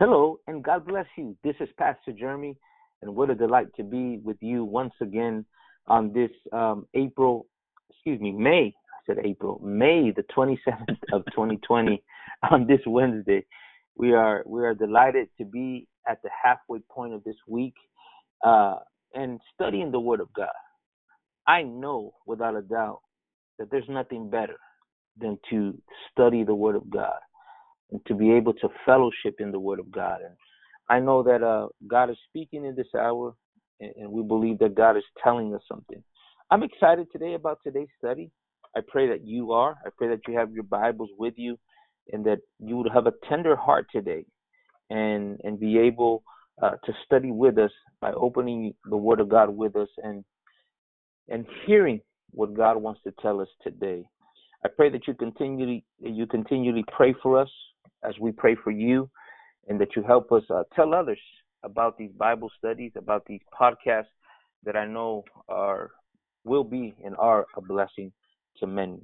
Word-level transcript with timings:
Hello, 0.00 0.40
and 0.46 0.64
God 0.64 0.86
bless 0.86 1.04
you. 1.18 1.36
This 1.44 1.56
is 1.60 1.68
Pastor 1.76 2.12
Jeremy, 2.12 2.56
and 3.02 3.14
what 3.14 3.28
a 3.28 3.34
delight 3.34 3.66
to 3.76 3.84
be 3.84 4.16
with 4.24 4.38
you 4.40 4.64
once 4.64 4.94
again 5.02 5.44
on 5.88 6.10
this 6.10 6.30
um, 6.54 6.86
April, 6.94 7.46
excuse 7.90 8.18
me, 8.18 8.32
May. 8.32 8.74
I 8.74 8.98
said 9.06 9.22
April, 9.22 9.60
May 9.62 10.10
the 10.10 10.24
27th 10.34 10.96
of 11.12 11.26
2020. 11.26 12.02
On 12.50 12.66
this 12.66 12.80
Wednesday, 12.86 13.44
we 13.94 14.14
are 14.14 14.42
we 14.46 14.64
are 14.64 14.72
delighted 14.74 15.28
to 15.36 15.44
be 15.44 15.86
at 16.08 16.22
the 16.22 16.30
halfway 16.42 16.78
point 16.90 17.12
of 17.12 17.22
this 17.24 17.36
week 17.46 17.74
uh, 18.42 18.76
and 19.12 19.38
studying 19.52 19.90
the 19.90 20.00
Word 20.00 20.20
of 20.20 20.32
God. 20.32 20.48
I 21.46 21.62
know 21.62 22.14
without 22.24 22.56
a 22.56 22.62
doubt 22.62 23.00
that 23.58 23.70
there's 23.70 23.84
nothing 23.86 24.30
better 24.30 24.56
than 25.20 25.38
to 25.50 25.76
study 26.10 26.42
the 26.42 26.54
Word 26.54 26.76
of 26.76 26.88
God 26.88 27.18
and 27.90 28.04
to 28.06 28.14
be 28.14 28.32
able 28.32 28.52
to 28.54 28.68
fellowship 28.84 29.36
in 29.38 29.50
the 29.50 29.60
Word 29.60 29.80
of 29.80 29.90
God. 29.90 30.20
And 30.24 30.34
I 30.88 31.00
know 31.00 31.22
that 31.22 31.42
uh, 31.42 31.68
God 31.86 32.10
is 32.10 32.16
speaking 32.28 32.64
in 32.64 32.74
this 32.74 32.92
hour, 32.98 33.34
and, 33.80 33.92
and 33.96 34.12
we 34.12 34.22
believe 34.22 34.58
that 34.58 34.74
God 34.74 34.96
is 34.96 35.04
telling 35.22 35.54
us 35.54 35.62
something. 35.68 36.02
I'm 36.50 36.62
excited 36.62 37.06
today 37.12 37.34
about 37.34 37.58
today's 37.62 37.88
study. 37.98 38.30
I 38.76 38.80
pray 38.86 39.08
that 39.08 39.24
you 39.24 39.52
are. 39.52 39.76
I 39.84 39.90
pray 39.96 40.08
that 40.08 40.20
you 40.28 40.36
have 40.36 40.52
your 40.52 40.64
Bibles 40.64 41.10
with 41.18 41.34
you, 41.36 41.58
and 42.12 42.24
that 42.26 42.40
you 42.58 42.76
would 42.76 42.90
have 42.92 43.06
a 43.06 43.12
tender 43.28 43.56
heart 43.56 43.86
today, 43.92 44.24
and 44.90 45.40
and 45.44 45.58
be 45.58 45.78
able 45.78 46.22
uh, 46.62 46.72
to 46.84 46.92
study 47.04 47.30
with 47.30 47.58
us 47.58 47.72
by 48.00 48.12
opening 48.12 48.74
the 48.88 48.96
Word 48.96 49.20
of 49.20 49.28
God 49.28 49.50
with 49.50 49.76
us 49.76 49.88
and 50.02 50.24
and 51.28 51.46
hearing 51.66 52.00
what 52.32 52.54
God 52.54 52.76
wants 52.76 53.00
to 53.04 53.12
tell 53.22 53.40
us 53.40 53.48
today. 53.62 54.04
I 54.64 54.68
pray 54.68 54.90
that 54.90 55.06
you 55.06 55.14
continually 55.14 55.84
you 56.00 56.26
continually 56.26 56.84
pray 56.96 57.14
for 57.22 57.40
us 57.40 57.50
as 58.02 58.14
we 58.20 58.32
pray 58.32 58.56
for 58.62 58.70
you, 58.70 59.10
and 59.68 59.80
that 59.80 59.94
you 59.96 60.02
help 60.02 60.32
us 60.32 60.42
uh, 60.50 60.62
tell 60.74 60.94
others 60.94 61.20
about 61.62 61.98
these 61.98 62.12
Bible 62.12 62.50
studies, 62.58 62.92
about 62.96 63.24
these 63.26 63.40
podcasts 63.58 64.06
that 64.64 64.76
I 64.76 64.86
know 64.86 65.24
are 65.48 65.90
will 66.44 66.64
be 66.64 66.94
and 67.04 67.14
are 67.16 67.46
a 67.56 67.60
blessing 67.60 68.12
to 68.58 68.66
many. 68.66 69.00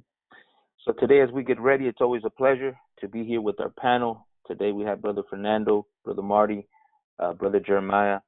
So 0.85 0.93
today, 0.93 1.21
as 1.21 1.29
we 1.31 1.43
get 1.43 1.59
ready, 1.59 1.85
it's 1.85 2.01
always 2.01 2.23
a 2.25 2.29
pleasure 2.29 2.75
to 2.99 3.07
be 3.07 3.23
here 3.23 3.41
with 3.41 3.59
our 3.59 3.69
panel. 3.69 4.25
Today 4.47 4.71
we 4.71 4.85
have 4.85 5.01
Brother 5.01 5.23
Fernando, 5.29 5.85
Brother 6.03 6.21
Marty, 6.21 6.67
uh, 7.19 7.33
Brother 7.33 7.59
Jeremiah, 7.59 8.19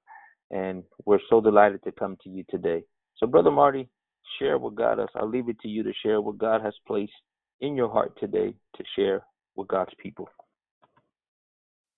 and 0.51 0.83
we're 1.05 1.19
so 1.29 1.41
delighted 1.41 1.83
to 1.83 1.91
come 1.91 2.17
to 2.23 2.29
you 2.29 2.43
today. 2.49 2.83
So, 3.17 3.27
Brother 3.27 3.51
Marty, 3.51 3.89
share 4.37 4.57
what 4.57 4.75
God 4.75 4.99
has. 4.99 5.09
I'll 5.15 5.29
leave 5.29 5.49
it 5.49 5.59
to 5.61 5.67
you 5.67 5.83
to 5.83 5.93
share 6.03 6.21
what 6.21 6.37
God 6.37 6.61
has 6.61 6.73
placed 6.87 7.13
in 7.61 7.75
your 7.75 7.89
heart 7.89 8.17
today 8.19 8.53
to 8.75 8.83
share 8.95 9.23
with 9.55 9.67
God's 9.67 9.93
people. 9.97 10.29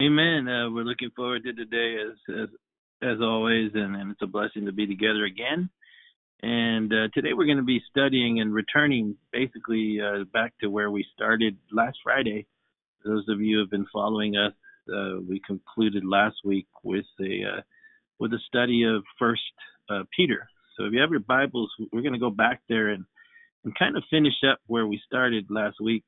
Amen. 0.02 0.48
Uh, 0.48 0.72
we're 0.72 0.84
looking 0.84 1.12
forward 1.16 1.44
to 1.44 1.54
today 1.54 1.98
as 2.02 2.18
as 2.36 2.50
as 3.04 3.18
always, 3.22 3.70
and, 3.76 3.96
and 3.96 4.10
it's 4.10 4.22
a 4.24 4.26
blessing 4.26 4.66
to 4.66 4.72
be 4.72 4.88
together 4.88 5.26
again. 5.26 5.70
And 6.42 6.92
uh, 6.92 7.08
today 7.14 7.34
we're 7.36 7.46
going 7.46 7.58
to 7.58 7.64
be 7.64 7.84
studying 7.92 8.40
and 8.40 8.52
returning 8.52 9.16
basically 9.32 10.00
uh, 10.02 10.24
back 10.34 10.54
to 10.62 10.72
where 10.72 10.90
we 10.90 11.06
started 11.14 11.56
last 11.72 12.00
Friday. 12.04 12.48
Those 13.06 13.26
of 13.30 13.42
you 13.42 13.58
who 13.58 13.62
have 13.62 13.70
been 13.70 13.86
following 13.94 14.38
us, 14.38 14.54
uh, 14.92 15.22
we 15.30 15.40
concluded 15.46 16.04
last 16.04 16.38
week 16.44 16.68
with 16.84 17.06
a 17.20 17.58
uh, 17.58 17.62
with 18.18 18.34
a 18.34 18.40
study 18.48 18.84
of 18.84 19.04
First 19.20 19.54
uh, 19.88 20.02
Peter. 20.16 20.50
So 20.78 20.86
if 20.86 20.94
you 20.94 21.02
have 21.02 21.12
your 21.12 21.20
Bibles, 21.20 21.70
we're 21.94 22.02
going 22.02 22.14
to 22.14 22.20
go 22.20 22.32
back 22.32 22.62
there 22.68 22.90
and 22.90 23.06
and 23.66 23.78
kind 23.78 23.96
of 23.96 24.04
finish 24.10 24.42
up 24.52 24.58
where 24.66 24.88
we 24.88 25.00
started 25.06 25.46
last 25.52 25.76
week 25.80 26.04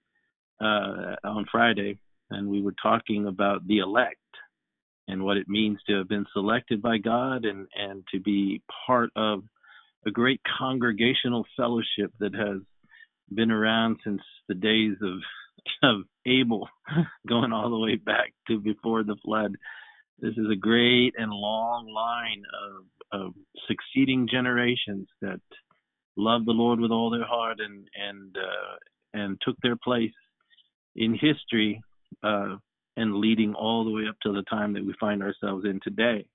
on 0.59 1.45
Friday 1.51 1.99
and 2.33 2.47
we 2.47 2.61
were 2.61 2.75
talking 2.81 3.27
about 3.27 3.65
the 3.67 3.79
elect 3.79 4.17
and 5.07 5.23
what 5.23 5.37
it 5.37 5.49
means 5.49 5.79
to 5.87 5.97
have 5.97 6.07
been 6.07 6.25
selected 6.33 6.81
by 6.81 6.97
God 6.97 7.45
and, 7.45 7.67
and 7.75 8.03
to 8.13 8.19
be 8.19 8.61
part 8.87 9.09
of 9.15 9.43
a 10.05 10.11
great 10.11 10.41
congregational 10.57 11.45
fellowship 11.57 12.11
that 12.19 12.33
has 12.33 12.61
been 13.33 13.51
around 13.51 13.97
since 14.03 14.21
the 14.47 14.55
days 14.55 14.97
of 15.01 15.19
of 15.83 16.01
Abel, 16.25 16.67
going 17.27 17.53
all 17.53 17.69
the 17.69 17.77
way 17.77 17.95
back 17.95 18.33
to 18.47 18.59
before 18.59 19.03
the 19.03 19.15
flood. 19.23 19.55
This 20.19 20.33
is 20.33 20.47
a 20.51 20.57
great 20.57 21.13
and 21.17 21.31
long 21.31 21.87
line 21.87 22.43
of, 23.11 23.27
of 23.27 23.33
succeeding 23.67 24.27
generations 24.29 25.07
that 25.21 25.41
loved 26.17 26.45
the 26.45 26.51
Lord 26.51 26.79
with 26.79 26.91
all 26.91 27.09
their 27.09 27.25
heart 27.25 27.59
and 27.59 27.87
and 27.95 28.35
uh, 28.37 28.75
and 29.13 29.41
took 29.41 29.55
their 29.61 29.77
place 29.77 30.11
in 30.95 31.13
history 31.13 31.81
uh, 32.23 32.55
and 32.97 33.15
leading 33.15 33.53
all 33.53 33.83
the 33.83 33.91
way 33.91 34.03
up 34.07 34.15
to 34.21 34.31
the 34.31 34.43
time 34.43 34.73
that 34.73 34.85
we 34.85 34.93
find 34.99 35.23
ourselves 35.23 35.65
in 35.65 35.79
today. 35.83 36.25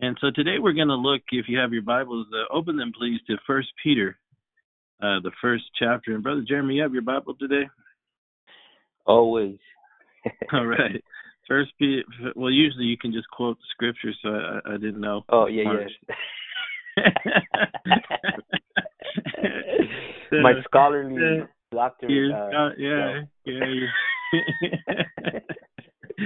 And 0.00 0.16
so 0.20 0.30
today 0.34 0.58
we're 0.58 0.72
going 0.72 0.88
to 0.88 0.94
look, 0.94 1.22
if 1.32 1.46
you 1.48 1.58
have 1.58 1.72
your 1.72 1.82
Bibles, 1.82 2.26
uh, 2.32 2.54
open 2.54 2.76
them 2.76 2.92
please 2.96 3.20
to 3.26 3.36
First 3.46 3.68
Peter, 3.82 4.18
uh, 5.02 5.20
the 5.22 5.32
first 5.40 5.64
chapter. 5.78 6.14
And 6.14 6.22
Brother 6.22 6.44
Jeremy, 6.46 6.74
you 6.74 6.82
have 6.82 6.92
your 6.92 7.02
Bible 7.02 7.34
today? 7.38 7.66
Always. 9.06 9.56
all 10.52 10.66
right. 10.66 11.02
First 11.48 11.72
Peter. 11.78 12.02
Well, 12.34 12.50
usually 12.50 12.84
you 12.84 12.98
can 12.98 13.12
just 13.12 13.28
quote 13.30 13.56
the 13.58 13.64
scripture, 13.70 14.12
so 14.22 14.28
I, 14.30 14.74
I 14.74 14.76
didn't 14.78 15.00
know. 15.00 15.24
Oh 15.28 15.46
yeah, 15.46 15.62
yeah. 16.96 17.04
My 20.42 20.54
scholarly 20.64 21.44
doctor. 21.72 22.06
Uh, 22.06 22.70
yeah, 22.78 23.22
yeah, 23.44 23.64
yeah. 24.32 25.38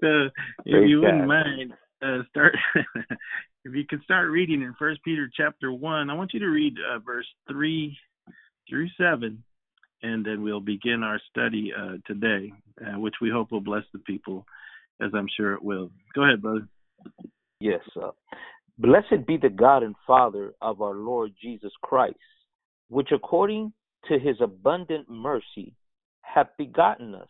so 0.00 0.28
if 0.64 0.88
you 0.88 1.00
wouldn't 1.00 1.26
mind, 1.26 1.72
uh, 2.02 2.18
start. 2.30 2.54
if 3.64 3.74
you 3.74 3.84
can 3.88 4.02
start 4.02 4.30
reading 4.30 4.62
in 4.62 4.74
First 4.78 5.02
Peter 5.04 5.30
chapter 5.34 5.72
one, 5.72 6.10
I 6.10 6.14
want 6.14 6.32
you 6.34 6.40
to 6.40 6.48
read 6.48 6.74
uh, 6.78 6.98
verse 6.98 7.26
three 7.48 7.96
through 8.68 8.88
seven, 8.98 9.42
and 10.02 10.24
then 10.24 10.42
we'll 10.42 10.60
begin 10.60 11.02
our 11.02 11.20
study 11.30 11.72
uh, 11.76 11.96
today, 12.06 12.52
uh, 12.80 12.98
which 12.98 13.14
we 13.20 13.30
hope 13.30 13.52
will 13.52 13.60
bless 13.60 13.84
the 13.92 13.98
people, 14.00 14.46
as 15.00 15.10
I'm 15.14 15.28
sure 15.36 15.54
it 15.54 15.62
will. 15.62 15.90
Go 16.14 16.24
ahead, 16.24 16.42
brother. 16.42 16.66
Yes. 17.60 17.80
Uh, 18.00 18.10
Blessed 18.78 19.26
be 19.26 19.36
the 19.36 19.50
God 19.50 19.84
and 19.84 19.94
Father 20.04 20.52
of 20.60 20.82
our 20.82 20.94
Lord 20.94 21.32
Jesus 21.40 21.70
Christ, 21.82 22.16
which 22.88 23.10
according 23.12 23.72
to 24.08 24.18
his 24.18 24.36
abundant 24.40 25.08
mercy 25.08 25.74
hath 26.22 26.48
begotten 26.58 27.14
us 27.14 27.28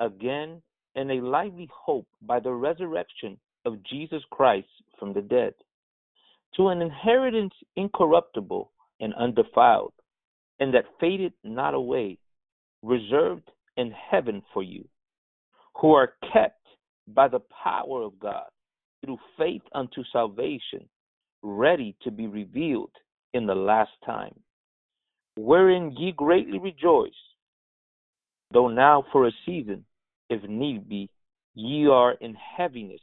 again 0.00 0.62
in 0.94 1.10
a 1.10 1.20
lively 1.20 1.68
hope 1.72 2.06
by 2.22 2.40
the 2.40 2.52
resurrection 2.52 3.38
of 3.64 3.82
Jesus 3.84 4.22
Christ 4.30 4.68
from 4.98 5.12
the 5.12 5.22
dead, 5.22 5.54
to 6.56 6.68
an 6.68 6.82
inheritance 6.82 7.54
incorruptible 7.76 8.70
and 9.00 9.14
undefiled, 9.14 9.92
and 10.60 10.72
that 10.74 10.84
fadeth 11.00 11.32
not 11.42 11.74
away, 11.74 12.18
reserved 12.82 13.50
in 13.76 13.90
heaven 13.92 14.42
for 14.52 14.62
you, 14.62 14.84
who 15.80 15.92
are 15.92 16.14
kept 16.32 16.60
by 17.08 17.26
the 17.28 17.40
power 17.62 18.02
of 18.02 18.18
God 18.18 18.46
through 19.04 19.18
faith 19.36 19.62
unto 19.74 20.04
salvation, 20.12 20.88
ready 21.42 21.96
to 22.02 22.10
be 22.10 22.26
revealed 22.26 22.92
in 23.32 23.46
the 23.46 23.54
last 23.54 23.90
time, 24.06 24.34
wherein 25.36 25.92
ye 25.98 26.12
greatly 26.12 26.58
rejoice 26.58 27.12
though 28.54 28.68
now 28.68 29.04
for 29.12 29.26
a 29.26 29.32
season, 29.44 29.84
if 30.30 30.42
need 30.48 30.88
be, 30.88 31.10
ye 31.54 31.86
are 31.88 32.12
in 32.12 32.34
heaviness 32.34 33.00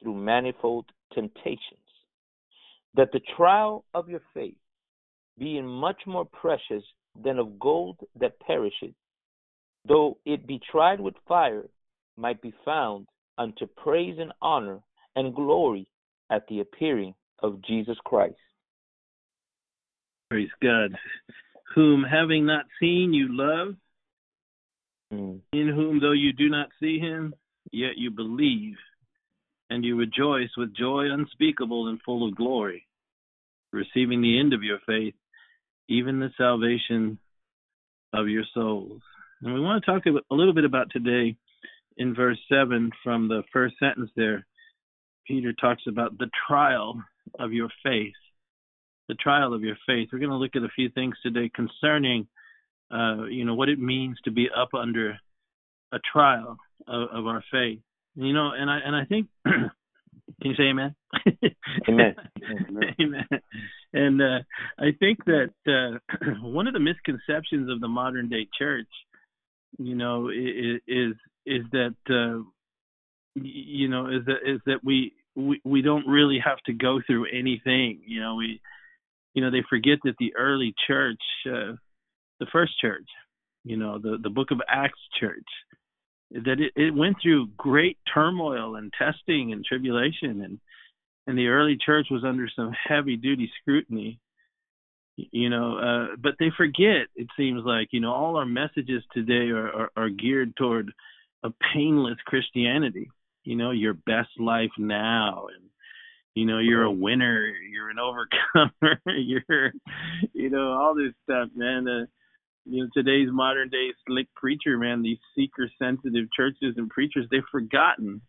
through 0.00 0.14
manifold 0.14 0.86
temptations, 1.12 1.58
that 2.94 3.10
the 3.12 3.20
trial 3.36 3.84
of 3.92 4.08
your 4.08 4.22
faith, 4.32 4.56
being 5.38 5.66
much 5.66 6.00
more 6.06 6.24
precious 6.24 6.84
than 7.22 7.38
of 7.38 7.58
gold 7.58 7.98
that 8.18 8.38
perisheth, 8.40 8.94
though 9.86 10.16
it 10.24 10.46
be 10.46 10.60
tried 10.70 11.00
with 11.00 11.14
fire, 11.28 11.66
might 12.16 12.40
be 12.40 12.54
found 12.64 13.06
unto 13.36 13.66
praise 13.66 14.16
and 14.18 14.32
honor 14.40 14.78
and 15.16 15.34
glory 15.34 15.86
at 16.30 16.46
the 16.48 16.60
appearing 16.60 17.14
of 17.40 17.60
Jesus 17.62 17.96
Christ. 18.04 18.36
Praise 20.30 20.50
God. 20.62 20.96
Whom 21.74 22.04
having 22.04 22.46
not 22.46 22.66
seen 22.80 23.12
you 23.12 23.28
love, 23.30 23.74
Mm. 25.14 25.40
In 25.52 25.68
whom, 25.68 26.00
though 26.00 26.12
you 26.12 26.32
do 26.32 26.48
not 26.48 26.68
see 26.80 26.98
him, 26.98 27.34
yet 27.72 27.96
you 27.96 28.10
believe, 28.10 28.76
and 29.70 29.84
you 29.84 29.96
rejoice 29.96 30.50
with 30.56 30.74
joy 30.74 31.10
unspeakable 31.10 31.88
and 31.88 32.00
full 32.02 32.28
of 32.28 32.34
glory, 32.34 32.86
receiving 33.72 34.22
the 34.22 34.38
end 34.38 34.52
of 34.52 34.62
your 34.62 34.78
faith, 34.86 35.14
even 35.88 36.20
the 36.20 36.30
salvation 36.36 37.18
of 38.12 38.28
your 38.28 38.44
souls. 38.54 39.02
And 39.42 39.52
we 39.52 39.60
want 39.60 39.84
to 39.84 39.90
talk 39.90 40.04
a 40.06 40.34
little 40.34 40.54
bit 40.54 40.64
about 40.64 40.90
today 40.90 41.36
in 41.96 42.14
verse 42.14 42.38
7 42.48 42.90
from 43.02 43.28
the 43.28 43.42
first 43.52 43.74
sentence 43.78 44.10
there. 44.16 44.46
Peter 45.26 45.52
talks 45.52 45.82
about 45.88 46.18
the 46.18 46.30
trial 46.46 47.02
of 47.38 47.52
your 47.52 47.68
faith. 47.82 48.14
The 49.08 49.14
trial 49.14 49.52
of 49.52 49.62
your 49.62 49.76
faith. 49.86 50.08
We're 50.12 50.18
going 50.18 50.30
to 50.30 50.36
look 50.36 50.56
at 50.56 50.62
a 50.62 50.68
few 50.74 50.88
things 50.88 51.14
today 51.22 51.50
concerning 51.54 52.26
uh, 52.90 53.24
you 53.24 53.44
know, 53.44 53.54
what 53.54 53.68
it 53.68 53.78
means 53.78 54.18
to 54.24 54.30
be 54.30 54.48
up 54.54 54.70
under 54.74 55.18
a 55.92 55.98
trial 56.12 56.56
of, 56.86 57.08
of 57.12 57.26
our 57.26 57.42
faith. 57.50 57.80
You 58.14 58.32
know, 58.32 58.52
and 58.56 58.70
I 58.70 58.78
and 58.84 58.94
I 58.94 59.04
think 59.04 59.26
can 59.44 59.70
you 60.42 60.54
say 60.54 60.64
amen? 60.64 60.94
amen. 61.88 62.14
amen. 63.00 63.26
And 63.92 64.22
uh, 64.22 64.38
I 64.78 64.92
think 64.98 65.24
that 65.24 65.50
uh, 65.66 65.98
one 66.42 66.68
of 66.68 66.74
the 66.74 66.80
misconceptions 66.80 67.70
of 67.70 67.80
the 67.80 67.88
modern 67.88 68.28
day 68.28 68.46
church, 68.56 68.88
you 69.78 69.96
know, 69.96 70.28
is 70.28 70.80
is, 70.86 71.14
is 71.46 71.62
that 71.72 71.96
uh, 72.08 72.42
you 73.34 73.88
know 73.88 74.06
is 74.06 74.24
that 74.26 74.38
is 74.46 74.60
that 74.66 74.84
we, 74.84 75.12
we 75.34 75.60
we 75.64 75.82
don't 75.82 76.06
really 76.06 76.38
have 76.44 76.58
to 76.66 76.72
go 76.72 77.00
through 77.04 77.26
anything. 77.32 78.00
You 78.06 78.20
know, 78.20 78.36
we 78.36 78.60
you 79.34 79.42
know 79.42 79.50
they 79.50 79.62
forget 79.68 79.98
that 80.04 80.14
the 80.18 80.34
early 80.36 80.74
church, 80.86 81.20
uh, 81.46 81.74
the 82.40 82.46
first 82.52 82.78
church, 82.80 83.08
you 83.64 83.76
know, 83.76 83.98
the 83.98 84.18
the 84.22 84.30
Book 84.30 84.50
of 84.50 84.60
Acts 84.68 85.00
church 85.20 85.44
that 86.30 86.60
it, 86.60 86.72
it 86.74 86.94
went 86.94 87.16
through 87.22 87.48
great 87.56 87.98
turmoil 88.12 88.76
and 88.76 88.92
testing 88.98 89.52
and 89.52 89.64
tribulation 89.64 90.42
and 90.42 90.58
and 91.26 91.38
the 91.38 91.48
early 91.48 91.78
church 91.84 92.08
was 92.10 92.24
under 92.24 92.48
some 92.54 92.72
heavy 92.88 93.16
duty 93.16 93.50
scrutiny 93.60 94.18
you 95.16 95.48
know 95.48 95.78
uh 95.78 96.16
but 96.20 96.34
they 96.38 96.50
forget 96.56 97.06
it 97.14 97.28
seems 97.36 97.62
like 97.64 97.88
you 97.92 98.00
know 98.00 98.12
all 98.12 98.36
our 98.36 98.46
messages 98.46 99.02
today 99.12 99.50
are, 99.50 99.68
are 99.68 99.90
are 99.96 100.08
geared 100.08 100.56
toward 100.56 100.92
a 101.44 101.50
painless 101.72 102.18
christianity 102.26 103.08
you 103.44 103.54
know 103.54 103.70
your 103.70 103.94
best 103.94 104.30
life 104.38 104.72
now 104.76 105.46
and 105.54 105.70
you 106.34 106.44
know 106.44 106.58
you're 106.58 106.82
a 106.82 106.90
winner 106.92 107.46
you're 107.70 107.90
an 107.90 107.98
overcomer 108.00 109.00
you're 109.06 109.72
you 110.32 110.50
know 110.50 110.72
all 110.72 110.94
this 110.94 111.12
stuff 111.24 111.48
man. 111.54 111.86
Uh, 111.88 112.06
you 112.66 112.82
know 112.82 112.88
today's 112.94 113.28
modern 113.30 113.68
day 113.68 113.88
slick 114.06 114.26
preacher 114.34 114.78
man 114.78 115.02
these 115.02 115.18
seeker 115.34 115.70
sensitive 115.80 116.26
churches 116.36 116.74
and 116.76 116.88
preachers 116.90 117.26
they've 117.30 117.42
forgotten 117.50 118.20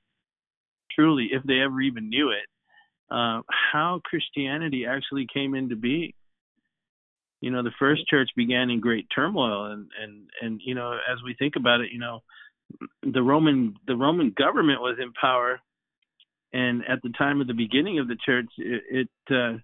truly 0.92 1.30
if 1.31 1.44
they 1.44 1.60
ever 1.60 1.81
even 1.81 2.10
knew 2.10 2.30
it 2.30 2.48
uh, 3.12 3.42
how 3.74 4.02
christianity 4.04 4.86
actually 4.86 5.28
came 5.31 5.54
into 5.54 5.75
being. 5.75 6.13
You 7.42 7.51
know 7.51 7.62
the 7.62 7.72
first 7.78 8.08
church 8.08 8.30
began 8.36 8.72
in 8.72 8.80
great 8.80 9.06
turmoil 9.13 9.66
and 9.72 9.88
and 10.01 10.30
and 10.42 10.62
you 10.66 10.74
know 10.74 10.94
as 10.94 11.19
we 11.24 11.36
think 11.36 11.56
about 11.56 11.81
it 11.81 11.92
you 11.92 12.00
know 12.00 12.24
the 13.04 13.22
roman 13.22 13.75
the 13.86 13.96
roman 13.96 14.34
government 14.36 14.81
was 14.81 14.98
in 15.00 15.13
power 15.13 15.60
and 16.56 16.81
at 16.88 17.02
the 17.04 17.13
time 17.18 17.42
of 17.42 17.48
the 17.48 17.54
beginning 17.54 18.00
of 18.00 18.07
the 18.07 18.18
church 18.25 18.50
it, 18.57 18.84
it 18.90 19.10
uh, 19.31 19.57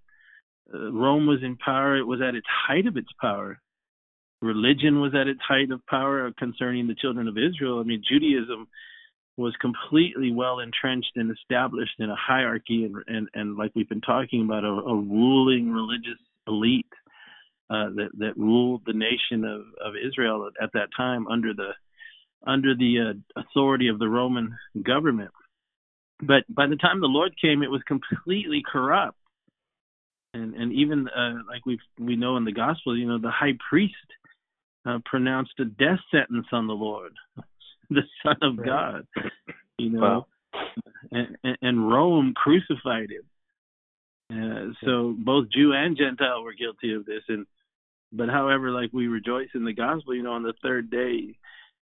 rome 0.91 1.25
was 1.27 1.39
in 1.43 1.57
power 1.57 1.97
it 1.97 2.07
was 2.07 2.21
at 2.21 2.35
its 2.35 2.47
height 2.67 2.87
of 2.87 2.97
its 2.97 3.09
power 3.19 3.59
religion 4.41 4.99
was 4.99 5.13
at 5.13 5.27
its 5.27 5.39
height 5.47 5.71
of 5.71 5.85
power 5.85 6.31
concerning 6.37 6.87
the 6.87 6.95
children 6.95 7.27
of 7.27 7.37
Israel. 7.37 7.79
I 7.79 7.83
mean, 7.83 8.03
Judaism 8.07 8.67
was 9.37 9.55
completely 9.61 10.31
well 10.31 10.59
entrenched 10.59 11.11
and 11.15 11.31
established 11.31 11.99
in 11.99 12.09
a 12.09 12.15
hierarchy 12.15 12.85
and 12.85 12.95
and, 13.07 13.29
and 13.33 13.57
like 13.57 13.71
we've 13.75 13.89
been 13.89 14.01
talking 14.01 14.43
about 14.43 14.63
a, 14.63 14.67
a 14.67 14.95
ruling 14.95 15.71
religious 15.71 16.19
elite 16.47 16.85
uh, 17.69 17.89
that 17.95 18.09
that 18.17 18.37
ruled 18.37 18.81
the 18.85 18.93
nation 18.93 19.45
of 19.45 19.61
of 19.83 19.93
Israel 19.95 20.49
at 20.61 20.71
that 20.73 20.89
time 20.97 21.27
under 21.27 21.53
the 21.53 21.71
under 22.45 22.75
the 22.75 23.13
uh, 23.13 23.41
authority 23.41 23.87
of 23.87 23.99
the 23.99 24.09
Roman 24.09 24.57
government. 24.83 25.31
But 26.21 26.43
by 26.49 26.67
the 26.67 26.75
time 26.75 27.01
the 27.01 27.07
Lord 27.07 27.33
came, 27.41 27.63
it 27.63 27.71
was 27.71 27.81
completely 27.87 28.61
corrupt. 28.69 29.17
And 30.33 30.53
and 30.55 30.71
even 30.73 31.07
uh, 31.09 31.43
like 31.47 31.65
we 31.65 31.79
we 31.99 32.15
know 32.15 32.37
in 32.37 32.45
the 32.45 32.51
gospel, 32.51 32.97
you 32.97 33.07
know, 33.07 33.19
the 33.19 33.31
high 33.31 33.57
priest 33.69 33.95
uh, 34.85 34.99
pronounced 35.05 35.53
a 35.59 35.65
death 35.65 35.99
sentence 36.11 36.47
on 36.51 36.67
the 36.67 36.73
Lord, 36.73 37.13
the 37.89 38.03
Son 38.23 38.37
of 38.41 38.57
right. 38.57 38.65
God. 38.65 39.07
You 39.77 39.89
know, 39.89 40.27
and, 41.11 41.37
and, 41.61 41.91
Rome 41.91 42.33
crucified 42.35 43.09
him. 43.09 43.23
Uh, 44.31 44.73
so 44.85 45.15
both 45.17 45.47
Jew 45.49 45.73
and 45.73 45.97
Gentile 45.97 46.43
were 46.43 46.53
guilty 46.53 46.93
of 46.93 47.05
this. 47.05 47.23
And 47.27 47.45
but 48.13 48.29
however, 48.29 48.71
like 48.71 48.91
we 48.93 49.07
rejoice 49.07 49.49
in 49.55 49.65
the 49.65 49.73
gospel, 49.73 50.15
you 50.15 50.23
know, 50.23 50.33
on 50.33 50.43
the 50.43 50.53
third 50.61 50.89
day, 50.89 51.35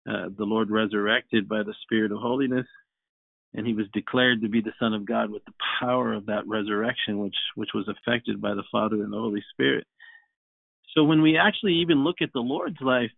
uh, 0.08 0.28
the 0.36 0.44
Lord 0.44 0.70
resurrected 0.70 1.48
by 1.48 1.62
the 1.62 1.74
Spirit 1.82 2.12
of 2.12 2.18
holiness, 2.18 2.66
and 3.54 3.66
he 3.66 3.74
was 3.74 3.86
declared 3.92 4.42
to 4.42 4.48
be 4.48 4.60
the 4.60 4.72
Son 4.78 4.94
of 4.94 5.06
God 5.06 5.30
with 5.30 5.44
the 5.44 5.52
power 5.80 6.12
of 6.12 6.26
that 6.26 6.46
resurrection, 6.46 7.18
which 7.18 7.36
which 7.54 7.70
was 7.74 7.88
affected 7.88 8.40
by 8.40 8.54
the 8.54 8.64
Father 8.70 8.96
and 8.96 9.12
the 9.12 9.18
Holy 9.18 9.42
Spirit. 9.52 9.86
So 10.94 11.04
when 11.04 11.22
we 11.22 11.36
actually 11.36 11.74
even 11.74 12.04
look 12.04 12.16
at 12.20 12.32
the 12.32 12.40
Lord's 12.40 12.80
life, 12.80 13.10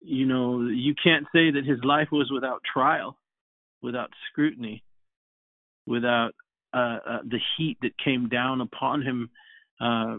you 0.00 0.26
know, 0.26 0.66
you 0.66 0.94
can't 1.02 1.26
say 1.34 1.50
that 1.50 1.64
his 1.66 1.82
life 1.82 2.08
was 2.12 2.30
without 2.32 2.62
trial, 2.70 3.16
without 3.82 4.10
scrutiny, 4.30 4.82
without 5.86 6.32
uh, 6.72 6.98
uh, 7.06 7.18
the 7.24 7.40
heat 7.56 7.78
that 7.82 7.96
came 8.02 8.28
down 8.28 8.60
upon 8.60 9.02
him, 9.02 9.30
uh, 9.80 10.16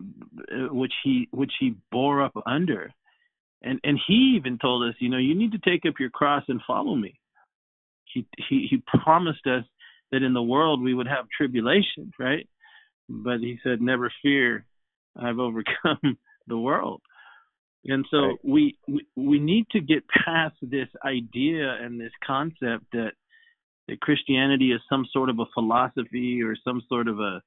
which 0.72 0.94
he 1.04 1.28
which 1.32 1.52
he 1.60 1.76
bore 1.92 2.24
up 2.24 2.34
under, 2.46 2.94
and 3.62 3.80
and 3.84 4.00
he 4.08 4.36
even 4.38 4.58
told 4.58 4.88
us, 4.88 4.96
you 5.00 5.10
know, 5.10 5.18
you 5.18 5.36
need 5.36 5.52
to 5.52 5.60
take 5.60 5.86
up 5.88 5.96
your 6.00 6.10
cross 6.10 6.44
and 6.48 6.62
follow 6.66 6.96
me. 6.96 7.20
He 8.16 8.26
he 8.50 8.68
he 8.70 8.82
promised 9.04 9.46
us 9.46 9.66
that 10.12 10.24
in 10.24 10.34
the 10.34 10.42
world 10.42 10.82
we 10.82 10.94
would 10.94 11.08
have 11.08 11.26
tribulation, 11.36 12.12
right? 12.18 12.48
But 13.10 13.40
he 13.40 13.60
said, 13.64 13.82
never 13.82 14.12
fear, 14.22 14.66
I've 15.16 15.40
overcome 15.40 16.18
the 16.48 16.58
world. 16.58 17.02
And 17.84 18.06
so 18.10 18.18
right. 18.18 18.36
we, 18.44 18.78
we 18.88 19.06
we 19.16 19.40
need 19.40 19.68
to 19.72 19.80
get 19.80 20.08
past 20.08 20.56
this 20.62 20.88
idea 21.06 21.78
and 21.82 22.00
this 22.00 22.14
concept 22.26 22.86
that 22.94 23.12
that 23.88 24.02
Christianity 24.02 24.72
is 24.72 24.82
some 24.90 25.06
sort 25.12 25.30
of 25.30 25.40
a 25.40 25.46
philosophy 25.54 26.42
or 26.42 26.56
some 26.64 26.82
sort 26.90 27.08
of 27.08 27.20
a 27.20 27.42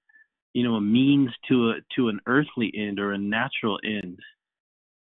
you 0.52 0.62
know 0.62 0.74
a 0.74 0.80
means 0.80 1.30
to 1.48 1.70
a 1.70 1.74
to 1.96 2.08
an 2.08 2.20
earthly 2.26 2.72
end 2.76 3.00
or 3.00 3.12
a 3.12 3.18
natural 3.18 3.80
end 3.84 4.20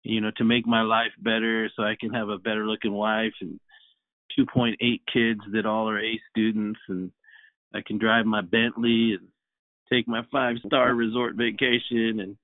you 0.05 0.23
know 0.23 0.31
to 0.39 0.45
make 0.45 0.67
my 0.67 0.83
life 0.83 1.13
better 1.19 1.71
so 1.77 1.83
I 1.83 1.97
can 2.01 2.15
have 2.15 2.31
a 2.31 2.39
better 2.39 2.67
looking 2.67 2.93
wife 2.93 3.35
and 3.43 3.61
2.8 4.39 4.75
kids 5.13 5.41
that 5.53 5.67
all 5.67 5.89
are 5.89 6.01
A 6.01 6.21
students 6.31 6.81
and 6.89 7.11
I 7.75 7.81
can 7.87 7.99
drive 7.99 8.27
my 8.27 8.41
Bentley 8.41 9.17
and 9.19 9.29
take 9.93 10.09
my 10.09 10.23
five 10.33 10.57
star 10.67 10.95
resort 10.95 11.35
vacation 11.35 12.21
and 12.21 12.37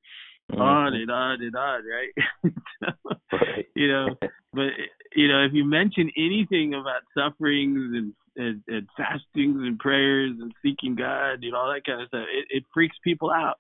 mm-hmm. 0.51 0.61
on 0.61 0.95
and 0.95 1.11
on 1.11 1.43
and 1.43 1.57
on, 1.57 1.83
right? 1.85 2.53
so, 2.85 3.13
right. 3.33 3.67
You 3.75 3.89
know, 3.89 4.09
but 4.53 4.69
you 5.15 5.29
know, 5.29 5.45
if 5.45 5.53
you 5.53 5.65
mention 5.65 6.11
anything 6.17 6.75
about 6.75 7.03
sufferings 7.17 7.93
and, 7.95 8.13
and, 8.37 8.63
and 8.69 8.89
fastings 8.97 9.57
and 9.61 9.79
prayers 9.79 10.37
and 10.41 10.53
seeking 10.63 10.95
God, 10.95 11.39
you 11.41 11.53
know, 11.53 11.59
all 11.59 11.73
that 11.73 11.85
kind 11.85 12.03
of 12.03 12.09
stuff, 12.09 12.27
it, 12.33 12.57
it 12.57 12.65
freaks 12.73 12.97
people 13.05 13.31
out 13.31 13.59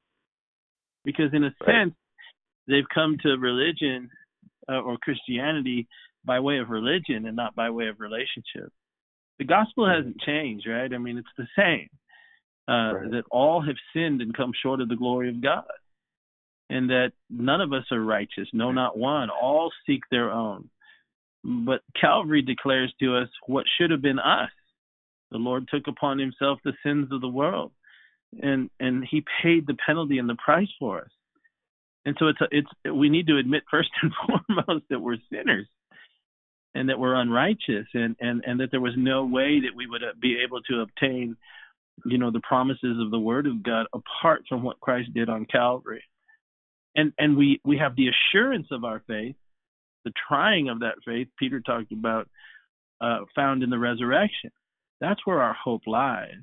because, 1.05 1.31
in 1.33 1.45
a 1.45 1.55
right. 1.67 1.85
sense, 1.85 1.95
they've 2.69 2.89
come 2.95 3.17
to 3.23 3.37
religion 3.37 4.11
uh, 4.69 4.81
or 4.81 4.97
Christianity 4.99 5.89
by 6.25 6.41
way 6.41 6.59
of 6.59 6.71
religion 6.71 7.27
and 7.27 7.37
not 7.37 7.55
by 7.55 7.71
way 7.71 7.89
of 7.89 8.01
relationship. 8.01 8.73
The 9.39 9.45
gospel 9.45 9.89
hasn't 9.89 10.21
changed, 10.21 10.67
right? 10.69 10.93
I 10.93 10.99
mean, 10.99 11.19
it's 11.19 11.29
the 11.37 11.47
same. 11.57 11.89
Uh, 12.69 12.95
right. 12.95 13.11
That 13.11 13.25
all 13.31 13.61
have 13.61 13.75
sinned 13.93 14.23
and 14.23 14.37
come 14.37 14.53
short 14.63 14.81
of 14.81 14.89
the 14.89 14.97
glory 14.97 15.29
of 15.29 15.43
God 15.43 15.65
and 16.73 16.89
that 16.89 17.13
none 17.29 17.61
of 17.61 17.73
us 17.75 17.85
are 17.93 18.03
righteous, 18.03 18.49
no, 18.55 18.73
not 18.73 18.97
one. 18.97 19.29
All 19.29 19.71
seek 19.87 20.01
their 20.11 20.31
own. 20.31 20.71
But 21.45 21.83
Calvary 22.01 22.41
declares 22.41 22.95
to 23.01 23.17
us 23.19 23.29
what 23.47 23.67
should 23.77 23.91
have 23.91 24.01
been 24.01 24.19
us. 24.19 24.51
The 25.31 25.39
Lord 25.39 25.69
took 25.69 25.87
upon 25.87 26.19
himself 26.19 26.61
the 26.65 26.73
sins 26.83 27.09
of 27.13 27.21
the 27.21 27.29
world, 27.29 27.73
and 28.41 28.71
and 28.81 29.05
he 29.09 29.25
paid 29.43 29.67
the 29.67 29.77
penalty 29.87 30.19
and 30.19 30.29
the 30.29 30.37
price 30.43 30.69
for 30.79 31.01
us. 31.01 31.11
And 32.07 32.17
so 32.19 32.29
it's 32.29 32.41
a, 32.41 32.47
it's 32.51 32.95
we 32.95 33.09
need 33.09 33.27
to 33.27 33.39
admit 33.39 33.65
first 33.71 33.91
and 34.03 34.13
foremost 34.27 34.85
that 34.89 35.01
we're 35.01 35.17
sinners 35.31 35.67
and 36.75 36.89
that 36.89 36.99
we're 36.99 37.15
unrighteous 37.15 37.87
and 37.95 38.17
and 38.21 38.43
and 38.47 38.61
that 38.61 38.71
there 38.71 38.81
was 38.81 38.95
no 38.97 39.25
way 39.25 39.61
that 39.61 39.77
we 39.77 39.87
would 39.87 40.03
uh, 40.03 40.13
be 40.21 40.39
able 40.45 40.61
to 40.63 40.81
obtain 40.81 41.37
you 42.05 42.19
know 42.19 42.31
the 42.31 42.41
promises 42.41 42.99
of 43.01 43.11
the 43.11 43.19
word 43.19 43.47
of 43.47 43.63
God 43.63 43.87
apart 43.93 44.43
from 44.49 44.63
what 44.63 44.81
Christ 44.81 45.13
did 45.15 45.29
on 45.29 45.47
Calvary. 45.47 46.05
And 46.97 47.13
and 47.19 47.37
we 47.37 47.61
we 47.65 47.79
have 47.79 47.97
the 47.97 48.09
assurance 48.09 48.69
of 48.71 48.85
our 48.85 49.03
faith 49.07 49.37
the 50.05 50.13
trying 50.29 50.69
of 50.69 50.81
that 50.81 50.97
faith 51.05 51.29
peter 51.39 51.61
talked 51.61 51.93
about 51.93 52.29
uh, 53.01 53.21
found 53.35 53.63
in 53.63 53.71
the 53.71 53.79
resurrection. 53.79 54.51
That's 55.01 55.27
where 55.27 55.43
our 55.43 55.55
hope 55.55 55.83
lies. 55.87 56.37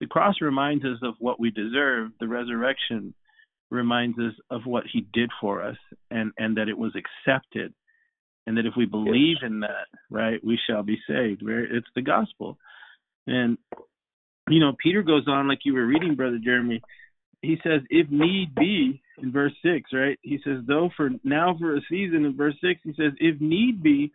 The 0.00 0.06
cross 0.06 0.34
reminds 0.40 0.84
us 0.84 0.98
of 1.02 1.14
what 1.20 1.38
we 1.38 1.50
deserve. 1.50 2.10
The 2.18 2.26
resurrection 2.26 3.14
reminds 3.70 4.18
us 4.18 4.34
of 4.50 4.62
what 4.66 4.84
he 4.92 5.06
did 5.12 5.30
for 5.40 5.62
us 5.62 5.76
and 6.10 6.32
and 6.36 6.56
that 6.56 6.68
it 6.68 6.76
was 6.76 6.92
accepted 6.96 7.72
and 8.46 8.56
that 8.56 8.66
if 8.66 8.74
we 8.76 8.86
believe 8.86 9.36
in 9.42 9.60
that 9.60 9.86
right 10.10 10.42
we 10.44 10.58
shall 10.68 10.82
be 10.82 10.98
saved 11.08 11.42
it's 11.44 11.86
the 11.94 12.02
gospel 12.02 12.58
and 13.26 13.58
you 14.48 14.60
know 14.60 14.72
peter 14.82 15.02
goes 15.02 15.26
on 15.28 15.48
like 15.48 15.60
you 15.64 15.74
were 15.74 15.86
reading 15.86 16.14
brother 16.14 16.38
jeremy 16.42 16.80
he 17.42 17.56
says 17.62 17.80
if 17.90 18.10
need 18.10 18.54
be 18.54 19.02
in 19.18 19.32
verse 19.32 19.52
6, 19.62 19.90
right? 19.92 20.18
He 20.22 20.38
says, 20.44 20.58
though 20.66 20.90
for 20.96 21.10
now 21.22 21.56
for 21.58 21.76
a 21.76 21.80
season, 21.90 22.24
in 22.24 22.36
verse 22.36 22.56
6, 22.62 22.80
he 22.82 22.94
says, 22.96 23.12
if 23.18 23.40
need 23.40 23.82
be, 23.82 24.12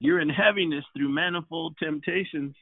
you're 0.00 0.20
in 0.20 0.28
heaviness 0.28 0.84
through 0.96 1.08
manifold 1.08 1.76
temptations. 1.82 2.54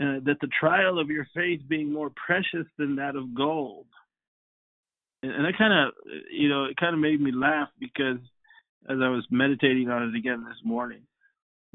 uh, 0.00 0.18
that 0.24 0.38
the 0.40 0.48
trial 0.58 0.98
of 0.98 1.10
your 1.10 1.26
faith 1.34 1.60
being 1.68 1.92
more 1.92 2.10
precious 2.10 2.66
than 2.78 2.96
that 2.96 3.14
of 3.14 3.34
gold. 3.34 3.86
And, 5.22 5.32
and 5.32 5.44
that 5.44 5.58
kind 5.58 5.72
of, 5.72 5.94
you 6.30 6.48
know, 6.48 6.64
it 6.64 6.76
kind 6.76 6.94
of 6.94 7.00
made 7.00 7.20
me 7.20 7.30
laugh 7.32 7.68
because 7.78 8.18
as 8.88 8.98
I 9.02 9.08
was 9.08 9.26
meditating 9.30 9.88
on 9.88 10.08
it 10.08 10.16
again 10.16 10.44
this 10.46 10.58
morning, 10.64 11.02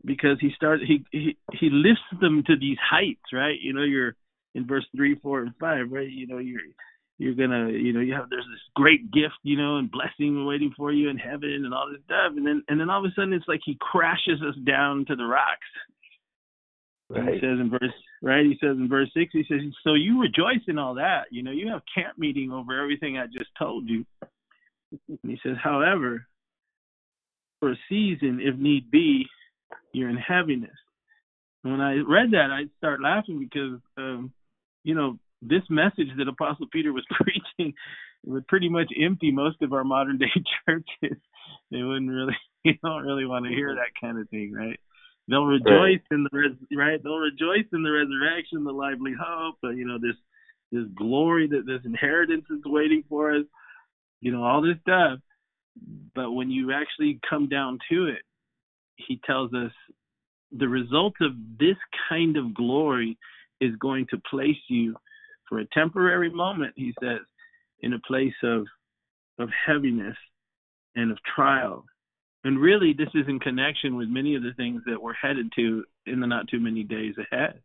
because 0.05 0.37
he 0.39 0.51
starts 0.55 0.83
he 0.85 1.05
he 1.11 1.37
he 1.53 1.69
lifts 1.71 2.01
them 2.21 2.43
to 2.47 2.55
these 2.57 2.77
heights, 2.81 3.33
right? 3.33 3.57
You 3.59 3.73
know, 3.73 3.83
you're 3.83 4.15
in 4.55 4.67
verse 4.67 4.85
three, 4.95 5.15
four, 5.15 5.41
and 5.41 5.53
five, 5.59 5.91
right? 5.91 6.09
You 6.09 6.27
know, 6.27 6.37
you're 6.37 6.61
you're 7.17 7.33
gonna 7.33 7.69
you 7.69 7.93
know 7.93 7.99
you 7.99 8.13
have 8.13 8.29
there's 8.29 8.45
this 8.45 8.61
great 8.75 9.11
gift 9.11 9.35
you 9.43 9.57
know 9.57 9.77
and 9.77 9.91
blessing 9.91 10.45
waiting 10.45 10.71
for 10.77 10.91
you 10.91 11.09
in 11.09 11.17
heaven 11.17 11.63
and 11.65 11.73
all 11.73 11.89
this 11.91 12.01
stuff 12.05 12.33
and 12.35 12.45
then 12.45 12.63
and 12.67 12.79
then 12.79 12.89
all 12.89 13.03
of 13.03 13.09
a 13.09 13.13
sudden 13.15 13.33
it's 13.33 13.47
like 13.47 13.61
he 13.65 13.77
crashes 13.79 14.41
us 14.47 14.55
down 14.65 15.05
to 15.05 15.15
the 15.15 15.25
rocks 15.25 15.67
right. 17.09 17.33
he 17.33 17.39
says 17.39 17.59
in 17.59 17.69
verse 17.69 17.93
right 18.21 18.45
he 18.45 18.57
says 18.61 18.77
in 18.77 18.87
verse 18.87 19.09
six 19.15 19.31
he 19.33 19.43
says 19.49 19.61
so 19.83 19.93
you 19.93 20.21
rejoice 20.21 20.63
in 20.67 20.77
all 20.77 20.93
that 20.95 21.23
you 21.31 21.41
know 21.41 21.51
you 21.51 21.67
have 21.69 21.81
camp 21.93 22.17
meeting 22.17 22.51
over 22.51 22.79
everything 22.79 23.17
i 23.17 23.25
just 23.25 23.49
told 23.57 23.87
you 23.89 24.05
and 25.07 25.19
he 25.23 25.39
says 25.43 25.57
however 25.61 26.27
for 27.59 27.71
a 27.71 27.77
season 27.89 28.39
if 28.41 28.57
need 28.57 28.89
be 28.91 29.25
you're 29.93 30.09
in 30.09 30.17
heaviness 30.17 30.69
and 31.63 31.73
when 31.73 31.81
i 31.81 31.95
read 32.07 32.31
that 32.31 32.49
i 32.51 32.63
start 32.77 33.01
laughing 33.01 33.39
because 33.39 33.79
um 33.97 34.31
you 34.83 34.95
know 34.95 35.17
this 35.41 35.63
message 35.69 36.09
that 36.17 36.27
Apostle 36.27 36.67
Peter 36.71 36.93
was 36.93 37.05
preaching 37.11 37.73
would 38.25 38.47
pretty 38.47 38.69
much 38.69 38.91
empty 39.01 39.31
most 39.31 39.61
of 39.61 39.73
our 39.73 39.83
modern 39.83 40.17
day 40.17 40.25
churches. 40.65 41.17
They 41.71 41.83
wouldn't 41.83 42.09
really, 42.09 42.35
you 42.63 42.73
don't 42.83 43.03
really 43.03 43.25
want 43.25 43.45
to 43.45 43.51
hear 43.51 43.75
that 43.75 43.99
kind 43.99 44.19
of 44.19 44.29
thing, 44.29 44.53
right? 44.53 44.79
They'll 45.29 45.45
rejoice 45.45 45.67
right. 45.69 46.01
in 46.11 46.23
the 46.23 46.29
res, 46.31 46.51
right. 46.75 47.03
They'll 47.03 47.17
rejoice 47.17 47.67
in 47.73 47.83
the 47.83 47.91
resurrection, 47.91 48.63
the 48.63 48.71
lively 48.71 49.11
hope, 49.19 49.55
you 49.63 49.85
know 49.85 49.97
this 49.99 50.15
this 50.71 50.85
glory 50.95 51.47
that 51.47 51.65
this 51.65 51.81
inheritance 51.85 52.45
is 52.49 52.61
waiting 52.65 53.03
for 53.09 53.35
us, 53.35 53.45
you 54.21 54.31
know 54.31 54.43
all 54.43 54.61
this 54.61 54.77
stuff. 54.81 55.19
But 56.15 56.31
when 56.31 56.49
you 56.49 56.73
actually 56.73 57.19
come 57.29 57.47
down 57.47 57.79
to 57.89 58.07
it, 58.07 58.21
he 58.95 59.19
tells 59.25 59.53
us 59.53 59.71
the 60.51 60.67
result 60.67 61.13
of 61.21 61.33
this 61.59 61.77
kind 62.09 62.37
of 62.37 62.53
glory 62.53 63.17
is 63.59 63.75
going 63.79 64.07
to 64.09 64.21
place 64.29 64.57
you 64.67 64.95
for 65.47 65.59
a 65.59 65.67
temporary 65.73 66.29
moment, 66.29 66.73
he 66.75 66.93
says, 67.01 67.19
in 67.81 67.93
a 67.93 67.99
place 67.99 68.33
of 68.43 68.65
of 69.39 69.49
heaviness 69.67 70.17
and 70.95 71.11
of 71.11 71.19
trial. 71.35 71.85
And 72.43 72.59
really, 72.59 72.93
this 72.93 73.09
is 73.13 73.27
in 73.27 73.39
connection 73.39 73.95
with 73.95 74.07
many 74.09 74.35
of 74.35 74.41
the 74.41 74.53
things 74.57 74.81
that 74.87 75.01
we're 75.01 75.13
headed 75.13 75.51
to 75.57 75.83
in 76.05 76.19
the 76.19 76.27
not 76.27 76.47
too 76.47 76.59
many 76.59 76.83
days 76.83 77.13
ahead. 77.19 77.61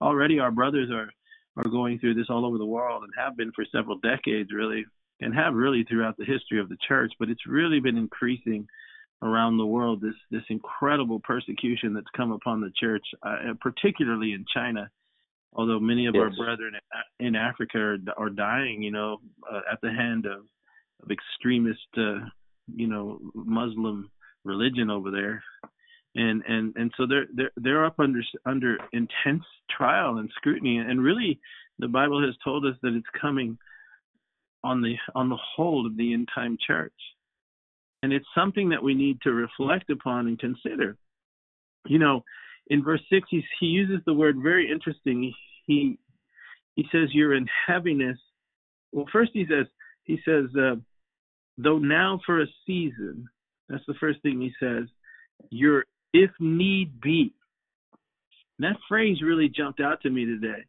Already, 0.00 0.38
our 0.38 0.50
brothers 0.50 0.90
are 0.90 1.10
are 1.58 1.70
going 1.70 1.98
through 1.98 2.14
this 2.14 2.26
all 2.28 2.44
over 2.44 2.58
the 2.58 2.66
world 2.66 3.02
and 3.02 3.12
have 3.16 3.36
been 3.36 3.52
for 3.52 3.64
several 3.72 3.98
decades, 3.98 4.52
really, 4.52 4.84
and 5.20 5.34
have 5.34 5.54
really 5.54 5.84
throughout 5.84 6.16
the 6.16 6.24
history 6.24 6.60
of 6.60 6.68
the 6.68 6.76
church. 6.86 7.12
But 7.18 7.30
it's 7.30 7.46
really 7.46 7.80
been 7.80 7.96
increasing 7.96 8.66
around 9.22 9.56
the 9.56 9.66
world. 9.66 10.00
This 10.00 10.14
this 10.30 10.44
incredible 10.50 11.20
persecution 11.20 11.94
that's 11.94 12.06
come 12.16 12.32
upon 12.32 12.60
the 12.60 12.72
church, 12.78 13.04
uh, 13.22 13.54
particularly 13.60 14.32
in 14.32 14.44
China 14.52 14.90
although 15.56 15.80
many 15.80 16.06
of 16.06 16.14
yes. 16.14 16.22
our 16.22 16.30
brethren 16.30 16.74
in 17.18 17.34
Africa 17.34 17.78
are, 17.78 17.98
are 18.16 18.30
dying, 18.30 18.82
you 18.82 18.90
know, 18.90 19.18
uh, 19.50 19.60
at 19.72 19.80
the 19.80 19.90
hand 19.90 20.26
of, 20.26 20.42
of 21.02 21.10
extremist, 21.10 21.80
uh, 21.96 22.20
you 22.74 22.86
know, 22.86 23.18
Muslim 23.34 24.10
religion 24.44 24.90
over 24.90 25.10
there, 25.10 25.42
and 26.14 26.42
and 26.46 26.74
and 26.76 26.92
so 26.96 27.06
they're 27.06 27.26
they're 27.34 27.50
they're 27.56 27.84
up 27.84 27.98
under 27.98 28.20
under 28.44 28.76
intense 28.92 29.44
trial 29.70 30.18
and 30.18 30.30
scrutiny, 30.36 30.76
and 30.78 31.02
really, 31.02 31.40
the 31.78 31.88
Bible 31.88 32.24
has 32.24 32.34
told 32.44 32.64
us 32.66 32.76
that 32.82 32.94
it's 32.94 33.20
coming 33.20 33.58
on 34.66 34.82
the 34.82 34.96
on 35.14 35.28
the 35.28 35.38
whole 35.54 35.86
of 35.86 35.96
the 35.96 36.12
end 36.12 36.28
time 36.34 36.58
church, 36.66 36.92
and 38.02 38.12
it's 38.12 38.26
something 38.34 38.70
that 38.70 38.82
we 38.82 38.94
need 38.94 39.20
to 39.22 39.32
reflect 39.32 39.90
upon 39.90 40.26
and 40.26 40.38
consider. 40.38 40.96
You 41.86 41.98
know, 41.98 42.24
in 42.68 42.82
verse 42.82 43.00
six, 43.10 43.28
he 43.30 43.44
he 43.60 43.66
uses 43.66 44.00
the 44.04 44.14
word 44.14 44.36
very 44.42 44.70
interesting. 44.70 45.32
He 45.66 45.98
he 46.74 46.84
says 46.92 47.08
you're 47.12 47.34
in 47.34 47.46
heaviness. 47.66 48.18
Well, 48.92 49.06
first 49.12 49.30
he 49.34 49.46
says 49.48 49.66
he 50.04 50.18
says 50.24 50.46
uh, 50.58 50.76
though 51.56 51.78
now 51.78 52.20
for 52.26 52.42
a 52.42 52.46
season. 52.66 53.28
That's 53.68 53.86
the 53.86 53.94
first 54.00 54.20
thing 54.22 54.40
he 54.40 54.52
says. 54.60 54.84
You're 55.50 55.84
if 56.12 56.30
need 56.40 57.00
be. 57.00 57.32
And 58.58 58.64
that 58.64 58.80
phrase 58.88 59.22
really 59.22 59.48
jumped 59.48 59.80
out 59.80 60.00
to 60.02 60.10
me 60.10 60.24
today. 60.24 60.64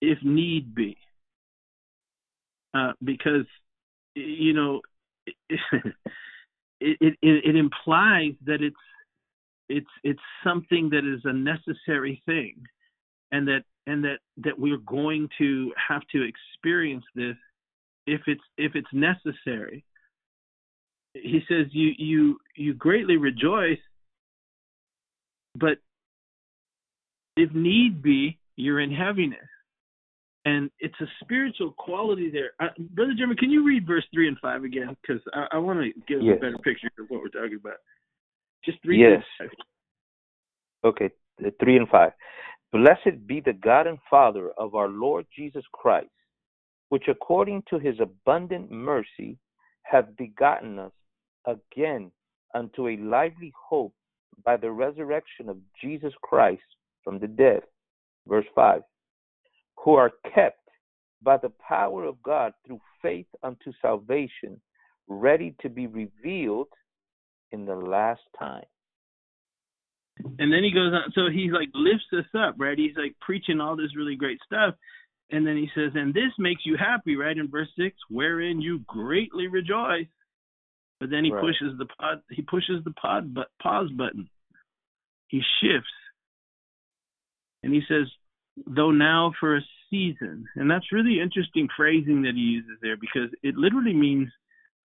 If 0.00 0.18
need 0.22 0.74
be, 0.74 0.96
uh, 2.74 2.92
because 3.02 3.46
you 4.14 4.52
know 4.52 4.80
it, 5.26 5.34
it, 6.80 6.96
it 7.00 7.16
it 7.22 7.56
implies 7.56 8.32
that 8.46 8.62
it's 8.62 8.76
it's 9.68 9.90
it's 10.02 10.20
something 10.42 10.90
that 10.90 11.04
is 11.04 11.20
a 11.24 11.32
necessary 11.32 12.22
thing 12.26 12.56
and 13.32 13.48
that 13.48 13.62
and 13.86 14.04
that 14.04 14.18
that 14.38 14.58
we're 14.58 14.78
going 14.78 15.28
to 15.38 15.72
have 15.88 16.02
to 16.12 16.22
experience 16.22 17.04
this 17.14 17.36
if 18.06 18.22
it's 18.26 18.44
if 18.58 18.72
it's 18.74 18.92
necessary. 18.92 19.84
He 21.14 21.40
says 21.48 21.66
you 21.70 21.92
you 21.96 22.38
you 22.56 22.74
greatly 22.74 23.16
rejoice 23.16 23.78
but 25.54 25.78
if 27.36 27.52
need 27.54 28.02
be 28.02 28.38
you're 28.56 28.80
in 28.80 28.90
heaviness 28.90 29.38
and 30.44 30.70
it's 30.78 31.00
a 31.00 31.06
spiritual 31.22 31.72
quality 31.72 32.30
there 32.30 32.52
uh, 32.60 32.68
brother 32.90 33.14
Jeremy, 33.16 33.36
can 33.36 33.50
you 33.50 33.64
read 33.66 33.86
verse 33.86 34.04
3 34.12 34.28
and 34.28 34.38
5 34.40 34.64
again 34.64 34.96
because 35.02 35.22
i, 35.34 35.46
I 35.52 35.58
want 35.58 35.80
to 35.80 35.90
give 36.06 36.22
yes. 36.22 36.36
a 36.38 36.40
better 36.40 36.58
picture 36.58 36.90
of 36.98 37.06
what 37.08 37.20
we're 37.20 37.28
talking 37.28 37.58
about 37.60 37.78
just 38.64 38.82
three. 38.82 39.00
Yes. 39.00 39.22
Okay, 40.84 41.10
three 41.60 41.76
and 41.76 41.88
five. 41.88 42.12
Blessed 42.72 43.26
be 43.26 43.40
the 43.40 43.52
God 43.52 43.86
and 43.86 43.98
Father 44.10 44.50
of 44.58 44.74
our 44.74 44.88
Lord 44.88 45.26
Jesus 45.34 45.64
Christ, 45.72 46.10
which 46.88 47.04
according 47.08 47.62
to 47.70 47.78
his 47.78 47.96
abundant 48.00 48.70
mercy 48.70 49.38
hath 49.82 50.06
begotten 50.16 50.78
us 50.78 50.92
again 51.46 52.10
unto 52.54 52.88
a 52.88 52.96
lively 52.96 53.52
hope 53.68 53.94
by 54.44 54.56
the 54.56 54.70
resurrection 54.70 55.48
of 55.48 55.56
Jesus 55.80 56.12
Christ 56.22 56.62
from 57.02 57.18
the 57.18 57.28
dead. 57.28 57.60
Verse 58.26 58.46
5 58.54 58.82
Who 59.84 59.94
are 59.94 60.12
kept 60.34 60.60
by 61.22 61.36
the 61.36 61.52
power 61.66 62.04
of 62.04 62.22
God 62.22 62.52
through 62.66 62.80
faith 63.02 63.26
unto 63.42 63.72
salvation, 63.80 64.60
ready 65.08 65.54
to 65.60 65.68
be 65.68 65.86
revealed 65.86 66.68
in 67.52 67.64
the 67.66 67.74
last 67.74 68.22
time. 68.38 68.64
And 70.38 70.52
then 70.52 70.62
he 70.62 70.70
goes 70.70 70.92
on, 70.92 71.12
so 71.14 71.28
he 71.32 71.50
like 71.50 71.68
lifts 71.74 72.06
us 72.12 72.24
up, 72.38 72.54
right? 72.58 72.78
He's 72.78 72.96
like 72.96 73.14
preaching 73.20 73.60
all 73.60 73.76
this 73.76 73.96
really 73.96 74.16
great 74.16 74.38
stuff. 74.44 74.74
And 75.30 75.46
then 75.46 75.56
he 75.56 75.68
says, 75.74 75.92
and 75.94 76.14
this 76.14 76.32
makes 76.38 76.62
you 76.64 76.76
happy, 76.78 77.16
right? 77.16 77.36
In 77.36 77.50
verse 77.50 77.68
six, 77.76 77.96
wherein 78.08 78.60
you 78.60 78.80
greatly 78.86 79.48
rejoice. 79.48 80.06
But 81.00 81.10
then 81.10 81.24
he 81.24 81.32
right. 81.32 81.42
pushes 81.42 81.76
the 81.78 81.86
pod, 81.86 82.20
he 82.30 82.42
pushes 82.42 82.84
the 82.84 82.92
pod 82.92 83.34
but 83.34 83.48
pause 83.60 83.90
button. 83.96 84.28
He 85.28 85.42
shifts. 85.60 85.88
And 87.62 87.74
he 87.74 87.82
says, 87.88 88.06
though 88.66 88.90
now 88.90 89.32
for 89.38 89.56
a 89.56 89.60
season. 89.90 90.46
And 90.56 90.70
that's 90.70 90.92
really 90.92 91.20
interesting 91.20 91.68
phrasing 91.76 92.22
that 92.22 92.34
he 92.34 92.40
uses 92.40 92.78
there 92.82 92.96
because 92.96 93.30
it 93.42 93.56
literally 93.56 93.94
means 93.94 94.28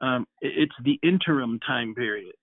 um, 0.01 0.25
it's 0.41 0.75
the 0.83 0.99
interim 1.03 1.59
time 1.59 1.93
period 1.95 2.33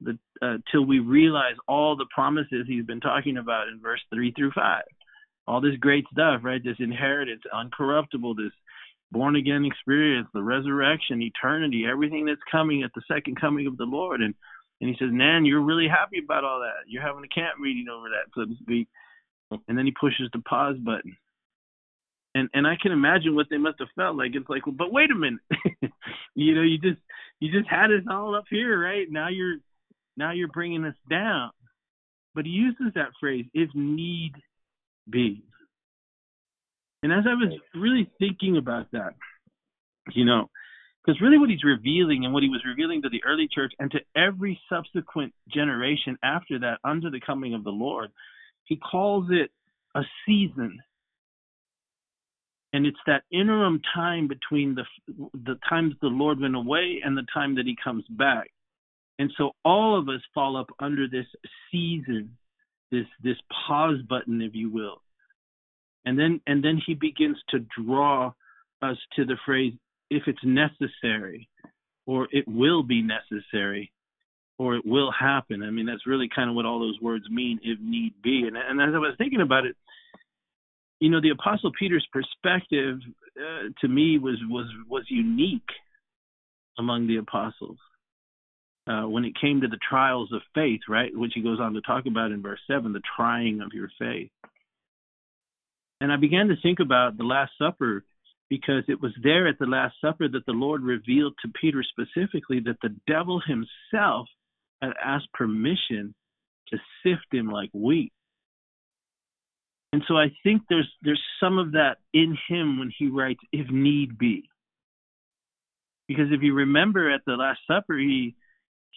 the 0.00 0.18
uh, 0.42 0.56
till 0.70 0.84
we 0.84 0.98
realize 0.98 1.56
all 1.68 1.96
the 1.96 2.06
promises 2.12 2.64
he's 2.66 2.84
been 2.84 3.00
talking 3.00 3.36
about 3.36 3.68
in 3.68 3.80
verse 3.80 4.00
three 4.12 4.32
through 4.32 4.52
five. 4.52 4.84
All 5.46 5.60
this 5.60 5.76
great 5.80 6.04
stuff, 6.12 6.40
right? 6.44 6.62
This 6.62 6.76
inheritance, 6.78 7.42
uncorruptible, 7.52 8.36
this 8.36 8.52
born 9.10 9.36
again 9.36 9.64
experience, 9.64 10.28
the 10.32 10.42
resurrection, 10.42 11.22
eternity, 11.22 11.84
everything 11.90 12.26
that's 12.26 12.40
coming 12.50 12.82
at 12.82 12.92
the 12.94 13.02
second 13.12 13.40
coming 13.40 13.66
of 13.66 13.76
the 13.76 13.84
Lord. 13.84 14.20
And 14.20 14.34
and 14.80 14.88
he 14.88 14.96
says, 14.98 15.10
Nan, 15.12 15.44
you're 15.44 15.60
really 15.60 15.88
happy 15.88 16.20
about 16.24 16.44
all 16.44 16.60
that. 16.60 16.88
You're 16.88 17.02
having 17.02 17.24
a 17.24 17.28
camp 17.28 17.58
meeting 17.60 17.86
over 17.92 18.08
that, 18.08 18.32
so 18.34 18.46
to 18.46 18.54
speak. 18.62 18.88
And 19.50 19.76
then 19.76 19.86
he 19.86 19.92
pushes 19.98 20.28
the 20.32 20.40
pause 20.40 20.76
button. 20.78 21.16
And 22.34 22.48
and 22.54 22.66
I 22.66 22.76
can 22.80 22.92
imagine 22.92 23.34
what 23.34 23.46
they 23.50 23.58
must 23.58 23.80
have 23.80 23.88
felt 23.96 24.16
like. 24.16 24.32
It's 24.34 24.48
like, 24.48 24.66
well, 24.66 24.76
but 24.76 24.92
wait 24.92 25.10
a 25.10 25.14
minute. 25.14 25.40
you 26.34 26.54
know, 26.54 26.62
you 26.62 26.78
just 26.78 27.00
you 27.40 27.50
just 27.50 27.68
had 27.68 27.90
us 27.90 28.04
all 28.08 28.36
up 28.36 28.44
here, 28.48 28.80
right? 28.80 29.06
Now 29.10 29.28
you're 29.28 29.56
now 30.16 30.32
you're 30.32 30.48
bringing 30.48 30.84
us 30.84 30.94
down. 31.08 31.50
But 32.34 32.44
he 32.44 32.52
uses 32.52 32.94
that 32.94 33.10
phrase, 33.18 33.46
if 33.52 33.70
need 33.74 34.32
be. 35.10 35.42
And 37.02 37.12
as 37.12 37.24
I 37.26 37.34
was 37.34 37.52
really 37.74 38.08
thinking 38.18 38.56
about 38.56 38.90
that, 38.92 39.14
you 40.12 40.24
know, 40.24 40.48
because 41.04 41.20
really 41.20 41.38
what 41.38 41.48
he's 41.48 41.64
revealing 41.64 42.24
and 42.24 42.34
what 42.34 42.42
he 42.42 42.48
was 42.48 42.62
revealing 42.64 43.02
to 43.02 43.08
the 43.08 43.24
early 43.24 43.48
church 43.52 43.72
and 43.78 43.90
to 43.92 44.00
every 44.14 44.60
subsequent 44.68 45.32
generation 45.52 46.18
after 46.22 46.58
that 46.60 46.78
under 46.84 47.10
the 47.10 47.20
coming 47.20 47.54
of 47.54 47.64
the 47.64 47.70
Lord, 47.70 48.10
he 48.70 48.76
calls 48.76 49.26
it 49.30 49.50
a 49.94 50.02
season. 50.24 50.78
And 52.72 52.86
it's 52.86 53.00
that 53.06 53.24
interim 53.32 53.82
time 53.94 54.28
between 54.28 54.76
the 54.76 54.84
the 55.34 55.58
times 55.68 55.94
the 56.00 56.06
Lord 56.06 56.40
went 56.40 56.54
away 56.54 57.00
and 57.04 57.16
the 57.16 57.26
time 57.34 57.56
that 57.56 57.66
he 57.66 57.76
comes 57.82 58.04
back. 58.08 58.48
And 59.18 59.30
so 59.36 59.50
all 59.64 59.98
of 59.98 60.08
us 60.08 60.20
fall 60.32 60.56
up 60.56 60.68
under 60.78 61.08
this 61.08 61.26
season, 61.72 62.36
this 62.92 63.06
this 63.22 63.36
pause 63.66 64.00
button, 64.08 64.40
if 64.40 64.54
you 64.54 64.70
will. 64.70 65.02
And 66.04 66.16
then 66.16 66.40
and 66.46 66.64
then 66.64 66.80
he 66.86 66.94
begins 66.94 67.38
to 67.48 67.66
draw 67.76 68.32
us 68.82 68.96
to 69.16 69.24
the 69.24 69.36
phrase, 69.44 69.74
if 70.10 70.22
it's 70.28 70.44
necessary, 70.44 71.48
or 72.06 72.28
it 72.30 72.46
will 72.46 72.84
be 72.84 73.02
necessary, 73.02 73.90
or 74.60 74.76
it 74.76 74.84
will 74.84 75.10
happen. 75.10 75.62
I 75.62 75.70
mean, 75.70 75.86
that's 75.86 76.06
really 76.06 76.28
kind 76.28 76.50
of 76.50 76.54
what 76.54 76.66
all 76.66 76.80
those 76.80 77.00
words 77.00 77.24
mean, 77.30 77.60
if 77.62 77.78
need 77.80 78.12
be. 78.22 78.44
And, 78.46 78.58
and 78.58 78.78
as 78.78 78.94
I 78.94 78.98
was 78.98 79.14
thinking 79.16 79.40
about 79.40 79.64
it, 79.64 79.74
you 81.00 81.08
know, 81.08 81.22
the 81.22 81.30
Apostle 81.30 81.72
Peter's 81.78 82.06
perspective 82.12 82.98
uh, 83.38 83.68
to 83.80 83.88
me 83.88 84.18
was 84.18 84.36
was 84.50 84.66
was 84.86 85.04
unique 85.08 85.62
among 86.78 87.06
the 87.06 87.16
apostles 87.16 87.78
uh, 88.86 89.08
when 89.08 89.24
it 89.24 89.32
came 89.40 89.62
to 89.62 89.68
the 89.68 89.78
trials 89.88 90.30
of 90.30 90.42
faith, 90.54 90.80
right? 90.90 91.10
Which 91.14 91.32
he 91.34 91.40
goes 91.40 91.58
on 91.58 91.72
to 91.72 91.80
talk 91.80 92.04
about 92.04 92.30
in 92.30 92.42
verse 92.42 92.60
seven, 92.66 92.92
the 92.92 93.00
trying 93.16 93.62
of 93.62 93.72
your 93.72 93.88
faith. 93.98 94.28
And 96.02 96.12
I 96.12 96.16
began 96.16 96.48
to 96.48 96.60
think 96.62 96.80
about 96.80 97.16
the 97.16 97.24
Last 97.24 97.52
Supper 97.56 98.04
because 98.50 98.84
it 98.88 99.00
was 99.00 99.12
there 99.22 99.48
at 99.48 99.58
the 99.58 99.64
Last 99.64 99.94
Supper 100.02 100.28
that 100.28 100.44
the 100.44 100.52
Lord 100.52 100.82
revealed 100.82 101.32
to 101.40 101.52
Peter 101.58 101.82
specifically 101.82 102.60
that 102.66 102.76
the 102.82 102.94
devil 103.06 103.40
himself 103.40 104.28
had 104.80 104.92
asked 105.02 105.32
permission 105.32 106.14
to 106.68 106.78
sift 107.02 107.26
him 107.32 107.50
like 107.50 107.70
wheat. 107.72 108.12
And 109.92 110.02
so 110.06 110.16
I 110.16 110.32
think 110.44 110.62
there's 110.68 110.90
there's 111.02 111.22
some 111.40 111.58
of 111.58 111.72
that 111.72 111.98
in 112.14 112.36
him 112.48 112.78
when 112.78 112.92
he 112.96 113.08
writes 113.08 113.40
if 113.52 113.68
need 113.70 114.18
be. 114.18 114.48
Because 116.06 116.26
if 116.30 116.42
you 116.42 116.54
remember 116.54 117.10
at 117.10 117.22
the 117.26 117.34
last 117.34 117.60
supper 117.66 117.96
he 117.96 118.36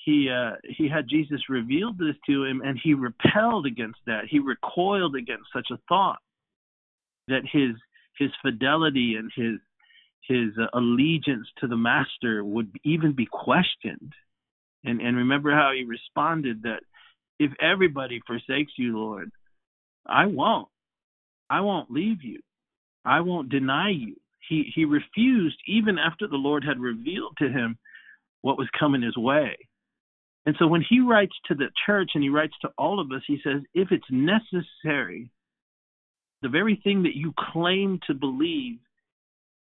he 0.06 0.30
uh, 0.30 0.56
he 0.64 0.88
had 0.88 1.08
Jesus 1.10 1.42
revealed 1.50 1.98
this 1.98 2.16
to 2.28 2.44
him 2.44 2.62
and 2.64 2.80
he 2.82 2.94
repelled 2.94 3.66
against 3.66 4.00
that. 4.06 4.26
He 4.30 4.40
recoiled 4.40 5.16
against 5.16 5.46
such 5.54 5.68
a 5.72 5.80
thought 5.90 6.20
that 7.28 7.44
his 7.52 7.72
his 8.18 8.30
fidelity 8.44 9.16
and 9.16 9.32
his 9.36 9.60
his 10.28 10.58
uh, 10.60 10.68
allegiance 10.78 11.48
to 11.60 11.68
the 11.68 11.78
master 11.78 12.44
would 12.44 12.72
even 12.84 13.14
be 13.14 13.28
questioned. 13.30 14.14
And 14.84 15.02
and 15.02 15.18
remember 15.18 15.52
how 15.52 15.72
he 15.76 15.84
responded 15.86 16.64
that 16.64 16.82
if 17.40 17.52
everybody 17.62 18.22
forsakes 18.26 18.74
you, 18.78 18.98
Lord, 18.98 19.32
I 20.06 20.26
won't. 20.26 20.68
I 21.50 21.62
won't 21.62 21.92
leave 21.92 22.24
you. 22.24 22.40
I 23.06 23.22
won't 23.22 23.50
deny 23.50 23.90
you. 23.90 24.16
He 24.50 24.72
he 24.76 24.86
refused 24.86 25.58
even 25.68 25.98
after 25.98 26.28
the 26.28 26.38
Lord 26.38 26.64
had 26.64 26.80
revealed 26.80 27.38
to 27.38 27.50
him 27.50 27.78
what 28.42 28.58
was 28.58 28.68
coming 28.78 29.02
his 29.02 29.18
way. 29.18 29.56
And 30.46 30.56
so 30.60 30.68
when 30.68 30.84
he 30.88 31.00
writes 31.00 31.36
to 31.46 31.56
the 31.56 31.70
church 31.86 32.12
and 32.14 32.24
he 32.24 32.30
writes 32.30 32.56
to 32.62 32.70
all 32.78 33.00
of 33.00 33.12
us, 33.12 33.22
he 33.26 33.40
says, 33.44 33.62
if 33.74 33.92
it's 33.92 34.04
necessary, 34.10 35.30
the 36.42 36.50
very 36.50 36.80
thing 36.84 37.04
that 37.04 37.16
you 37.16 37.34
claim 37.38 38.00
to 38.08 38.14
believe 38.14 38.80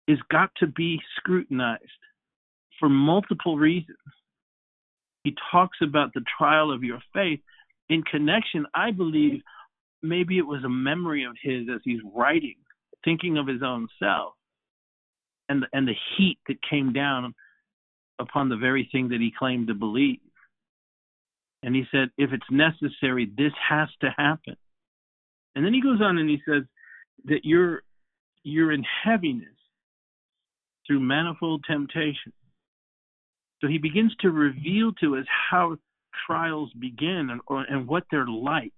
is 0.06 0.18
got 0.30 0.50
to 0.58 0.68
be 0.68 1.00
scrutinized 1.16 1.82
for 2.78 2.88
multiple 2.88 3.58
reasons. 3.58 3.98
He 5.25 5.34
talks 5.52 5.78
about 5.82 6.14
the 6.14 6.25
trial 6.38 6.72
of 6.72 6.82
your 6.82 7.00
faith 7.12 7.40
in 7.88 8.02
connection, 8.02 8.66
I 8.75 8.90
believe, 8.90 9.40
maybe 10.02 10.38
it 10.38 10.46
was 10.46 10.62
a 10.64 10.68
memory 10.68 11.25
of 11.25 11.37
his 11.42 11.68
as 11.75 11.80
he's 11.84 12.00
writing, 12.14 12.56
thinking 13.04 13.38
of 13.38 13.46
his 13.46 13.62
own 13.62 13.88
self, 13.98 14.34
and 15.48 15.64
and 15.72 15.88
the 15.88 15.95
heat 16.16 16.38
that 16.49 16.58
came 16.69 16.93
down 16.93 17.34
upon 18.19 18.49
the 18.49 18.56
very 18.56 18.88
thing 18.90 19.08
that 19.08 19.21
he 19.21 19.32
claimed 19.36 19.69
to 19.69 19.75
believe. 19.75 20.19
And 21.62 21.75
he 21.75 21.84
said, 21.90 22.10
if 22.16 22.30
it's 22.32 22.47
necessary, 22.50 23.30
this 23.36 23.52
has 23.69 23.88
to 24.00 24.14
happen. 24.16 24.56
And 25.54 25.64
then 25.64 25.75
he 25.75 25.82
goes 25.82 26.00
on 26.00 26.19
and 26.19 26.28
he 26.28 26.40
says 26.49 26.62
that 27.25 27.40
you're 27.45 27.82
you're 28.45 28.73
in 28.73 28.84
heaviness 29.04 29.49
through 30.86 31.00
manifold 31.00 31.64
temptation. 31.69 32.32
So 33.60 33.68
he 33.68 33.78
begins 33.78 34.14
to 34.21 34.30
reveal 34.30 34.92
to 35.00 35.16
us 35.16 35.26
how 35.50 35.76
trials 36.26 36.71
begin 36.78 37.28
and, 37.30 37.40
or, 37.47 37.62
and 37.62 37.86
what 37.86 38.04
they're 38.10 38.26
like 38.26 38.73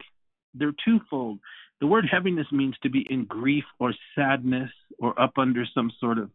they're 0.55 0.75
twofold. 0.85 1.39
The 1.81 1.87
word 1.87 2.07
heaviness 2.11 2.47
means 2.53 2.77
to 2.83 2.91
be 2.91 3.07
in 3.09 3.25
grief 3.25 3.65
or 3.79 3.95
sadness 4.15 4.71
or 4.99 5.19
up 5.21 5.39
under 5.39 5.65
some 5.75 5.91
sort 6.01 6.19
of, 6.19 6.31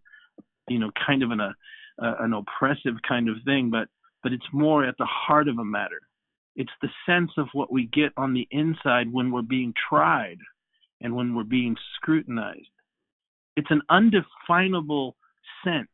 you 0.68 0.80
know, 0.80 0.92
kind 1.06 1.24
of 1.24 1.32
an 1.32 1.42
an 1.98 2.34
oppressive 2.34 2.96
kind 3.08 3.30
of 3.30 3.38
thing, 3.46 3.70
but 3.70 3.88
but 4.24 4.34
it's 4.34 4.46
more 4.52 4.84
at 4.84 4.98
the 4.98 5.06
heart 5.06 5.48
of 5.48 5.60
a 5.60 5.66
matter. 5.66 6.02
It's 6.56 6.72
the 6.82 6.90
sense 7.06 7.32
of 7.38 7.48
what 7.54 7.72
we 7.72 7.86
get 7.86 8.12
on 8.18 8.34
the 8.34 8.48
inside 8.50 9.12
when 9.12 9.32
we're 9.32 9.42
being 9.44 9.74
tried 9.90 10.40
and 11.02 11.16
when 11.16 11.36
we're 11.36 11.44
being 11.44 11.76
scrutinized. 11.96 12.70
It's 13.56 13.70
an 13.70 13.82
undefinable 13.90 15.16
sense 15.64 15.90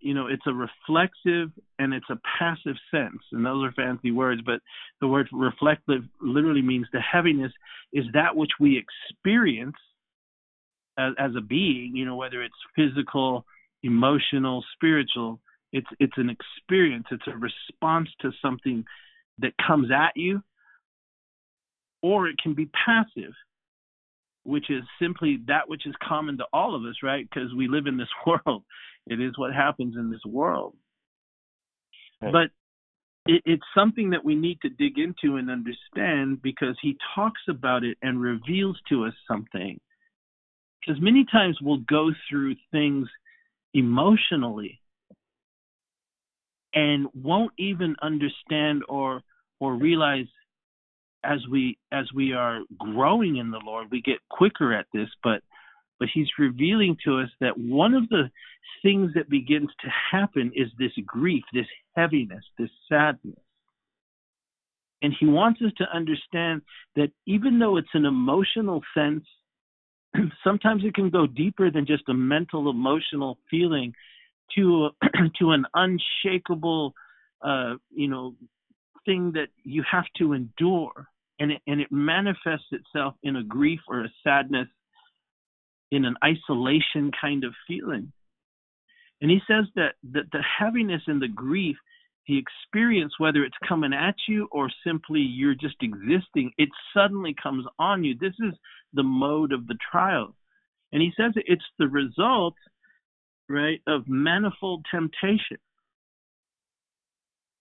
you 0.00 0.14
know 0.14 0.26
it's 0.26 0.46
a 0.46 0.52
reflexive 0.52 1.50
and 1.78 1.92
it's 1.92 2.08
a 2.10 2.18
passive 2.38 2.76
sense 2.90 3.20
and 3.32 3.44
those 3.44 3.64
are 3.64 3.72
fancy 3.72 4.10
words 4.10 4.40
but 4.44 4.60
the 5.00 5.06
word 5.06 5.28
reflective 5.32 6.02
literally 6.20 6.62
means 6.62 6.86
the 6.92 7.00
heaviness 7.00 7.52
is 7.92 8.04
that 8.14 8.36
which 8.36 8.52
we 8.60 8.78
experience 8.78 9.76
as, 10.98 11.12
as 11.18 11.30
a 11.36 11.40
being 11.40 11.92
you 11.94 12.04
know 12.04 12.16
whether 12.16 12.42
it's 12.42 12.54
physical 12.74 13.44
emotional 13.82 14.64
spiritual 14.74 15.40
it's 15.72 15.88
it's 16.00 16.16
an 16.16 16.30
experience 16.30 17.06
it's 17.10 17.26
a 17.26 17.36
response 17.36 18.08
to 18.20 18.30
something 18.42 18.84
that 19.38 19.52
comes 19.64 19.90
at 19.90 20.16
you 20.16 20.42
or 22.02 22.28
it 22.28 22.36
can 22.42 22.54
be 22.54 22.68
passive 22.86 23.32
which 24.48 24.70
is 24.70 24.82
simply 25.00 25.40
that 25.46 25.68
which 25.68 25.86
is 25.86 25.94
common 26.02 26.38
to 26.38 26.44
all 26.54 26.74
of 26.74 26.82
us, 26.84 26.96
right? 27.02 27.28
Because 27.28 27.52
we 27.54 27.68
live 27.68 27.86
in 27.86 27.98
this 27.98 28.08
world. 28.26 28.64
It 29.08 29.20
is 29.20 29.32
what 29.36 29.54
happens 29.54 29.96
in 29.96 30.10
this 30.10 30.24
world. 30.26 30.74
But 32.32 32.50
it, 33.26 33.42
it's 33.44 33.64
something 33.74 34.10
that 34.10 34.24
we 34.24 34.34
need 34.34 34.58
to 34.62 34.68
dig 34.68 34.98
into 34.98 35.36
and 35.36 35.50
understand 35.50 36.42
because 36.42 36.76
he 36.82 36.96
talks 37.14 37.40
about 37.48 37.84
it 37.84 37.96
and 38.02 38.20
reveals 38.20 38.78
to 38.88 39.04
us 39.04 39.14
something. 39.26 39.80
Because 40.80 41.00
many 41.00 41.24
times 41.30 41.58
we'll 41.60 41.82
go 41.88 42.10
through 42.28 42.54
things 42.70 43.08
emotionally 43.74 44.80
and 46.74 47.06
won't 47.14 47.52
even 47.58 47.96
understand 48.02 48.82
or 48.88 49.22
or 49.60 49.74
realize 49.74 50.26
as 51.24 51.38
we 51.50 51.78
as 51.92 52.06
we 52.14 52.32
are 52.32 52.60
growing 52.78 53.36
in 53.36 53.50
the 53.50 53.60
Lord, 53.64 53.88
we 53.90 54.00
get 54.02 54.18
quicker 54.30 54.72
at 54.72 54.86
this, 54.92 55.08
but 55.22 55.42
but 55.98 56.08
he's 56.12 56.28
revealing 56.38 56.96
to 57.04 57.20
us 57.20 57.28
that 57.40 57.58
one 57.58 57.94
of 57.94 58.08
the 58.08 58.30
things 58.82 59.12
that 59.14 59.28
begins 59.28 59.68
to 59.80 59.88
happen 60.12 60.52
is 60.54 60.68
this 60.78 60.92
grief, 61.06 61.42
this 61.52 61.66
heaviness, 61.96 62.44
this 62.58 62.70
sadness. 62.88 63.38
And 65.02 65.14
he 65.18 65.26
wants 65.26 65.60
us 65.62 65.72
to 65.78 65.84
understand 65.94 66.62
that 66.96 67.10
even 67.26 67.58
though 67.58 67.76
it's 67.76 67.88
an 67.94 68.04
emotional 68.04 68.82
sense, 68.96 69.24
sometimes 70.44 70.82
it 70.84 70.94
can 70.94 71.10
go 71.10 71.26
deeper 71.26 71.70
than 71.70 71.86
just 71.86 72.08
a 72.08 72.14
mental 72.14 72.70
emotional 72.70 73.38
feeling 73.50 73.92
to 74.56 74.90
to 75.38 75.50
an 75.50 75.66
unshakable 75.74 76.94
uh, 77.42 77.74
you 77.90 78.08
know 78.08 78.34
thing 79.06 79.32
that 79.34 79.48
you 79.64 79.84
have 79.90 80.04
to 80.18 80.32
endure 80.32 81.08
and 81.38 81.52
it, 81.52 81.62
and 81.66 81.80
it 81.80 81.88
manifests 81.90 82.66
itself 82.72 83.14
in 83.22 83.36
a 83.36 83.42
grief 83.42 83.80
or 83.88 84.04
a 84.04 84.12
sadness, 84.24 84.68
in 85.90 86.04
an 86.04 86.16
isolation 86.24 87.10
kind 87.18 87.44
of 87.44 87.54
feeling. 87.66 88.12
And 89.20 89.30
he 89.30 89.40
says 89.48 89.64
that, 89.74 89.94
that 90.12 90.30
the 90.32 90.42
heaviness 90.58 91.02
and 91.06 91.20
the 91.20 91.28
grief, 91.28 91.76
the 92.26 92.38
experience, 92.38 93.14
whether 93.18 93.42
it's 93.42 93.56
coming 93.66 93.92
at 93.92 94.14
you 94.28 94.48
or 94.52 94.70
simply 94.86 95.20
you're 95.20 95.54
just 95.54 95.76
existing, 95.80 96.52
it 96.58 96.68
suddenly 96.94 97.34
comes 97.42 97.64
on 97.78 98.04
you. 98.04 98.14
This 98.20 98.34
is 98.38 98.54
the 98.92 99.02
mode 99.02 99.52
of 99.52 99.66
the 99.66 99.78
trial. 99.90 100.34
And 100.92 101.02
he 101.02 101.12
says 101.16 101.32
it's 101.36 101.64
the 101.78 101.88
result, 101.88 102.54
right, 103.48 103.80
of 103.86 104.02
manifold 104.06 104.86
temptation. 104.90 105.58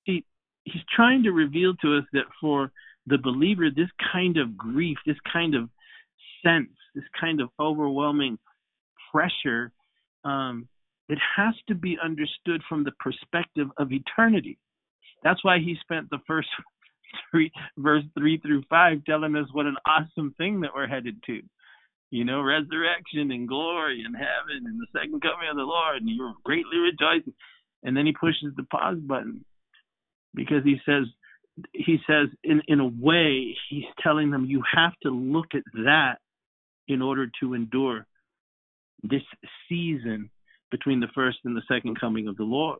He, 0.03 0.25
he's 0.63 0.83
trying 0.95 1.23
to 1.23 1.31
reveal 1.31 1.75
to 1.77 1.97
us 1.97 2.03
that 2.13 2.25
for 2.39 2.71
the 3.05 3.17
believer 3.17 3.69
this 3.69 3.89
kind 4.13 4.37
of 4.37 4.57
grief, 4.57 4.97
this 5.05 5.17
kind 5.31 5.55
of 5.55 5.69
sense, 6.45 6.69
this 6.95 7.03
kind 7.19 7.41
of 7.41 7.49
overwhelming 7.59 8.37
pressure, 9.11 9.71
um, 10.23 10.67
it 11.09 11.19
has 11.37 11.53
to 11.67 11.75
be 11.75 11.97
understood 12.03 12.61
from 12.67 12.83
the 12.83 12.91
perspective 12.99 13.67
of 13.77 13.91
eternity. 13.91 14.57
That's 15.23 15.43
why 15.43 15.59
he 15.59 15.75
spent 15.81 16.09
the 16.09 16.19
first 16.27 16.49
three, 17.31 17.51
verse 17.77 18.03
three 18.17 18.37
through 18.39 18.63
five, 18.69 19.03
telling 19.05 19.35
us 19.35 19.47
what 19.53 19.65
an 19.65 19.77
awesome 19.85 20.33
thing 20.37 20.61
that 20.61 20.71
we're 20.75 20.87
headed 20.87 21.17
to. 21.27 21.41
You 22.09 22.23
know, 22.23 22.41
resurrection 22.41 23.31
and 23.31 23.47
glory 23.47 24.03
and 24.05 24.15
heaven 24.15 24.65
and 24.65 24.79
the 24.79 24.87
second 24.93 25.21
coming 25.21 25.49
of 25.49 25.57
the 25.57 25.63
Lord, 25.63 26.01
and 26.01 26.09
you're 26.09 26.33
greatly 26.43 26.77
rejoicing. 26.77 27.33
And 27.83 27.95
then 27.95 28.05
he 28.05 28.13
pushes 28.13 28.55
the 28.55 28.63
pause 28.63 28.97
button 28.97 29.43
because 30.33 30.63
he 30.63 30.77
says, 30.85 31.03
he 31.73 31.97
says 32.07 32.29
in 32.43 32.61
in 32.67 32.79
a 32.79 32.87
way 32.87 33.55
he's 33.69 33.85
telling 34.01 34.29
them 34.29 34.45
you 34.45 34.63
have 34.75 34.93
to 35.03 35.09
look 35.09 35.47
at 35.53 35.63
that 35.73 36.17
in 36.87 37.01
order 37.01 37.29
to 37.41 37.53
endure 37.53 38.05
this 39.03 39.21
season 39.69 40.29
between 40.71 40.99
the 40.99 41.07
first 41.13 41.39
and 41.45 41.55
the 41.55 41.61
second 41.67 41.99
coming 41.99 42.27
of 42.27 42.37
the 42.37 42.43
Lord. 42.43 42.79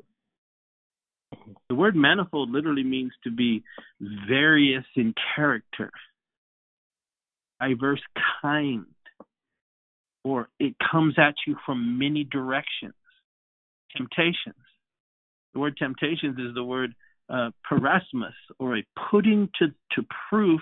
The 1.69 1.75
word 1.75 1.95
manifold 1.95 2.51
literally 2.51 2.83
means 2.83 3.11
to 3.23 3.31
be 3.31 3.63
various 4.27 4.85
in 4.95 5.13
character, 5.35 5.91
diverse 7.59 8.01
kind, 8.41 8.85
or 10.23 10.47
it 10.59 10.75
comes 10.91 11.15
at 11.17 11.35
you 11.45 11.55
from 11.65 11.99
many 11.99 12.23
directions. 12.23 12.93
Temptations. 13.95 14.55
The 15.53 15.59
word 15.59 15.77
temptations 15.77 16.37
is 16.37 16.53
the 16.53 16.63
word 16.63 16.93
uh, 17.29 17.51
peirasmos, 17.69 18.31
or 18.59 18.77
a 18.77 18.83
putting 19.11 19.49
to, 19.59 19.67
to 19.67 20.07
proof, 20.29 20.61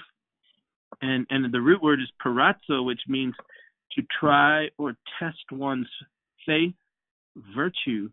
and, 1.01 1.25
and 1.29 1.53
the 1.53 1.61
root 1.61 1.81
word 1.81 1.99
is 2.01 2.09
peirazo, 2.23 2.85
which 2.85 3.01
means 3.07 3.33
to 3.93 4.03
try 4.19 4.69
or 4.77 4.95
test 5.19 5.51
one's 5.51 5.87
faith, 6.45 6.73
virtue, 7.55 8.09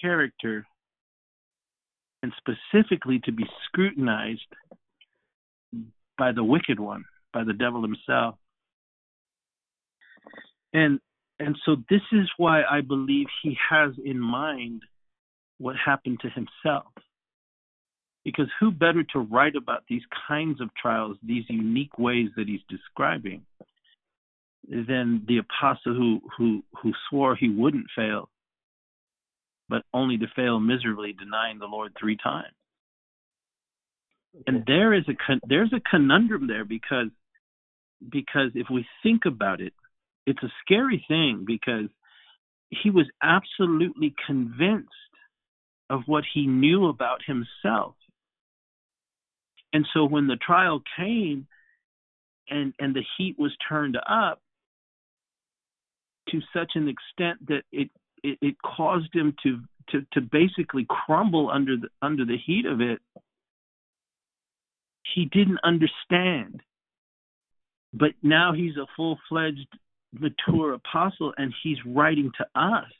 character, 0.00 0.66
and 2.22 2.32
specifically 2.38 3.20
to 3.24 3.32
be 3.32 3.44
scrutinized 3.66 4.40
by 6.18 6.32
the 6.32 6.44
wicked 6.44 6.78
one, 6.78 7.04
by 7.32 7.44
the 7.44 7.52
devil 7.52 7.82
himself. 7.82 8.36
And 10.72 11.00
and 11.38 11.56
so 11.64 11.76
this 11.90 12.02
is 12.12 12.30
why 12.36 12.62
I 12.62 12.82
believe 12.82 13.26
he 13.42 13.56
has 13.68 13.92
in 14.04 14.20
mind 14.20 14.82
what 15.58 15.74
happened 15.76 16.20
to 16.20 16.28
himself. 16.28 16.92
Because 18.24 18.46
who 18.60 18.70
better 18.70 19.02
to 19.12 19.18
write 19.18 19.56
about 19.56 19.82
these 19.88 20.02
kinds 20.28 20.60
of 20.60 20.70
trials, 20.80 21.16
these 21.22 21.44
unique 21.48 21.98
ways 21.98 22.28
that 22.36 22.46
he's 22.46 22.60
describing, 22.68 23.42
than 24.68 25.24
the 25.26 25.38
apostle 25.38 25.94
who 25.94 26.20
who 26.36 26.62
who 26.80 26.92
swore 27.08 27.34
he 27.34 27.48
wouldn't 27.48 27.86
fail, 27.96 28.28
but 29.68 29.82
only 29.92 30.18
to 30.18 30.26
fail 30.36 30.60
miserably, 30.60 31.12
denying 31.12 31.58
the 31.58 31.66
Lord 31.66 31.92
three 31.98 32.16
times. 32.16 32.54
And 34.46 34.64
there 34.66 34.94
is 34.94 35.04
a 35.08 35.14
there's 35.46 35.72
a 35.72 35.80
conundrum 35.90 36.46
there 36.46 36.64
because 36.64 37.08
because 38.10 38.50
if 38.54 38.68
we 38.70 38.86
think 39.02 39.22
about 39.26 39.60
it, 39.60 39.74
it's 40.26 40.42
a 40.42 40.52
scary 40.64 41.04
thing 41.08 41.44
because 41.46 41.88
he 42.70 42.90
was 42.90 43.06
absolutely 43.22 44.14
convinced 44.26 44.88
of 45.90 46.02
what 46.06 46.24
he 46.32 46.46
knew 46.46 46.86
about 46.86 47.20
himself. 47.26 47.94
And 49.72 49.86
so 49.94 50.04
when 50.04 50.26
the 50.26 50.36
trial 50.36 50.82
came 50.96 51.46
and 52.48 52.74
and 52.78 52.94
the 52.94 53.04
heat 53.16 53.36
was 53.38 53.52
turned 53.68 53.96
up, 54.08 54.40
to 56.28 56.40
such 56.52 56.72
an 56.74 56.88
extent 56.88 57.46
that 57.48 57.62
it 57.72 57.90
it, 58.22 58.38
it 58.40 58.56
caused 58.62 59.14
him 59.14 59.34
to, 59.42 59.60
to 59.90 60.06
to 60.12 60.20
basically 60.20 60.86
crumble 60.88 61.50
under 61.50 61.76
the 61.76 61.88
under 62.00 62.24
the 62.24 62.38
heat 62.38 62.66
of 62.66 62.80
it. 62.80 63.00
He 65.14 65.26
didn't 65.26 65.58
understand. 65.64 66.62
But 67.92 68.12
now 68.22 68.54
he's 68.54 68.76
a 68.76 68.86
full 68.96 69.18
fledged 69.28 69.68
mature 70.18 70.74
apostle 70.74 71.34
and 71.36 71.52
he's 71.62 71.76
writing 71.84 72.30
to 72.38 72.46
us 72.60 72.90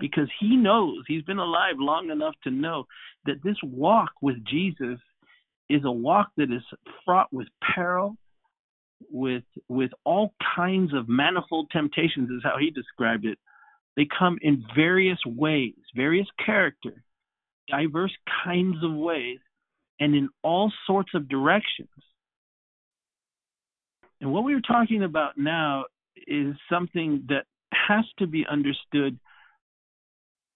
because 0.00 0.28
he 0.40 0.56
knows 0.56 1.04
he's 1.06 1.22
been 1.22 1.38
alive 1.38 1.74
long 1.78 2.10
enough 2.10 2.34
to 2.44 2.50
know 2.50 2.86
that 3.26 3.42
this 3.44 3.56
walk 3.62 4.10
with 4.20 4.44
Jesus 4.44 4.98
is 5.70 5.82
a 5.84 5.90
walk 5.90 6.30
that 6.36 6.52
is 6.52 6.62
fraught 7.04 7.32
with 7.32 7.48
peril 7.74 8.16
with 9.10 9.44
with 9.68 9.90
all 10.04 10.34
kinds 10.56 10.92
of 10.92 11.08
manifold 11.08 11.70
temptations 11.70 12.28
is 12.30 12.42
how 12.42 12.58
he 12.58 12.70
described 12.70 13.24
it. 13.24 13.38
They 13.96 14.06
come 14.18 14.38
in 14.42 14.64
various 14.74 15.18
ways 15.24 15.74
various 15.94 16.26
character 16.44 17.02
diverse 17.68 18.14
kinds 18.44 18.76
of 18.82 18.92
ways 18.92 19.38
and 20.00 20.14
in 20.14 20.28
all 20.42 20.72
sorts 20.86 21.10
of 21.14 21.28
directions. 21.28 21.88
And 24.20 24.32
what 24.32 24.44
we 24.44 24.54
are 24.54 24.60
talking 24.60 25.02
about 25.04 25.38
now 25.38 25.84
is 26.26 26.54
something 26.70 27.24
that 27.28 27.44
has 27.72 28.04
to 28.18 28.26
be 28.26 28.44
understood 28.50 29.18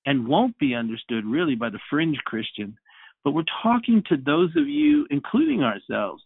and 0.05 0.27
won't 0.27 0.59
be 0.59 0.75
understood 0.75 1.25
really 1.25 1.55
by 1.55 1.71
the 1.71 1.79
fringe 1.89 2.19
christian 2.27 2.77
but 3.25 3.33
we're 3.33 3.45
talking 3.63 4.03
to 4.09 4.17
those 4.17 4.51
of 4.57 4.69
you 4.69 5.07
including 5.11 5.63
ourselves 5.63 6.23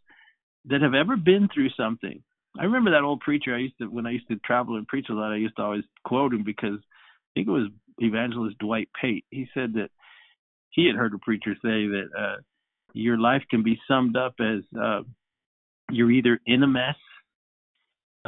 that 0.67 0.83
have 0.83 0.95
ever 0.95 1.17
been 1.17 1.49
through 1.53 1.71
something. 1.77 2.23
I 2.59 2.65
remember 2.65 2.91
that 2.91 3.05
old 3.05 3.21
preacher 3.21 3.55
I 3.55 3.61
used 3.61 3.79
to 3.79 3.87
when 3.87 4.07
I 4.07 4.11
used 4.11 4.29
to 4.29 4.37
travel 4.45 4.77
and 4.77 4.87
preach 4.87 5.07
a 5.11 5.15
lot. 5.15 5.33
I 5.33 5.37
used 5.37 5.57
to 5.57 5.63
always 5.63 5.85
quote 6.05 6.33
him 6.33 6.43
because 6.45 6.79
I 6.79 7.31
think 7.35 7.49
it 7.49 7.53
was 7.53 7.69
evangelist 7.99 8.59
Dwight 8.59 8.89
Pate. 9.01 9.25
He 9.31 9.47
said 9.55 9.75
that 9.75 9.91
he 10.71 10.87
had 10.87 10.97
heard 10.97 11.15
a 11.15 11.19
preacher 11.19 11.55
say 11.55 11.87
that 11.87 12.09
uh, 12.19 12.37
your 12.93 13.19
life 13.19 13.43
can 13.51 13.63
be 13.63 13.81
summed 13.89 14.17
up 14.17 14.35
as 14.41 14.63
uh, 14.79 15.01
you're 15.91 16.11
either 16.11 16.41
in 16.47 16.63
a 16.63 16.67
mess, 16.67 16.97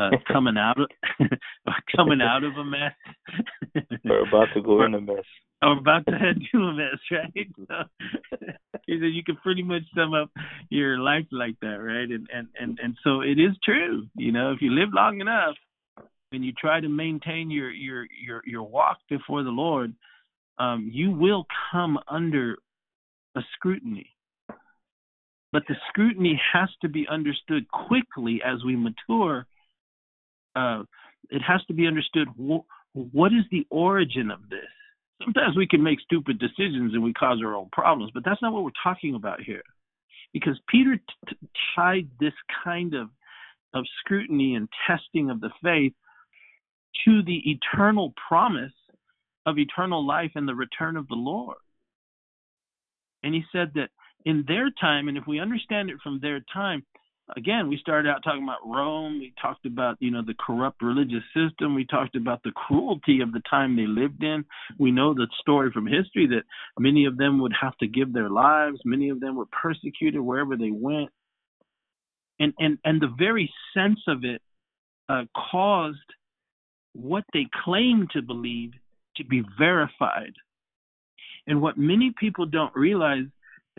uh, 0.01 0.11
coming 0.33 0.57
out 0.57 0.81
of 0.81 0.89
coming 1.97 2.21
out 2.21 2.45
of 2.45 2.55
a 2.57 2.65
mess, 2.65 2.95
or 4.11 4.27
about 4.27 4.49
to 4.55 4.63
go 4.63 4.83
in 4.85 4.95
a 4.95 5.01
mess, 5.01 5.25
or 5.63 5.79
about 5.79 6.07
to 6.07 6.13
head 6.13 6.39
to 6.53 6.59
a 6.59 6.73
mess, 6.73 6.99
right? 7.11 7.49
So, 7.69 8.39
he 8.87 8.99
said 8.99 9.13
you 9.13 9.25
can 9.25 9.37
pretty 9.37 9.63
much 9.63 9.83
sum 9.95 10.15
up 10.15 10.31
your 10.71 10.99
life 10.99 11.27
like 11.31 11.57
that, 11.61 11.77
right? 11.77 12.09
And 12.09 12.27
and 12.33 12.49
and 12.59 12.79
and 12.83 12.97
so 13.05 13.21
it 13.21 13.39
is 13.39 13.57
true. 13.63 14.07
You 14.17 14.33
know, 14.33 14.53
if 14.53 14.63
you 14.63 14.71
live 14.71 14.89
long 14.93 15.21
enough 15.21 15.55
and 16.33 16.45
you 16.45 16.53
try 16.53 16.81
to 16.81 16.89
maintain 16.89 17.51
your 17.51 17.71
your 17.71 18.07
your 18.25 18.43
your 18.47 18.63
walk 18.63 18.99
before 19.09 19.43
the 19.43 19.51
Lord, 19.51 19.93
um, 20.59 20.91
you 20.93 21.11
will 21.11 21.47
come 21.73 21.99
under 22.09 22.57
a 23.37 23.41
scrutiny. 23.55 24.11
But 25.53 25.65
the 25.69 25.75
scrutiny 25.89 26.41
has 26.53 26.69
to 26.83 26.89
be 26.89 27.09
understood 27.11 27.69
quickly 27.71 28.41
as 28.45 28.63
we 28.65 28.77
mature. 28.77 29.47
Uh, 30.55 30.83
it 31.31 31.43
has 31.43 31.61
to 31.67 31.75
be 31.75 31.87
understood 31.87 32.29
wh- 32.37 32.67
what 32.95 33.33
is 33.33 33.45
the 33.51 33.67
origin 33.71 34.31
of 34.31 34.49
this 34.49 34.61
sometimes 35.23 35.57
we 35.57 35.67
can 35.67 35.83
make 35.83 36.01
stupid 36.01 36.39
decisions 36.39 36.95
and 36.95 37.03
we 37.03 37.13
cause 37.13 37.41
our 37.45 37.55
own 37.55 37.69
problems, 37.73 38.11
but 38.15 38.25
that's 38.25 38.43
not 38.43 38.53
what 38.53 38.65
we're 38.65 38.71
talking 38.83 39.15
about 39.15 39.41
here. 39.41 39.63
Because 40.33 40.59
Peter 40.69 40.97
t- 40.97 41.37
tied 41.77 42.09
this 42.19 42.33
kind 42.65 42.95
of 42.95 43.09
of 43.73 43.85
scrutiny 44.01 44.57
and 44.57 44.69
testing 44.87 45.31
of 45.31 45.41
the 45.41 45.51
faith 45.63 45.93
to 47.05 47.23
the 47.23 47.41
eternal 47.51 48.13
promise 48.29 48.73
of 49.47 49.59
eternal 49.59 50.05
life 50.05 50.33
and 50.35 50.49
the 50.49 50.55
return 50.55 50.97
of 50.97 51.07
the 51.07 51.15
Lord. 51.15 51.57
And 53.23 53.33
he 53.33 53.45
said 53.53 53.71
that 53.75 53.91
in 54.25 54.45
their 54.49 54.71
time, 54.81 55.07
and 55.07 55.17
if 55.17 55.25
we 55.29 55.39
understand 55.39 55.89
it 55.89 55.99
from 56.03 56.19
their 56.21 56.41
time, 56.53 56.85
again, 57.37 57.69
we 57.69 57.79
started 57.79 58.09
out 58.09 58.23
talking 58.23 58.43
about 58.43 58.67
Rome. 58.67 59.19
We 59.19 59.33
talked 59.41 59.67
about, 59.67 59.97
you 60.01 60.11
know, 60.11 60.23
the 60.23 60.35
corrupt 60.39 60.83
religious 60.83 61.23
system. 61.35 61.75
We 61.75 61.85
talked 61.85 62.17
about 62.17 62.43
the 62.43 62.53
cruelty 62.53 63.21
of 63.21 63.33
the 63.33 63.43
time 63.49 63.77
they 63.77 63.87
lived 63.87 64.23
in. 64.23 64.45
We 64.79 64.91
know 64.91 65.15
the 65.15 65.29
story 65.41 65.71
from 65.73 65.87
history 65.87 66.27
that 66.29 66.45
many 66.79 67.07
of 67.07 67.17
them 67.17 67.41
would 67.41 67.53
have 67.61 67.77
to 67.79 67.87
give 67.87 68.13
their 68.13 68.31
lives. 68.31 68.79
Many 68.85 69.09
of 69.11 69.21
them 69.21 69.37
were 69.37 69.47
persecuted 69.47 70.21
wherever 70.21 70.57
they 70.57 70.71
went. 70.71 71.11
And 72.39 72.55
and 72.59 72.79
and 72.85 73.01
the 73.01 73.15
very 73.19 73.53
sense 73.75 74.01
of 74.09 74.25
it 74.25 74.41
uh, 75.09 75.25
caused 75.51 75.99
what 76.93 77.25
they 77.33 77.47
claimed 77.65 78.11
to 78.13 78.23
believe 78.23 78.73
to 79.17 79.25
be 79.25 79.43
verified. 79.59 80.33
And 81.47 81.61
what 81.61 81.77
many 81.77 82.13
people 82.19 82.47
don't 82.47 82.75
realize 82.75 83.25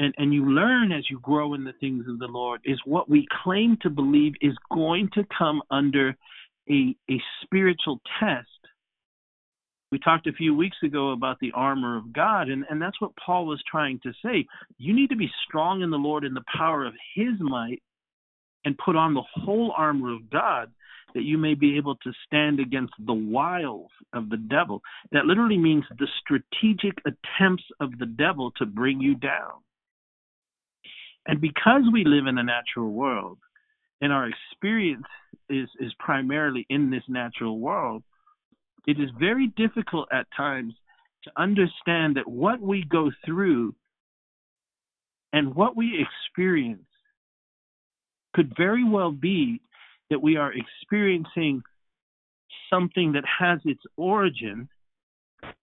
and, 0.02 0.16
and 0.18 0.34
you 0.34 0.50
learn 0.50 0.92
as 0.92 1.04
you 1.12 1.20
grow 1.20 1.54
in 1.54 1.64
the 1.64 1.74
things 1.80 2.06
of 2.10 2.18
the 2.18 2.26
Lord 2.26 2.62
is 2.66 2.80
what 2.86 3.08
we 3.08 3.28
claim 3.44 3.78
to 3.84 3.90
believe 3.92 4.34
is 4.42 4.56
going 4.74 5.12
to 5.14 5.24
come 5.38 5.62
under 5.70 6.16
a, 6.68 6.96
a 7.10 7.22
spiritual 7.44 8.02
test. 8.20 8.48
We 9.92 10.00
talked 10.00 10.26
a 10.26 10.34
few 10.34 10.56
weeks 10.56 10.78
ago 10.84 11.12
about 11.12 11.38
the 11.40 11.52
armor 11.54 11.98
of 11.98 12.14
God, 12.14 12.50
and, 12.50 12.66
and 12.68 12.82
that's 12.82 13.00
what 13.00 13.12
Paul 13.24 13.46
was 13.46 13.62
trying 13.70 14.00
to 14.02 14.12
say. 14.26 14.48
You 14.80 14.96
need 14.96 15.12
to 15.12 15.16
be 15.16 15.30
strong 15.48 15.84
in 15.84 15.92
the 15.92 15.98
Lord 15.98 16.24
in 16.24 16.34
the 16.34 16.44
power 16.58 16.84
of 16.84 16.94
his 17.14 17.34
might 17.40 17.84
and 18.66 18.76
put 18.84 18.96
on 18.96 19.14
the 19.14 19.24
whole 19.36 19.72
armor 19.78 20.16
of 20.16 20.32
God 20.32 20.72
that 21.14 21.24
you 21.24 21.38
may 21.38 21.54
be 21.54 21.78
able 21.78 21.98
to 21.98 22.12
stand 22.26 22.60
against 22.60 22.94
the 23.06 23.14
wiles 23.14 23.92
of 24.14 24.30
the 24.30 24.38
devil. 24.38 24.82
That 25.12 25.26
literally 25.26 25.60
means 25.60 25.84
the 26.00 26.08
strategic 26.22 26.98
attempts 27.06 27.66
of 27.80 28.00
the 28.00 28.08
devil 28.08 28.50
to 28.58 28.66
bring 28.66 29.00
you 29.00 29.14
down. 29.14 29.62
And 31.28 31.40
because 31.40 31.84
we 31.92 32.04
live 32.06 32.28
in 32.28 32.38
a 32.38 32.44
natural 32.44 32.92
world 32.92 33.38
and 34.02 34.12
our 34.12 34.28
experience 34.28 35.06
is, 35.50 35.70
is 35.80 35.94
primarily 36.00 36.66
in 36.70 36.90
this 36.90 37.04
natural 37.08 37.60
world, 37.60 38.04
it 38.88 39.00
is 39.00 39.10
very 39.20 39.48
difficult 39.56 40.08
at 40.12 40.26
times 40.36 40.74
to 41.24 41.32
understand 41.38 42.16
that 42.16 42.28
what 42.28 42.60
we 42.60 42.84
go 42.90 43.12
through 43.26 43.76
and 45.34 45.54
what 45.54 45.78
we 45.78 46.06
experience 46.06 46.86
could 48.34 48.54
very 48.58 48.84
well 48.84 49.12
be 49.12 49.62
that 50.10 50.22
we 50.22 50.36
are 50.36 50.52
experiencing 50.54 51.62
something 52.70 53.12
that 53.14 53.24
has 53.40 53.60
its 53.66 53.82
origin 53.98 54.68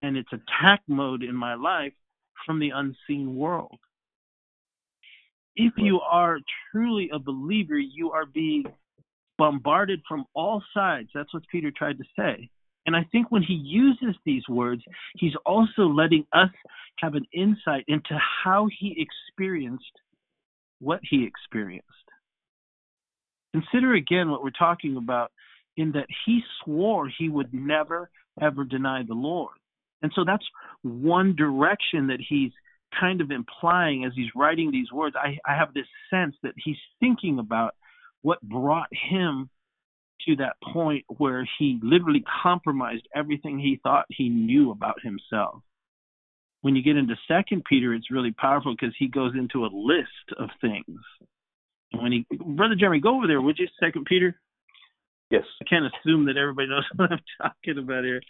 and 0.03 0.17
its 0.17 0.29
attack 0.33 0.81
mode 0.87 1.23
in 1.23 1.35
my 1.35 1.55
life 1.55 1.93
from 2.47 2.61
the 2.61 2.71
unseen 2.71 3.37
world. 3.37 3.79
If 5.61 5.73
you 5.77 5.99
are 6.01 6.39
truly 6.71 7.11
a 7.13 7.19
believer, 7.19 7.77
you 7.77 8.13
are 8.13 8.25
being 8.25 8.65
bombarded 9.39 10.01
from 10.09 10.25
all 10.33 10.63
sides. 10.73 11.09
That's 11.13 11.35
what 11.35 11.43
Peter 11.51 11.73
tried 11.77 11.99
to 11.99 12.05
say. 12.17 12.49
And 12.87 12.95
I 12.95 13.05
think 13.11 13.31
when 13.31 13.43
he 13.43 13.55
uses 13.55 14.15
these 14.25 14.49
words, 14.49 14.83
he's 15.19 15.35
also 15.45 15.83
letting 15.83 16.25
us 16.33 16.51
have 17.01 17.17
an 17.17 17.27
insight 17.35 17.85
into 17.89 18.17
how 18.45 18.69
he 18.79 18.97
experienced 18.97 19.85
what 20.79 21.01
he 21.03 21.27
experienced. 21.27 21.87
Consider 23.53 23.95
again 23.95 24.31
what 24.31 24.45
we're 24.45 24.51
talking 24.51 24.97
about 24.97 25.33
in 25.77 25.93
that 25.93 26.07
he 26.25 26.41
swore 26.63 27.11
he 27.19 27.29
would 27.29 27.53
never, 27.53 28.11
ever 28.41 28.65
deny 28.65 29.03
the 29.03 29.15
Lord. 29.15 29.57
And 30.03 30.13
so 30.15 30.25
that's 30.25 30.47
one 30.83 31.35
direction 31.35 32.07
that 32.07 32.21
he's 32.27 32.53
kind 32.99 33.21
of 33.21 33.31
implying 33.31 34.05
as 34.05 34.13
he's 34.15 34.31
writing 34.35 34.71
these 34.71 34.91
words. 34.93 35.17
I, 35.17 35.39
I 35.47 35.57
have 35.57 35.75
this 35.75 35.87
sense 36.11 36.35
that 36.43 36.55
he's 36.57 36.77
thinking 37.01 37.39
about 37.39 37.75
what 38.23 38.41
brought 38.43 38.89
him 38.93 39.51
to 40.27 40.37
that 40.37 40.57
point 40.73 41.05
where 41.17 41.49
he 41.59 41.79
literally 41.83 42.25
compromised 42.43 43.07
everything 43.15 43.59
he 43.59 43.81
thought 43.83 44.07
he 44.09 44.29
knew 44.29 44.71
about 44.71 44.97
himself. 45.03 45.63
When 46.63 46.75
you 46.75 46.83
get 46.83 46.97
into 46.97 47.15
Second 47.29 47.65
Peter, 47.65 47.95
it's 47.95 48.11
really 48.11 48.33
powerful 48.33 48.75
because 48.75 48.95
he 48.99 49.07
goes 49.07 49.33
into 49.39 49.65
a 49.65 49.71
list 49.73 50.09
of 50.39 50.49
things. 50.61 51.01
And 51.93 52.03
when 52.03 52.13
he, 52.13 52.27
brother 52.37 52.75
Jeremy, 52.75 53.01
go 53.01 53.17
over 53.17 53.27
there, 53.29 53.41
would 53.41 53.59
you? 53.59 53.69
Second 53.81 54.07
Peter. 54.07 54.39
Yes. 55.31 55.45
I 55.63 55.65
can't 55.65 55.85
assume 55.85 56.27
that 56.27 56.37
everybody 56.37 56.69
knows 56.69 56.85
what 56.97 57.13
I'm 57.13 57.21
talking 57.41 57.79
about 57.79 58.05
here. 58.05 58.21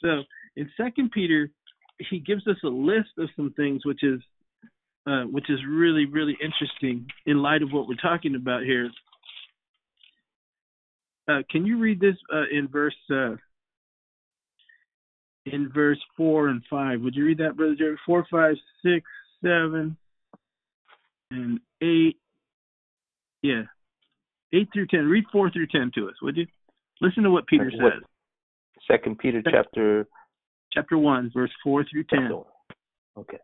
So 0.00 0.22
in 0.56 0.70
Second 0.76 1.10
Peter, 1.10 1.50
he 1.98 2.18
gives 2.18 2.46
us 2.46 2.56
a 2.64 2.68
list 2.68 3.10
of 3.18 3.28
some 3.36 3.52
things, 3.56 3.84
which 3.84 4.02
is 4.02 4.20
uh, 5.06 5.22
which 5.24 5.50
is 5.50 5.58
really 5.68 6.06
really 6.06 6.36
interesting 6.42 7.06
in 7.26 7.42
light 7.42 7.62
of 7.62 7.70
what 7.72 7.88
we're 7.88 7.94
talking 7.94 8.34
about 8.34 8.62
here. 8.62 8.90
Uh, 11.28 11.42
can 11.50 11.64
you 11.64 11.78
read 11.78 12.00
this 12.00 12.16
uh, 12.32 12.44
in 12.50 12.68
verse 12.68 12.96
uh, 13.10 13.36
in 15.46 15.70
verse 15.72 15.98
four 16.16 16.48
and 16.48 16.62
five? 16.68 17.00
Would 17.00 17.14
you 17.14 17.24
read 17.24 17.38
that, 17.38 17.56
brother 17.56 17.74
Jerry? 17.76 17.96
Four, 18.04 18.26
five, 18.30 18.54
six, 18.82 19.04
seven, 19.42 19.96
and 21.30 21.60
eight. 21.82 22.16
Yeah, 23.42 23.62
eight 24.52 24.68
through 24.72 24.86
ten. 24.86 25.06
Read 25.06 25.24
four 25.32 25.50
through 25.50 25.66
ten 25.68 25.90
to 25.94 26.08
us, 26.08 26.14
would 26.22 26.36
you? 26.36 26.46
Listen 27.00 27.24
to 27.24 27.30
what 27.30 27.46
Peter 27.46 27.70
what, 27.74 27.92
says. 27.92 28.02
Second 28.88 29.18
Peter 29.18 29.42
chapter 29.48 30.06
chapter 30.72 30.98
one, 30.98 31.30
verse 31.34 31.50
four 31.62 31.84
through 31.90 32.04
ten. 32.04 32.30
Okay. 33.16 33.38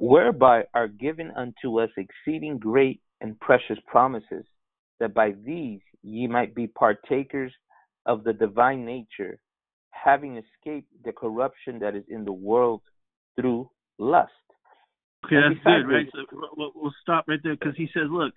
Whereby 0.00 0.64
are 0.74 0.88
given 0.88 1.32
unto 1.36 1.80
us 1.80 1.90
exceeding 1.96 2.58
great 2.58 3.00
and 3.20 3.38
precious 3.40 3.78
promises, 3.86 4.44
that 5.00 5.14
by 5.14 5.32
these 5.44 5.80
ye 6.02 6.26
might 6.26 6.54
be 6.54 6.66
partakers 6.66 7.52
of 8.06 8.24
the 8.24 8.32
divine 8.32 8.84
nature, 8.84 9.38
having 9.90 10.36
escaped 10.36 10.88
the 11.04 11.12
corruption 11.12 11.78
that 11.80 11.96
is 11.96 12.04
in 12.08 12.24
the 12.24 12.32
world 12.32 12.80
through 13.36 13.68
lust. 13.98 14.32
Okay, 15.26 15.36
And 15.36 15.56
that's 15.56 15.64
good, 15.64 15.92
right? 15.92 16.06
So 16.12 16.48
we'll, 16.56 16.72
we'll 16.74 16.94
stop 17.02 17.24
right 17.28 17.40
there 17.42 17.56
because 17.56 17.74
he 17.76 17.88
says, 17.92 18.04
look, 18.10 18.32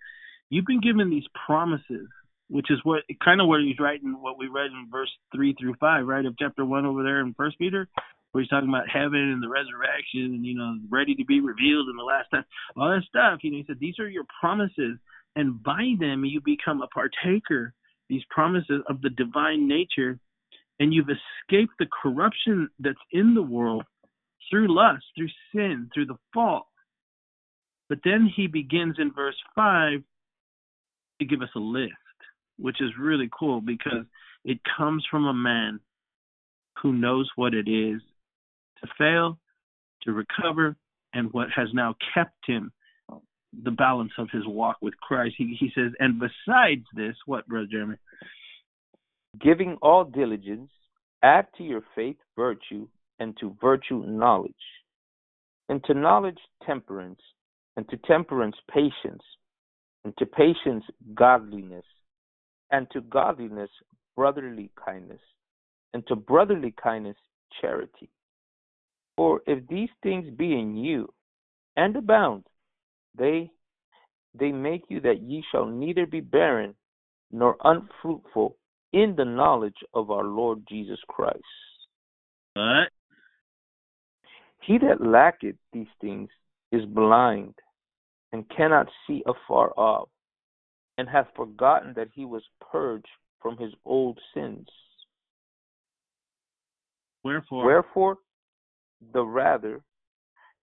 you've 0.49 0.65
been 0.65 0.81
given 0.81 1.09
these 1.09 1.25
promises, 1.45 2.07
which 2.51 2.69
is 2.69 2.79
what 2.83 3.03
kind 3.23 3.39
of 3.39 3.47
where 3.47 3.61
he's 3.61 3.79
writing 3.79 4.21
what 4.21 4.37
we 4.37 4.47
read 4.47 4.67
in 4.67 4.87
verse 4.91 5.09
three 5.33 5.55
through 5.59 5.75
five, 5.79 6.05
right, 6.05 6.25
of 6.25 6.35
chapter 6.37 6.65
one 6.65 6.85
over 6.85 7.01
there 7.01 7.21
in 7.21 7.33
First 7.33 7.57
Peter, 7.57 7.87
where 8.31 8.41
he's 8.41 8.49
talking 8.49 8.69
about 8.69 8.89
heaven 8.89 9.31
and 9.31 9.41
the 9.41 9.49
resurrection 9.49 10.35
and 10.35 10.45
you 10.45 10.55
know 10.55 10.75
ready 10.89 11.15
to 11.15 11.25
be 11.25 11.39
revealed 11.39 11.87
in 11.89 11.95
the 11.97 12.03
last 12.03 12.29
time, 12.29 12.45
all 12.75 12.89
that 12.89 13.03
stuff. 13.07 13.39
You 13.41 13.51
know, 13.51 13.57
he 13.57 13.63
said 13.65 13.77
these 13.79 13.99
are 13.99 14.09
your 14.09 14.25
promises, 14.39 14.97
and 15.35 15.63
by 15.63 15.93
them 15.99 16.25
you 16.25 16.41
become 16.43 16.81
a 16.81 16.87
partaker. 16.87 17.73
These 18.09 18.23
promises 18.29 18.83
of 18.89 19.01
the 19.01 19.09
divine 19.09 19.69
nature, 19.69 20.19
and 20.81 20.93
you've 20.93 21.07
escaped 21.07 21.73
the 21.79 21.87
corruption 22.03 22.69
that's 22.79 22.99
in 23.11 23.33
the 23.33 23.41
world 23.41 23.85
through 24.49 24.75
lust, 24.75 25.05
through 25.15 25.29
sin, 25.55 25.89
through 25.93 26.07
the 26.07 26.17
fall. 26.33 26.67
But 27.87 27.99
then 28.03 28.29
he 28.35 28.47
begins 28.47 28.95
in 28.99 29.13
verse 29.13 29.35
5 29.55 30.01
to 31.19 31.25
give 31.25 31.41
us 31.41 31.49
a 31.55 31.59
list, 31.59 31.93
which 32.61 32.81
is 32.81 32.91
really 32.99 33.29
cool 33.37 33.61
because 33.61 34.05
it 34.45 34.59
comes 34.77 35.05
from 35.09 35.25
a 35.25 35.33
man 35.33 35.79
who 36.81 36.93
knows 36.93 37.29
what 37.35 37.53
it 37.53 37.67
is 37.67 38.01
to 38.81 38.87
fail, 38.97 39.37
to 40.03 40.11
recover, 40.11 40.75
and 41.13 41.31
what 41.33 41.47
has 41.55 41.67
now 41.73 41.95
kept 42.13 42.45
him 42.47 42.71
the 43.63 43.71
balance 43.71 44.13
of 44.17 44.29
his 44.31 44.47
walk 44.47 44.77
with 44.81 44.95
Christ. 44.97 45.35
He, 45.37 45.57
he 45.59 45.71
says, 45.75 45.91
and 45.99 46.19
besides 46.19 46.85
this, 46.95 47.15
what, 47.25 47.45
Brother 47.47 47.67
Jeremy? 47.69 47.95
Giving 49.41 49.77
all 49.81 50.05
diligence, 50.05 50.69
add 51.21 51.47
to 51.57 51.63
your 51.63 51.81
faith 51.95 52.17
virtue, 52.35 52.87
and 53.19 53.37
to 53.39 53.55
virtue 53.61 54.03
knowledge, 54.07 54.53
and 55.69 55.83
to 55.83 55.93
knowledge 55.93 56.39
temperance, 56.65 57.19
and 57.77 57.87
to 57.89 57.97
temperance 57.97 58.55
patience, 58.73 59.23
and 60.03 60.13
to 60.17 60.25
patience 60.25 60.83
godliness, 61.13 61.85
and 62.71 62.87
to 62.91 63.01
godliness 63.01 63.69
brotherly 64.15 64.69
kindness, 64.83 65.21
and 65.93 66.05
to 66.07 66.15
brotherly 66.15 66.73
kindness 66.81 67.17
charity. 67.61 68.09
For 69.17 69.41
if 69.45 69.67
these 69.67 69.89
things 70.03 70.29
be 70.37 70.53
in 70.53 70.75
you 70.75 71.13
and 71.75 71.95
abound, 71.95 72.43
they 73.17 73.51
they 74.33 74.51
make 74.51 74.83
you 74.87 75.01
that 75.01 75.21
ye 75.21 75.43
shall 75.51 75.65
neither 75.65 76.05
be 76.05 76.21
barren 76.21 76.73
nor 77.31 77.57
unfruitful 77.63 78.55
in 78.93 79.13
the 79.17 79.25
knowledge 79.25 79.75
of 79.93 80.11
our 80.11 80.23
Lord 80.23 80.63
Jesus 80.67 80.99
Christ. 81.07 81.43
What? 82.53 82.89
He 84.61 84.77
that 84.77 85.05
lacketh 85.05 85.55
these 85.73 85.87
things 85.99 86.29
is 86.71 86.85
blind 86.85 87.55
and 88.31 88.49
cannot 88.55 88.87
see 89.05 89.23
afar 89.25 89.71
off, 89.77 90.09
and 90.97 91.07
hath 91.09 91.27
forgotten 91.35 91.93
that 91.95 92.09
he 92.13 92.25
was 92.25 92.43
purged 92.71 93.07
from 93.41 93.57
his 93.57 93.71
old 93.85 94.19
sins. 94.33 94.67
Wherefore? 97.23 97.65
Wherefore, 97.65 98.17
the 99.13 99.23
rather, 99.23 99.81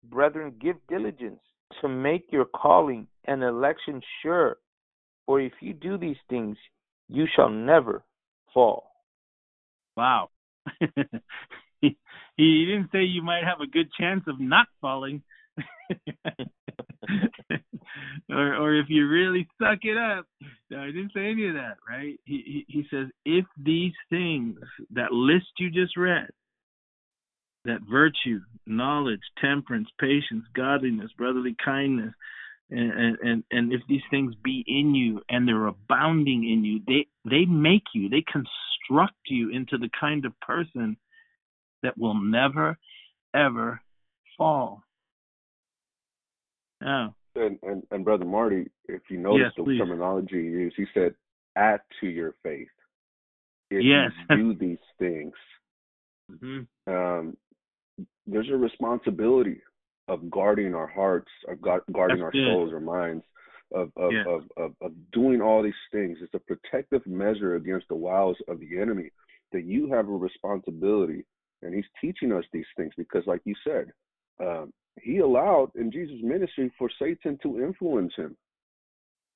brethren, 0.05 0.55
give 0.61 0.77
diligence 0.89 1.41
to 1.81 1.89
make 1.89 2.27
your 2.31 2.45
calling 2.45 3.07
and 3.27 3.43
election 3.43 4.01
sure. 4.23 4.57
For 5.27 5.41
if 5.41 5.53
you 5.61 5.75
do 5.75 5.99
these 5.99 6.17
things, 6.29 6.57
you 7.09 7.27
shall 7.35 7.51
never 7.51 8.03
fall. 8.55 8.91
Wow. 9.97 10.31
he, 11.81 11.97
he 12.37 12.67
didn't 12.67 12.91
say 12.93 13.03
you 13.03 13.23
might 13.23 13.45
have 13.45 13.61
a 13.61 13.71
good 13.71 13.89
chance 13.99 14.23
of 14.27 14.41
not 14.41 14.67
falling. 14.81 15.23
or 18.31 18.55
or 18.55 18.75
if 18.75 18.87
you 18.89 19.09
really 19.09 19.47
suck 19.61 19.79
it 19.83 19.97
up. 19.97 20.27
No, 20.71 20.81
I 20.81 20.87
didn't 20.87 21.13
say 21.15 21.31
any 21.31 21.49
of 21.49 21.55
that, 21.55 21.77
right? 21.89 22.19
He, 22.25 22.65
he 22.67 22.67
he 22.69 22.85
says 22.91 23.07
if 23.25 23.45
these 23.63 23.95
things, 24.11 24.59
that 24.91 25.13
list 25.13 25.47
you 25.59 25.71
just 25.71 25.97
read, 25.97 26.29
that 27.65 27.81
virtue, 27.91 28.41
knowledge, 28.67 29.21
temperance, 29.41 29.89
patience, 30.01 30.45
godliness, 30.55 31.11
brotherly 31.17 31.57
kindness, 31.65 32.13
and, 32.71 33.17
and 33.23 33.45
and 33.51 33.73
if 33.73 33.81
these 33.89 34.03
things 34.11 34.35
be 34.45 34.65
in 34.67 34.95
you 34.95 35.23
and 35.29 35.49
they're 35.49 35.67
abounding 35.67 36.49
in 36.49 36.65
you, 36.65 36.81
they 36.87 37.07
they 37.29 37.45
make 37.47 37.85
you, 37.95 38.09
they 38.09 38.25
construct 38.31 39.17
you 39.27 39.51
into 39.51 39.79
the 39.79 39.91
kind 39.99 40.25
of 40.25 40.39
person 40.41 40.97
that 41.83 41.97
will 41.97 42.15
never 42.15 42.77
ever 43.35 43.81
fall. 44.37 44.83
Yeah. 46.81 47.09
And, 47.35 47.59
and 47.63 47.83
and 47.91 48.05
brother 48.05 48.25
Marty, 48.25 48.71
if 48.89 49.03
you 49.11 49.19
notice 49.19 49.47
Yes, 49.47 49.53
the 49.57 49.65
please. 49.65 49.79
terminology 49.79 50.43
he 50.43 50.51
used, 50.51 50.77
he 50.77 50.87
said, 50.95 51.15
"Add 51.57 51.81
to 52.01 52.07
your 52.07 52.35
faith." 52.43 52.69
If 53.71 53.85
Yes. 53.85 54.13
you 54.31 54.37
do 54.37 54.55
these 54.55 54.85
things, 54.99 55.35
hmm 56.41 56.61
um, 56.87 57.37
there's 58.27 58.49
a 58.51 58.57
responsibility 58.57 59.61
of 60.09 60.31
guarding 60.31 60.75
our 60.75 60.87
hearts, 60.87 61.31
of 61.49 61.61
guarding 61.61 61.87
That's 61.93 62.23
our 62.23 62.33
good. 62.33 62.45
souls 62.47 62.73
or 62.73 62.81
minds, 62.81 63.25
of 63.73 63.93
of, 63.97 64.13
of 64.27 64.43
of 64.57 64.75
of 64.81 64.93
doing 65.13 65.41
all 65.41 65.63
these 65.63 65.73
things. 65.93 66.19
It's 66.21 66.35
a 66.35 66.39
protective 66.41 67.07
measure 67.07 67.57
against 67.57 67.89
the 67.89 67.95
wiles 67.95 68.37
of 68.49 68.59
the 68.61 68.79
enemy. 68.79 69.11
That 69.53 69.65
you 69.65 69.91
have 69.93 70.09
a 70.09 70.13
responsibility, 70.13 71.25
and 71.63 71.75
He's 71.75 71.85
teaching 72.01 72.33
us 72.33 72.45
these 72.53 72.67
things 72.77 72.93
because, 72.97 73.27
like 73.27 73.41
you 73.45 73.55
said, 73.65 73.93
um, 74.41 74.73
He 75.03 75.19
allowed 75.19 75.71
in 75.77 75.91
Jesus' 75.91 76.23
ministry 76.23 76.73
for 76.79 76.91
Satan 76.99 77.39
to 77.43 77.61
influence 77.61 78.15
him. 78.17 78.37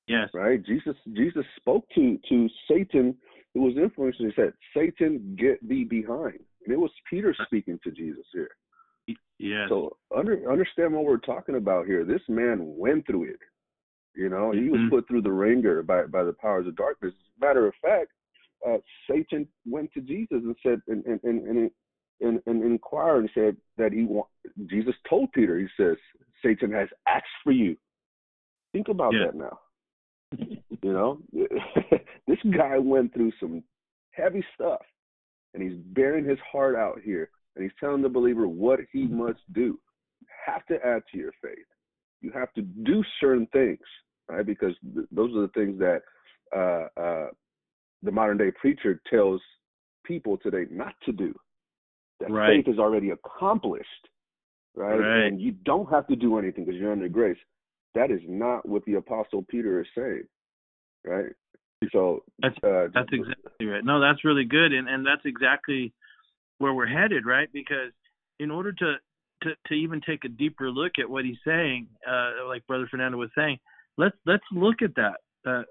Yes. 0.07 0.29
Right? 0.33 0.63
Jesus 0.65 0.95
Jesus 1.13 1.45
spoke 1.57 1.85
to 1.95 2.19
to 2.29 2.49
Satan 2.69 3.15
who 3.53 3.61
was 3.61 3.77
influencing. 3.77 4.27
He 4.27 4.33
said, 4.35 4.53
"Satan, 4.75 5.35
get 5.39 5.65
thee 5.67 5.83
behind." 5.83 6.39
And 6.65 6.73
it 6.73 6.79
was 6.79 6.91
Peter 7.09 7.35
speaking 7.45 7.79
to 7.83 7.91
Jesus 7.91 8.25
here. 8.33 8.49
Yes. 9.39 9.67
So 9.69 9.97
under, 10.15 10.49
understand 10.49 10.93
what 10.93 11.03
we're 11.03 11.17
talking 11.17 11.55
about 11.55 11.85
here. 11.85 12.05
This 12.05 12.21
man 12.29 12.59
went 12.77 13.05
through 13.05 13.25
it. 13.25 13.39
You 14.15 14.29
know, 14.29 14.51
he 14.51 14.69
was 14.69 14.79
Mhm. 14.81 14.89
put 14.89 15.07
through 15.07 15.23
the 15.23 15.31
wringer 15.31 15.83
by 15.83 16.05
by 16.05 16.23
the 16.23 16.33
powers 16.33 16.67
of 16.67 16.75
darkness. 16.75 17.13
Matter 17.39 17.65
of 17.67 17.75
fact, 17.75 18.11
uh, 18.65 18.77
Satan 19.09 19.47
went 19.65 19.91
to 19.93 20.01
Jesus 20.01 20.43
and 20.43 20.55
said 20.63 20.81
and 20.87 21.05
and 21.05 21.19
and 21.23 21.47
and, 21.47 21.71
and, 22.21 22.41
and 22.45 22.63
inquired 22.63 23.19
and 23.19 23.29
said 23.33 23.57
that 23.77 23.91
he 23.91 24.03
want. 24.03 24.27
Jesus 24.67 24.95
told 25.09 25.31
Peter, 25.31 25.59
he 25.59 25.67
says, 25.77 25.97
Satan 26.43 26.71
has 26.71 26.89
asked 27.07 27.25
for 27.43 27.51
you. 27.51 27.75
Think 28.71 28.87
about 28.89 29.13
Yeah. 29.13 29.27
that 29.27 29.35
now. 29.35 29.59
You 30.81 30.91
know, 30.93 31.19
this 32.27 32.39
guy 32.57 32.77
went 32.79 33.13
through 33.13 33.31
some 33.39 33.63
heavy 34.11 34.43
stuff, 34.55 34.81
and 35.53 35.61
he's 35.61 35.79
baring 35.93 36.25
his 36.25 36.39
heart 36.51 36.75
out 36.75 36.99
here, 37.03 37.29
and 37.55 37.63
he's 37.63 37.71
telling 37.79 38.01
the 38.01 38.09
believer 38.09 38.47
what 38.47 38.79
he 38.91 39.05
must 39.05 39.39
do. 39.53 39.79
You 40.21 40.27
have 40.45 40.65
to 40.67 40.75
add 40.85 41.03
to 41.11 41.17
your 41.17 41.31
faith. 41.41 41.65
You 42.21 42.31
have 42.31 42.51
to 42.53 42.61
do 42.61 43.03
certain 43.19 43.47
things, 43.53 43.79
right? 44.27 44.45
Because 44.45 44.73
th- 44.95 45.07
those 45.11 45.35
are 45.35 45.41
the 45.41 45.47
things 45.49 45.77
that 45.79 46.01
uh, 46.55 46.99
uh, 46.99 47.27
the 48.01 48.11
modern 48.11 48.37
day 48.37 48.51
preacher 48.59 49.01
tells 49.09 49.41
people 50.03 50.37
today 50.37 50.65
not 50.71 50.95
to 51.05 51.11
do. 51.11 51.33
That 52.23 52.31
Right. 52.31 52.63
faith 52.63 52.73
is 52.73 52.79
already 52.79 53.09
accomplished, 53.09 54.09
right? 54.75 54.99
Right. 54.99 55.25
And 55.25 55.41
you 55.41 55.51
don't 55.51 55.89
have 55.89 56.07
to 56.07 56.15
do 56.15 56.37
anything 56.37 56.63
because 56.63 56.79
you're 56.79 56.91
under 56.91 57.09
grace. 57.09 57.37
That 57.95 58.11
is 58.11 58.21
not 58.27 58.67
what 58.67 58.83
the 58.85 58.95
apostle 58.95 59.43
Peter 59.43 59.81
is 59.81 59.87
saying, 59.95 60.23
right? 61.05 61.31
So 61.91 62.23
That's 62.39 62.55
uh, 62.63 62.87
That's 62.93 63.09
exactly 63.11 63.65
right. 63.67 63.83
No, 63.83 63.99
that's 63.99 64.23
really 64.23 64.45
good, 64.45 64.71
and 64.71 64.87
and 64.87 65.05
that's 65.05 65.25
exactly 65.25 65.93
where 66.59 66.73
we're 66.73 66.87
headed, 66.87 67.25
right? 67.25 67.51
Because 67.51 67.91
in 68.39 68.49
order 68.49 68.71
to 68.71 68.95
to 69.41 69.51
to 69.67 69.73
even 69.73 69.99
take 69.99 70.23
a 70.23 70.29
deeper 70.29 70.71
look 70.71 70.93
at 70.97 71.09
what 71.09 71.25
he's 71.25 71.37
saying, 71.45 71.89
uh, 72.09 72.47
like 72.47 72.65
Brother 72.67 72.87
Fernando 72.89 73.17
was 73.17 73.31
saying, 73.35 73.59
let's 73.97 74.15
let's 74.25 74.45
look 74.53 74.81
at 74.81 74.95
that 74.95 75.17
uh, 75.45 75.63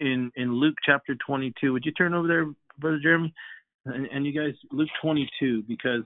in 0.00 0.30
in 0.36 0.52
Luke 0.52 0.76
chapter 0.86 1.16
22. 1.26 1.72
Would 1.72 1.84
you 1.84 1.92
turn 1.92 2.14
over 2.14 2.28
there, 2.28 2.46
Brother 2.78 3.00
Jeremy, 3.02 3.34
and, 3.94 4.06
and 4.06 4.26
you 4.26 4.32
guys 4.32 4.54
Luke 4.70 4.88
22 5.02 5.64
because 5.66 6.02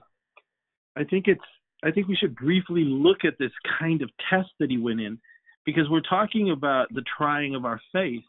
I 0.95 1.03
think 1.03 1.27
it's 1.27 1.41
I 1.83 1.91
think 1.91 2.07
we 2.07 2.15
should 2.15 2.35
briefly 2.35 2.83
look 2.85 3.25
at 3.25 3.37
this 3.39 3.51
kind 3.79 4.01
of 4.01 4.09
test 4.29 4.49
that 4.59 4.69
he 4.69 4.77
went 4.77 5.01
in 5.01 5.19
because 5.65 5.89
we're 5.89 6.01
talking 6.01 6.51
about 6.51 6.93
the 6.93 7.03
trying 7.17 7.55
of 7.55 7.65
our 7.65 7.81
faith 7.91 8.23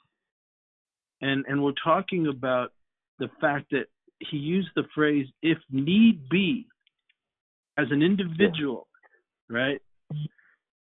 and 1.21 1.45
and 1.47 1.63
we're 1.63 1.73
talking 1.83 2.27
about 2.27 2.73
the 3.19 3.29
fact 3.41 3.67
that 3.71 3.87
he 4.19 4.37
used 4.37 4.69
the 4.77 4.85
phrase 4.95 5.27
if 5.43 5.59
need 5.71 6.29
be 6.29 6.67
as 7.79 7.87
an 7.91 8.03
individual 8.03 8.87
right? 9.49 9.81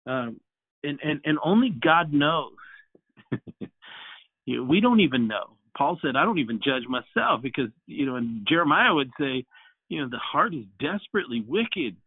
Um 0.07 0.39
and 0.83 0.99
and 1.03 1.21
and 1.25 1.37
only 1.43 1.69
god 1.69 2.13
knows. 2.13 2.53
We 4.47 4.81
don't 4.81 5.01
even 5.01 5.27
know 5.27 5.55
paul 5.77 5.97
said 6.01 6.15
i 6.15 6.23
don't 6.23 6.39
even 6.39 6.59
judge 6.63 6.83
myself 6.87 7.41
because 7.41 7.69
you 7.87 8.05
know 8.05 8.15
and 8.15 8.45
jeremiah 8.47 8.93
would 8.93 9.11
say 9.19 9.45
you 9.91 10.01
know 10.01 10.07
the 10.09 10.17
heart 10.17 10.55
is 10.55 10.65
desperately 10.79 11.43
wicked. 11.45 11.97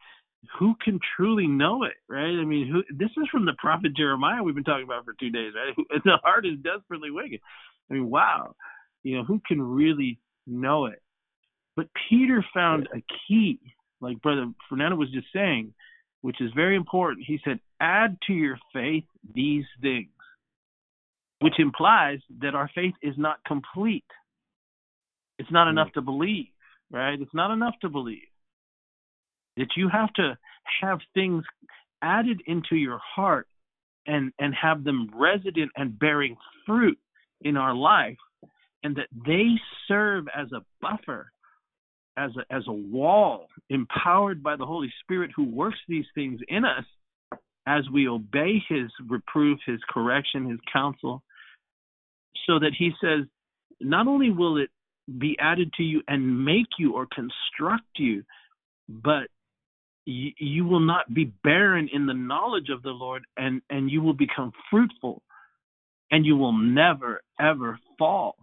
Who 0.59 0.74
can 0.83 0.98
truly 1.16 1.46
know 1.46 1.85
it? 1.85 1.92
Right? 2.09 2.24
I 2.24 2.44
mean 2.44 2.66
who 2.66 2.83
this 2.94 3.11
is 3.11 3.29
from 3.31 3.44
the 3.44 3.55
prophet 3.59 3.94
jeremiah 3.94 4.42
we've 4.42 4.55
been 4.55 4.64
talking 4.64 4.85
about 4.85 5.05
for 5.05 5.14
two 5.20 5.31
days 5.31 5.53
right? 5.55 6.03
The 6.05 6.18
heart 6.22 6.46
is 6.46 6.59
desperately 6.62 7.11
wicked. 7.11 7.40
I 7.90 7.94
mean, 7.94 8.09
wow, 8.09 8.55
you 9.03 9.18
know, 9.18 9.24
who 9.24 9.40
can 9.46 9.61
really 9.61 10.18
know 10.46 10.87
it? 10.87 11.03
But 11.77 11.88
Peter 12.09 12.44
found 12.55 12.88
a 12.94 13.03
key, 13.29 13.61
like 14.00 14.22
Brother 14.22 14.50
Fernando 14.70 14.96
was 14.96 15.11
just 15.11 15.27
saying, 15.35 15.74
which 16.22 16.40
is 16.40 16.50
very 16.57 16.77
important. 16.77 17.27
He 17.27 17.38
said, 17.44 17.61
add 17.81 18.16
to 18.27 18.33
your 18.33 18.59
faith 18.72 19.05
these 19.35 19.64
things, 19.83 20.09
which 21.40 21.58
implies 21.58 22.18
that 22.40 22.54
our 22.54 22.70
faith 22.74 22.94
is 23.02 23.14
not 23.16 23.38
complete. 23.46 24.04
It's 25.38 25.50
not 25.50 25.68
enough 25.68 25.88
mm. 25.88 25.94
to 25.94 26.02
believe, 26.02 26.46
right? 26.90 27.20
It's 27.20 27.34
not 27.34 27.52
enough 27.52 27.74
to 27.82 27.88
believe. 27.88 28.28
That 29.56 29.68
you 29.76 29.88
have 29.88 30.12
to 30.14 30.36
have 30.80 30.98
things 31.12 31.44
added 32.02 32.42
into 32.46 32.76
your 32.76 33.00
heart 33.14 33.46
and, 34.06 34.32
and 34.38 34.54
have 34.54 34.84
them 34.84 35.10
resident 35.14 35.70
and 35.76 35.98
bearing 35.98 36.36
fruit 36.66 36.98
in 37.42 37.56
our 37.56 37.74
life 37.74 38.16
and 38.82 38.96
that 38.96 39.08
they 39.26 39.54
serve 39.88 40.26
as 40.36 40.48
a 40.52 40.62
buffer 40.80 41.30
as 42.16 42.30
a, 42.36 42.54
as 42.54 42.62
a 42.68 42.72
wall 42.72 43.48
empowered 43.70 44.42
by 44.42 44.56
the 44.56 44.66
holy 44.66 44.92
spirit 45.02 45.30
who 45.34 45.44
works 45.44 45.78
these 45.88 46.04
things 46.14 46.40
in 46.48 46.64
us 46.64 46.84
as 47.66 47.85
we 47.92 48.09
obey 48.09 48.62
his 48.68 48.90
reproof 49.09 49.59
his 49.66 49.81
correction 49.88 50.48
his 50.48 50.61
counsel 50.72 51.22
so 52.46 52.59
that 52.59 52.72
he 52.79 52.90
says 53.00 53.27
not 53.81 54.07
only 54.07 54.31
will 54.31 54.57
it 54.59 54.70
be 55.18 55.37
added 55.40 55.72
to 55.74 55.83
you 55.83 56.03
and 56.09 56.44
make 56.44 56.66
you 56.79 56.94
or 56.94 57.07
construct 57.12 57.85
you 57.96 58.22
but 58.88 59.29
you, 60.07 60.31
you 60.38 60.64
will 60.66 60.81
not 60.81 61.12
be 61.12 61.33
barren 61.42 61.88
in 61.92 62.07
the 62.07 62.14
knowledge 62.14 62.68
of 62.70 62.83
the 62.83 62.90
lord 62.90 63.24
and 63.37 63.62
and 63.70 63.90
you 63.90 64.03
will 64.03 64.14
become 64.14 64.53
fruitful 64.70 65.22
and 66.14 66.24
you 66.24 66.37
will 66.37 66.53
never 66.53 67.22
ever 67.40 67.79
fall. 67.98 68.37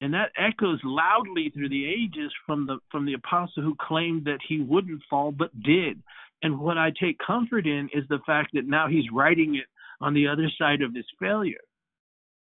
And 0.00 0.12
that 0.14 0.30
echoes 0.38 0.78
loudly 0.84 1.50
through 1.50 1.70
the 1.70 1.86
ages 1.86 2.30
from 2.46 2.66
the 2.66 2.78
from 2.90 3.06
the 3.06 3.14
apostle 3.14 3.62
who 3.62 3.74
claimed 3.80 4.26
that 4.26 4.38
he 4.46 4.60
wouldn't 4.60 5.02
fall 5.08 5.32
but 5.32 5.50
did 5.62 6.00
and 6.42 6.58
what 6.58 6.78
i 6.78 6.90
take 7.00 7.18
comfort 7.24 7.66
in 7.66 7.88
is 7.92 8.04
the 8.08 8.18
fact 8.26 8.50
that 8.54 8.66
now 8.66 8.88
he's 8.88 9.10
writing 9.12 9.56
it 9.56 9.66
on 10.00 10.14
the 10.14 10.28
other 10.28 10.50
side 10.58 10.82
of 10.82 10.94
his 10.94 11.06
failure. 11.18 11.60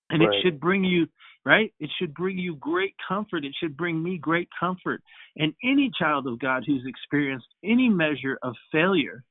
And 0.09 0.21
Right. 0.21 0.33
it 0.33 0.41
should 0.41 0.59
bring 0.59 0.83
you 0.83 1.07
right? 1.45 1.73
It 1.77 1.89
should 1.99 2.13
bring 2.13 2.37
you 2.37 2.55
great 2.55 2.95
comfort. 3.05 3.43
It 3.43 3.53
should 3.59 3.75
bring 3.75 4.01
me 4.01 4.17
great 4.17 4.47
comfort. 4.57 5.03
And 5.35 5.53
any 5.61 5.91
child 5.99 6.25
of 6.27 6.39
god 6.39 6.63
who's 6.65 6.85
experienced 6.85 7.47
any 7.63 7.89
measure 7.89 8.37
of 8.41 8.55
failure 8.71 9.23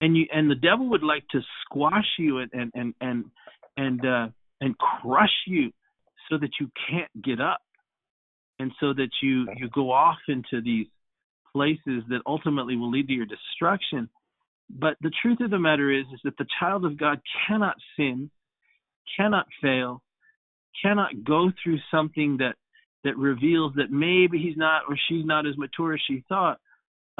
and 0.00 0.16
you 0.16 0.26
and 0.32 0.50
the 0.50 0.54
devil 0.54 0.88
would 0.90 1.02
like 1.02 1.26
to 1.28 1.40
squash 1.62 2.06
you 2.18 2.38
and 2.38 2.50
and 2.52 2.70
and 2.74 2.94
and 3.00 3.24
and, 3.76 4.06
uh, 4.06 4.28
and 4.60 4.76
crush 4.78 5.34
you 5.46 5.72
so 6.28 6.36
that 6.38 6.50
you 6.60 6.70
can't 6.88 7.22
get 7.22 7.40
up. 7.40 7.60
And 8.58 8.72
so 8.78 8.92
that 8.92 9.08
you 9.22 9.46
you 9.56 9.68
go 9.70 9.90
off 9.90 10.18
into 10.28 10.60
these 10.62 10.86
places 11.52 12.02
that 12.08 12.22
ultimately 12.26 12.76
will 12.76 12.90
lead 12.90 13.08
to 13.08 13.14
your 13.14 13.26
destruction. 13.26 14.08
But 14.68 14.96
the 15.00 15.10
truth 15.22 15.40
of 15.40 15.50
the 15.50 15.58
matter 15.58 15.90
is 15.90 16.06
is 16.12 16.20
that 16.24 16.36
the 16.36 16.46
child 16.58 16.84
of 16.84 16.96
god 16.96 17.20
cannot 17.46 17.76
sin 17.96 18.30
cannot 19.16 19.46
fail 19.60 20.02
cannot 20.80 21.24
go 21.24 21.50
through 21.62 21.78
something 21.90 22.36
that 22.38 22.54
that 23.02 23.16
reveals 23.16 23.72
that 23.74 23.90
maybe 23.90 24.38
he's 24.38 24.56
not 24.56 24.82
or 24.88 24.96
she's 25.08 25.24
not 25.24 25.46
as 25.46 25.56
mature 25.56 25.94
as 25.94 26.00
she 26.06 26.22
thought 26.28 26.60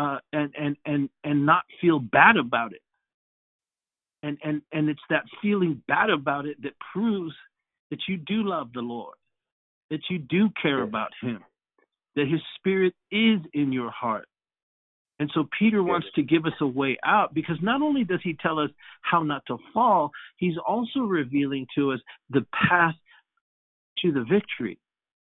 uh, 0.00 0.18
and 0.32 0.52
and 0.58 0.76
and 0.86 1.10
and 1.24 1.44
not 1.44 1.62
feel 1.80 1.98
bad 1.98 2.36
about 2.36 2.72
it. 2.72 2.82
And 4.22 4.38
and 4.42 4.62
and 4.72 4.88
it's 4.88 5.00
that 5.10 5.24
feeling 5.42 5.82
bad 5.88 6.10
about 6.10 6.46
it 6.46 6.60
that 6.62 6.72
proves 6.92 7.34
that 7.90 8.00
you 8.08 8.16
do 8.16 8.42
love 8.42 8.72
the 8.72 8.80
Lord, 8.80 9.16
that 9.90 10.00
you 10.08 10.18
do 10.18 10.50
care 10.62 10.82
about 10.82 11.10
Him, 11.20 11.40
that 12.16 12.26
His 12.28 12.40
Spirit 12.56 12.94
is 13.10 13.40
in 13.52 13.72
your 13.72 13.90
heart. 13.90 14.26
And 15.20 15.30
so 15.34 15.46
Peter 15.58 15.82
wants 15.82 16.06
to 16.14 16.22
give 16.22 16.46
us 16.46 16.54
a 16.62 16.66
way 16.66 16.96
out 17.04 17.34
because 17.34 17.58
not 17.60 17.82
only 17.82 18.04
does 18.04 18.20
he 18.24 18.38
tell 18.40 18.58
us 18.58 18.70
how 19.02 19.22
not 19.22 19.42
to 19.48 19.58
fall, 19.74 20.12
he's 20.38 20.56
also 20.66 21.00
revealing 21.00 21.66
to 21.76 21.92
us 21.92 22.00
the 22.30 22.46
path 22.54 22.94
to 23.98 24.12
the 24.12 24.24
victory, 24.24 24.78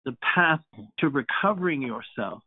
the 0.06 0.16
path 0.34 0.60
to 1.00 1.10
recovering 1.10 1.82
yourself 1.82 2.42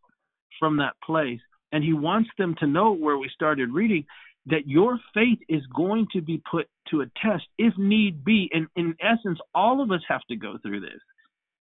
from 0.59 0.77
that 0.77 0.93
place. 1.05 1.39
And 1.71 1.83
he 1.83 1.93
wants 1.93 2.31
them 2.39 2.55
to 2.61 2.67
know 2.67 2.93
where 2.93 3.19
we 3.19 3.29
started 3.31 3.69
reading 3.69 4.05
that 4.47 4.67
your 4.67 4.99
faith 5.13 5.39
is 5.47 5.61
going 5.75 6.07
to 6.13 6.21
be 6.21 6.41
put 6.49 6.67
to 6.89 7.01
a 7.01 7.05
test 7.23 7.43
if 7.59 7.73
need 7.77 8.25
be. 8.25 8.49
And 8.53 8.67
in 8.75 8.95
essence, 8.99 9.37
all 9.53 9.83
of 9.83 9.91
us 9.91 10.01
have 10.07 10.21
to 10.29 10.35
go 10.35 10.57
through 10.63 10.81
this. 10.81 10.99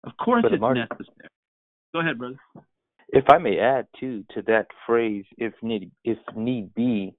Of 0.04 0.12
course, 0.16 0.46
Brother 0.48 0.54
it's 0.54 0.90
necessary. 0.90 1.28
Go 1.92 2.00
ahead, 2.00 2.18
brother. 2.18 2.38
If 3.08 3.24
I 3.30 3.38
may 3.38 3.58
add 3.58 3.86
too 3.98 4.24
to 4.34 4.42
that 4.42 4.66
phrase, 4.86 5.24
if 5.38 5.54
need 5.62 5.90
if 6.04 6.18
need 6.36 6.74
be, 6.74 7.14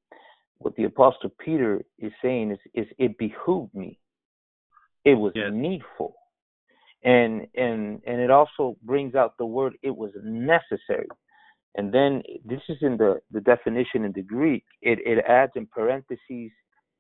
what 0.60 0.76
the 0.76 0.86
apostle 0.86 1.32
Peter 1.44 1.82
is 2.00 2.12
saying 2.22 2.52
is, 2.52 2.60
is 2.74 2.88
it 2.98 3.18
behooved 3.18 3.74
me. 3.74 4.00
It 5.06 5.16
was 5.16 5.34
Yes. 5.36 5.52
needful. 5.54 6.16
And 7.04 7.48
and 7.56 8.02
and 8.06 8.22
it 8.22 8.30
also 8.32 8.78
brings 8.84 9.16
out 9.16 9.38
the 9.38 9.46
word 9.46 9.74
it 9.82 9.96
was 9.96 10.12
necessary. 10.24 11.08
And 11.76 11.94
then 11.94 12.24
this 12.46 12.62
is 12.70 12.78
in 12.82 12.98
the, 12.98 13.22
the 13.32 13.42
definition 13.42 14.04
in 14.06 14.12
the 14.14 14.24
Greek. 14.24 14.66
It 14.82 15.00
it 15.06 15.24
adds 15.28 15.54
in 15.56 15.68
parentheses, 15.68 16.52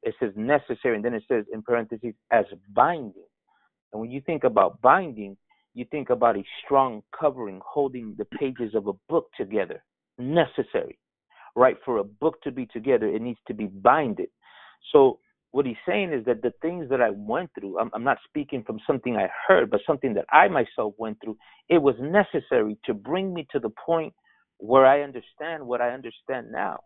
it 0.03 0.15
says 0.19 0.31
necessary, 0.35 0.95
and 0.95 1.05
then 1.05 1.13
it 1.13 1.23
says 1.27 1.45
in 1.53 1.61
parentheses 1.61 2.13
as 2.31 2.45
binding. 2.73 3.23
And 3.93 4.01
when 4.01 4.11
you 4.11 4.21
think 4.21 4.43
about 4.43 4.81
binding, 4.81 5.37
you 5.79 5.85
think 5.89 6.09
about 6.09 6.37
a 6.37 6.43
strong 6.63 7.01
covering 7.17 7.61
holding 7.65 8.15
the 8.17 8.25
pages 8.25 8.75
of 8.75 8.87
a 8.87 8.93
book 9.07 9.27
together. 9.37 9.83
Necessary. 10.17 10.99
Right? 11.55 11.77
For 11.85 11.97
a 11.97 12.03
book 12.03 12.41
to 12.43 12.51
be 12.51 12.67
together, 12.67 13.07
it 13.07 13.21
needs 13.21 13.39
to 13.47 13.53
be 13.53 13.65
binded. 13.65 14.29
So 14.91 15.19
what 15.51 15.65
he's 15.65 15.75
saying 15.87 16.13
is 16.13 16.25
that 16.25 16.41
the 16.41 16.53
things 16.61 16.89
that 16.89 17.01
I 17.01 17.09
went 17.09 17.49
through, 17.57 17.79
I'm, 17.79 17.89
I'm 17.93 18.03
not 18.03 18.17
speaking 18.27 18.63
from 18.63 18.79
something 18.85 19.15
I 19.15 19.29
heard, 19.47 19.71
but 19.71 19.81
something 19.87 20.13
that 20.13 20.25
I 20.31 20.47
myself 20.47 20.93
went 20.97 21.17
through, 21.23 21.37
it 21.69 21.81
was 21.81 21.95
necessary 21.99 22.77
to 22.85 22.93
bring 22.93 23.33
me 23.33 23.47
to 23.51 23.59
the 23.59 23.71
point 23.85 24.13
where 24.57 24.85
I 24.85 25.01
understand 25.01 25.65
what 25.65 25.81
I 25.81 25.89
understand 25.89 26.51
now. 26.51 26.79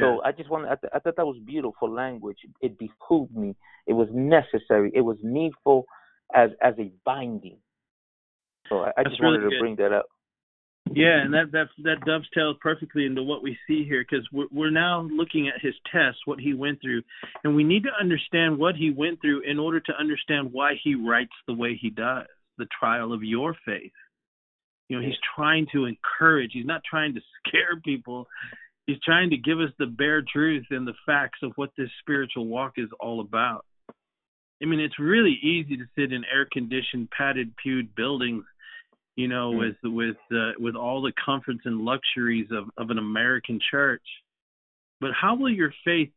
So 0.00 0.22
I 0.24 0.32
just 0.32 0.48
want 0.48 0.66
I, 0.66 0.76
th- 0.76 0.92
I 0.94 0.98
thought 0.98 1.16
that 1.16 1.26
was 1.26 1.38
beautiful 1.44 1.92
language. 1.92 2.38
It 2.60 2.78
behooved 2.78 3.36
me. 3.36 3.54
It 3.86 3.92
was 3.92 4.08
necessary. 4.12 4.90
It 4.94 5.02
was 5.02 5.18
needful 5.22 5.84
as 6.34 6.50
as 6.62 6.74
a 6.78 6.90
binding. 7.04 7.58
So 8.68 8.80
I, 8.80 8.92
I 8.96 9.04
just 9.04 9.20
really 9.20 9.38
wanted 9.38 9.44
to 9.44 9.50
good. 9.50 9.60
bring 9.60 9.76
that 9.76 9.92
up. 9.92 10.06
Yeah, 10.94 11.22
and 11.22 11.32
that 11.32 11.52
that 11.52 11.68
that 11.84 12.04
dovetails 12.04 12.56
perfectly 12.60 13.06
into 13.06 13.22
what 13.22 13.42
we 13.42 13.56
see 13.66 13.84
here 13.84 14.04
because 14.08 14.26
we're 14.32 14.48
we're 14.50 14.70
now 14.70 15.02
looking 15.10 15.48
at 15.48 15.60
his 15.62 15.74
test, 15.90 16.18
what 16.26 16.40
he 16.40 16.54
went 16.54 16.80
through, 16.82 17.02
and 17.44 17.54
we 17.54 17.64
need 17.64 17.84
to 17.84 17.90
understand 17.98 18.58
what 18.58 18.74
he 18.74 18.90
went 18.90 19.20
through 19.20 19.42
in 19.48 19.58
order 19.58 19.80
to 19.80 19.92
understand 19.98 20.52
why 20.52 20.74
he 20.82 20.94
writes 20.94 21.32
the 21.46 21.54
way 21.54 21.78
he 21.80 21.88
does, 21.88 22.26
the 22.58 22.66
trial 22.78 23.12
of 23.12 23.22
your 23.22 23.56
faith. 23.64 23.92
You 24.88 24.98
know, 25.00 25.06
he's 25.06 25.18
trying 25.34 25.66
to 25.72 25.86
encourage. 25.86 26.50
He's 26.52 26.66
not 26.66 26.82
trying 26.88 27.14
to 27.14 27.20
scare 27.46 27.80
people. 27.82 28.26
He's 28.86 29.00
trying 29.04 29.30
to 29.30 29.36
give 29.36 29.60
us 29.60 29.70
the 29.78 29.86
bare 29.86 30.22
truth 30.22 30.66
and 30.70 30.86
the 30.86 30.94
facts 31.06 31.38
of 31.42 31.52
what 31.54 31.70
this 31.78 31.88
spiritual 32.00 32.46
walk 32.46 32.72
is 32.76 32.88
all 33.00 33.20
about. 33.20 33.64
I 34.62 34.66
mean, 34.66 34.80
it's 34.80 34.98
really 34.98 35.38
easy 35.42 35.76
to 35.76 35.84
sit 35.96 36.12
in 36.12 36.24
air-conditioned, 36.32 37.08
padded, 37.16 37.54
pewed 37.62 37.94
buildings 37.94 38.44
you 39.16 39.28
know, 39.28 39.52
Mm. 39.52 39.58
with 39.58 39.76
with 39.92 40.16
uh, 40.32 40.52
with 40.58 40.74
all 40.74 41.02
the 41.02 41.12
comforts 41.24 41.60
and 41.64 41.82
luxuries 41.84 42.50
of 42.50 42.70
of 42.76 42.90
an 42.90 42.98
American 42.98 43.60
church. 43.70 44.06
But 45.00 45.12
how 45.12 45.34
will 45.34 45.50
your 45.50 45.74
faith 45.84 46.10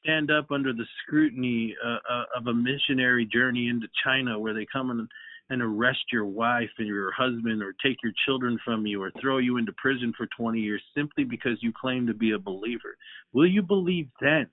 stand 0.00 0.30
up 0.30 0.50
under 0.50 0.72
the 0.72 0.86
scrutiny 1.02 1.74
uh, 1.84 1.98
uh, 2.08 2.24
of 2.36 2.46
a 2.46 2.54
missionary 2.54 3.26
journey 3.26 3.68
into 3.68 3.88
China, 4.04 4.38
where 4.38 4.54
they 4.54 4.66
come 4.72 4.90
and 4.90 5.08
and 5.50 5.62
arrest 5.62 6.00
your 6.12 6.26
wife 6.26 6.68
and 6.78 6.86
your 6.86 7.10
husband, 7.12 7.62
or 7.62 7.74
take 7.82 7.96
your 8.02 8.12
children 8.26 8.58
from 8.64 8.86
you, 8.86 9.02
or 9.02 9.10
throw 9.20 9.38
you 9.38 9.56
into 9.56 9.72
prison 9.72 10.12
for 10.14 10.26
20 10.36 10.60
years 10.60 10.82
simply 10.94 11.24
because 11.24 11.56
you 11.62 11.72
claim 11.72 12.06
to 12.06 12.12
be 12.12 12.32
a 12.32 12.38
believer? 12.38 12.96
Will 13.32 13.46
you 13.46 13.62
believe 13.62 14.08
then? 14.20 14.46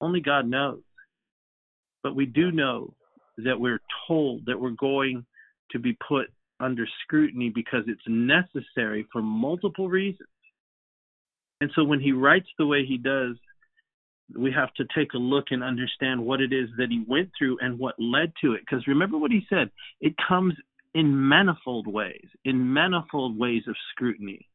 Only 0.00 0.20
God 0.20 0.46
knows. 0.46 0.82
But 2.02 2.14
we 2.14 2.26
do 2.26 2.52
know 2.52 2.94
that 3.38 3.58
we're 3.58 3.80
told 4.06 4.44
that 4.46 4.60
we're 4.60 4.70
going 4.70 5.24
to 5.70 5.78
be 5.78 5.96
put 6.06 6.26
under 6.60 6.86
scrutiny 7.02 7.50
because 7.54 7.84
it's 7.86 8.00
necessary 8.06 9.06
for 9.12 9.22
multiple 9.22 9.88
reasons. 9.88 10.28
And 11.60 11.70
so 11.74 11.84
when 11.84 12.00
he 12.00 12.12
writes 12.12 12.48
the 12.58 12.66
way 12.66 12.84
he 12.86 12.98
does, 12.98 13.36
we 14.36 14.52
have 14.52 14.72
to 14.74 14.84
take 14.94 15.14
a 15.14 15.18
look 15.18 15.46
and 15.50 15.62
understand 15.62 16.24
what 16.24 16.40
it 16.40 16.52
is 16.52 16.68
that 16.76 16.90
he 16.90 17.04
went 17.06 17.30
through 17.36 17.58
and 17.60 17.78
what 17.78 17.94
led 17.98 18.32
to 18.42 18.52
it. 18.52 18.60
Because 18.60 18.86
remember 18.86 19.18
what 19.18 19.30
he 19.30 19.46
said 19.48 19.70
it 20.00 20.14
comes 20.28 20.54
in 20.94 21.28
manifold 21.28 21.86
ways, 21.86 22.26
in 22.44 22.72
manifold 22.72 23.38
ways 23.38 23.62
of 23.68 23.74
scrutiny. 23.92 24.46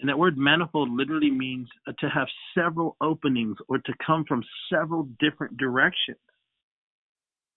And 0.00 0.08
that 0.08 0.18
word 0.18 0.38
manifold 0.38 0.90
literally 0.90 1.30
means 1.30 1.68
to 1.86 2.08
have 2.08 2.26
several 2.56 2.96
openings 3.00 3.56
or 3.68 3.78
to 3.78 3.92
come 4.04 4.24
from 4.26 4.42
several 4.72 5.08
different 5.18 5.58
directions. 5.58 6.18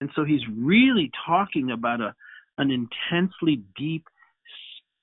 And 0.00 0.10
so 0.14 0.24
he's 0.24 0.42
really 0.54 1.10
talking 1.26 1.70
about 1.70 2.02
a 2.02 2.14
an 2.58 2.70
intensely 2.70 3.62
deep 3.76 4.04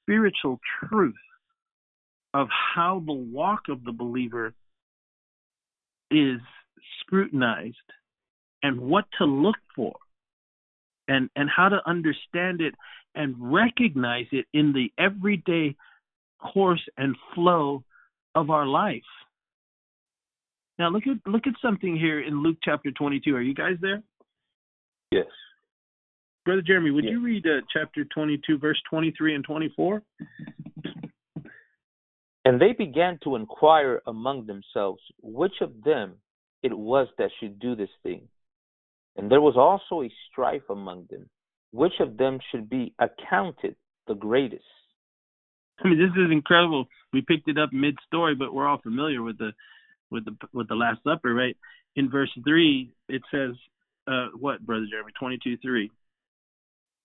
spiritual 0.03 0.59
truth 0.79 1.13
of 2.33 2.47
how 2.75 3.03
the 3.05 3.13
walk 3.13 3.61
of 3.69 3.83
the 3.83 3.91
believer 3.91 4.53
is 6.09 6.39
scrutinized 6.99 7.75
and 8.63 8.79
what 8.79 9.05
to 9.17 9.25
look 9.25 9.57
for 9.75 9.95
and 11.07 11.29
and 11.35 11.49
how 11.49 11.69
to 11.69 11.77
understand 11.85 12.61
it 12.61 12.73
and 13.15 13.35
recognize 13.39 14.27
it 14.31 14.45
in 14.53 14.71
the 14.73 14.91
everyday 14.97 15.75
course 16.39 16.81
and 16.97 17.15
flow 17.35 17.83
of 18.35 18.49
our 18.49 18.65
life. 18.65 19.01
Now 20.79 20.89
look 20.89 21.03
at 21.07 21.17
look 21.29 21.47
at 21.47 21.53
something 21.61 21.95
here 21.95 22.21
in 22.21 22.41
Luke 22.41 22.57
chapter 22.63 22.91
22. 22.91 23.35
Are 23.35 23.41
you 23.41 23.53
guys 23.53 23.75
there? 23.81 24.01
Yes. 25.11 25.27
Brother 26.45 26.61
Jeremy, 26.61 26.91
would 26.91 27.05
Yeah. 27.05 27.11
you 27.11 27.21
read 27.21 27.45
uh, 27.45 27.61
chapter 27.71 28.03
22, 28.05 28.57
verse 28.57 28.81
23 28.89 29.35
and 29.35 29.43
24? 29.43 30.01
And 32.43 32.59
they 32.59 32.73
began 32.73 33.19
to 33.23 33.35
inquire 33.35 34.01
among 34.07 34.47
themselves 34.47 35.01
which 35.21 35.61
of 35.61 35.83
them 35.83 36.15
it 36.63 36.75
was 36.75 37.07
that 37.17 37.29
should 37.39 37.59
do 37.59 37.75
this 37.75 37.89
thing. 38.01 38.27
And 39.15 39.29
there 39.29 39.41
was 39.41 39.55
also 39.57 40.03
a 40.03 40.11
strife 40.31 40.67
among 40.69 41.05
them, 41.09 41.29
which 41.71 41.99
of 41.99 42.17
them 42.17 42.39
should 42.51 42.69
be 42.69 42.93
accounted 42.97 43.75
the 44.07 44.15
greatest. 44.15 44.63
I 45.83 45.87
mean, 45.87 45.99
this 45.99 46.11
is 46.17 46.31
incredible. 46.31 46.87
We 47.13 47.21
picked 47.21 47.47
it 47.47 47.57
up 47.57 47.71
mid-story, 47.73 48.35
but 48.35 48.53
we're 48.53 48.67
all 48.67 48.79
familiar 48.81 49.21
with 49.21 49.37
the 49.37 49.51
with 50.09 50.25
the 50.25 50.35
with 50.53 50.67
the 50.67 50.75
Last 50.75 51.03
Supper, 51.03 51.33
right? 51.33 51.55
In 51.95 52.09
verse 52.09 52.31
three, 52.43 52.91
it 53.09 53.21
says, 53.31 53.51
uh, 54.07 54.27
"What, 54.39 54.65
brother 54.65 54.85
Jeremy? 54.89 55.11
Twenty-two 55.19 55.57
three. 55.57 55.89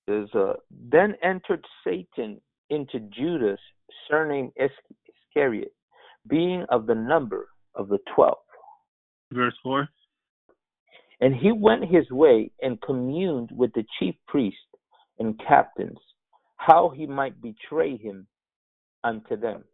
Uh, 0.08 0.54
then 0.70 1.14
entered 1.22 1.64
Satan 1.84 2.40
into 2.70 3.00
Judas, 3.16 3.58
surnamed 4.08 4.52
Iscariot, 4.56 5.72
being 6.28 6.64
of 6.70 6.86
the 6.86 6.94
number 6.94 7.48
of 7.74 7.88
the 7.88 7.98
twelve. 8.14 8.38
Verse 9.32 9.54
four. 9.62 9.88
And 11.20 11.34
he 11.34 11.50
went 11.50 11.84
his 11.84 12.10
way 12.10 12.50
and 12.60 12.80
communed 12.82 13.50
with 13.52 13.72
the 13.72 13.84
chief 13.98 14.14
priests 14.28 14.60
and 15.18 15.40
captains, 15.40 15.98
how 16.56 16.92
he 16.94 17.06
might 17.06 17.40
betray 17.40 17.96
him 17.96 18.26
unto 19.02 19.36
them. 19.36 19.64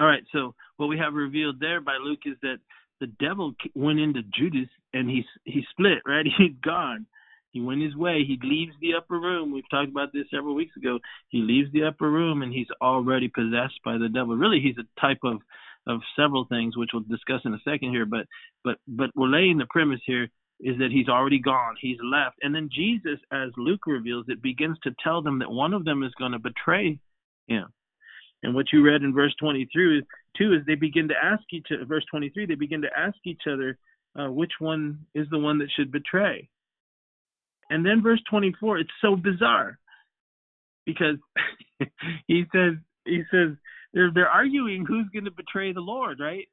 All 0.00 0.06
right. 0.06 0.22
So 0.32 0.54
what 0.76 0.88
we 0.88 0.98
have 0.98 1.14
revealed 1.14 1.60
there 1.60 1.80
by 1.80 1.98
Luke 2.02 2.20
is 2.26 2.36
that 2.42 2.58
the 3.00 3.06
devil 3.20 3.54
went 3.74 4.00
into 4.00 4.22
Judas 4.34 4.68
and 4.92 5.08
he 5.08 5.24
he 5.44 5.64
split. 5.70 5.98
Right. 6.06 6.26
He's 6.38 6.56
gone. 6.64 7.06
He 7.58 7.64
went 7.64 7.82
his 7.82 7.96
way. 7.96 8.24
He 8.24 8.38
leaves 8.40 8.72
the 8.80 8.94
upper 8.94 9.18
room. 9.18 9.52
We've 9.52 9.68
talked 9.68 9.90
about 9.90 10.12
this 10.12 10.26
several 10.30 10.54
weeks 10.54 10.76
ago. 10.76 11.00
He 11.28 11.38
leaves 11.38 11.72
the 11.72 11.82
upper 11.82 12.08
room 12.08 12.42
and 12.42 12.52
he's 12.52 12.68
already 12.80 13.26
possessed 13.26 13.80
by 13.84 13.98
the 13.98 14.08
devil. 14.08 14.36
Really, 14.36 14.60
he's 14.60 14.78
a 14.78 15.00
type 15.00 15.18
of 15.24 15.40
of 15.88 16.00
several 16.14 16.44
things, 16.44 16.76
which 16.76 16.90
we'll 16.92 17.02
discuss 17.02 17.40
in 17.44 17.54
a 17.54 17.58
second 17.64 17.90
here. 17.90 18.06
But 18.06 18.26
but 18.62 18.76
but 18.86 19.10
we're 19.16 19.26
laying 19.26 19.58
the 19.58 19.66
premise 19.70 20.00
here 20.06 20.28
is 20.60 20.78
that 20.78 20.92
he's 20.92 21.08
already 21.08 21.40
gone. 21.40 21.74
He's 21.80 21.98
left. 22.00 22.36
And 22.42 22.54
then 22.54 22.68
Jesus, 22.72 23.18
as 23.32 23.50
Luke 23.56 23.88
reveals 23.88 24.26
it, 24.28 24.40
begins 24.40 24.78
to 24.84 24.94
tell 25.02 25.20
them 25.20 25.40
that 25.40 25.50
one 25.50 25.74
of 25.74 25.84
them 25.84 26.04
is 26.04 26.12
going 26.16 26.32
to 26.32 26.38
betray 26.38 27.00
him. 27.48 27.66
And 28.44 28.54
what 28.54 28.66
you 28.72 28.84
read 28.84 29.02
in 29.02 29.12
verse 29.12 29.34
23 29.40 29.98
is, 29.98 30.04
they 30.64 30.76
begin 30.76 31.08
to 31.08 31.14
ask 31.20 31.42
each 31.52 31.66
verse 31.88 32.04
23, 32.08 32.46
they 32.46 32.54
begin 32.54 32.82
to 32.82 32.96
ask 32.96 33.16
each 33.24 33.42
other 33.52 33.78
uh, 34.16 34.30
which 34.30 34.52
one 34.60 35.06
is 35.14 35.26
the 35.30 35.38
one 35.38 35.58
that 35.58 35.70
should 35.76 35.90
betray. 35.90 36.48
And 37.70 37.84
then 37.84 38.02
verse 38.02 38.20
24, 38.30 38.78
it's 38.78 38.90
so 39.02 39.16
bizarre 39.16 39.78
because 40.86 41.16
he 42.26 42.44
says, 42.54 42.74
he 43.04 43.22
says, 43.30 43.50
they're, 43.92 44.10
they're 44.12 44.28
arguing 44.28 44.84
who's 44.86 45.08
going 45.12 45.24
to 45.24 45.30
betray 45.30 45.72
the 45.72 45.80
Lord, 45.80 46.20
right? 46.20 46.46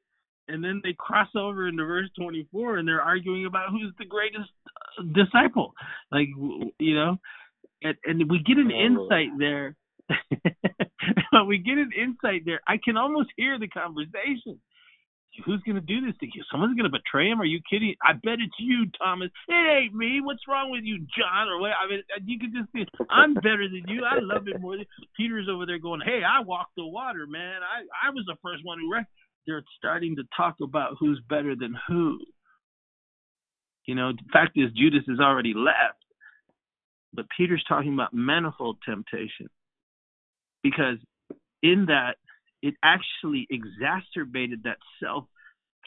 And 0.48 0.62
then 0.62 0.80
they 0.84 0.94
cross 0.96 1.28
over 1.36 1.68
into 1.68 1.84
verse 1.84 2.08
24 2.18 2.78
and 2.78 2.86
they're 2.86 3.02
arguing 3.02 3.46
about 3.46 3.70
who's 3.70 3.92
the 3.98 4.04
greatest 4.04 4.50
uh, 4.98 5.02
disciple. 5.12 5.74
Like, 6.12 6.28
you 6.78 6.94
know, 6.94 7.16
and, 7.82 7.96
and 8.04 8.30
we 8.30 8.42
get 8.46 8.58
an 8.58 8.70
Oh, 8.72 8.86
insight 8.86 9.38
there. 9.38 9.74
we 11.46 11.58
get 11.58 11.78
an 11.78 11.90
insight 11.98 12.42
there. 12.44 12.60
I 12.66 12.78
can 12.82 12.96
almost 12.96 13.30
hear 13.36 13.58
the 13.58 13.68
conversation. 13.68 14.60
Who's 15.44 15.60
going 15.62 15.76
to 15.76 15.80
do 15.80 16.00
this 16.00 16.16
to 16.20 16.26
you? 16.26 16.42
Someone's 16.50 16.76
going 16.76 16.90
to 16.90 16.98
betray 16.98 17.28
him? 17.28 17.40
Are 17.40 17.44
you 17.44 17.60
kidding? 17.68 17.94
I 18.02 18.14
bet 18.14 18.40
it's 18.40 18.54
you, 18.58 18.86
Thomas. 18.98 19.30
It 19.48 19.52
ain't 19.52 19.94
me. 19.94 20.20
What's 20.22 20.46
wrong 20.48 20.70
with 20.70 20.84
you, 20.84 20.98
John? 21.16 21.48
Or 21.48 21.60
what? 21.60 21.72
I 21.72 21.88
mean, 21.88 22.02
uh, 22.14 22.20
you 22.24 22.38
can 22.38 22.52
just 22.54 22.72
be, 22.72 22.86
I'm 23.10 23.34
better 23.34 23.68
than 23.68 23.84
you. 23.88 24.04
I 24.04 24.18
love 24.20 24.48
it 24.48 24.60
more. 24.60 24.76
Peter's 25.16 25.48
over 25.50 25.66
there 25.66 25.78
going, 25.78 26.00
"Hey, 26.04 26.22
I 26.24 26.40
walked 26.40 26.76
the 26.76 26.86
water, 26.86 27.26
man. 27.26 27.60
I 27.62 28.08
I 28.08 28.10
was 28.10 28.24
the 28.26 28.36
first 28.42 28.64
one 28.64 28.78
who." 28.80 28.92
Rec-. 28.92 29.08
they're 29.46 29.64
starting 29.78 30.16
to 30.16 30.24
talk 30.36 30.56
about 30.62 30.96
who's 30.98 31.20
better 31.28 31.54
than 31.54 31.74
who. 31.88 32.18
You 33.86 33.94
know, 33.94 34.12
the 34.12 34.28
fact 34.32 34.52
is 34.56 34.70
Judas 34.72 35.04
has 35.08 35.20
already 35.20 35.54
left, 35.54 36.02
but 37.12 37.26
Peter's 37.36 37.64
talking 37.68 37.94
about 37.94 38.12
manifold 38.12 38.78
temptation 38.84 39.48
because 40.62 40.98
in 41.62 41.86
that 41.86 42.16
it 42.66 42.74
actually 42.82 43.46
exacerbated 43.48 44.64
that 44.64 44.78
self 45.00 45.24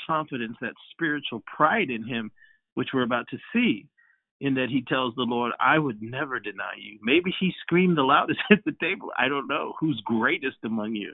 confidence, 0.07 0.55
that 0.61 0.73
spiritual 0.91 1.43
pride 1.45 1.89
in 1.89 2.07
him, 2.07 2.31
which 2.75 2.89
we're 2.93 3.03
about 3.03 3.25
to 3.31 3.37
see. 3.53 3.87
In 4.41 4.53
that 4.53 4.69
he 4.69 4.85
tells 4.87 5.13
the 5.15 5.23
Lord, 5.23 5.51
I 5.59 5.77
would 5.77 6.01
never 6.01 6.39
deny 6.39 6.71
you. 6.77 6.97
Maybe 7.03 7.35
he 7.37 7.51
screamed 7.61 7.97
the 7.97 8.03
loudest 8.03 8.39
at 8.49 8.59
the 8.65 8.71
table. 8.79 9.11
I 9.17 9.27
don't 9.27 9.49
know. 9.49 9.73
Who's 9.81 10.01
greatest 10.05 10.55
among 10.63 10.95
you? 10.95 11.11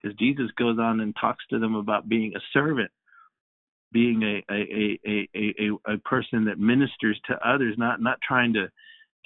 Because 0.00 0.16
Jesus 0.16 0.50
goes 0.56 0.78
on 0.78 1.00
and 1.00 1.14
talks 1.20 1.44
to 1.50 1.58
them 1.58 1.74
about 1.74 2.08
being 2.08 2.32
a 2.34 2.40
servant, 2.54 2.90
being 3.92 4.22
a 4.22 4.42
a, 4.50 4.98
a, 5.06 5.28
a, 5.36 5.54
a, 5.60 5.94
a 5.94 5.98
person 5.98 6.46
that 6.46 6.58
ministers 6.58 7.20
to 7.26 7.36
others, 7.46 7.74
not 7.76 8.00
not 8.00 8.18
trying 8.26 8.54
to 8.54 8.70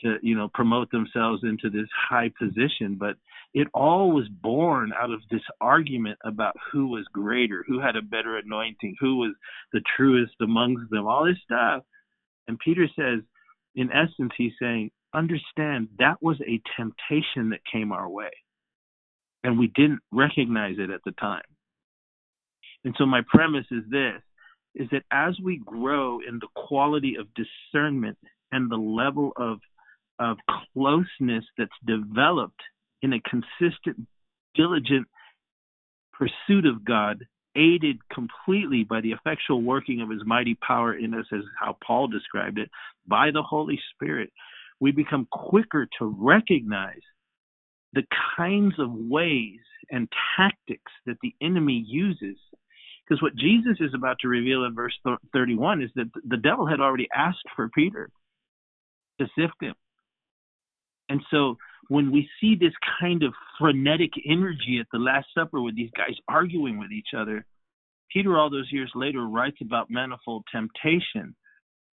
to 0.01 0.16
you 0.22 0.34
know 0.36 0.49
promote 0.53 0.90
themselves 0.90 1.42
into 1.45 1.70
this 1.70 1.88
high 2.09 2.30
position 2.38 2.97
but 2.99 3.16
it 3.53 3.68
all 3.72 4.11
was 4.11 4.28
born 4.28 4.92
out 5.01 5.12
of 5.12 5.20
this 5.30 5.42
argument 5.61 6.18
about 6.24 6.55
who 6.72 6.88
was 6.88 7.05
greater 7.12 7.64
who 7.66 7.80
had 7.80 7.97
a 7.97 8.03
better 8.03 8.36
anointing 8.36 8.95
who 9.01 9.16
was 9.16 9.34
the 9.72 9.82
truest 9.97 10.34
amongst 10.40 10.90
them 10.90 11.07
all 11.07 11.24
this 11.24 11.38
stuff. 11.45 11.82
And 12.49 12.59
peter 12.59 12.86
says 12.97 13.20
in 13.74 13.90
essence 13.92 14.32
he's 14.36 14.53
saying 14.61 14.90
understand 15.14 15.88
that 15.99 16.20
was 16.20 16.40
a 16.40 16.61
temptation 16.76 17.51
that 17.51 17.61
came 17.72 17.92
our 17.92 18.09
way 18.09 18.30
and 19.45 19.59
we 19.59 19.68
didn't 19.68 20.01
recognize 20.11 20.76
it 20.78 20.90
at 20.90 21.03
the 21.05 21.12
time. 21.12 21.42
And 22.84 22.95
so 22.99 23.07
my 23.07 23.20
premise 23.28 23.66
is 23.70 23.84
this 23.90 24.20
is 24.74 24.88
that 24.90 25.05
as 25.12 25.38
we 25.40 25.61
grow 25.64 26.18
in 26.26 26.40
the 26.40 26.49
quality 26.57 27.16
of 27.16 27.28
discernment 27.34 28.18
and 28.51 28.68
the 28.68 28.76
level 28.76 29.32
of 29.36 29.61
of 30.18 30.36
closeness 30.72 31.44
that's 31.58 31.70
developed 31.86 32.60
in 33.02 33.12
a 33.12 33.20
consistent, 33.20 34.06
diligent 34.54 35.06
pursuit 36.12 36.66
of 36.66 36.84
God, 36.84 37.24
aided 37.56 37.98
completely 38.12 38.84
by 38.84 39.00
the 39.00 39.12
effectual 39.12 39.62
working 39.62 40.00
of 40.00 40.10
his 40.10 40.22
mighty 40.24 40.54
power 40.54 40.94
in 40.94 41.14
us, 41.14 41.26
as 41.32 41.42
how 41.58 41.76
Paul 41.86 42.08
described 42.08 42.58
it, 42.58 42.70
by 43.06 43.30
the 43.30 43.42
Holy 43.42 43.80
Spirit, 43.94 44.32
we 44.80 44.90
become 44.90 45.28
quicker 45.30 45.86
to 45.98 46.16
recognize 46.18 47.00
the 47.92 48.04
kinds 48.36 48.74
of 48.78 48.90
ways 48.92 49.60
and 49.90 50.08
tactics 50.36 50.90
that 51.06 51.16
the 51.22 51.34
enemy 51.40 51.84
uses. 51.86 52.36
Because 53.06 53.22
what 53.22 53.36
Jesus 53.36 53.76
is 53.80 53.92
about 53.94 54.16
to 54.20 54.28
reveal 54.28 54.64
in 54.64 54.74
verse 54.74 54.94
31 55.32 55.82
is 55.82 55.90
that 55.94 56.10
the 56.26 56.38
devil 56.38 56.66
had 56.66 56.80
already 56.80 57.08
asked 57.14 57.44
for 57.54 57.68
Peter 57.68 58.08
to 59.20 59.26
sift 59.38 59.54
him. 59.60 59.74
And 61.09 61.20
so 61.30 61.57
when 61.88 62.11
we 62.11 62.28
see 62.40 62.55
this 62.55 62.72
kind 63.00 63.22
of 63.22 63.32
frenetic 63.59 64.12
energy 64.28 64.78
at 64.80 64.86
the 64.92 64.98
Last 64.98 65.26
Supper 65.34 65.61
with 65.61 65.76
these 65.76 65.90
guys 65.96 66.14
arguing 66.28 66.78
with 66.78 66.90
each 66.92 67.09
other, 67.16 67.44
Peter, 68.12 68.38
all 68.38 68.50
those 68.50 68.70
years 68.70 68.90
later, 68.94 69.26
writes 69.26 69.59
about 69.61 69.90
manifold 69.90 70.44
temptation. 70.50 71.34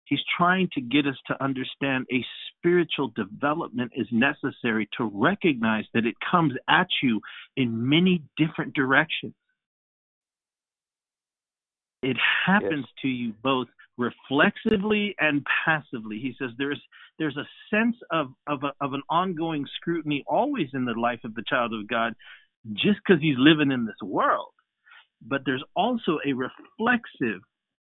He's 0.06 0.20
trying 0.36 0.68
to 0.74 0.80
get 0.80 1.06
us 1.06 1.16
to 1.26 1.42
understand 1.42 2.06
a 2.12 2.24
spiritual 2.56 3.12
development 3.14 3.92
is 3.96 4.06
necessary 4.12 4.88
to 4.96 5.10
recognize 5.12 5.84
that 5.94 6.06
it 6.06 6.14
comes 6.30 6.52
at 6.68 6.86
you 7.02 7.20
in 7.56 7.88
many 7.88 8.22
different 8.36 8.74
directions. 8.74 9.34
It 12.02 12.16
happens 12.46 12.84
yes. 12.86 13.02
to 13.02 13.08
you 13.08 13.32
both 13.42 13.68
reflexively 13.98 15.14
and 15.18 15.44
passively. 15.64 16.18
He 16.18 16.34
says 16.38 16.50
there's 16.58 16.80
there's 17.18 17.36
a 17.36 17.48
sense 17.74 17.96
of 18.10 18.28
of, 18.46 18.62
a, 18.62 18.72
of 18.84 18.92
an 18.92 19.02
ongoing 19.08 19.66
scrutiny 19.76 20.24
always 20.26 20.68
in 20.74 20.84
the 20.84 20.92
life 20.92 21.20
of 21.24 21.34
the 21.34 21.44
child 21.48 21.72
of 21.72 21.88
God, 21.88 22.14
just 22.74 22.98
because 23.06 23.22
he's 23.22 23.38
living 23.38 23.72
in 23.72 23.86
this 23.86 23.96
world. 24.02 24.52
But 25.26 25.42
there's 25.46 25.64
also 25.74 26.18
a 26.26 26.32
reflexive 26.32 27.40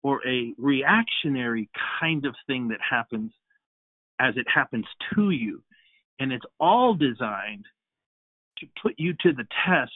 or 0.03 0.27
a 0.27 0.53
reactionary 0.59 1.71
kind 2.01 2.27
of 2.27 2.35
thing 2.47 2.69
that 2.69 2.81
happens 2.89 3.33
as 4.21 4.35
it 4.37 4.47
happens 4.53 4.87
to 5.15 5.31
you, 5.31 5.63
and 6.21 6.33
it's 6.33 6.45
all 6.61 6.95
designed 6.95 7.65
to 8.59 8.67
put 8.83 8.95
you 8.99 9.15
to 9.21 9.33
the 9.33 9.47
test 9.67 9.93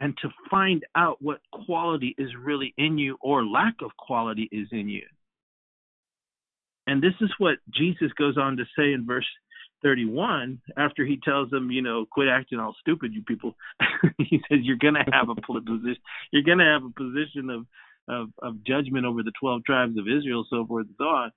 and 0.00 0.16
to 0.22 0.28
find 0.50 0.84
out 0.94 1.20
what 1.20 1.40
quality 1.52 2.14
is 2.18 2.30
really 2.40 2.74
in 2.78 2.98
you 2.98 3.16
or 3.20 3.44
lack 3.44 3.74
of 3.82 3.90
quality 3.96 4.48
is 4.52 4.68
in 4.70 4.88
you. 4.88 5.02
And 6.86 7.02
this 7.02 7.14
is 7.20 7.30
what 7.38 7.58
Jesus 7.74 8.10
goes 8.16 8.38
on 8.38 8.56
to 8.56 8.64
say 8.76 8.92
in 8.92 9.04
verse 9.06 9.26
31 9.82 10.60
after 10.76 11.04
he 11.04 11.18
tells 11.22 11.50
them, 11.50 11.70
you 11.70 11.82
know, 11.82 12.06
quit 12.10 12.28
acting 12.28 12.58
all 12.58 12.74
stupid, 12.80 13.12
you 13.12 13.22
people. 13.22 13.54
he 14.18 14.40
says 14.48 14.60
you're 14.62 14.76
going 14.76 14.94
to 14.94 15.04
have 15.12 15.28
a 15.28 15.34
position, 15.46 15.96
you're 16.32 16.42
going 16.42 16.58
to 16.58 16.64
have 16.64 16.84
a 16.84 16.90
position 16.90 17.50
of, 17.50 17.66
of 18.08 18.28
of 18.40 18.64
judgment 18.64 19.04
over 19.04 19.22
the 19.22 19.32
12 19.38 19.64
tribes 19.64 19.98
of 19.98 20.06
Israel, 20.08 20.46
so 20.48 20.66
forth 20.66 20.86
and 20.86 20.94
so 20.96 21.04
on. 21.04 21.32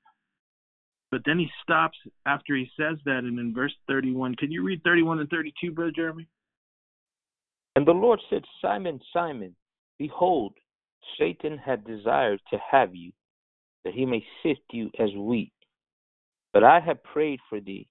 But 1.11 1.23
then 1.25 1.37
he 1.37 1.49
stops 1.61 1.97
after 2.25 2.55
he 2.55 2.71
says 2.79 2.97
that, 3.03 3.19
and 3.19 3.37
in 3.37 3.53
verse 3.53 3.73
31, 3.89 4.35
can 4.35 4.51
you 4.51 4.63
read 4.63 4.81
31 4.83 5.19
and 5.19 5.29
32, 5.29 5.71
Brother 5.71 5.91
Jeremy? 5.93 6.27
And 7.75 7.87
the 7.87 7.91
Lord 7.91 8.19
said, 8.29 8.43
Simon, 8.61 8.99
Simon, 9.13 9.55
behold, 9.97 10.53
Satan 11.17 11.57
had 11.57 11.85
desired 11.85 12.39
to 12.51 12.57
have 12.71 12.95
you, 12.95 13.11
that 13.85 13.93
he 13.93 14.05
may 14.05 14.23
sift 14.43 14.61
you 14.71 14.89
as 14.99 15.09
wheat. 15.15 15.53
But 16.53 16.63
I 16.63 16.79
have 16.79 17.03
prayed 17.03 17.39
for 17.49 17.59
thee, 17.59 17.87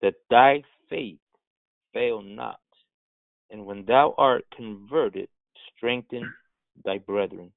that 0.00 0.14
thy 0.30 0.62
faith 0.88 1.18
fail 1.92 2.22
not. 2.22 2.60
And 3.50 3.66
when 3.66 3.84
thou 3.84 4.14
art 4.16 4.44
converted, 4.56 5.28
strengthen 5.76 6.32
thy 6.84 6.98
brethren. 6.98 7.52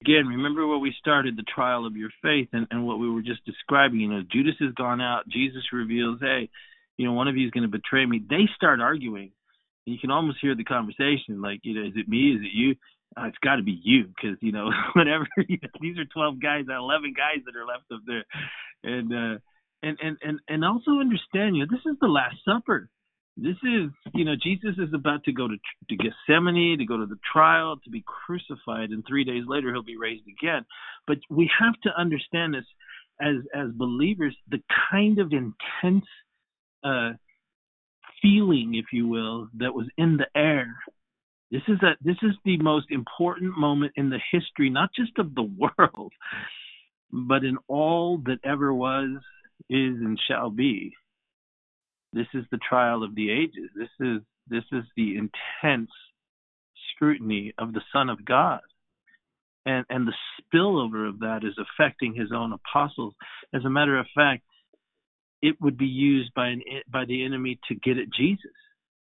Again, 0.00 0.26
remember 0.26 0.66
where 0.66 0.78
we 0.78 0.94
started 0.98 1.36
the 1.36 1.44
trial 1.54 1.86
of 1.86 1.96
your 1.96 2.10
faith 2.22 2.48
and, 2.52 2.66
and 2.70 2.86
what 2.86 2.98
we 2.98 3.10
were 3.10 3.22
just 3.22 3.44
describing. 3.44 4.00
You 4.00 4.08
know, 4.08 4.22
Judas 4.32 4.54
has 4.60 4.72
gone 4.74 5.00
out. 5.00 5.28
Jesus 5.28 5.62
reveals, 5.72 6.18
hey, 6.20 6.48
you 6.96 7.06
know, 7.06 7.12
one 7.12 7.28
of 7.28 7.36
you 7.36 7.46
is 7.46 7.52
going 7.52 7.62
to 7.62 7.68
betray 7.68 8.04
me. 8.06 8.20
They 8.28 8.48
start 8.56 8.80
arguing. 8.80 9.32
You 9.84 9.98
can 9.98 10.10
almost 10.10 10.38
hear 10.40 10.54
the 10.54 10.64
conversation, 10.64 11.42
like, 11.42 11.60
you 11.62 11.74
know, 11.74 11.86
is 11.86 11.94
it 11.96 12.08
me? 12.08 12.32
Is 12.32 12.40
it 12.42 12.54
you? 12.54 12.76
uh, 13.16 13.26
it's 13.26 13.38
got 13.42 13.56
to 13.56 13.62
be 13.62 13.78
you 13.82 14.04
because 14.04 14.36
you 14.40 14.52
know 14.52 14.70
whatever 14.94 15.26
these 15.80 15.98
are 15.98 16.04
12 16.04 16.40
guys 16.40 16.64
11 16.68 17.14
guys 17.16 17.44
that 17.46 17.56
are 17.56 17.66
left 17.66 17.84
up 17.92 18.00
there 18.06 18.24
and 18.84 19.12
uh 19.12 19.38
and 19.82 19.98
and 20.02 20.16
and 20.22 20.38
and 20.48 20.64
also 20.64 20.92
understand 21.00 21.56
you 21.56 21.64
know 21.64 21.70
this 21.70 21.84
is 21.90 21.98
the 22.00 22.06
last 22.06 22.36
supper 22.44 22.88
this 23.36 23.56
is 23.62 23.90
you 24.14 24.24
know 24.24 24.34
jesus 24.42 24.76
is 24.78 24.92
about 24.94 25.24
to 25.24 25.32
go 25.32 25.48
to 25.48 25.56
to 25.88 25.96
gethsemane 25.96 26.78
to 26.78 26.84
go 26.84 26.98
to 26.98 27.06
the 27.06 27.18
trial 27.32 27.76
to 27.82 27.90
be 27.90 28.04
crucified 28.06 28.90
and 28.90 29.04
three 29.06 29.24
days 29.24 29.44
later 29.46 29.72
he'll 29.72 29.82
be 29.82 29.96
raised 29.96 30.24
again 30.28 30.64
but 31.06 31.18
we 31.30 31.50
have 31.58 31.74
to 31.82 31.90
understand 31.98 32.54
this 32.54 32.64
as 33.20 33.36
as 33.54 33.70
believers 33.72 34.36
the 34.50 34.62
kind 34.90 35.18
of 35.18 35.32
intense 35.32 36.06
uh 36.84 37.10
feeling 38.22 38.74
if 38.74 38.86
you 38.92 39.06
will 39.08 39.48
that 39.54 39.74
was 39.74 39.86
in 39.98 40.16
the 40.16 40.26
air 40.34 40.76
this 41.52 41.62
is 41.68 41.82
a 41.82 41.92
this 42.00 42.16
is 42.22 42.32
the 42.46 42.56
most 42.56 42.86
important 42.90 43.58
moment 43.58 43.92
in 43.96 44.08
the 44.08 44.18
history, 44.32 44.70
not 44.70 44.88
just 44.96 45.12
of 45.18 45.34
the 45.34 45.42
world, 45.78 46.12
but 47.12 47.44
in 47.44 47.58
all 47.68 48.18
that 48.24 48.38
ever 48.42 48.72
was, 48.72 49.18
is, 49.68 49.96
and 50.00 50.18
shall 50.26 50.48
be. 50.48 50.94
This 52.14 52.26
is 52.32 52.44
the 52.50 52.58
trial 52.66 53.04
of 53.04 53.14
the 53.14 53.30
ages. 53.30 53.70
This 53.76 53.90
is 54.00 54.22
this 54.48 54.64
is 54.72 54.84
the 54.96 55.16
intense 55.18 55.90
scrutiny 56.94 57.52
of 57.58 57.74
the 57.74 57.82
Son 57.92 58.08
of 58.08 58.24
God. 58.24 58.60
And 59.66 59.84
and 59.90 60.08
the 60.08 60.14
spillover 60.40 61.06
of 61.06 61.20
that 61.20 61.44
is 61.44 61.58
affecting 61.58 62.14
his 62.14 62.32
own 62.34 62.54
apostles. 62.54 63.14
As 63.52 63.66
a 63.66 63.70
matter 63.70 63.98
of 63.98 64.06
fact, 64.14 64.42
it 65.42 65.60
would 65.60 65.76
be 65.76 65.86
used 65.86 66.32
by 66.34 66.48
an 66.48 66.62
by 66.90 67.04
the 67.04 67.24
enemy 67.24 67.58
to 67.68 67.74
get 67.74 67.98
at 67.98 68.12
Jesus. 68.16 68.52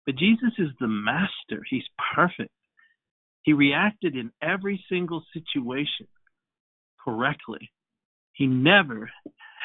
But 0.05 0.15
Jesus 0.15 0.53
is 0.57 0.69
the 0.79 0.87
master. 0.87 1.63
He's 1.69 1.83
perfect. 2.15 2.51
He 3.43 3.53
reacted 3.53 4.15
in 4.15 4.31
every 4.41 4.83
single 4.89 5.23
situation 5.33 6.07
correctly. 7.03 7.71
He 8.33 8.45
never 8.45 9.09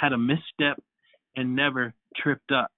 had 0.01 0.13
a 0.13 0.19
misstep 0.19 0.83
and 1.37 1.55
never 1.55 1.93
tripped 2.17 2.51
up. 2.53 2.71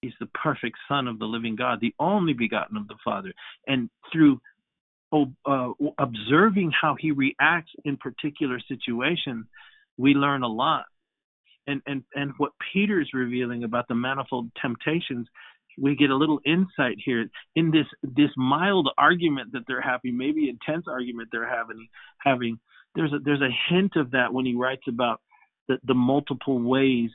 He's 0.00 0.12
the 0.18 0.26
perfect 0.26 0.76
Son 0.88 1.06
of 1.06 1.18
the 1.18 1.26
living 1.26 1.54
God, 1.54 1.78
the 1.80 1.94
only 2.00 2.32
begotten 2.32 2.76
of 2.76 2.88
the 2.88 2.96
Father. 3.04 3.32
And 3.66 3.88
through 4.12 4.40
uh, 5.12 5.70
observing 5.98 6.72
how 6.80 6.96
he 6.98 7.12
reacts 7.12 7.70
in 7.84 7.96
particular 7.96 8.58
situations, 8.66 9.46
we 9.98 10.14
learn 10.14 10.42
a 10.42 10.48
lot. 10.48 10.86
And, 11.66 11.80
and 11.86 12.02
and 12.14 12.32
what 12.38 12.52
Peter's 12.72 13.10
revealing 13.14 13.62
about 13.62 13.86
the 13.88 13.94
manifold 13.94 14.50
temptations 14.60 15.28
we 15.78 15.96
get 15.96 16.10
a 16.10 16.16
little 16.16 16.40
insight 16.44 16.98
here 17.04 17.26
in 17.56 17.70
this 17.70 17.86
this 18.02 18.30
mild 18.36 18.90
argument 18.98 19.52
that 19.52 19.62
they're 19.66 19.80
having, 19.80 20.16
maybe 20.16 20.48
intense 20.48 20.86
argument 20.88 21.28
they're 21.32 21.48
having. 21.48 21.88
Having 22.18 22.58
there's 22.94 23.12
a 23.12 23.18
there's 23.24 23.40
a 23.40 23.72
hint 23.72 23.96
of 23.96 24.10
that 24.12 24.32
when 24.32 24.46
he 24.46 24.54
writes 24.54 24.82
about 24.88 25.20
the, 25.68 25.78
the 25.84 25.94
multiple 25.94 26.60
ways 26.60 27.10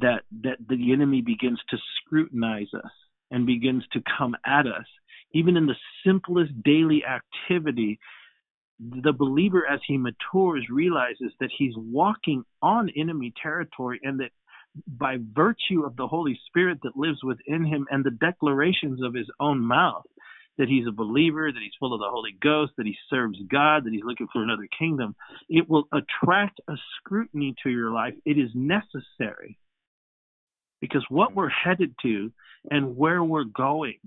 that 0.00 0.22
that 0.42 0.58
the 0.68 0.92
enemy 0.92 1.20
begins 1.20 1.60
to 1.70 1.76
scrutinize 1.98 2.72
us 2.74 2.90
and 3.30 3.46
begins 3.46 3.84
to 3.92 4.02
come 4.18 4.36
at 4.46 4.66
us, 4.66 4.86
even 5.32 5.56
in 5.56 5.66
the 5.66 5.76
simplest 6.04 6.50
daily 6.62 7.02
activity. 7.04 7.98
The 8.90 9.12
believer, 9.12 9.64
as 9.66 9.80
he 9.86 9.96
matures, 9.96 10.66
realizes 10.70 11.32
that 11.40 11.50
he's 11.56 11.74
walking 11.76 12.44
on 12.60 12.90
enemy 12.96 13.32
territory 13.40 14.00
and 14.02 14.20
that 14.20 14.30
by 14.86 15.18
virtue 15.32 15.84
of 15.84 15.96
the 15.96 16.08
Holy 16.08 16.40
Spirit 16.46 16.78
that 16.82 16.96
lives 16.96 17.22
within 17.22 17.64
him 17.64 17.86
and 17.90 18.04
the 18.04 18.10
declarations 18.10 19.02
of 19.02 19.14
his 19.14 19.28
own 19.38 19.60
mouth 19.60 20.06
that 20.58 20.68
he's 20.68 20.86
a 20.86 20.92
believer, 20.92 21.50
that 21.50 21.62
he's 21.62 21.72
full 21.78 21.94
of 21.94 22.00
the 22.00 22.10
Holy 22.10 22.36
Ghost, 22.40 22.72
that 22.76 22.86
he 22.86 22.96
serves 23.08 23.38
God, 23.50 23.84
that 23.84 23.92
he's 23.92 24.04
looking 24.04 24.28
for 24.32 24.42
another 24.42 24.68
kingdom, 24.78 25.14
it 25.48 25.68
will 25.68 25.88
attract 25.92 26.60
a 26.68 26.74
scrutiny 26.98 27.54
to 27.62 27.70
your 27.70 27.90
life. 27.90 28.14
It 28.24 28.38
is 28.38 28.50
necessary 28.54 29.58
because 30.80 31.04
what 31.08 31.34
we're 31.34 31.48
headed 31.48 31.94
to 32.02 32.32
and 32.70 32.96
where 32.96 33.24
we're 33.24 33.44
going 33.44 33.98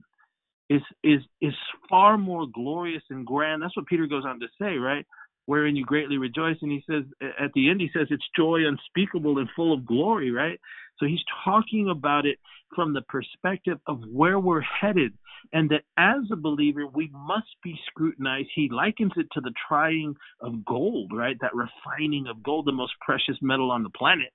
is 0.69 0.81
is 1.03 1.21
is 1.41 1.53
far 1.89 2.17
more 2.17 2.45
glorious 2.53 3.03
and 3.09 3.25
grand. 3.25 3.61
That's 3.61 3.75
what 3.75 3.85
Peter 3.87 4.07
goes 4.07 4.25
on 4.25 4.39
to 4.39 4.47
say, 4.59 4.77
right? 4.77 5.05
wherein 5.45 5.75
you 5.75 5.85
greatly 5.85 6.17
rejoice. 6.17 6.57
And 6.61 6.71
he 6.71 6.83
says 6.89 7.03
at 7.21 7.51
the 7.53 7.69
end, 7.69 7.81
he 7.81 7.89
says 7.93 8.07
it's 8.09 8.25
joy 8.35 8.61
unspeakable 8.67 9.37
and 9.37 9.49
full 9.55 9.73
of 9.73 9.85
glory, 9.85 10.31
right? 10.31 10.59
So 10.99 11.05
he's 11.05 11.23
talking 11.43 11.89
about 11.89 12.25
it 12.25 12.39
from 12.75 12.93
the 12.93 13.01
perspective 13.03 13.77
of 13.87 14.01
where 14.11 14.39
we're 14.39 14.61
headed, 14.61 15.13
and 15.53 15.69
that 15.69 15.83
as 15.97 16.23
a 16.31 16.35
believer, 16.35 16.87
we 16.87 17.09
must 17.13 17.55
be 17.63 17.77
scrutinized. 17.87 18.49
He 18.55 18.69
likens 18.71 19.11
it 19.17 19.27
to 19.33 19.41
the 19.41 19.53
trying 19.67 20.15
of 20.41 20.65
gold, 20.65 21.11
right? 21.13 21.37
That 21.41 21.51
refining 21.53 22.27
of 22.27 22.41
gold, 22.41 22.65
the 22.65 22.71
most 22.71 22.93
precious 23.01 23.37
metal 23.41 23.71
on 23.71 23.83
the 23.83 23.89
planet. 23.89 24.29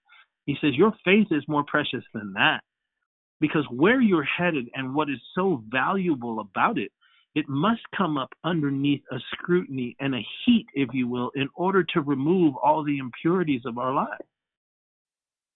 He 0.47 0.57
says, 0.61 0.75
Your 0.75 0.93
faith 1.05 1.29
is 1.31 1.43
more 1.49 1.65
precious 1.67 2.05
than 2.15 2.35
that. 2.35 2.61
Because 3.41 3.65
where 3.71 4.01
you're 4.01 4.25
headed 4.25 4.69
and 4.75 4.95
what 4.95 5.09
is 5.09 5.19
so 5.35 5.63
valuable 5.71 6.41
about 6.41 6.79
it 6.79 6.93
it 7.35 7.49
must 7.49 7.83
come 7.97 8.19
up 8.19 8.31
underneath 8.43 9.03
a 9.13 9.19
scrutiny 9.33 9.97
and 10.01 10.15
a 10.15 10.27
heat, 10.45 10.67
if 10.75 10.89
you 10.93 11.07
will, 11.07 11.31
in 11.37 11.49
order 11.55 11.85
to 11.85 12.01
remove 12.01 12.55
all 12.57 12.83
the 12.83 12.99
impurities 12.99 13.63
of 13.65 13.79
our 13.79 13.95
lives. 13.95 14.25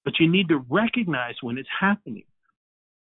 But 0.05 0.14
you 0.20 0.30
need 0.30 0.49
to 0.49 0.64
recognize 0.70 1.35
when 1.41 1.59
it's 1.59 1.68
happening. 1.80 2.24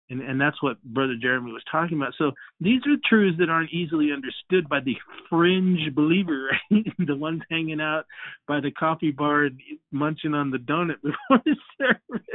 And, 0.09 0.20
and 0.20 0.40
that's 0.40 0.62
what 0.62 0.80
Brother 0.84 1.14
Jeremy 1.20 1.50
was 1.52 1.64
talking 1.70 1.96
about. 1.96 2.14
So 2.16 2.30
these 2.61 2.80
are 2.86 2.96
truths 3.09 3.38
that 3.38 3.48
aren't 3.48 3.72
easily 3.72 4.11
understood 4.12 4.68
by 4.68 4.78
the 4.80 4.94
fringe 5.28 5.92
believer, 5.94 6.48
right? 6.70 6.86
the 6.98 7.16
ones 7.16 7.42
hanging 7.50 7.80
out 7.80 8.04
by 8.46 8.61
the 8.61 8.70
coffee 8.70 9.11
bar 9.11 9.44
and 9.44 9.61
munching 9.90 10.34
on 10.34 10.50
the 10.50 10.59
donut 10.59 11.02
before 11.02 11.42
the 11.44 11.57
service. 11.78 12.26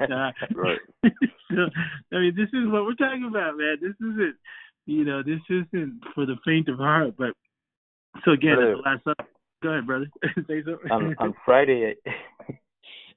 uh, 0.00 0.30
right. 0.54 0.78
so, 1.50 1.66
I 2.12 2.18
mean, 2.18 2.34
this 2.36 2.48
is 2.52 2.70
what 2.70 2.84
we're 2.84 2.94
talking 2.94 3.26
about, 3.28 3.56
man. 3.56 3.76
This 3.80 3.96
isn't, 4.00 4.36
you 4.86 5.04
know, 5.04 5.22
this 5.22 5.40
isn't 5.50 6.00
for 6.14 6.24
the 6.24 6.36
faint 6.44 6.68
of 6.68 6.78
heart. 6.78 7.14
But 7.18 7.32
so 8.24 8.32
again, 8.32 8.56
brother, 8.56 8.76
last 8.84 9.06
up, 9.08 9.26
go 9.60 9.70
ahead, 9.70 9.86
brother. 9.86 10.06
Say 10.46 10.62
something. 10.64 10.90
on, 10.90 11.16
on 11.18 11.34
Friday, 11.44 11.96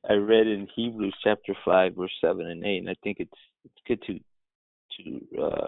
I, 0.07 0.13
read 0.13 0.47
in 0.47 0.67
Hebrews 0.75 1.15
chapter 1.23 1.53
five, 1.65 1.95
verse 1.95 2.11
seven 2.21 2.47
and 2.47 2.63
eight, 2.65 2.79
and 2.79 2.89
I 2.89 2.95
think 3.03 3.17
it's 3.19 3.31
it's 3.65 3.81
good 3.87 4.01
to 4.03 4.19
to 4.97 5.41
uh, 5.41 5.67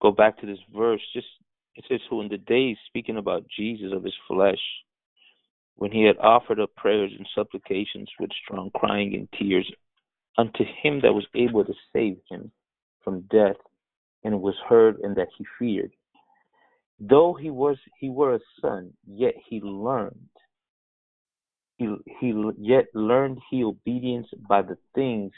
go 0.00 0.12
back 0.12 0.38
to 0.40 0.46
this 0.46 0.58
verse. 0.74 1.00
Just 1.12 1.26
it 1.76 1.84
says, 1.88 2.00
"Who 2.08 2.20
in 2.20 2.28
the 2.28 2.38
days 2.38 2.76
speaking 2.86 3.16
about 3.16 3.46
Jesus 3.56 3.92
of 3.92 4.04
his 4.04 4.16
flesh." 4.26 4.60
When 5.76 5.90
he 5.90 6.04
had 6.04 6.18
offered 6.18 6.60
up 6.60 6.74
prayers 6.76 7.10
and 7.16 7.26
supplications 7.34 8.10
with 8.20 8.28
strong 8.44 8.70
crying 8.76 9.14
and 9.14 9.26
tears 9.32 9.70
unto 10.36 10.62
him 10.82 11.00
that 11.00 11.14
was 11.14 11.24
able 11.34 11.64
to 11.64 11.72
save 11.90 12.18
him 12.28 12.52
from 13.02 13.22
death, 13.30 13.56
and 14.22 14.42
was 14.42 14.56
heard 14.68 14.98
and 15.00 15.16
that 15.16 15.28
he 15.38 15.46
feared. 15.58 15.92
Though 16.98 17.32
he 17.32 17.50
was 17.50 17.78
he 17.98 18.10
were 18.10 18.34
a 18.34 18.40
son, 18.60 18.92
yet 19.06 19.34
he 19.48 19.60
learned. 19.60 20.28
He 21.80 21.88
he 22.20 22.34
yet 22.58 22.84
learned 22.92 23.38
he 23.50 23.64
obedience 23.64 24.26
by 24.46 24.60
the 24.60 24.76
things 24.94 25.32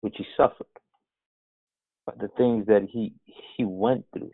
which 0.00 0.14
he 0.16 0.24
suffered, 0.34 0.66
by 2.06 2.14
the 2.18 2.28
things 2.38 2.66
that 2.66 2.88
he 2.90 3.12
he 3.56 3.66
went 3.66 4.06
through. 4.14 4.30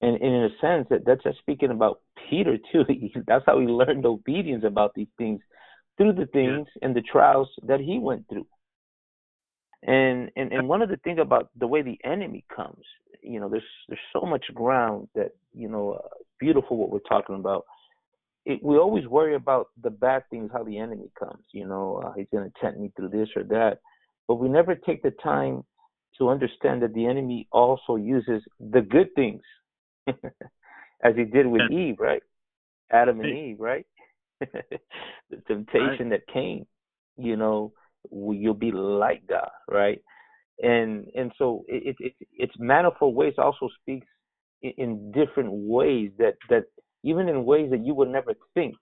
And, 0.00 0.16
and 0.16 0.34
in 0.34 0.44
a 0.44 0.48
sense, 0.58 0.86
that 0.88 1.04
that's 1.04 1.22
just 1.22 1.38
speaking 1.40 1.70
about 1.70 2.00
Peter 2.30 2.56
too. 2.72 2.84
He, 2.88 3.14
that's 3.26 3.44
how 3.46 3.60
he 3.60 3.66
learned 3.66 4.06
obedience 4.06 4.64
about 4.66 4.94
these 4.94 5.12
things 5.18 5.40
through 5.98 6.14
the 6.14 6.26
things 6.32 6.66
yeah. 6.76 6.86
and 6.86 6.96
the 6.96 7.02
trials 7.02 7.50
that 7.64 7.80
he 7.80 7.98
went 7.98 8.26
through. 8.30 8.46
And 9.82 10.30
and 10.34 10.50
and 10.50 10.66
one 10.66 10.80
of 10.80 10.88
the 10.88 10.96
things 10.96 11.18
about 11.20 11.50
the 11.58 11.66
way 11.66 11.82
the 11.82 11.98
enemy 12.04 12.46
comes, 12.56 12.84
you 13.22 13.38
know, 13.38 13.50
there's 13.50 13.62
there's 13.86 14.00
so 14.14 14.22
much 14.22 14.46
ground 14.54 15.08
that 15.14 15.32
you 15.52 15.68
know, 15.68 16.00
uh, 16.02 16.08
beautiful 16.38 16.78
what 16.78 16.88
we're 16.88 17.00
talking 17.00 17.36
about. 17.36 17.66
It, 18.46 18.62
we 18.62 18.78
always 18.78 19.06
worry 19.06 19.34
about 19.34 19.68
the 19.82 19.90
bad 19.90 20.22
things, 20.30 20.50
how 20.52 20.64
the 20.64 20.78
enemy 20.78 21.10
comes. 21.18 21.44
You 21.52 21.66
know, 21.66 22.02
uh, 22.04 22.12
he's 22.16 22.26
going 22.32 22.50
to 22.50 22.60
tempt 22.60 22.80
me 22.80 22.92
through 22.96 23.10
this 23.10 23.28
or 23.36 23.44
that, 23.44 23.78
but 24.26 24.36
we 24.36 24.48
never 24.48 24.74
take 24.74 25.02
the 25.02 25.12
time 25.22 25.64
to 26.18 26.28
understand 26.28 26.82
that 26.82 26.94
the 26.94 27.06
enemy 27.06 27.48
also 27.52 27.96
uses 27.96 28.42
the 28.58 28.80
good 28.80 29.14
things, 29.14 29.42
as 30.06 31.14
he 31.16 31.24
did 31.24 31.46
with 31.46 31.70
Eve, 31.70 31.96
right? 31.98 32.22
Adam 32.92 33.20
and 33.20 33.36
Eve, 33.36 33.56
right? 33.58 33.86
the 34.40 35.36
temptation 35.46 36.10
right. 36.10 36.20
that 36.26 36.32
came, 36.32 36.66
you 37.16 37.36
know, 37.36 37.72
you'll 38.10 38.54
be 38.54 38.72
like 38.72 39.26
God, 39.26 39.50
right? 39.68 40.00
And 40.62 41.06
and 41.14 41.32
so 41.38 41.64
it, 41.68 41.96
it, 41.98 42.14
it's 42.32 42.54
manifold 42.58 43.14
ways 43.14 43.34
also 43.38 43.68
speaks 43.80 44.06
in, 44.62 44.72
in 44.76 45.12
different 45.12 45.50
ways 45.50 46.10
that 46.18 46.34
that 46.48 46.64
even 47.02 47.28
in 47.28 47.44
ways 47.44 47.70
that 47.70 47.84
you 47.84 47.94
would 47.94 48.08
never 48.08 48.34
think, 48.54 48.74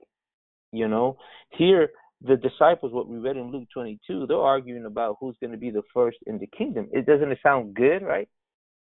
you 0.72 0.88
know. 0.88 1.16
Here 1.56 1.90
the 2.22 2.36
disciples, 2.36 2.92
what 2.92 3.08
we 3.08 3.18
read 3.18 3.36
in 3.36 3.52
Luke 3.52 3.68
22, 3.72 4.26
they're 4.26 4.36
arguing 4.36 4.86
about 4.86 5.16
who's 5.20 5.36
going 5.40 5.52
to 5.52 5.58
be 5.58 5.70
the 5.70 5.82
first 5.94 6.18
in 6.26 6.38
the 6.38 6.48
kingdom. 6.48 6.88
It 6.92 7.06
doesn't 7.06 7.30
it 7.30 7.38
sound 7.42 7.74
good, 7.74 8.02
right? 8.02 8.28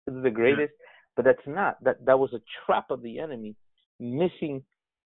This 0.05 0.15
is 0.15 0.21
the 0.21 0.29
mm-hmm. 0.29 0.35
greatest, 0.35 0.73
yeah. 0.79 1.13
but 1.15 1.25
that's 1.25 1.47
not. 1.47 1.83
That 1.83 2.05
that 2.05 2.19
was 2.19 2.33
a 2.33 2.41
trap 2.65 2.91
of 2.91 3.01
the 3.01 3.19
enemy, 3.19 3.55
missing 3.99 4.63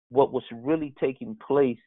what 0.09 0.31
was 0.31 0.43
really 0.51 0.93
taking 0.99 1.37
place 1.45 1.77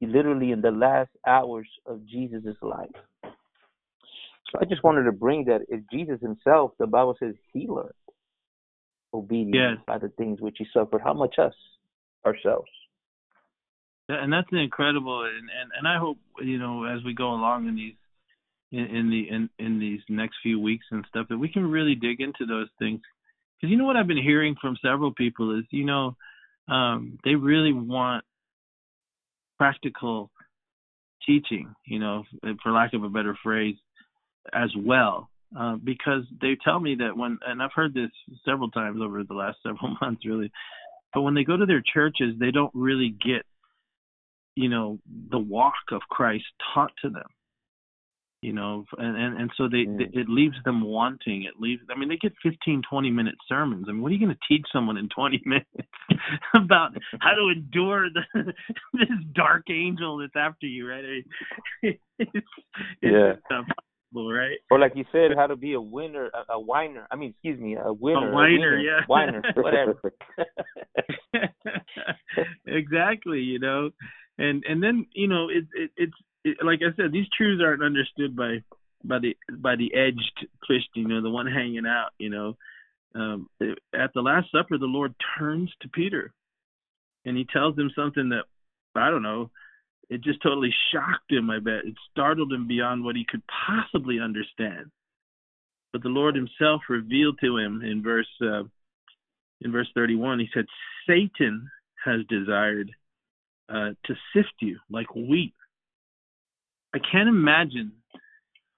literally 0.00 0.50
in 0.50 0.60
the 0.60 0.70
last 0.70 1.10
hours 1.26 1.68
of 1.86 2.06
Jesus' 2.06 2.56
life. 2.60 2.90
So 3.24 4.58
I 4.60 4.64
just 4.66 4.84
wanted 4.84 5.04
to 5.04 5.12
bring 5.12 5.46
that 5.46 5.62
if 5.68 5.80
Jesus 5.90 6.20
himself, 6.20 6.72
the 6.78 6.86
Bible 6.86 7.16
says 7.18 7.34
he 7.52 7.66
learned 7.66 7.90
obedience 9.14 9.78
yes. 9.78 9.84
by 9.86 9.98
the 9.98 10.08
things 10.10 10.40
which 10.40 10.56
he 10.58 10.66
suffered, 10.72 11.02
how 11.02 11.14
much 11.14 11.36
us 11.38 11.54
ourselves? 12.24 12.68
And 14.08 14.32
that's 14.32 14.50
an 14.52 14.58
incredible, 14.58 15.22
and, 15.24 15.48
and 15.48 15.70
and 15.78 15.88
I 15.88 15.98
hope 15.98 16.18
you 16.42 16.58
know 16.58 16.84
as 16.84 17.02
we 17.04 17.14
go 17.14 17.28
along 17.28 17.68
in 17.68 17.76
these 17.76 17.94
in, 18.72 18.96
in 18.96 19.10
the 19.10 19.28
in 19.30 19.48
in 19.58 19.78
these 19.78 20.00
next 20.08 20.36
few 20.42 20.60
weeks 20.60 20.84
and 20.90 21.04
stuff 21.08 21.28
that 21.30 21.38
we 21.38 21.48
can 21.48 21.70
really 21.70 21.94
dig 21.94 22.20
into 22.20 22.44
those 22.44 22.68
things 22.78 23.00
because 23.56 23.70
you 23.70 23.78
know 23.78 23.84
what 23.84 23.96
I've 23.96 24.08
been 24.08 24.22
hearing 24.22 24.56
from 24.60 24.76
several 24.82 25.14
people 25.14 25.58
is 25.58 25.64
you 25.70 25.84
know 25.84 26.16
um, 26.68 27.18
they 27.24 27.34
really 27.34 27.72
want 27.72 28.24
practical 29.58 30.30
teaching, 31.26 31.74
you 31.86 31.98
know, 31.98 32.24
for 32.62 32.72
lack 32.72 32.94
of 32.94 33.04
a 33.04 33.08
better 33.08 33.36
phrase, 33.42 33.76
as 34.52 34.70
well. 34.76 35.28
Uh, 35.56 35.76
because 35.84 36.22
they 36.40 36.56
tell 36.64 36.80
me 36.80 36.96
that 36.96 37.16
when, 37.16 37.38
and 37.46 37.62
I've 37.62 37.72
heard 37.74 37.92
this 37.92 38.10
several 38.44 38.70
times 38.70 39.00
over 39.02 39.22
the 39.22 39.34
last 39.34 39.58
several 39.62 39.96
months, 40.00 40.24
really, 40.24 40.50
but 41.12 41.22
when 41.22 41.34
they 41.34 41.44
go 41.44 41.56
to 41.56 41.66
their 41.66 41.82
churches, 41.82 42.34
they 42.38 42.50
don't 42.50 42.72
really 42.74 43.10
get, 43.10 43.44
you 44.56 44.68
know, 44.68 44.98
the 45.30 45.38
walk 45.38 45.74
of 45.90 46.02
Christ 46.10 46.44
taught 46.74 46.92
to 47.02 47.10
them. 47.10 47.26
You 48.42 48.52
know 48.52 48.84
and 48.98 49.16
and, 49.16 49.40
and 49.40 49.50
so 49.56 49.68
they, 49.68 49.84
mm. 49.84 49.98
they, 49.98 50.18
it 50.18 50.28
leaves 50.28 50.56
them 50.64 50.82
wanting. 50.82 51.44
It 51.44 51.60
leaves 51.60 51.80
i 51.88 51.96
mean 51.96 52.08
they 52.08 52.16
get 52.16 52.32
15 52.42 52.82
20 52.90 53.10
minute 53.12 53.36
sermons. 53.48 53.86
I 53.88 53.92
mean 53.92 54.02
what 54.02 54.10
are 54.10 54.14
you 54.16 54.26
going 54.26 54.36
to 54.36 54.48
teach 54.48 54.66
someone 54.72 54.96
in 54.96 55.08
20 55.10 55.42
minutes 55.46 55.68
about 56.56 56.90
how 57.20 57.34
to 57.34 57.52
endure 57.54 58.08
the 58.10 58.22
this 58.94 59.08
dark 59.32 59.70
angel 59.70 60.18
that's 60.18 60.34
after 60.34 60.66
you 60.66 60.88
right? 60.88 61.04
I 61.04 61.08
mean, 61.08 61.22
it's, 61.82 62.00
it's 62.18 62.46
yeah 63.00 63.34
right 64.14 64.58
or 64.70 64.78
like 64.78 64.92
you 64.94 65.04
said 65.10 65.30
how 65.36 65.46
to 65.46 65.56
be 65.56 65.72
a 65.72 65.80
winner 65.80 66.30
a, 66.34 66.54
a 66.54 66.60
whiner 66.60 67.06
i 67.10 67.16
mean 67.16 67.30
excuse 67.30 67.58
me 67.58 67.76
a 67.76 67.92
winner 67.92 68.30
a 68.30 68.34
whiner 68.34 68.78
yeah 68.78 69.00
whiner 69.06 69.42
whatever 69.56 70.12
exactly 72.66 73.40
you 73.40 73.58
know 73.58 73.90
and 74.38 74.64
and 74.68 74.82
then 74.82 75.06
you 75.12 75.28
know 75.28 75.48
it, 75.48 75.64
it 75.74 75.90
it's 75.96 76.14
it, 76.44 76.58
like 76.64 76.80
I 76.82 76.94
said, 76.96 77.12
these 77.12 77.26
truths 77.36 77.62
aren't 77.64 77.82
understood 77.82 78.36
by 78.36 78.62
by 79.04 79.18
the 79.18 79.36
by 79.58 79.76
the 79.76 79.94
edged 79.94 80.46
Christian, 80.62 81.02
you 81.02 81.08
know, 81.08 81.22
the 81.22 81.30
one 81.30 81.46
hanging 81.46 81.86
out, 81.86 82.10
you 82.18 82.30
know. 82.30 82.56
Um, 83.14 83.48
at 83.94 84.12
the 84.14 84.22
Last 84.22 84.50
Supper, 84.50 84.78
the 84.78 84.86
Lord 84.86 85.14
turns 85.38 85.70
to 85.82 85.88
Peter, 85.88 86.32
and 87.24 87.36
he 87.36 87.46
tells 87.52 87.76
him 87.76 87.90
something 87.94 88.30
that 88.30 88.44
I 88.94 89.10
don't 89.10 89.22
know. 89.22 89.50
It 90.10 90.22
just 90.22 90.42
totally 90.42 90.74
shocked 90.92 91.30
him. 91.30 91.50
I 91.50 91.58
bet 91.58 91.84
it 91.86 91.94
startled 92.10 92.52
him 92.52 92.66
beyond 92.66 93.04
what 93.04 93.16
he 93.16 93.24
could 93.28 93.42
possibly 93.66 94.20
understand. 94.20 94.90
But 95.92 96.02
the 96.02 96.08
Lord 96.08 96.34
Himself 96.34 96.82
revealed 96.88 97.38
to 97.42 97.56
him 97.56 97.82
in 97.82 98.02
verse 98.02 98.28
uh, 98.42 98.64
in 99.60 99.72
verse 99.72 99.88
31. 99.94 100.40
He 100.40 100.48
said, 100.52 100.66
"Satan 101.06 101.70
has 102.04 102.20
desired 102.28 102.90
uh, 103.68 103.90
to 104.06 104.14
sift 104.34 104.54
you 104.60 104.78
like 104.90 105.14
wheat." 105.14 105.54
I 106.94 106.98
can't 106.98 107.28
imagine 107.28 107.92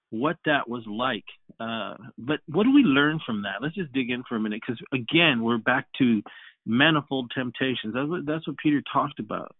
what 0.09 0.37
that 0.45 0.69
was 0.69 0.83
like. 0.87 1.25
Uh, 1.59 1.95
but 2.17 2.39
what 2.47 2.63
do 2.63 2.73
we 2.73 2.83
learn 2.83 3.19
from 3.25 3.43
that? 3.43 3.61
Let's 3.61 3.75
just 3.75 3.93
dig 3.93 4.09
in 4.09 4.23
for 4.27 4.35
a 4.35 4.39
minute, 4.39 4.61
because 4.65 4.81
again, 4.93 5.43
we're 5.43 5.57
back 5.57 5.87
to 5.97 6.21
manifold 6.65 7.31
temptations. 7.35 7.93
That's 7.93 8.09
what, 8.09 8.25
that's 8.25 8.47
what 8.47 8.57
Peter 8.57 8.81
talked 8.91 9.19
about. 9.19 9.55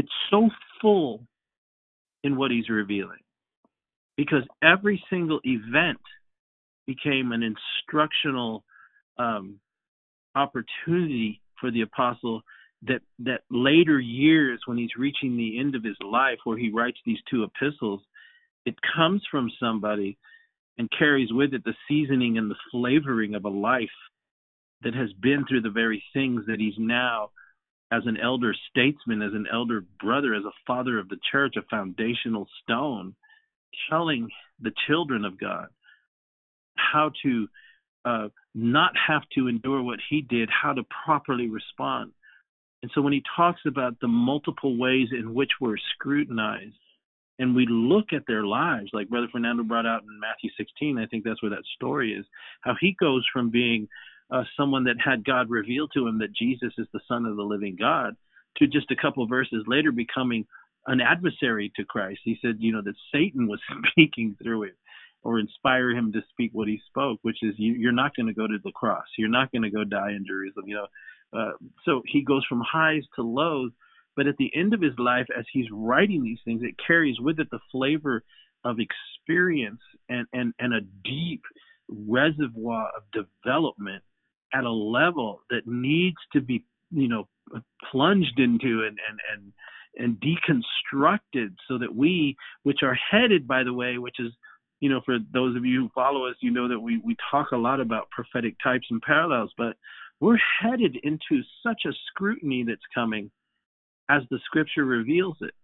It's 0.00 0.08
so 0.30 0.48
full 0.80 1.26
in 2.24 2.38
what 2.38 2.50
he's 2.50 2.70
revealing, 2.70 3.18
because 4.16 4.44
every 4.62 5.04
single 5.10 5.40
event 5.44 6.00
became 6.86 7.32
an 7.32 7.42
instructional 7.42 8.64
um, 9.18 9.60
opportunity 10.34 11.42
for 11.60 11.70
the 11.70 11.82
apostle 11.82 12.40
that 12.84 13.02
that 13.18 13.42
later 13.50 14.00
years 14.00 14.58
when 14.64 14.78
he's 14.78 14.96
reaching 14.98 15.36
the 15.36 15.60
end 15.60 15.74
of 15.74 15.84
his 15.84 15.98
life 16.02 16.38
where 16.44 16.56
he 16.56 16.70
writes 16.70 16.96
these 17.04 17.18
two 17.30 17.44
epistles 17.44 18.00
it 18.64 18.76
comes 18.96 19.22
from 19.30 19.50
somebody 19.60 20.16
and 20.78 20.88
carries 20.98 21.30
with 21.30 21.52
it 21.52 21.62
the 21.64 21.74
seasoning 21.86 22.38
and 22.38 22.50
the 22.50 22.62
flavoring 22.70 23.34
of 23.34 23.44
a 23.44 23.50
life 23.50 23.88
that 24.80 24.94
has 24.94 25.12
been 25.20 25.44
through 25.46 25.60
the 25.60 25.68
very 25.68 26.02
things 26.14 26.40
that 26.46 26.58
he's 26.58 26.78
now 26.78 27.28
as 27.92 28.02
an 28.06 28.16
elder 28.16 28.54
statesman 28.70 29.22
as 29.22 29.32
an 29.32 29.46
elder 29.52 29.84
brother 30.00 30.34
as 30.34 30.44
a 30.44 30.52
father 30.66 30.98
of 30.98 31.08
the 31.08 31.18
church 31.30 31.54
a 31.56 31.62
foundational 31.70 32.46
stone 32.62 33.14
telling 33.88 34.28
the 34.60 34.72
children 34.86 35.24
of 35.24 35.38
god 35.38 35.68
how 36.76 37.10
to 37.22 37.48
uh, 38.04 38.28
not 38.54 38.92
have 39.08 39.22
to 39.34 39.48
endure 39.48 39.82
what 39.82 40.00
he 40.08 40.22
did 40.22 40.48
how 40.50 40.72
to 40.72 40.82
properly 41.04 41.48
respond. 41.48 42.12
And 42.82 42.90
so 42.94 43.02
when 43.02 43.12
he 43.12 43.22
talks 43.36 43.60
about 43.66 44.00
the 44.00 44.08
multiple 44.08 44.78
ways 44.78 45.08
in 45.12 45.34
which 45.34 45.50
we're 45.60 45.76
scrutinized 45.94 46.74
and 47.38 47.54
we 47.54 47.66
look 47.68 48.12
at 48.12 48.22
their 48.26 48.44
lives, 48.44 48.90
like 48.92 49.10
Brother 49.10 49.28
Fernando 49.30 49.62
brought 49.62 49.86
out 49.86 50.02
in 50.02 50.18
Matthew 50.18 50.50
16, 50.56 50.98
I 50.98 51.06
think 51.06 51.24
that's 51.24 51.42
where 51.42 51.50
that 51.50 51.64
story 51.74 52.14
is, 52.14 52.24
how 52.62 52.74
he 52.80 52.96
goes 52.98 53.24
from 53.32 53.50
being 53.50 53.86
uh, 54.32 54.44
someone 54.56 54.84
that 54.84 54.96
had 55.04 55.24
God 55.24 55.50
reveal 55.50 55.88
to 55.88 56.06
him 56.06 56.18
that 56.18 56.34
Jesus 56.34 56.72
is 56.78 56.86
the 56.92 57.00
Son 57.08 57.26
of 57.26 57.36
the 57.36 57.42
living 57.42 57.76
God 57.78 58.16
to 58.58 58.66
just 58.66 58.90
a 58.90 58.96
couple 59.00 59.26
verses 59.26 59.64
later 59.66 59.92
becoming 59.92 60.46
an 60.86 61.00
adversary 61.00 61.72
to 61.76 61.84
Christ. 61.84 62.20
He 62.24 62.38
said, 62.42 62.56
you 62.58 62.72
know, 62.72 62.82
that 62.82 62.94
Satan 63.12 63.46
was 63.48 63.60
speaking 63.90 64.36
through 64.42 64.64
it 64.64 64.74
or 65.22 65.38
inspire 65.38 65.90
him 65.90 66.12
to 66.12 66.20
speak 66.30 66.50
what 66.54 66.68
he 66.68 66.80
spoke, 66.86 67.18
which 67.22 67.38
is 67.42 67.54
you, 67.58 67.74
you're 67.74 67.92
not 67.92 68.16
going 68.16 68.26
to 68.26 68.34
go 68.34 68.46
to 68.46 68.58
the 68.64 68.72
cross. 68.72 69.04
You're 69.18 69.28
not 69.28 69.52
going 69.52 69.62
to 69.62 69.70
go 69.70 69.84
die 69.84 70.10
in 70.10 70.24
Jerusalem. 70.26 70.66
You 70.66 70.76
know, 70.76 71.38
uh, 71.38 71.52
so 71.84 72.02
he 72.06 72.24
goes 72.24 72.44
from 72.48 72.62
highs 72.66 73.04
to 73.16 73.22
lows 73.22 73.72
but 74.16 74.26
at 74.26 74.36
the 74.36 74.50
end 74.54 74.74
of 74.74 74.82
his 74.82 74.98
life, 74.98 75.26
as 75.36 75.44
he's 75.52 75.70
writing 75.72 76.22
these 76.22 76.40
things, 76.44 76.62
it 76.62 76.74
carries 76.84 77.18
with 77.20 77.38
it 77.38 77.48
the 77.50 77.60
flavor 77.70 78.22
of 78.64 78.76
experience 78.78 79.80
and, 80.08 80.26
and, 80.32 80.52
and 80.58 80.74
a 80.74 80.80
deep 81.04 81.42
reservoir 81.88 82.90
of 82.96 83.02
development 83.12 84.02
at 84.52 84.64
a 84.64 84.70
level 84.70 85.40
that 85.50 85.66
needs 85.66 86.16
to 86.32 86.40
be, 86.40 86.64
you 86.90 87.08
know, 87.08 87.28
plunged 87.90 88.38
into 88.38 88.84
and, 88.86 88.98
and, 89.08 89.20
and, 89.32 89.52
and 89.96 90.16
deconstructed 90.20 91.54
so 91.68 91.78
that 91.78 91.94
we, 91.94 92.36
which 92.62 92.80
are 92.82 92.96
headed, 93.10 93.46
by 93.46 93.62
the 93.64 93.72
way, 93.72 93.98
which 93.98 94.16
is, 94.18 94.32
you 94.80 94.88
know, 94.88 95.00
for 95.04 95.18
those 95.32 95.56
of 95.56 95.64
you 95.64 95.82
who 95.82 95.90
follow 95.94 96.26
us, 96.26 96.36
you 96.40 96.50
know 96.50 96.68
that 96.68 96.78
we, 96.78 96.98
we 97.04 97.16
talk 97.30 97.50
a 97.52 97.56
lot 97.56 97.80
about 97.80 98.10
prophetic 98.10 98.54
types 98.62 98.86
and 98.90 99.02
parallels, 99.02 99.52
but 99.58 99.76
we're 100.20 100.38
headed 100.60 100.96
into 101.02 101.42
such 101.66 101.82
a 101.86 101.92
scrutiny 102.08 102.64
that's 102.66 102.80
coming 102.94 103.30
as 104.08 104.22
the 104.30 104.38
scripture 104.44 104.84
reveals 104.84 105.36
it. 105.40 105.54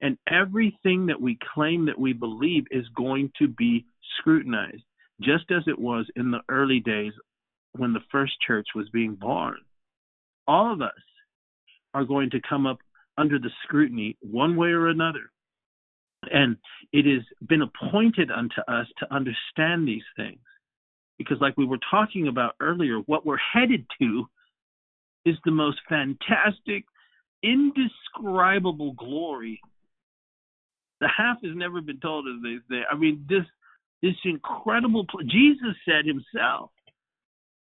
And 0.00 0.16
everything 0.30 1.06
that 1.06 1.20
we 1.20 1.38
claim 1.54 1.86
that 1.86 1.98
we 1.98 2.12
believe 2.12 2.64
is 2.70 2.86
going 2.96 3.32
to 3.38 3.48
be 3.48 3.84
scrutinized, 4.18 4.84
just 5.20 5.50
as 5.50 5.62
it 5.66 5.78
was 5.78 6.06
in 6.16 6.30
the 6.30 6.40
early 6.48 6.80
days 6.80 7.12
when 7.72 7.92
the 7.92 8.00
first 8.10 8.32
church 8.46 8.66
was 8.74 8.88
being 8.90 9.14
born. 9.14 9.58
All 10.46 10.72
of 10.72 10.80
us 10.80 10.90
are 11.94 12.04
going 12.04 12.30
to 12.30 12.40
come 12.48 12.66
up 12.66 12.78
under 13.16 13.38
the 13.38 13.50
scrutiny 13.64 14.16
one 14.20 14.56
way 14.56 14.68
or 14.68 14.88
another. 14.88 15.30
And 16.30 16.56
it 16.92 17.06
has 17.06 17.24
been 17.48 17.62
appointed 17.62 18.30
unto 18.30 18.60
us 18.68 18.86
to 18.98 19.14
understand 19.14 19.86
these 19.86 20.02
things. 20.16 20.40
Because, 21.16 21.38
like 21.40 21.56
we 21.56 21.66
were 21.66 21.80
talking 21.90 22.28
about 22.28 22.54
earlier, 22.60 22.98
what 23.06 23.26
we're 23.26 23.38
headed 23.38 23.84
to 24.00 24.26
is 25.24 25.36
the 25.44 25.50
most 25.50 25.78
fantastic, 25.88 26.84
indescribable 27.42 28.92
glory. 28.92 29.60
The 31.00 31.08
half 31.08 31.38
has 31.42 31.54
never 31.54 31.80
been 31.80 32.00
told, 32.00 32.26
as 32.26 32.42
they 32.42 32.56
say. 32.70 32.82
I 32.90 32.96
mean, 32.96 33.24
this 33.28 33.44
this 34.02 34.14
incredible. 34.24 35.06
Pl- 35.10 35.24
Jesus 35.24 35.74
said 35.84 36.04
himself 36.06 36.70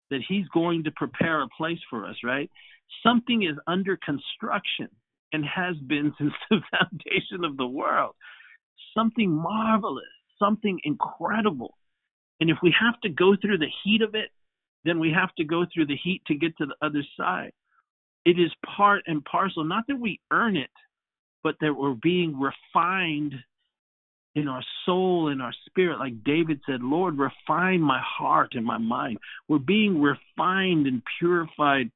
that 0.10 0.22
he's 0.28 0.48
going 0.54 0.84
to 0.86 0.92
prepare 0.92 1.42
a 1.42 1.48
place 1.58 1.80
for 1.90 2.06
us. 2.06 2.16
Right? 2.24 2.50
Something 3.04 3.44
is 3.44 3.58
under 3.68 3.98
construction 3.98 4.90
and 5.34 5.44
has 5.46 5.76
been 5.88 6.14
since 6.20 6.34
the 6.50 6.60
foundation 6.72 7.44
of 7.44 7.58
the 7.58 7.68
world. 7.68 8.16
Something 8.96 9.32
marvelous, 9.32 10.06
something 10.40 10.80
incredible. 10.84 11.76
And 12.40 12.50
if 12.50 12.58
we 12.62 12.74
have 12.80 13.00
to 13.02 13.10
go 13.10 13.36
through 13.36 13.58
the 13.58 13.72
heat 13.84 14.02
of 14.02 14.16
it, 14.16 14.30
then 14.86 15.00
we 15.00 15.12
have 15.12 15.34
to 15.36 15.44
go 15.44 15.66
through 15.72 15.88
the 15.88 15.98
heat 16.02 16.22
to 16.28 16.36
get 16.36 16.58
to 16.58 16.66
the 16.66 16.86
other 16.86 17.04
side. 17.18 17.52
It 18.26 18.40
is 18.40 18.52
part 18.76 19.04
and 19.08 19.24
parcel, 19.26 19.64
not 19.64 19.86
that 19.88 20.00
we 20.00 20.20
earn 20.32 20.56
it, 20.58 20.70
but 21.44 21.56
that 21.62 21.74
we're 21.74 21.96
being 22.02 22.40
refined 22.40 23.34
in 24.38 24.48
our 24.48 24.64
soul 24.86 25.30
and 25.30 25.42
our 25.42 25.54
spirit. 25.66 25.98
Like 25.98 26.24
David 26.24 26.62
said, 26.70 26.82
Lord, 26.82 27.18
refine 27.18 27.82
my 27.82 28.00
heart 28.04 28.54
and 28.54 28.64
my 28.64 28.78
mind. 28.78 29.18
We're 29.48 29.58
being 29.58 30.00
refined 30.00 30.86
and 30.86 31.02
purified 31.20 31.90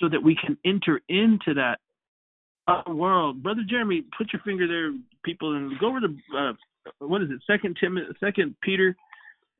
so 0.00 0.08
that 0.08 0.22
we 0.22 0.36
can 0.36 0.58
enter 0.64 1.00
into 1.08 1.54
that 1.54 1.78
other 2.66 2.92
world. 2.92 3.40
Brother 3.40 3.62
Jeremy, 3.68 4.02
put 4.18 4.32
your 4.32 4.42
finger 4.42 4.66
there, 4.66 4.92
people, 5.24 5.56
and 5.56 5.78
go 5.78 5.90
over 5.90 6.00
to 6.00 6.16
uh, 6.36 6.52
what 6.98 7.22
is 7.22 7.28
it? 7.30 7.40
Second 7.46 7.76
Timothy, 7.80 8.06
Second 8.18 8.56
Peter. 8.62 8.96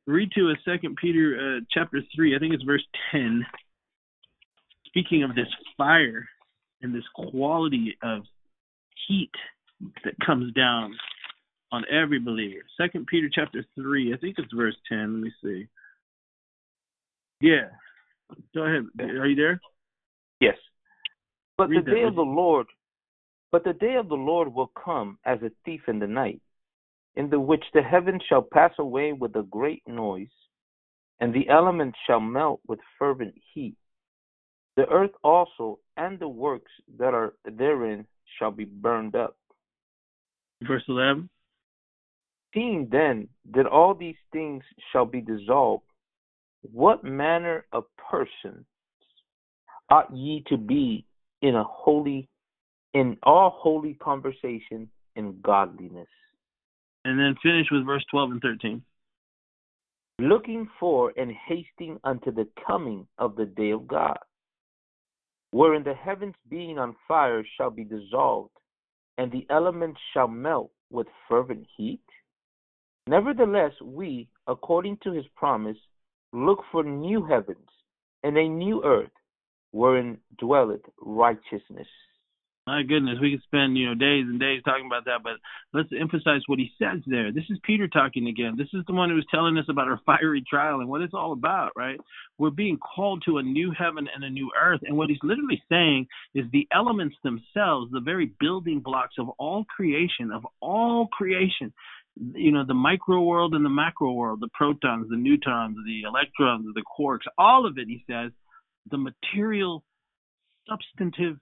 Read 0.09 0.31
to 0.33 0.51
us 0.51 0.57
Second 0.65 0.97
Peter 1.01 1.59
uh, 1.59 1.65
chapter 1.71 2.01
three. 2.15 2.35
I 2.35 2.39
think 2.41 2.55
it's 2.55 2.63
verse 2.65 2.85
ten 3.13 3.47
speaking 4.87 5.23
of 5.23 5.35
this 5.35 5.49
fire 5.77 6.29
and 6.83 6.95
this 6.95 7.05
quality 7.15 7.97
of 8.03 8.23
heat 9.07 9.33
that 10.05 10.15
comes 10.25 10.53
down 10.55 10.95
on 11.77 11.85
every 11.91 12.19
believer. 12.19 12.63
Second 12.77 13.07
Peter 13.07 13.29
chapter 13.33 13.65
three, 13.75 14.13
I 14.13 14.17
think 14.17 14.37
it's 14.39 14.53
verse 14.53 14.77
ten. 14.89 15.15
Let 15.15 15.23
me 15.23 15.33
see. 15.43 15.69
Yeah. 17.41 17.69
Go 18.55 18.63
ahead. 18.63 18.87
Are 18.99 19.27
you 19.27 19.37
there? 19.37 19.61
Yes. 20.41 20.57
But 21.57 21.69
Read 21.69 21.87
the 21.87 21.91
day 21.91 22.03
of 22.03 22.15
the? 22.15 22.23
Lord 22.23 22.67
but 23.53 23.65
the 23.65 23.73
day 23.73 23.95
of 23.95 24.09
the 24.09 24.15
Lord 24.15 24.53
will 24.53 24.71
come 24.85 25.19
as 25.25 25.39
a 25.43 25.51
thief 25.65 25.83
in 25.89 25.99
the 25.99 26.07
night, 26.07 26.41
in 27.15 27.31
the 27.31 27.41
which 27.41 27.65
the 27.73 27.83
heavens 27.83 28.23
shall 28.29 28.43
pass 28.43 28.73
away 28.79 29.13
with 29.13 29.35
a 29.37 29.45
great 29.45 29.83
noise, 29.87 30.29
and 31.21 31.33
the 31.33 31.49
elements 31.49 31.97
shall 32.07 32.21
melt 32.21 32.61
with 32.67 32.81
fervent 32.99 33.35
heat. 33.55 33.77
The 34.77 34.87
earth 34.89 35.13
also 35.25 35.79
and 35.97 36.19
the 36.19 36.29
works 36.29 36.71
that 36.99 37.15
are 37.15 37.33
therein 37.51 38.07
shall 38.39 38.51
be 38.51 38.67
burned 38.67 39.17
up. 39.17 39.37
Verse 40.63 40.85
eleven. 40.89 41.31
Seeing 42.57 42.89
then 42.91 43.29
that 43.53 43.67
all 43.67 43.95
these 43.95 44.17
things 44.33 44.65
shall 44.91 45.05
be 45.05 45.21
dissolved, 45.21 45.85
what 46.73 47.05
manner 47.05 47.67
of 47.71 47.85
persons 48.11 48.65
ought 49.91 50.11
ye 50.17 50.43
to 50.47 50.57
be 50.57 51.05
in 51.43 51.55
a 51.55 51.65
holy, 51.65 52.31
in 52.95 53.19
all 53.25 53.51
holy 53.51 53.93
conversation 53.95 54.89
and 55.17 55.43
godliness, 55.43 56.09
And 57.05 57.19
then 57.21 57.37
finish 57.43 57.67
with 57.71 57.85
verse 57.85 58.05
twelve 58.11 58.31
and 58.31 58.41
thirteen. 58.41 58.83
looking 60.19 60.67
for 60.81 61.13
and 61.19 61.31
hasting 61.31 62.01
unto 62.05 62.33
the 62.33 62.49
coming 62.67 63.07
of 63.19 63.37
the 63.37 63.45
day 63.45 63.71
of 63.73 63.87
God, 63.87 64.19
wherein 65.51 65.85
the 65.85 65.93
heavens 65.93 66.35
being 66.49 66.79
on 66.79 66.97
fire 67.07 67.45
shall 67.59 67.71
be 67.71 67.85
dissolved, 67.85 68.57
and 69.19 69.31
the 69.31 69.47
elements 69.51 70.01
shall 70.15 70.29
melt 70.29 70.71
with 70.91 71.07
fervent 71.29 71.67
heat? 71.77 72.01
Nevertheless, 73.09 73.73
we, 73.83 74.29
according 74.47 74.99
to 75.05 75.13
his 75.13 75.25
promise, 75.37 75.77
look 76.33 76.61
for 76.73 76.83
new 76.83 77.25
heavens 77.25 77.69
and 78.25 78.37
a 78.37 78.49
new 78.49 78.83
earth 78.85 79.11
wherein 79.71 80.19
dwelleth 80.39 80.83
righteousness. 81.01 81.87
My 82.67 82.83
goodness, 82.83 83.19
we 83.23 83.31
could 83.31 83.45
spend 83.45 83.79
you 83.79 83.87
know 83.87 83.95
days 83.95 84.25
and 84.27 84.41
days 84.41 84.61
talking 84.65 84.87
about 84.87 85.05
that, 85.05 85.23
but 85.23 85.35
let's 85.73 85.89
emphasize 85.99 86.41
what 86.47 86.59
he 86.59 86.73
says 86.81 87.01
there. 87.07 87.31
This 87.31 87.45
is 87.49 87.59
Peter 87.63 87.87
talking 87.87 88.27
again. 88.27 88.57
This 88.59 88.67
is 88.75 88.85
the 88.89 88.93
one 88.93 89.09
who 89.09 89.15
was 89.15 89.27
telling 89.31 89.57
us 89.57 89.67
about 89.69 89.87
our 89.87 90.01
fiery 90.07 90.43
trial 90.51 90.81
and 90.81 90.89
what 90.89 91.01
it's 91.01 91.15
all 91.15 91.33
about, 91.33 91.71
right? 91.77 92.01
We're 92.39 92.51
being 92.51 92.79
called 92.79 93.23
to 93.27 93.39
a 93.39 93.43
new 93.43 93.71
heaven 93.71 94.09
and 94.13 94.25
a 94.25 94.31
new 94.31 94.51
earth, 94.61 94.81
and 94.83 94.97
what 94.97 95.11
he's 95.11 95.23
literally 95.23 95.63
saying 95.69 96.09
is 96.35 96.45
the 96.51 96.67
elements 96.75 97.15
themselves, 97.23 97.93
the 97.93 98.01
very 98.01 98.33
building 98.41 98.81
blocks 98.81 99.15
of 99.17 99.29
all 99.39 99.65
creation, 99.65 100.33
of 100.33 100.45
all 100.61 101.07
creation, 101.07 101.73
you 102.17 102.53
know, 102.53 102.65
the 102.65 102.75
micro 102.75 103.23
world 103.23 103.55
and 103.55 103.65
the 103.65 103.71
macro 103.71 104.13
world, 104.13 104.41
the 104.41 104.49
protons, 104.55 105.07
the 105.11 105.17
neutrons, 105.17 105.77
the 105.87 106.03
electrons, 106.03 106.67
the 106.75 106.83
quarks, 106.99 107.27
all 107.37 107.67
of 107.67 107.79
it, 107.79 107.89
he 107.89 108.05
says, 108.11 108.31
the 108.91 108.99
material, 108.99 109.85
substantive 110.69 111.37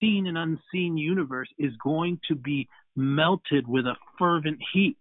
seen 0.00 0.26
and 0.26 0.38
unseen 0.38 0.96
universe 0.96 1.48
is 1.58 1.72
going 1.82 2.18
to 2.28 2.34
be 2.34 2.68
melted 2.96 3.68
with 3.68 3.86
a 3.86 3.96
fervent 4.18 4.58
heat, 4.72 4.98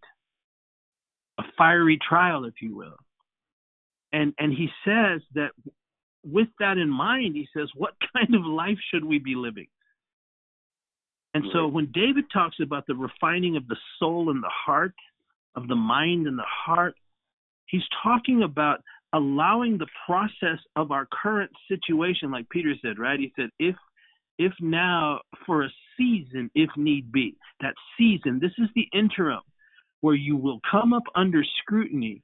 a 1.39 1.43
fiery 1.57 1.97
trial, 2.07 2.45
if 2.45 2.55
you 2.61 2.75
will. 2.75 2.97
And 4.11 4.33
and 4.39 4.51
he 4.51 4.69
says 4.85 5.21
that 5.35 5.51
with 6.23 6.47
that 6.59 6.77
in 6.77 6.89
mind, 6.89 7.35
he 7.35 7.47
says, 7.55 7.69
what 7.75 7.93
kind 8.13 8.35
of 8.35 8.45
life 8.45 8.77
should 8.91 9.05
we 9.05 9.19
be 9.19 9.35
living? 9.35 9.67
And 11.39 11.51
so 11.53 11.67
when 11.67 11.89
David 11.93 12.25
talks 12.33 12.57
about 12.61 12.85
the 12.85 12.95
refining 12.95 13.55
of 13.55 13.65
the 13.67 13.77
soul 13.97 14.29
and 14.29 14.43
the 14.43 14.51
heart, 14.51 14.93
of 15.55 15.69
the 15.69 15.75
mind 15.75 16.27
and 16.27 16.37
the 16.37 16.43
heart, 16.45 16.95
he's 17.65 17.83
talking 18.03 18.43
about 18.43 18.81
allowing 19.13 19.77
the 19.77 19.87
process 20.05 20.59
of 20.75 20.91
our 20.91 21.07
current 21.09 21.49
situation, 21.69 22.29
like 22.29 22.49
Peter 22.49 22.73
said, 22.81 22.99
right? 22.99 23.19
He 23.19 23.31
said, 23.37 23.49
if 23.57 23.75
if 24.37 24.53
now 24.59 25.19
for 25.45 25.63
a 25.63 25.69
season, 25.97 26.49
if 26.55 26.69
need 26.75 27.11
be, 27.11 27.35
that 27.61 27.73
season, 27.97 28.39
this 28.41 28.51
is 28.57 28.69
the 28.75 28.87
interim 28.93 29.41
where 30.01 30.15
you 30.15 30.35
will 30.35 30.59
come 30.69 30.93
up 30.93 31.03
under 31.15 31.43
scrutiny 31.61 32.21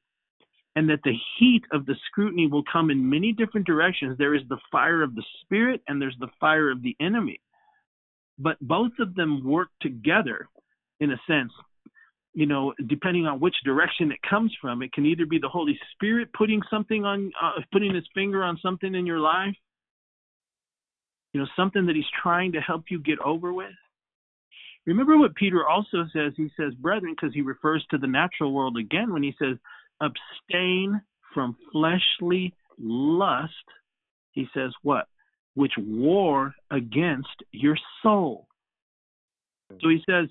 and 0.75 0.89
that 0.89 0.99
the 1.03 1.15
heat 1.37 1.63
of 1.71 1.85
the 1.85 1.95
scrutiny 2.07 2.47
will 2.47 2.63
come 2.71 2.89
in 2.89 3.09
many 3.09 3.33
different 3.33 3.67
directions. 3.67 4.17
There 4.17 4.35
is 4.35 4.43
the 4.47 4.59
fire 4.71 5.03
of 5.03 5.15
the 5.15 5.23
spirit 5.41 5.81
and 5.87 6.01
there's 6.01 6.15
the 6.19 6.29
fire 6.39 6.69
of 6.69 6.81
the 6.81 6.95
enemy. 7.01 7.39
But 8.37 8.57
both 8.59 8.91
of 8.99 9.15
them 9.15 9.43
work 9.45 9.69
together 9.81 10.47
in 10.99 11.11
a 11.11 11.21
sense. 11.27 11.51
You 12.33 12.45
know, 12.45 12.73
depending 12.87 13.27
on 13.27 13.39
which 13.39 13.55
direction 13.63 14.11
it 14.11 14.19
comes 14.29 14.53
from, 14.61 14.81
it 14.81 14.91
can 14.91 15.05
either 15.05 15.25
be 15.25 15.39
the 15.39 15.47
Holy 15.47 15.79
Spirit 15.93 16.29
putting 16.37 16.61
something 16.69 17.05
on, 17.05 17.31
uh, 17.41 17.61
putting 17.71 17.95
His 17.95 18.03
finger 18.13 18.43
on 18.43 18.59
something 18.61 18.93
in 18.93 19.05
your 19.05 19.19
life, 19.19 19.55
you 21.35 21.41
know, 21.41 21.47
something 21.57 21.85
that 21.85 21.97
he's 21.97 22.05
trying 22.23 22.53
to 22.53 22.61
help 22.61 22.85
you 22.89 22.97
get 22.97 23.19
over 23.19 23.51
with. 23.51 23.73
Remember 24.85 25.17
what 25.17 25.35
Peter 25.35 25.67
also 25.67 26.05
says. 26.13 26.31
He 26.37 26.49
says, 26.55 26.73
brethren, 26.75 27.13
because 27.13 27.33
he 27.33 27.41
refers 27.41 27.85
to 27.91 27.97
the 27.97 28.07
natural 28.07 28.53
world 28.53 28.77
again 28.77 29.11
when 29.11 29.21
he 29.21 29.35
says, 29.37 29.57
abstain 30.01 31.01
from 31.33 31.57
fleshly 31.73 32.53
lust. 32.79 33.51
He 34.31 34.47
says, 34.53 34.71
what? 34.81 35.07
Which 35.55 35.73
war 35.77 36.53
against 36.69 37.43
your 37.51 37.77
soul. 38.03 38.47
So 39.81 39.89
he 39.89 40.01
says 40.09 40.27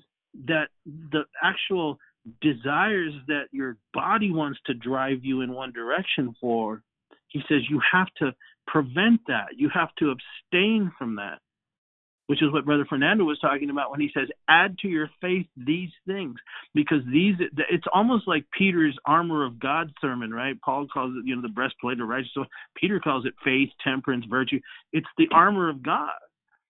that 0.47 0.69
the 0.85 1.25
actual 1.43 1.97
desires 2.41 3.13
that 3.27 3.45
your 3.51 3.77
body 3.93 4.31
wants 4.31 4.59
to 4.65 4.73
drive 4.73 5.23
you 5.23 5.41
in 5.41 5.53
one 5.53 5.71
direction 5.71 6.35
for, 6.39 6.81
he 7.27 7.41
says 7.49 7.61
you 7.69 7.81
have 7.91 8.07
to 8.17 8.33
prevent 8.67 9.19
that. 9.27 9.47
You 9.55 9.69
have 9.73 9.89
to 9.99 10.11
abstain 10.11 10.91
from 10.97 11.15
that, 11.17 11.39
which 12.27 12.41
is 12.41 12.51
what 12.51 12.65
Brother 12.65 12.85
Fernando 12.87 13.23
was 13.23 13.39
talking 13.39 13.69
about 13.69 13.91
when 13.91 13.99
he 13.99 14.09
says, 14.13 14.27
add 14.49 14.77
to 14.79 14.87
your 14.87 15.09
faith 15.21 15.45
these 15.55 15.89
things, 16.07 16.35
because 16.73 17.01
these, 17.11 17.35
it's 17.69 17.85
almost 17.93 18.27
like 18.27 18.45
Peter's 18.57 18.97
armor 19.05 19.45
of 19.45 19.59
God 19.59 19.91
sermon, 20.01 20.31
right? 20.31 20.59
Paul 20.61 20.87
calls 20.91 21.13
it, 21.17 21.27
you 21.27 21.35
know, 21.35 21.41
the 21.41 21.49
breastplate 21.49 21.99
of 21.99 22.07
righteousness. 22.07 22.47
Peter 22.75 22.99
calls 22.99 23.25
it 23.25 23.33
faith, 23.43 23.69
temperance, 23.83 24.25
virtue. 24.29 24.59
It's 24.91 25.07
the 25.17 25.27
armor 25.33 25.69
of 25.69 25.83
God. 25.83 26.09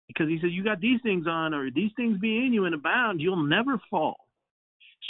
Because 0.08 0.28
he 0.28 0.38
says, 0.41 0.51
You 0.51 0.64
got 0.64 0.82
these 0.82 0.99
things 1.01 1.26
on, 1.28 1.54
or 1.54 1.72
these 1.72 1.91
things 1.95 2.20
be 2.20 2.38
in 2.45 2.51
you 2.54 2.66
and 2.66 2.76
abound, 2.76 3.22
you'll 3.22 3.47
never 3.47 3.80
fall. 3.89 4.22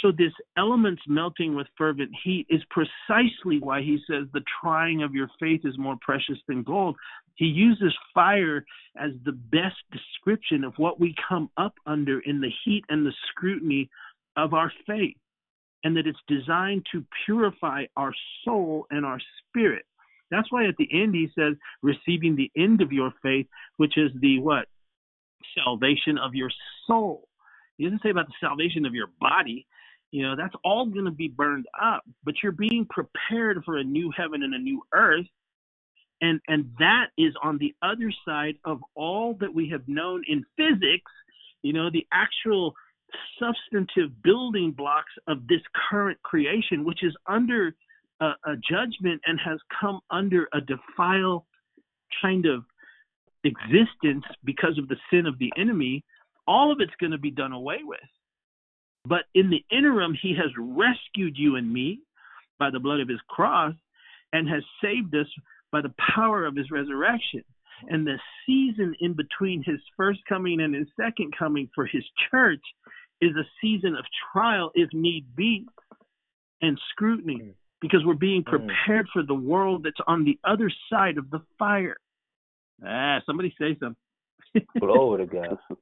So, 0.00 0.10
this 0.10 0.32
elements 0.56 1.02
melting 1.06 1.54
with 1.54 1.66
fervent 1.78 2.10
heat 2.24 2.46
is 2.50 2.62
precisely 2.70 3.58
why 3.60 3.80
he 3.80 3.98
says 4.08 4.26
the 4.32 4.42
trying 4.60 5.02
of 5.02 5.14
your 5.14 5.28
faith 5.38 5.60
is 5.64 5.78
more 5.78 5.96
precious 6.00 6.38
than 6.48 6.62
gold. 6.62 6.96
He 7.36 7.46
uses 7.46 7.94
fire 8.12 8.64
as 8.98 9.12
the 9.24 9.32
best 9.32 9.76
description 9.92 10.64
of 10.64 10.74
what 10.76 11.00
we 11.00 11.14
come 11.28 11.50
up 11.56 11.74
under 11.86 12.20
in 12.20 12.40
the 12.40 12.50
heat 12.64 12.84
and 12.88 13.06
the 13.06 13.14
scrutiny 13.30 13.88
of 14.36 14.52
our 14.52 14.72
faith, 14.86 15.16
and 15.84 15.96
that 15.96 16.06
it's 16.06 16.18
designed 16.28 16.84
to 16.92 17.04
purify 17.24 17.84
our 17.96 18.12
soul 18.44 18.86
and 18.90 19.06
our 19.06 19.20
spirit. 19.48 19.84
That's 20.30 20.50
why 20.50 20.66
at 20.66 20.76
the 20.76 20.88
end 20.92 21.14
he 21.14 21.28
says, 21.38 21.54
receiving 21.82 22.34
the 22.34 22.50
end 22.56 22.80
of 22.80 22.92
your 22.92 23.12
faith, 23.22 23.46
which 23.76 23.96
is 23.96 24.10
the 24.20 24.40
what? 24.40 24.66
Salvation 25.64 26.18
of 26.18 26.34
your 26.34 26.50
soul. 26.86 27.28
He 27.76 27.84
doesn't 27.84 28.02
say 28.02 28.10
about 28.10 28.26
the 28.26 28.34
salvation 28.40 28.86
of 28.86 28.94
your 28.94 29.08
body 29.20 29.66
you 30.14 30.22
know 30.22 30.36
that's 30.36 30.54
all 30.64 30.86
going 30.86 31.06
to 31.06 31.10
be 31.10 31.26
burned 31.26 31.66
up 31.82 32.04
but 32.22 32.34
you're 32.40 32.52
being 32.52 32.86
prepared 32.88 33.64
for 33.64 33.78
a 33.78 33.82
new 33.82 34.12
heaven 34.16 34.44
and 34.44 34.54
a 34.54 34.58
new 34.58 34.80
earth. 34.94 35.26
And 36.20 36.40
and 36.46 36.70
that 36.78 37.06
is 37.18 37.34
on 37.42 37.58
the 37.58 37.74
other 37.82 38.12
side 38.24 38.54
of 38.64 38.78
all 38.94 39.34
that 39.40 39.52
we 39.52 39.68
have 39.70 39.82
known 39.88 40.22
in 40.28 40.44
physics 40.56 41.10
you 41.62 41.72
know 41.72 41.90
the 41.90 42.06
actual 42.12 42.74
substantive 43.40 44.22
building 44.22 44.70
blocks 44.70 45.12
of 45.26 45.48
this 45.48 45.62
current 45.90 46.22
creation 46.22 46.84
which 46.84 47.02
is 47.02 47.14
under 47.26 47.74
a, 48.20 48.26
a 48.46 48.54
judgment 48.70 49.20
and 49.26 49.40
has 49.44 49.58
come 49.80 49.98
under 50.12 50.48
a 50.54 50.60
defiled 50.60 51.42
kind 52.22 52.46
of 52.46 52.62
existence 53.42 54.24
because 54.44 54.78
of 54.78 54.86
the 54.86 54.96
sin 55.10 55.26
of 55.26 55.36
the 55.40 55.52
enemy 55.56 56.04
all 56.46 56.70
of 56.70 56.78
it's 56.80 56.94
going 57.00 57.10
to 57.12 57.18
be 57.18 57.32
done 57.32 57.50
away 57.50 57.78
with 57.82 57.98
but 59.06 59.24
in 59.34 59.50
the 59.50 59.64
interim, 59.70 60.16
he 60.20 60.34
has 60.34 60.50
rescued 60.58 61.36
you 61.36 61.56
and 61.56 61.70
me 61.70 62.00
by 62.58 62.70
the 62.70 62.80
blood 62.80 63.00
of 63.00 63.08
his 63.08 63.20
cross 63.28 63.74
and 64.32 64.48
has 64.48 64.62
saved 64.82 65.14
us 65.14 65.26
by 65.70 65.80
the 65.80 65.92
power 66.14 66.46
of 66.46 66.56
his 66.56 66.70
resurrection. 66.70 67.42
And 67.88 68.06
the 68.06 68.18
season 68.46 68.94
in 69.00 69.14
between 69.14 69.62
his 69.64 69.80
first 69.96 70.20
coming 70.28 70.60
and 70.60 70.74
his 70.74 70.86
second 70.98 71.34
coming 71.36 71.68
for 71.74 71.86
his 71.86 72.04
church 72.30 72.62
is 73.20 73.32
a 73.36 73.44
season 73.60 73.94
of 73.96 74.04
trial, 74.32 74.70
if 74.74 74.88
need 74.92 75.26
be, 75.36 75.66
and 76.62 76.78
scrutiny, 76.90 77.40
mm. 77.42 77.54
because 77.80 78.00
we're 78.04 78.14
being 78.14 78.44
mm. 78.44 78.50
prepared 78.50 79.06
for 79.12 79.22
the 79.22 79.34
world 79.34 79.82
that's 79.84 80.00
on 80.06 80.24
the 80.24 80.38
other 80.44 80.70
side 80.90 81.18
of 81.18 81.30
the 81.30 81.40
fire. 81.58 81.96
Ah, 82.84 83.18
somebody 83.26 83.54
say 83.60 83.76
something. 83.80 84.66
Glory 84.78 85.26
to 85.26 85.32
God. 85.32 85.58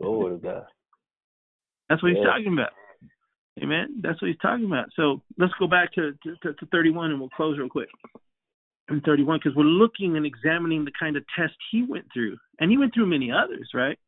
Glory 0.00 0.36
to 0.36 0.42
God. 0.42 0.66
That's 1.92 2.02
what 2.02 2.12
yeah. 2.12 2.20
he's 2.20 2.26
talking 2.26 2.52
about. 2.54 2.72
Amen. 3.62 4.00
That's 4.02 4.20
what 4.22 4.28
he's 4.28 4.40
talking 4.40 4.64
about. 4.64 4.86
So 4.96 5.20
let's 5.36 5.52
go 5.58 5.66
back 5.66 5.92
to, 5.92 6.12
to, 6.24 6.54
to 6.54 6.66
31 6.72 7.10
and 7.10 7.20
we'll 7.20 7.28
close 7.28 7.58
real 7.58 7.68
quick. 7.68 7.90
In 8.88 9.02
31, 9.02 9.40
because 9.42 9.54
we're 9.54 9.64
looking 9.64 10.16
and 10.16 10.24
examining 10.24 10.86
the 10.86 10.92
kind 10.98 11.18
of 11.18 11.24
test 11.38 11.52
he 11.70 11.84
went 11.86 12.06
through. 12.12 12.38
And 12.60 12.70
he 12.70 12.78
went 12.78 12.94
through 12.94 13.06
many 13.06 13.30
others, 13.30 13.68
right? 13.74 13.98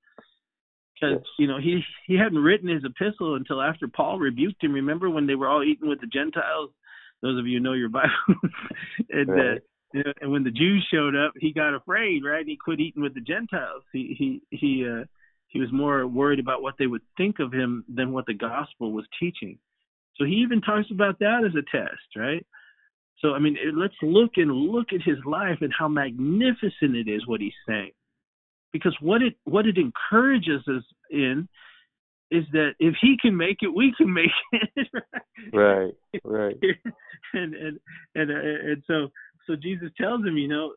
Because, 0.95 1.19
yes. 1.19 1.27
you 1.39 1.47
know, 1.47 1.59
he, 1.59 1.83
he 2.07 2.17
hadn't 2.17 2.39
written 2.39 2.69
his 2.71 2.85
epistle 2.85 3.35
until 3.35 3.61
after 3.61 3.87
Paul 3.87 4.19
rebuked 4.19 4.65
him. 4.65 4.73
Remember 4.73 5.11
when 5.11 5.27
they 5.27 5.35
were 5.35 5.49
all 5.49 5.63
eating 5.63 5.91
with 5.91 6.01
the 6.01 6.07
Gentiles? 6.07 6.71
Those 7.21 7.39
of 7.39 7.47
you 7.47 7.61
know 7.61 7.75
your 7.75 7.89
Bible. 7.91 8.09
and, 9.11 9.29
uh, 9.29 9.35
right. 9.35 9.63
uh, 9.95 10.13
and 10.23 10.33
when 10.33 10.45
the 10.45 10.51
Jews 10.51 10.87
showed 10.91 11.15
up, 11.15 11.35
he 11.39 11.53
got 11.53 11.75
afraid, 11.75 12.25
right? 12.25 12.47
He 12.47 12.57
quit 12.57 12.81
eating 12.81 13.03
with 13.03 13.15
the 13.15 13.21
Gentiles. 13.21 13.83
He, 13.93 14.17
he, 14.19 14.57
he, 14.57 14.89
uh, 14.89 15.05
he 15.55 15.61
was 15.61 15.73
more 15.73 16.05
worried 16.07 16.41
about 16.41 16.63
what 16.63 16.75
they 16.79 16.89
would 16.89 17.01
think 17.17 17.39
of 17.39 17.53
him 17.53 17.85
than 17.89 18.13
what 18.13 18.27
the 18.27 18.35
gospel 18.35 18.91
was 18.93 19.07
teaching. 19.21 19.57
So 20.17 20.25
he 20.25 20.35
even 20.35 20.61
talks 20.61 20.91
about 20.91 21.21
that 21.21 21.45
as 21.47 21.55
a 21.55 21.77
test, 21.77 22.17
right? 22.17 22.45
So 23.21 23.35
I 23.35 23.39
mean, 23.39 23.57
let's 23.77 23.95
look 24.03 24.33
and 24.37 24.51
look 24.53 24.89
at 24.93 25.01
his 25.01 25.19
life 25.25 25.59
and 25.61 25.73
how 25.77 25.87
magnificent 25.87 26.97
it 26.97 27.09
is 27.09 27.27
what 27.27 27.41
he's 27.41 27.53
saying. 27.69 27.93
Because 28.73 28.97
what 29.01 29.23
it 29.23 29.37
what 29.45 29.67
it 29.67 29.79
encourages 29.79 30.67
us 30.67 30.83
in 31.09 31.49
is 32.33 32.45
that 32.51 32.71
if 32.81 32.95
he 33.01 33.17
can 33.23 33.37
make 33.37 33.59
it, 33.63 33.73
we 33.73 33.95
can 33.97 34.13
make 34.13 34.33
it. 34.53 34.89
right, 35.53 35.95
right. 36.25 36.57
and 37.33 37.55
and 37.55 37.81
and 38.17 38.31
uh, 38.31 38.71
and 38.71 38.83
so 38.89 39.09
so 39.47 39.55
Jesus 39.55 39.91
tells 40.01 40.27
him, 40.27 40.37
you 40.37 40.49
know, 40.49 40.73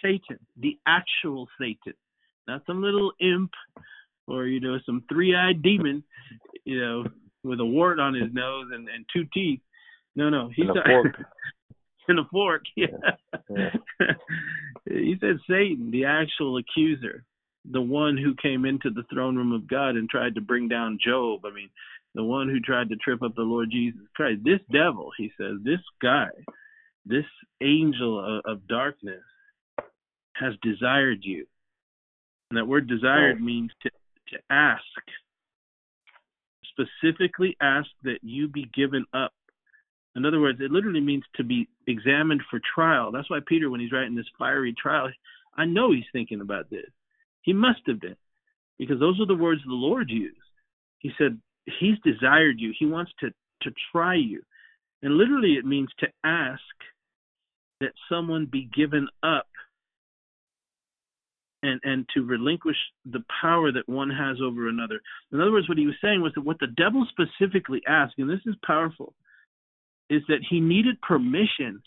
Satan, 0.00 0.38
the 0.56 0.78
actual 0.86 1.48
Satan, 1.60 1.94
not 2.46 2.62
some 2.64 2.80
little 2.80 3.10
imp 3.20 3.50
or 4.30 4.46
you 4.46 4.60
know 4.60 4.78
some 4.86 5.04
three-eyed 5.10 5.62
demon, 5.62 6.02
you 6.64 6.80
know, 6.80 7.04
with 7.42 7.60
a 7.60 7.64
wart 7.64 7.98
on 7.98 8.14
his 8.14 8.32
nose 8.32 8.66
and, 8.72 8.88
and 8.88 9.04
two 9.12 9.24
teeth. 9.32 9.60
No, 10.16 10.28
no, 10.28 10.50
he's 10.54 10.66
And 10.68 10.78
a 10.78 10.82
fork. 10.84 11.14
and 12.08 12.18
a 12.18 12.24
fork. 12.30 12.62
Yeah. 12.76 12.86
Yeah. 13.48 13.70
he 14.88 15.16
said 15.20 15.38
Satan, 15.48 15.90
the 15.90 16.04
actual 16.06 16.58
accuser, 16.58 17.24
the 17.70 17.80
one 17.80 18.16
who 18.16 18.34
came 18.42 18.64
into 18.64 18.90
the 18.90 19.04
throne 19.12 19.36
room 19.36 19.52
of 19.52 19.68
God 19.68 19.90
and 19.90 20.08
tried 20.08 20.34
to 20.34 20.40
bring 20.40 20.68
down 20.68 20.98
Job. 21.04 21.44
I 21.44 21.54
mean, 21.54 21.70
the 22.14 22.24
one 22.24 22.48
who 22.48 22.58
tried 22.60 22.88
to 22.88 22.96
trip 22.96 23.22
up 23.22 23.34
the 23.36 23.42
Lord 23.42 23.70
Jesus 23.70 24.00
Christ. 24.16 24.40
This 24.44 24.60
devil, 24.72 25.10
he 25.16 25.30
says, 25.38 25.58
this 25.62 25.80
guy, 26.02 26.28
this 27.06 27.24
angel 27.62 28.38
of, 28.38 28.42
of 28.44 28.66
darkness 28.66 29.22
has 30.34 30.54
desired 30.62 31.18
you. 31.22 31.46
And 32.50 32.58
that 32.58 32.66
word 32.66 32.88
desired 32.88 33.34
Right. 33.36 33.40
means 33.40 33.70
to, 33.82 33.90
to 34.30 34.38
ask, 34.50 34.82
specifically 36.70 37.56
ask 37.60 37.88
that 38.04 38.18
you 38.22 38.48
be 38.48 38.70
given 38.74 39.04
up. 39.12 39.32
In 40.16 40.24
other 40.26 40.40
words, 40.40 40.58
it 40.60 40.70
literally 40.70 41.00
means 41.00 41.24
to 41.36 41.44
be 41.44 41.68
examined 41.86 42.42
for 42.50 42.60
trial. 42.74 43.12
That's 43.12 43.30
why 43.30 43.38
Peter, 43.46 43.70
when 43.70 43.80
he's 43.80 43.92
writing 43.92 44.16
this 44.16 44.26
fiery 44.38 44.74
trial, 44.80 45.10
I 45.56 45.66
know 45.66 45.92
he's 45.92 46.04
thinking 46.12 46.40
about 46.40 46.70
this. 46.70 46.90
He 47.42 47.52
must 47.52 47.80
have 47.86 48.00
been, 48.00 48.16
because 48.78 48.98
those 48.98 49.20
are 49.20 49.26
the 49.26 49.34
words 49.34 49.60
the 49.64 49.72
Lord 49.72 50.10
used. 50.10 50.36
He 50.98 51.10
said, 51.18 51.40
He's 51.78 51.98
desired 52.04 52.56
you. 52.58 52.72
He 52.78 52.86
wants 52.86 53.12
to, 53.20 53.30
to 53.62 53.70
try 53.92 54.14
you. 54.14 54.42
And 55.02 55.16
literally, 55.16 55.54
it 55.54 55.64
means 55.64 55.88
to 56.00 56.08
ask 56.24 56.60
that 57.80 57.92
someone 58.08 58.46
be 58.46 58.68
given 58.74 59.08
up 59.22 59.46
and, 61.62 61.80
and 61.84 62.06
to 62.14 62.22
relinquish 62.22 62.76
the 63.04 63.22
power 63.40 63.70
that 63.72 63.88
one 63.88 64.10
has 64.10 64.38
over 64.42 64.68
another. 64.68 65.00
In 65.32 65.40
other 65.40 65.52
words, 65.52 65.68
what 65.68 65.78
he 65.78 65.86
was 65.86 65.96
saying 66.02 66.22
was 66.22 66.32
that 66.34 66.42
what 66.42 66.58
the 66.58 66.66
devil 66.66 67.06
specifically 67.10 67.82
asked, 67.86 68.14
and 68.18 68.30
this 68.30 68.40
is 68.46 68.54
powerful, 68.64 69.14
is 70.08 70.22
that 70.28 70.40
he 70.48 70.60
needed 70.60 71.00
permission 71.02 71.82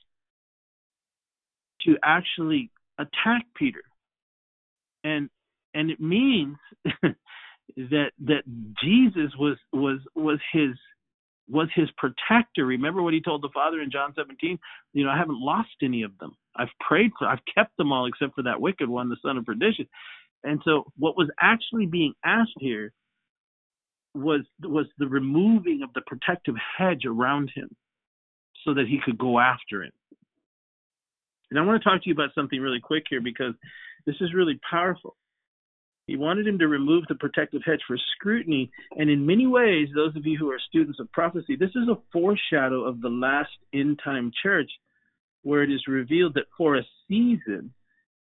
to 1.82 1.98
actually 2.04 2.72
attack 2.98 3.46
Peter. 3.56 3.84
And 5.04 5.30
and 5.74 5.90
it 5.90 6.00
means 6.00 6.58
that 7.76 8.12
that 8.26 8.44
Jesus 8.84 9.32
was 9.38 9.58
was 9.72 10.00
was 10.16 10.40
his 10.54 10.76
was 11.50 11.68
his 11.76 11.90
protector. 11.98 12.66
Remember 12.66 13.02
what 13.02 13.14
he 13.14 13.22
told 13.22 13.42
the 13.42 13.50
Father 13.54 13.82
in 13.82 13.92
John 13.92 14.14
17? 14.16 14.58
You 14.94 15.04
know, 15.04 15.12
I 15.12 15.18
haven't 15.18 15.42
lost 15.42 15.70
any 15.82 16.04
of 16.04 16.18
them. 16.20 16.38
I've 16.56 16.70
prayed 16.80 17.12
for, 17.18 17.28
I've 17.28 17.44
kept 17.54 17.76
them 17.78 17.92
all 17.92 18.06
except 18.06 18.36
for 18.36 18.44
that 18.44 18.62
wicked 18.62 18.90
one, 18.90 19.10
the 19.10 19.18
son 19.22 19.38
of 19.38 19.46
perdition. 19.46 19.88
And 20.44 20.62
so, 20.66 20.86
what 20.98 21.18
was 21.18 21.30
actually 21.40 21.86
being 21.86 22.14
asked 22.24 22.58
here 22.60 22.92
was 24.14 24.42
was 24.62 24.86
the 24.98 25.08
removing 25.08 25.82
of 25.84 25.94
the 25.94 26.02
protective 26.06 26.56
hedge 26.78 27.06
around 27.06 27.52
him, 27.56 27.70
so 28.66 28.74
that 28.74 28.88
he 28.88 29.00
could 29.04 29.18
go 29.18 29.40
after 29.40 29.84
him. 29.84 29.92
And 31.50 31.60
I 31.60 31.64
want 31.64 31.82
to 31.82 31.88
talk 31.88 32.02
to 32.04 32.10
you 32.10 32.14
about 32.14 32.34
something 32.36 32.60
really 32.60 32.80
quick 32.80 33.04
here 33.10 33.22
because 33.22 33.54
this 34.06 34.16
is 34.22 34.34
really 34.34 34.60
powerful. 34.70 35.16
He 36.08 36.18
wanted 36.18 36.48
him 36.48 36.60
to 36.60 36.68
remove 36.68 37.06
the 37.08 37.16
protective 37.16 37.62
hedge 37.66 37.80
for 37.88 37.98
scrutiny. 38.16 38.72
And 38.98 39.10
in 39.10 39.26
many 39.26 39.48
ways, 39.48 39.88
those 39.96 40.16
of 40.16 40.26
you 40.26 40.38
who 40.38 40.52
are 40.52 40.60
students 40.68 41.00
of 41.00 41.12
prophecy, 41.12 41.56
this 41.56 41.70
is 41.70 41.88
a 41.88 41.98
foreshadow 42.12 42.84
of 42.84 43.02
the 43.02 43.10
last 43.10 43.52
end 43.74 44.00
time 44.04 44.32
church, 44.42 44.70
where 45.44 45.64
it 45.64 45.72
is 45.72 45.84
revealed 45.88 46.34
that 46.36 46.48
for 46.58 46.76
a 46.78 46.84
season, 47.08 47.74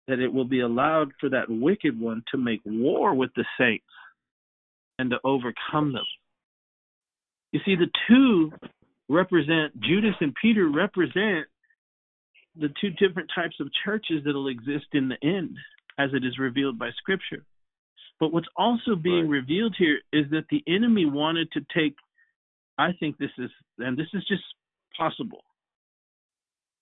that 0.09 0.19
it 0.19 0.33
will 0.33 0.45
be 0.45 0.61
allowed 0.61 1.13
for 1.21 1.29
that 1.31 1.49
wicked 1.49 1.99
one 1.99 2.23
to 2.31 2.39
make 2.39 2.61
war 2.65 3.15
with 3.15 3.31
the 3.37 3.45
saints 3.59 3.85
and 4.99 5.11
to 5.11 5.19
overcome 5.25 5.93
them. 5.93 6.05
You 7.53 7.61
see, 7.65 7.77
the 7.77 7.91
two 8.09 8.53
represent, 9.09 9.79
Judas 9.81 10.15
and 10.21 10.35
Peter 10.41 10.69
represent 10.69 11.47
the 12.57 12.71
two 12.81 12.91
different 12.91 13.31
types 13.35 13.57
of 13.61 13.69
churches 13.85 14.25
that 14.25 14.35
will 14.35 14.49
exist 14.49 14.87
in 14.93 15.09
the 15.09 15.17
end 15.23 15.57
as 15.99 16.11
it 16.15 16.25
is 16.25 16.39
revealed 16.39 16.79
by 16.79 16.91
Scripture. 16.99 17.45
But 18.19 18.33
what's 18.33 18.49
also 18.57 18.95
being 18.95 19.29
Right. 19.29 19.41
revealed 19.41 19.75
here 19.77 20.01
is 20.13 20.29
that 20.31 20.49
the 20.49 20.63
enemy 20.67 21.07
wanted 21.07 21.51
to 21.53 21.61
take, 21.75 21.97
I 22.79 22.93
think 22.93 23.19
this 23.19 23.33
is, 23.39 23.51
and 23.79 23.97
this 23.97 24.13
is 24.15 24.25
just 24.27 24.45
possible, 24.97 25.45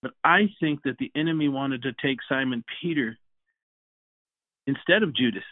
but 0.02 0.12
I 0.24 0.48
think 0.60 0.82
that 0.84 0.96
the 0.98 1.10
enemy 1.14 1.48
wanted 1.48 1.82
to 1.82 1.92
take 1.92 2.18
Simon 2.28 2.64
Peter 2.80 3.16
instead 4.66 5.02
of 5.02 5.14
Judas. 5.14 5.42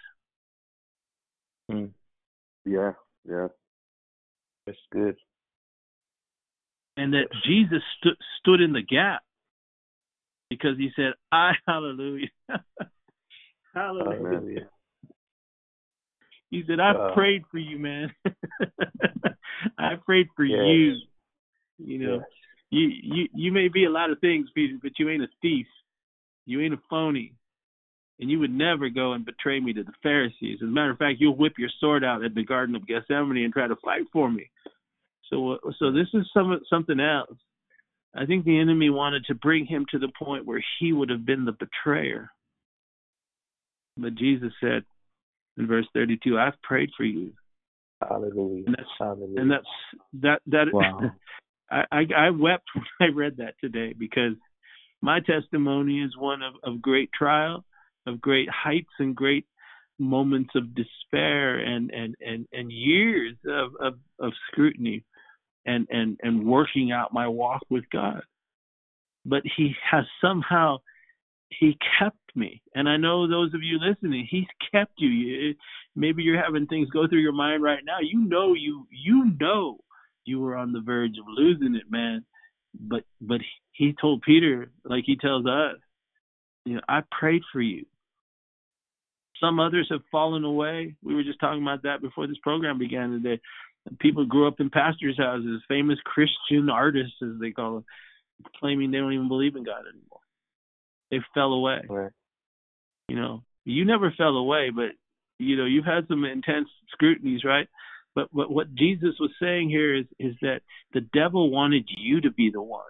Yeah, 2.65 2.93
yeah. 3.29 3.49
That's 4.67 4.79
good. 4.93 5.17
and 6.97 7.13
that 7.15 7.29
Jesus 7.45 7.83
stu- 7.99 8.17
stood 8.41 8.61
in 8.61 8.73
the 8.73 8.83
gap 8.83 9.23
because 10.51 10.77
he 10.77 10.91
said, 10.97 11.13
"I 11.31 11.53
hallelujah, 11.67 12.29
hallelujah." 13.75 14.17
Hallelujah. 14.29 14.69
He 16.51 16.65
said, 16.67 16.81
"I 16.81 16.93
Uh, 16.93 17.15
prayed 17.15 17.45
for 17.51 17.59
you, 17.59 17.79
man. 17.79 18.13
I 19.79 19.95
prayed 20.05 20.29
for 20.35 20.45
Yes. 20.45 20.59
you. 20.61 20.97
You 21.79 21.99
know, 21.99 22.15
Yes. 22.17 22.29
You 22.71 22.89
you 23.03 23.29
you 23.35 23.53
may 23.53 23.69
be 23.69 23.85
a 23.85 23.91
lot 23.91 24.11
of 24.11 24.21
things, 24.21 24.49
Peter, 24.55 24.75
but 24.83 24.93
you 24.99 25.09
ain't 25.09 25.23
a 25.23 25.29
thief. 25.43 25.67
You 26.47 26.61
ain't 26.61 26.75
a 26.75 26.81
phony." 26.91 27.35
And 28.21 28.29
you 28.29 28.41
would 28.41 28.51
never 28.53 28.89
go 28.89 29.13
and 29.13 29.25
betray 29.25 29.61
me 29.61 29.73
to 29.75 29.85
the 29.85 29.93
Pharisees. 30.03 30.59
As 30.61 30.67
a 30.69 30.73
matter 30.73 30.91
of 30.91 30.99
fact, 30.99 31.21
you'll 31.21 31.37
whip 31.37 31.53
your 31.57 31.71
sword 31.79 32.03
out 32.03 32.25
at 32.25 32.35
the 32.35 32.45
Garden 32.45 32.75
of 32.75 32.85
Gethsemane 32.85 33.45
and 33.45 33.53
try 33.53 33.69
to 33.69 33.77
fight 33.77 34.03
for 34.13 34.29
me. 34.29 34.51
So, 35.31 35.53
uh, 35.53 35.59
so 35.79 35.93
this 35.93 36.09
is 36.15 36.29
some 36.35 36.59
something 36.69 36.99
else. 36.99 37.37
I 38.15 38.27
think 38.27 38.45
the 38.45 38.59
enemy 38.59 38.91
wanted 38.91 39.25
to 39.27 39.35
bring 39.35 39.67
him 39.67 39.87
to 39.91 39.99
the 39.99 40.11
point 40.19 40.47
where 40.47 40.63
he 40.81 40.93
would 40.93 41.11
have 41.11 41.25
been 41.25 41.45
the 41.45 41.53
betrayer. 41.53 42.31
But 43.97 44.15
Jesus 44.15 44.53
said 44.61 44.85
in 45.57 45.67
verse 45.67 45.87
32, 45.93 46.39
"I've 46.39 46.61
prayed 46.63 46.91
for 46.97 47.05
you," 47.05 47.33
Hallelujah. 48.01 48.65
and 48.67 48.75
that's 48.77 48.89
Hallelujah. 48.99 49.41
and 49.41 49.51
that's 49.51 49.67
that 50.15 50.43
that. 50.47 50.73
Wow. 50.73 51.13
I, 51.71 52.07
I 52.17 52.31
wept 52.31 52.69
when 52.75 52.85
I 53.11 53.15
read 53.15 53.37
that 53.39 53.55
today 53.61 53.95
because 53.99 54.35
my 55.03 55.21
testimony 55.21 56.03
is 56.03 56.17
one 56.17 56.43
of 56.43 56.55
of 56.65 56.83
great 56.83 57.11
trial, 57.13 57.65
of 58.07 58.21
great 58.21 58.49
heights 58.51 58.93
and 58.99 59.15
great 59.15 59.47
moments 59.99 60.51
of 60.55 60.75
despair 60.75 61.59
and 61.59 61.91
and 61.91 62.15
and 62.21 62.47
and 62.53 62.73
years 62.73 63.37
of 63.49 63.73
of, 63.81 63.95
of 64.21 64.33
scrutiny 64.51 65.05
and 65.67 65.87
and 65.91 66.19
and 66.23 66.47
working 66.47 66.93
out 66.93 67.13
my 67.13 67.29
walk 67.29 67.63
with 67.71 67.85
God. 67.93 68.23
But 69.25 69.43
he 69.57 69.75
has 69.91 70.05
somehow 70.21 70.79
he 71.51 71.77
kept 71.99 72.17
me. 72.35 72.63
And 72.75 72.89
I 72.89 72.97
know 72.97 73.27
those 73.29 73.55
of 73.55 73.63
you 73.63 73.79
listening, 73.81 74.27
he's 74.31 74.47
kept. 74.73 74.93
You- 74.99 75.55
Maybe 75.97 76.23
you're 76.23 76.41
having 76.43 76.67
things 76.67 76.89
go 76.91 77.09
through 77.09 77.21
your 77.23 77.33
mind 77.33 77.63
right 77.63 77.83
now. 77.85 77.99
You 78.01 78.21
know 78.21 78.55
you 78.55 78.87
you 78.91 79.33
know 79.41 79.79
you 80.29 80.41
were 80.41 80.57
on 80.57 80.73
the 80.73 80.81
verge 80.81 81.17
of 81.19 81.25
losing 81.27 81.75
it, 81.75 81.91
man. 81.91 82.25
But 82.79 83.05
but 83.21 83.41
he 83.73 83.95
told 83.99 84.23
Peter, 84.23 84.71
like 84.85 85.05
he 85.07 85.17
tells 85.17 85.47
us, 85.47 85.77
you 86.65 86.75
know, 86.75 86.81
I 86.89 87.01
prayed 87.19 87.43
for 87.53 87.61
you. 87.61 87.87
Some 89.41 89.61
others 89.61 89.89
have 89.91 90.01
fallen 90.11 90.45
away. 90.45 90.97
We 91.03 91.15
were 91.15 91.23
just 91.23 91.41
talking 91.41 91.63
about 91.63 91.85
that 91.85 92.03
before 92.03 92.27
this 92.27 92.39
program 92.43 92.79
began 92.79 93.11
today. 93.11 93.41
People 94.01 94.27
grew 94.27 94.49
up 94.49 94.61
in 94.61 94.69
pastors' 94.69 95.17
houses, 95.17 95.63
famous 95.69 95.99
Christian 96.05 96.69
artists, 96.69 97.17
as 97.23 97.41
they 97.41 97.53
call 97.53 97.75
them, 97.75 97.85
claiming 98.59 98.91
they 98.91 98.99
don't 98.99 99.13
even 99.13 99.29
believe 99.29 99.57
in 99.57 99.65
God 99.65 99.85
anymore. 99.89 100.21
They 101.11 101.19
fell 101.33 101.53
away. 101.53 101.81
Right. 101.89 102.11
You 103.09 103.17
know, 103.17 103.43
you 103.65 103.85
never 103.87 104.13
fell 104.17 104.37
away, 104.37 104.71
but 104.75 104.91
you 105.39 105.57
know, 105.57 105.65
you've 105.65 105.85
had 105.85 106.09
some 106.09 106.25
intense 106.25 106.69
scrutinies, 106.91 107.45
right? 107.45 107.69
But 108.15 108.29
but 108.33 108.51
what 108.51 108.75
Jesus 108.75 109.15
was 109.21 109.31
saying 109.41 109.71
here 109.71 109.95
is 109.95 110.07
is 110.19 110.35
that 110.43 110.61
the 110.93 111.01
devil 111.01 111.51
wanted 111.51 111.89
you 111.97 112.21
to 112.23 112.31
be 112.31 112.51
the 112.51 112.63
one. 112.63 112.83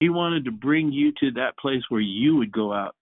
He 0.00 0.08
wanted 0.08 0.44
to 0.44 0.52
bring 0.52 0.92
you 0.92 1.12
to 1.20 1.32
that 1.32 1.58
place 1.58 1.82
where 1.88 2.00
you 2.00 2.36
would 2.36 2.52
go 2.52 2.72
out 2.72 2.94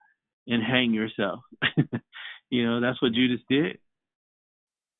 and 0.47 0.63
hang 0.63 0.95
yourself. 0.95 1.41
you 2.51 2.67
know, 2.67 2.81
that's 2.81 3.01
what 3.03 3.13
Judas 3.13 3.41
did. 3.49 3.79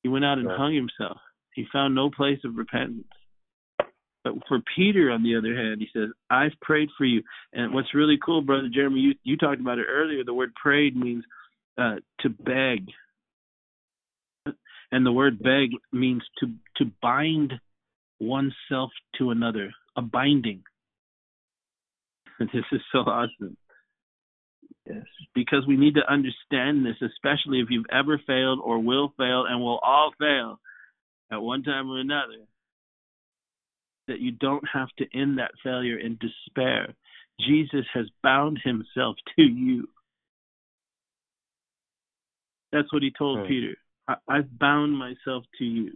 He 0.03 0.09
went 0.09 0.25
out 0.25 0.37
and 0.37 0.47
Right. 0.47 0.57
hung 0.57 0.75
himself. 0.75 1.17
He 1.55 1.65
found 1.73 1.95
no 1.95 2.11
place 2.11 2.39
of 2.43 2.55
repentance. 2.55 3.07
But 4.23 4.47
for 4.47 4.59
Peter, 4.75 5.09
on 5.09 5.23
the 5.23 5.35
other 5.37 5.55
hand, 5.55 5.79
he 5.79 5.87
says, 5.93 6.09
I've 6.29 6.59
prayed 6.61 6.89
for 6.97 7.05
you. 7.05 7.23
And 7.53 7.73
what's 7.73 7.93
really 7.93 8.17
cool, 8.23 8.41
Brother 8.41 8.69
Jeremy, 8.71 8.99
you, 8.99 9.15
you 9.23 9.37
talked 9.37 9.61
about 9.61 9.79
it 9.79 9.85
earlier. 9.89 10.23
The 10.23 10.33
word 10.33 10.53
prayed 10.55 10.95
means 10.95 11.23
uh, 11.77 11.95
to 12.19 12.29
beg. 12.29 12.89
And 14.91 15.05
the 15.05 15.11
word 15.11 15.39
beg 15.43 15.71
means 15.91 16.23
to, 16.39 16.47
to 16.77 16.91
bind 17.01 17.53
oneself 18.19 18.91
to 19.17 19.31
another, 19.31 19.71
a 19.95 20.01
binding. 20.01 20.63
This 22.39 22.63
is 22.71 22.81
so 22.91 22.99
awesome 22.99 23.57
Yes. 24.85 25.03
because 25.35 25.65
we 25.67 25.75
need 25.75 25.95
to 25.95 26.09
understand 26.11 26.85
this, 26.85 26.95
especially 27.01 27.59
if 27.59 27.67
you've 27.69 27.89
ever 27.91 28.21
failed 28.25 28.59
or 28.63 28.79
will 28.79 29.11
fail 29.17 29.45
and 29.49 29.59
will 29.59 29.79
all 29.79 30.11
fail 30.19 30.59
at 31.31 31.41
one 31.41 31.63
time 31.63 31.89
or 31.89 31.99
another. 31.99 32.45
that 34.07 34.21
you 34.21 34.31
don't 34.31 34.63
have 34.71 34.87
to 34.97 35.05
end 35.13 35.37
that 35.39 35.51
failure 35.61 35.97
in 35.97 36.17
despair. 36.21 36.93
Jesus 37.41 37.85
has 37.93 38.05
bound 38.23 38.57
himself 38.63 39.17
to 39.35 39.43
you. 39.43 39.89
That's 42.71 42.91
what 42.93 43.03
he 43.03 43.11
told 43.11 43.39
Hmm. 43.41 43.47
Peter. 43.47 43.75
I, 44.07 44.15
I've 44.27 44.59
bound 44.59 44.97
myself 44.97 45.43
to 45.59 45.65
you. 45.65 45.93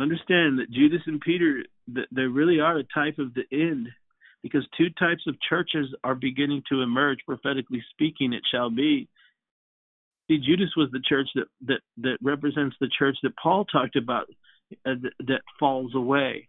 Understand 0.00 0.58
that 0.58 0.70
Judas 0.70 1.02
and 1.06 1.20
Peter, 1.20 1.64
that 1.94 2.06
they 2.10 2.22
really 2.22 2.60
are 2.60 2.78
a 2.78 2.84
type 2.94 3.18
of 3.18 3.34
the 3.34 3.44
end, 3.52 3.88
because 4.42 4.66
two 4.76 4.90
types 4.90 5.22
of 5.28 5.36
churches 5.48 5.94
are 6.02 6.14
beginning 6.14 6.62
to 6.68 6.82
emerge. 6.82 7.18
Prophetically 7.26 7.82
speaking, 7.90 8.32
it 8.32 8.42
shall 8.50 8.70
be. 8.70 9.08
See, 10.28 10.38
Judas 10.38 10.70
was 10.76 10.88
the 10.90 11.02
church 11.06 11.28
that 11.34 11.46
that 11.66 11.80
that 11.98 12.18
represents 12.22 12.74
the 12.80 12.90
church 12.98 13.16
that 13.22 13.36
Paul 13.36 13.64
talked 13.64 13.96
about, 13.96 14.28
uh, 14.86 14.94
that, 15.02 15.12
that 15.26 15.42
falls 15.60 15.94
away 15.94 16.48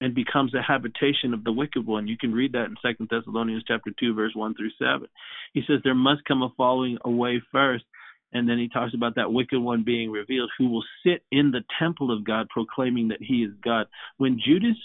and 0.00 0.14
becomes 0.14 0.52
a 0.52 0.60
habitation 0.60 1.32
of 1.32 1.44
the 1.44 1.52
wicked 1.52 1.86
one. 1.86 2.08
You 2.08 2.18
can 2.18 2.32
read 2.32 2.52
that 2.52 2.64
in 2.64 2.74
Second 2.82 3.08
Thessalonians 3.10 3.64
chapter 3.66 3.92
two, 3.98 4.14
verse 4.14 4.32
one 4.34 4.54
through 4.54 4.72
seven. 4.78 5.08
He 5.54 5.62
says 5.66 5.78
there 5.84 5.94
must 5.94 6.24
come 6.24 6.42
a 6.42 6.48
falling 6.56 6.98
away 7.04 7.40
first, 7.52 7.84
and 8.32 8.48
then 8.48 8.58
he 8.58 8.68
talks 8.68 8.94
about 8.94 9.16
that 9.16 9.32
wicked 9.32 9.60
one 9.60 9.84
being 9.84 10.10
revealed, 10.10 10.50
who 10.58 10.68
will 10.68 10.84
sit 11.04 11.22
in 11.30 11.50
the 11.50 11.64
temple 11.78 12.10
of 12.10 12.24
God, 12.24 12.48
proclaiming 12.48 13.08
that 13.08 13.22
he 13.22 13.42
is 13.42 13.52
God. 13.62 13.86
When 14.16 14.40
Judas 14.44 14.76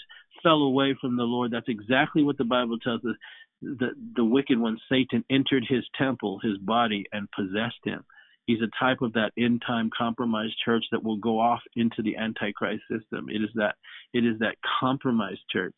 fell 0.42 0.62
away 0.62 0.96
from 1.00 1.16
the 1.16 1.24
Lord, 1.24 1.50
that's 1.50 1.68
exactly 1.68 2.22
what 2.22 2.38
the 2.38 2.44
Bible 2.44 2.78
tells 2.78 3.04
us. 3.04 3.16
The 3.60 3.90
the 4.14 4.24
wicked 4.24 4.58
one, 4.58 4.78
Satan, 4.88 5.24
entered 5.30 5.64
his 5.68 5.84
temple, 5.96 6.38
his 6.42 6.58
body, 6.58 7.06
and 7.12 7.28
possessed 7.32 7.82
him. 7.84 8.04
He's 8.46 8.62
a 8.62 8.70
type 8.82 9.02
of 9.02 9.12
that 9.14 9.32
end 9.36 9.62
time 9.66 9.90
compromised 9.96 10.54
church 10.64 10.84
that 10.90 11.02
will 11.02 11.18
go 11.18 11.38
off 11.38 11.60
into 11.76 12.02
the 12.02 12.16
antichrist 12.16 12.82
system. 12.90 13.26
It 13.28 13.42
is 13.42 13.50
that 13.56 13.74
it 14.14 14.24
is 14.24 14.38
that 14.38 14.56
compromised 14.80 15.42
church. 15.50 15.74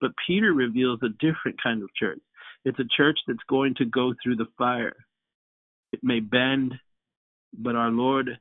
But 0.00 0.12
Peter 0.26 0.52
reveals 0.52 1.00
a 1.02 1.08
different 1.08 1.62
kind 1.62 1.82
of 1.82 1.94
church. 1.94 2.20
It's 2.64 2.78
a 2.78 2.96
church 2.96 3.18
that's 3.26 3.38
going 3.48 3.74
to 3.76 3.84
go 3.84 4.14
through 4.22 4.36
the 4.36 4.48
fire. 4.58 4.96
It 5.92 6.00
may 6.02 6.18
bend, 6.18 6.74
but 7.56 7.76
our 7.76 7.90
Lord 7.90 8.38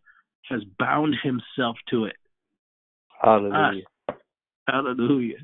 has 0.49 0.61
bound 0.77 1.15
himself 1.23 1.77
to 1.89 2.05
it. 2.05 2.15
Hallelujah. 3.21 3.83
Ah, 4.09 4.13
hallelujah. 4.67 5.37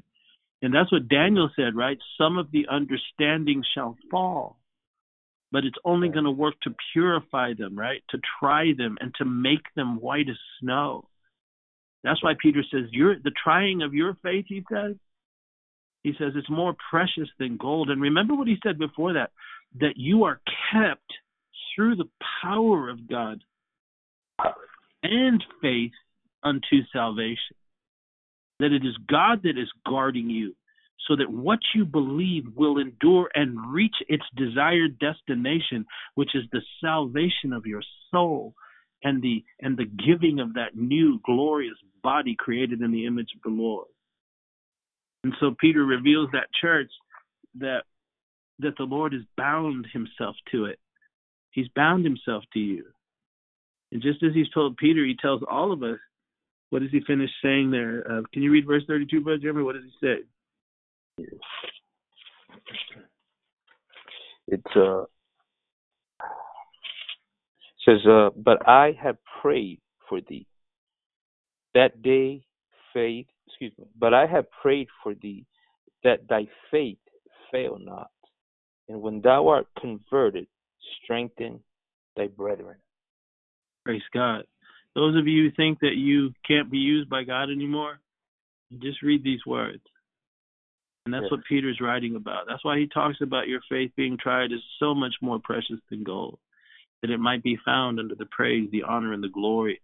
And 0.62 0.74
that's 0.74 0.92
what 0.92 1.08
Daniel 1.08 1.50
said, 1.56 1.76
right? 1.76 1.98
Some 2.18 2.38
of 2.38 2.52
the 2.52 2.68
understanding 2.70 3.64
shall 3.74 3.98
fall. 4.12 4.58
But 5.52 5.64
it's 5.66 5.78
only 5.84 6.10
going 6.10 6.26
to 6.26 6.32
work 6.32 6.56
to 6.64 6.76
purify 6.94 7.54
them, 7.58 7.78
right? 7.78 8.04
To 8.12 8.20
try 8.40 8.74
them 8.78 8.98
and 9.00 9.14
to 9.16 9.26
make 9.26 9.64
them 9.76 10.00
white 10.00 10.30
as 10.30 10.38
snow. 10.60 11.08
That's 12.04 12.24
why 12.24 12.34
Peter 12.40 12.64
says, 12.72 12.90
"You're 12.92 13.20
the 13.20 13.32
trying 13.44 13.82
of 13.82 13.94
your 13.94 14.14
faith." 14.22 14.46
He 14.48 14.64
says, 14.72 14.96
he 16.04 16.14
says 16.18 16.34
it's 16.36 16.50
more 16.50 16.76
precious 16.90 17.30
than 17.40 17.58
gold. 17.58 17.90
And 17.90 18.02
remember 18.02 18.36
what 18.36 18.48
he 18.48 18.58
said 18.64 18.78
before 18.78 19.14
that, 19.14 19.32
that 19.80 19.98
you 19.98 20.24
are 20.24 20.40
kept 20.72 21.12
through 21.76 21.96
the 21.96 22.10
power 22.42 22.90
of 22.90 23.08
God 23.08 23.44
and 25.04 25.44
faith 25.62 25.92
unto 26.44 26.84
salvation. 26.94 27.56
That 28.60 28.74
it 28.74 28.86
is 28.86 28.98
God 29.10 29.44
that 29.44 29.58
is 29.58 29.72
guarding 29.88 30.30
you, 30.30 30.56
so 31.08 31.16
that 31.16 31.32
what 31.32 31.60
you 31.74 31.86
believe 31.86 32.44
will 32.56 32.78
endure 32.78 33.30
and 33.34 33.74
reach 33.74 33.96
its 34.08 34.24
desired 34.36 35.00
destination, 35.00 35.86
which 36.16 36.36
is 36.36 36.44
the 36.52 36.62
salvation 36.82 37.54
of 37.54 37.66
your 37.66 37.82
soul 38.12 38.54
and 39.04 39.22
the 39.22 39.44
and 39.62 39.78
the 39.78 39.86
giving 39.86 40.40
of 40.40 40.56
that 40.56 40.76
new 40.76 41.20
glorious 41.26 41.78
body 42.04 42.36
created 42.38 42.82
in 42.82 42.92
the 42.92 43.06
image 43.06 43.30
of 43.36 43.42
the 43.44 43.56
Lord. 43.56 43.88
And 45.24 45.34
so 45.40 45.56
Peter 45.60 45.84
reveals 45.84 46.30
that 46.34 46.48
church 46.62 46.92
that 47.60 47.84
that 48.60 48.78
the 48.78 48.84
Lord 48.84 49.14
has 49.14 49.22
bound 49.38 49.88
himself 49.94 50.36
to 50.52 50.66
it. 50.66 50.80
He's 51.52 51.68
bound 51.76 52.04
himself 52.04 52.44
to 52.54 52.60
you. 52.60 52.86
And 53.92 54.02
just 54.02 54.24
as 54.24 54.34
he's 54.34 54.50
told 54.50 54.78
Peter, 54.78 55.04
he 55.06 55.16
tells 55.16 55.42
all 55.50 55.72
of 55.72 55.84
us. 55.84 55.98
What 56.70 56.84
does 56.84 56.92
he 56.92 57.02
finish 57.02 57.32
saying 57.44 57.72
there? 57.72 58.04
Uh, 58.10 58.22
can 58.32 58.44
you 58.44 58.52
read 58.52 58.68
verse 58.68 58.84
32, 58.88 59.22
Brother 59.22 59.40
Jeremy? 59.40 59.64
What 59.64 59.74
does 59.74 59.86
he 59.86 60.08
say? 60.08 61.26
It's 64.52 64.76
uh 64.76 65.04
says 67.86 68.06
uh 68.08 68.30
but 68.36 68.68
I 68.68 68.98
have 69.02 69.18
prayed 69.42 69.80
for 70.08 70.20
thee 70.28 70.48
that 71.76 72.02
day 72.02 72.44
faith 72.94 73.28
excuse 73.48 73.74
me 73.78 73.86
but 73.98 74.14
I 74.14 74.26
have 74.26 74.46
prayed 74.62 74.88
for 75.04 75.14
thee 75.14 75.46
that 76.04 76.28
thy 76.28 76.48
faith 76.72 76.98
fail 77.52 77.78
not 77.80 78.10
and 78.88 79.02
when 79.02 79.22
thou 79.22 79.48
art 79.48 79.68
converted 79.80 80.48
strengthen 81.04 81.60
thy 82.16 82.28
brethren 82.28 82.78
Praise 83.90 84.04
God. 84.14 84.44
Those 84.94 85.18
of 85.18 85.26
you 85.26 85.46
who 85.46 85.52
think 85.56 85.80
that 85.80 85.96
you 85.96 86.32
can't 86.48 86.70
be 86.70 86.78
used 86.78 87.10
by 87.10 87.24
God 87.24 87.50
anymore, 87.50 88.00
just 88.78 89.02
read 89.02 89.24
these 89.24 89.44
words. 89.48 89.82
And 91.06 91.14
that's 91.16 91.24
Yes. 91.24 91.32
what 91.32 91.46
Peter's 91.46 91.82
writing 91.82 92.16
about. 92.16 92.46
That's 92.48 92.64
why 92.64 92.78
he 92.78 92.86
talks 92.86 93.20
about 93.20 93.48
your 93.48 93.62
faith 93.62 93.92
being 93.96 94.16
tried 94.16 94.52
as 94.52 94.64
so 94.78 94.94
much 94.94 95.16
more 95.24 95.40
precious 95.40 95.80
than 95.90 96.04
gold, 96.04 96.38
that 97.02 97.10
it 97.10 97.18
might 97.18 97.42
be 97.42 97.56
found 97.66 98.00
under 98.00 98.14
the 98.14 98.28
praise, 98.28 98.70
the 98.70 98.84
honor, 98.84 99.12
and 99.12 99.24
the 99.24 99.30
glory 99.30 99.82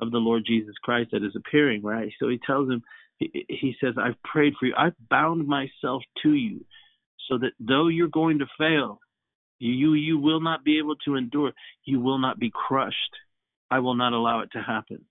of 0.00 0.10
the 0.10 0.18
Lord 0.18 0.44
Jesus 0.44 0.76
Christ 0.82 1.12
that 1.12 1.24
is 1.24 1.34
appearing, 1.34 1.80
right? 1.80 2.12
So 2.18 2.28
he 2.28 2.36
tells 2.36 2.68
him, 2.68 2.82
he, 3.18 3.74
says, 3.80 3.94
I've 3.96 4.22
prayed 4.22 4.52
for 4.60 4.66
you. 4.66 4.74
I've 4.76 5.08
bound 5.08 5.48
myself 5.48 6.02
to 6.24 6.34
you 6.34 6.66
so 7.26 7.38
that 7.38 7.52
though 7.58 7.88
you're 7.88 8.08
going 8.08 8.40
to 8.40 8.46
fail, 8.58 9.00
you, 9.58 9.94
you 9.94 10.18
will 10.18 10.42
not 10.42 10.62
be 10.62 10.76
able 10.76 10.96
to 11.06 11.14
endure. 11.14 11.52
You 11.86 12.00
will 12.00 12.18
not 12.18 12.38
be 12.38 12.50
crushed. 12.50 13.16
I 13.70 13.80
will 13.80 13.94
not 13.94 14.12
allow 14.12 14.40
it 14.40 14.52
to 14.52 14.62
happen. 14.62 15.04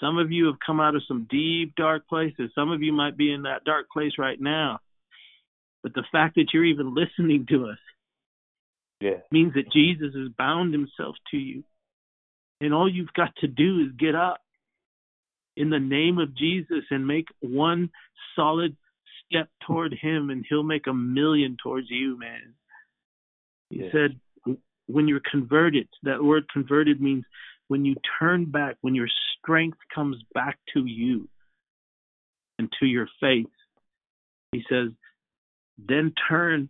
Some 0.00 0.18
of 0.18 0.32
you 0.32 0.46
have 0.46 0.56
come 0.64 0.80
out 0.80 0.96
of 0.96 1.02
some 1.06 1.28
deep, 1.30 1.74
dark 1.76 2.08
places. 2.08 2.50
Some 2.54 2.72
of 2.72 2.82
you 2.82 2.92
might 2.92 3.16
be 3.16 3.32
in 3.32 3.42
that 3.42 3.64
dark 3.64 3.86
place 3.90 4.12
right 4.18 4.40
now. 4.40 4.80
But 5.82 5.94
the 5.94 6.04
fact 6.10 6.34
that 6.36 6.48
you're 6.52 6.64
even 6.64 6.94
listening 6.94 7.46
to 7.50 7.66
us 7.66 7.78
yeah 9.00 9.18
means 9.30 9.54
that 9.54 9.72
Jesus 9.72 10.14
has 10.14 10.28
bound 10.36 10.72
himself 10.72 11.16
to 11.30 11.36
you. 11.36 11.62
And 12.60 12.72
all 12.72 12.90
you've 12.90 13.12
got 13.14 13.34
to 13.36 13.48
do 13.48 13.80
is 13.80 13.92
get 13.98 14.14
up 14.14 14.40
in 15.56 15.70
the 15.70 15.80
name 15.80 16.18
of 16.18 16.34
Jesus 16.36 16.84
and 16.90 17.06
make 17.06 17.26
one 17.40 17.90
solid 18.36 18.76
step 19.26 19.48
toward 19.66 19.94
him, 19.94 20.30
and 20.30 20.44
he'll 20.48 20.62
make 20.62 20.86
a 20.86 20.94
million 20.94 21.56
towards 21.62 21.90
you, 21.90 22.18
man. 22.18 22.54
He 23.70 23.80
Yes. 23.80 23.92
said, 23.92 24.20
when 24.86 25.08
you're 25.08 25.22
converted, 25.30 25.88
that 26.02 26.22
word 26.22 26.44
converted 26.52 27.00
means 27.00 27.24
when 27.68 27.84
you 27.84 27.94
turn 28.18 28.50
back, 28.50 28.76
when 28.80 28.94
your 28.94 29.08
strength 29.38 29.78
comes 29.94 30.16
back 30.34 30.58
to 30.74 30.84
you 30.84 31.28
and 32.58 32.68
to 32.80 32.86
your 32.86 33.08
faith. 33.20 33.46
He 34.52 34.62
says, 34.68 34.90
then 35.78 36.12
turn 36.28 36.68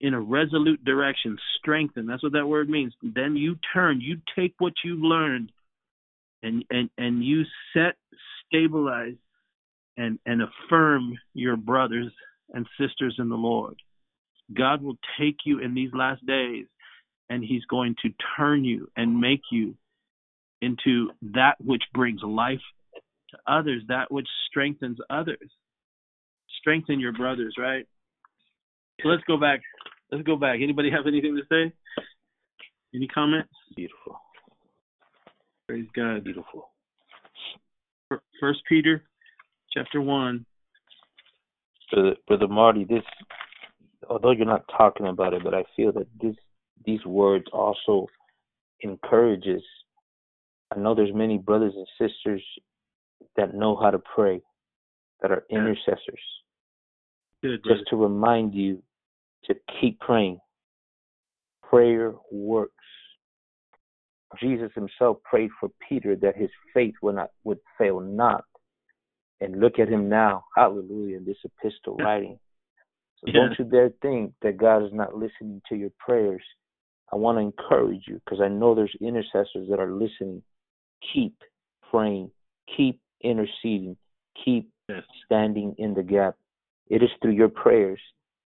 in 0.00 0.14
a 0.14 0.20
resolute 0.20 0.84
direction, 0.84 1.38
strengthen. 1.58 2.06
That's 2.06 2.22
what 2.22 2.32
that 2.32 2.46
word 2.46 2.68
means. 2.68 2.94
Then 3.02 3.36
you 3.36 3.56
turn, 3.72 4.00
you 4.00 4.18
take 4.36 4.54
what 4.58 4.74
you've 4.84 5.02
learned 5.02 5.50
and 6.42 6.64
and 6.70 6.88
and 6.96 7.24
you 7.24 7.42
set, 7.72 7.96
stabilize 8.46 9.16
and 9.96 10.18
and 10.24 10.42
affirm 10.42 11.18
your 11.34 11.56
brothers 11.56 12.12
and 12.52 12.66
sisters 12.80 13.16
in 13.18 13.28
the 13.28 13.36
Lord. 13.36 13.76
God 14.56 14.82
will 14.82 14.98
take 15.20 15.38
you 15.44 15.58
in 15.58 15.74
these 15.74 15.90
last 15.92 16.24
days 16.26 16.66
and 17.30 17.44
he's 17.44 17.64
going 17.66 17.94
to 18.02 18.10
turn 18.36 18.64
you 18.64 18.88
and 18.96 19.20
make 19.20 19.42
you 19.50 19.74
into 20.60 21.10
that 21.34 21.54
which 21.64 21.82
brings 21.94 22.20
life 22.22 22.60
to 23.30 23.38
others, 23.46 23.82
that 23.88 24.10
which 24.10 24.28
strengthens 24.48 24.98
others. 25.10 25.50
Strengthen 26.60 26.98
your 26.98 27.12
brothers, 27.12 27.54
right? 27.58 27.86
So 29.02 29.08
let's 29.08 29.22
go 29.26 29.36
back. 29.36 29.60
Let's 30.10 30.24
go 30.24 30.36
back. 30.36 30.60
Anybody 30.62 30.90
have 30.90 31.06
anything 31.06 31.36
to 31.36 31.42
say? 31.48 31.72
Any 32.94 33.06
comments? 33.06 33.52
beautiful 33.76 34.18
Praise 35.68 35.86
God. 35.94 36.24
beautiful 36.24 36.70
First 38.40 38.60
Peter, 38.68 39.04
chapter 39.72 40.00
one. 40.00 40.46
brother, 41.92 42.16
brother 42.26 42.48
Marty, 42.48 42.84
this, 42.84 43.02
although 44.08 44.30
you're 44.30 44.46
not 44.46 44.64
talking 44.76 45.06
about 45.06 45.34
it, 45.34 45.44
but 45.44 45.52
I 45.54 45.64
feel 45.76 45.92
that 45.92 46.06
this, 46.20 46.34
these 46.88 47.04
words 47.04 47.44
also 47.52 48.06
encourages. 48.82 49.62
I 50.74 50.78
know 50.78 50.94
there's 50.94 51.14
many 51.14 51.36
brothers 51.36 51.74
and 51.76 51.86
sisters 52.00 52.42
that 53.36 53.54
know 53.54 53.76
how 53.76 53.90
to 53.90 53.98
pray, 53.98 54.40
that 55.20 55.30
are 55.30 55.44
intercessors. 55.50 56.24
Good. 57.42 57.62
Just 57.64 57.82
to 57.90 57.96
remind 57.96 58.54
you 58.54 58.82
to 59.44 59.54
keep 59.78 60.00
praying. 60.00 60.38
Prayer 61.62 62.14
works. 62.32 62.72
Jesus 64.40 64.70
himself 64.74 65.18
prayed 65.24 65.50
for 65.60 65.70
Peter 65.86 66.16
that 66.16 66.36
his 66.36 66.50
faith 66.72 66.94
would 67.02 67.16
not 67.16 67.30
would 67.44 67.58
fail 67.76 68.00
not. 68.00 68.44
And 69.42 69.60
look 69.60 69.78
at 69.78 69.88
him 69.88 70.08
now. 70.08 70.44
Hallelujah. 70.56 71.18
In 71.18 71.26
this 71.26 71.36
epistle 71.44 71.96
writing. 71.96 72.38
So 73.18 73.26
Yeah. 73.26 73.32
don't 73.34 73.58
you 73.58 73.64
dare 73.66 73.90
think 74.00 74.32
that 74.40 74.56
God 74.56 74.84
is 74.84 74.92
not 74.92 75.14
listening 75.14 75.60
to 75.68 75.76
your 75.76 75.90
prayers. 75.98 76.42
I 77.12 77.16
want 77.16 77.38
to 77.38 77.42
encourage 77.42 78.02
you 78.06 78.20
because 78.24 78.40
I 78.40 78.48
know 78.48 78.74
there's 78.74 78.94
intercessors 79.00 79.68
that 79.70 79.80
are 79.80 79.90
listening. 79.92 80.42
Keep 81.14 81.34
praying, 81.90 82.30
keep 82.76 83.00
interceding, 83.22 83.96
keep 84.44 84.70
Yes. 84.88 85.02
standing 85.26 85.74
in 85.76 85.92
the 85.92 86.02
gap. 86.02 86.36
It 86.88 87.02
is 87.02 87.10
through 87.20 87.32
your 87.32 87.50
prayers 87.50 88.00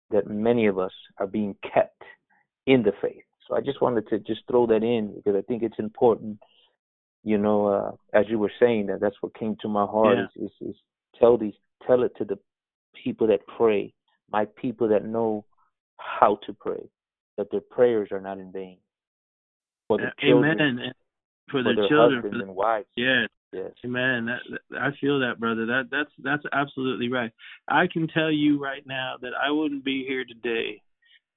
that 0.09 0.27
many 0.27 0.65
of 0.67 0.77
us 0.77 0.91
are 1.17 1.27
being 1.27 1.55
kept 1.73 2.01
in 2.65 2.83
the 2.83 2.91
faith. 3.01 3.23
So 3.47 3.55
I 3.55 3.61
just 3.61 3.81
wanted 3.81 4.07
to 4.09 4.19
just 4.19 4.41
throw 4.47 4.67
that 4.67 4.83
in 4.83 5.15
because 5.15 5.35
I 5.35 5.41
think 5.43 5.63
it's 5.63 5.79
important. 5.79 6.39
You 7.23 7.37
know, 7.37 7.67
uh, 7.67 7.91
as 8.13 8.25
you 8.27 8.37
were 8.37 8.51
saying 8.59 8.87
that, 8.87 8.99
that's 8.99 9.15
what 9.21 9.33
came 9.33 9.55
to 9.61 9.69
my 9.69 9.85
heart 9.85 10.17
Yeah. 10.17 10.25
is, 10.45 10.51
is 10.61 10.69
is 10.69 10.75
tell 11.17 11.37
these 11.37 11.55
tell 11.87 12.03
it 12.03 12.15
to 12.17 12.25
the 12.25 12.37
people 13.01 13.27
that 13.27 13.45
pray, 13.47 13.93
my 14.29 14.45
people 14.45 14.87
that 14.89 15.05
know 15.05 15.45
how 15.97 16.35
to 16.45 16.53
pray, 16.53 16.89
that 17.37 17.51
their 17.51 17.61
prayers 17.61 18.09
are 18.11 18.21
not 18.21 18.37
in 18.37 18.51
vain. 18.51 18.77
For 19.87 19.97
the 19.97 20.11
children, 20.19 20.59
Amen. 20.59 20.79
And 20.79 20.93
for, 21.51 21.63
for 21.63 21.63
the 21.63 21.75
their 21.75 21.87
children. 21.89 22.15
husbands 22.15 22.33
For 22.33 22.37
the, 22.37 22.43
and 22.43 22.55
wives. 22.55 22.87
yeah. 22.95 23.25
Yes. 23.53 23.71
Amen. 23.85 24.25
That, 24.25 24.39
that 24.69 24.81
I 24.81 24.89
feel 24.99 25.19
that, 25.19 25.39
brother. 25.39 25.65
That 25.65 25.83
that's 25.89 26.09
that's 26.23 26.43
absolutely 26.51 27.09
right. 27.09 27.31
I 27.69 27.87
can 27.91 28.07
tell 28.07 28.31
you 28.31 28.61
right 28.61 28.85
now 28.85 29.15
that 29.21 29.31
I 29.41 29.49
wouldn't 29.51 29.85
be 29.85 30.03
here 30.05 30.25
today 30.25 30.81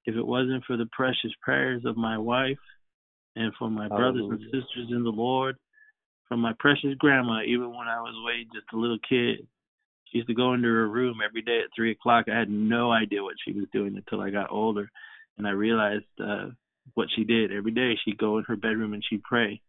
if 0.05 0.15
it 0.15 0.25
wasn't 0.25 0.65
for 0.65 0.75
the 0.75 0.87
precious 0.91 1.31
prayers 1.41 1.83
of 1.85 1.95
my 1.95 2.17
wife 2.17 2.57
and 3.35 3.53
for 3.57 3.69
my 3.69 3.87
brothers 3.87 4.25
and 4.29 4.39
sisters 4.45 4.89
in 4.89 5.03
the 5.03 5.09
Lord, 5.09 5.55
from 6.27 6.41
my 6.41 6.53
precious 6.59 6.95
grandma, 6.97 7.41
even 7.43 7.69
when 7.69 7.87
I 7.87 8.01
was 8.01 8.13
way 8.25 8.45
just 8.53 8.65
a 8.73 8.77
little 8.77 8.99
kid. 9.07 9.47
She 10.05 10.17
used 10.17 10.27
to 10.27 10.33
go 10.33 10.53
into 10.53 10.67
her 10.67 10.87
room 10.89 11.19
every 11.23 11.43
day 11.43 11.59
at 11.63 11.69
three 11.75 11.91
o'clock. 11.91 12.25
I 12.27 12.37
had 12.37 12.49
no 12.49 12.91
idea 12.91 13.23
what 13.23 13.35
she 13.45 13.53
was 13.53 13.65
doing 13.71 13.95
until 13.95 14.21
I 14.21 14.31
got 14.31 14.51
older, 14.51 14.89
and 15.39 15.47
I 15.47 15.51
realized 15.51 16.05
uh, 16.23 16.49
what 16.93 17.07
she 17.15 17.23
did 17.23 17.51
every 17.51 17.71
day. 17.71 17.93
She'd 18.05 18.19
go 18.19 18.37
in 18.37 18.43
her 18.43 18.55
bedroom 18.55 18.93
and 18.93 19.03
she'd 19.09 19.23
pray 19.23 19.61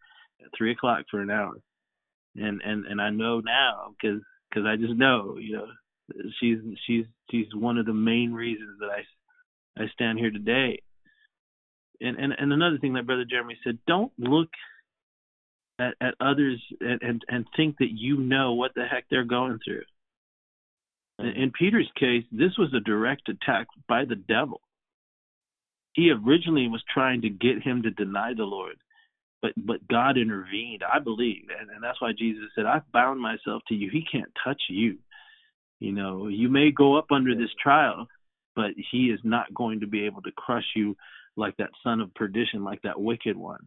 at 0.43 0.51
three 0.57 0.73
o'clock 0.73 1.07
for 1.11 1.21
an 1.21 1.31
hour 1.31 1.55
and 2.37 2.61
and 2.63 2.87
and 2.87 3.01
I 3.01 3.11
know 3.11 3.41
now 3.41 3.95
because 4.01 4.23
because 4.49 4.67
I 4.67 4.77
just 4.77 4.99
know 4.99 5.37
you 5.39 5.55
know 5.55 5.67
she's 6.41 6.59
she's 6.87 7.05
she's 7.31 7.47
one 7.55 7.79
of 7.79 7.87
the 7.87 7.95
main 7.95 8.33
reasons 8.33 8.79
that 8.81 8.91
I 8.91 9.83
I 9.83 9.87
stand 9.95 10.19
here 10.19 10.31
today. 10.31 10.83
And 12.01 12.17
and 12.19 12.33
and 12.39 12.53
another 12.53 12.79
thing 12.79 12.95
that 12.95 13.07
Brother 13.07 13.25
Jeremy 13.29 13.59
said, 13.65 13.79
don't 13.87 14.13
look 14.19 14.49
at 15.79 15.95
at 16.01 16.15
others 16.21 16.63
and 16.81 17.03
and, 17.03 17.23
and 17.29 17.47
think 17.57 17.79
that 17.79 17.91
you 17.91 18.17
know 18.19 18.55
what 18.55 18.73
the 18.75 18.85
heck 18.85 19.05
they're 19.11 19.25
going 19.25 19.59
through. 19.65 19.83
In, 21.19 21.43
in 21.43 21.53
Peter's 21.53 21.91
case, 21.99 22.25
this 22.33 22.57
was 22.59 22.73
a 22.75 22.81
direct 22.81 23.29
attack 23.29 23.67
by 23.89 24.05
the 24.05 24.17
devil. 24.17 24.61
He 25.93 26.11
originally 26.11 26.69
was 26.69 26.83
trying 26.93 27.23
to 27.23 27.29
get 27.29 27.63
him 27.63 27.83
to 27.83 27.91
deny 27.91 28.33
the 28.37 28.45
Lord 28.45 28.77
but 29.43 29.53
but 29.57 29.87
God 29.89 30.19
intervened, 30.19 30.83
I 30.83 30.99
believe, 30.99 31.49
and, 31.59 31.71
and 31.71 31.83
that's 31.83 32.01
why 32.01 32.13
Jesus 32.17 32.45
said, 32.55 32.67
"I've 32.67 32.91
bound 32.93 33.21
myself 33.21 33.63
to 33.69 33.75
you. 33.75 33.91
He 33.91 34.05
can't 34.11 34.31
touch 34.45 34.61
you. 34.69 34.99
You 35.79 35.93
know, 35.93 36.29
you 36.29 36.49
may 36.49 36.71
go 36.71 36.97
up 36.97 37.07
under 37.11 37.35
this 37.35 37.51
trial, 37.63 38.07
but 38.55 38.73
He 38.91 39.07
is 39.07 39.21
not 39.25 39.53
going 39.55 39.81
to 39.81 39.87
be 39.87 40.05
able 40.05 40.23
to 40.23 40.33
crush 40.33 40.67
you 40.77 40.97
like 41.37 41.57
that 41.57 41.71
son 41.83 42.01
of 42.01 42.15
perdition, 42.15 42.65
like 42.65 42.83
that 42.83 43.01
wicked 43.01 43.37
one." 43.37 43.67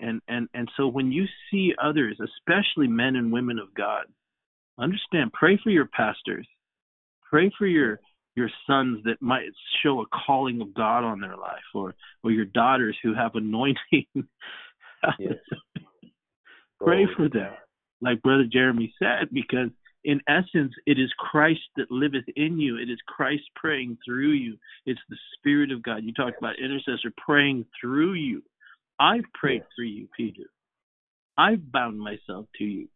And 0.00 0.20
and 0.28 0.48
and 0.54 0.68
so 0.76 0.88
when 0.88 1.12
you 1.12 1.26
see 1.50 1.74
others, 1.82 2.18
especially 2.20 2.88
men 2.88 3.16
and 3.16 3.32
women 3.32 3.58
of 3.58 3.72
God, 3.74 4.06
understand. 4.78 5.32
Pray 5.32 5.58
for 5.62 5.70
your 5.70 5.86
pastors. 5.86 6.48
Pray 7.28 7.50
for 7.56 7.66
your 7.66 8.00
your 8.40 8.50
sons 8.66 9.00
that 9.04 9.20
might 9.20 9.50
show 9.82 10.00
a 10.00 10.06
calling 10.26 10.60
of 10.60 10.74
God 10.74 11.04
on 11.04 11.20
their 11.20 11.36
life, 11.36 11.68
or 11.74 11.94
or 12.24 12.30
your 12.30 12.46
daughters 12.46 12.96
who 13.02 13.14
have 13.14 13.34
anointing. 13.34 14.06
Yes. 15.18 15.32
Pray 16.78 17.06
for 17.16 17.30
them, 17.30 17.54
like 18.02 18.20
Brother 18.20 18.44
Jeremy 18.50 18.92
said, 18.98 19.28
because 19.32 19.70
in 20.04 20.20
essence, 20.28 20.74
it 20.84 20.98
is 20.98 21.10
Christ 21.18 21.62
that 21.76 21.90
liveth 21.90 22.28
in 22.36 22.58
you. 22.58 22.76
It 22.76 22.90
is 22.90 22.98
Christ 23.06 23.44
praying 23.54 23.96
through 24.04 24.32
you. 24.32 24.58
It's 24.84 25.00
the 25.08 25.16
Spirit 25.36 25.72
of 25.72 25.82
God. 25.82 26.04
You 26.04 26.12
talked 26.12 26.36
about 26.38 26.58
intercessor 26.58 27.12
praying 27.16 27.64
through 27.80 28.12
you. 28.14 28.42
I've 28.98 29.24
prayed 29.32 29.62
Yes. 29.62 29.70
through 29.74 29.86
you, 29.86 30.08
Peter. 30.14 30.50
I've 31.38 31.72
bound 31.72 31.98
myself 31.98 32.46
to 32.58 32.64
you. 32.64 32.88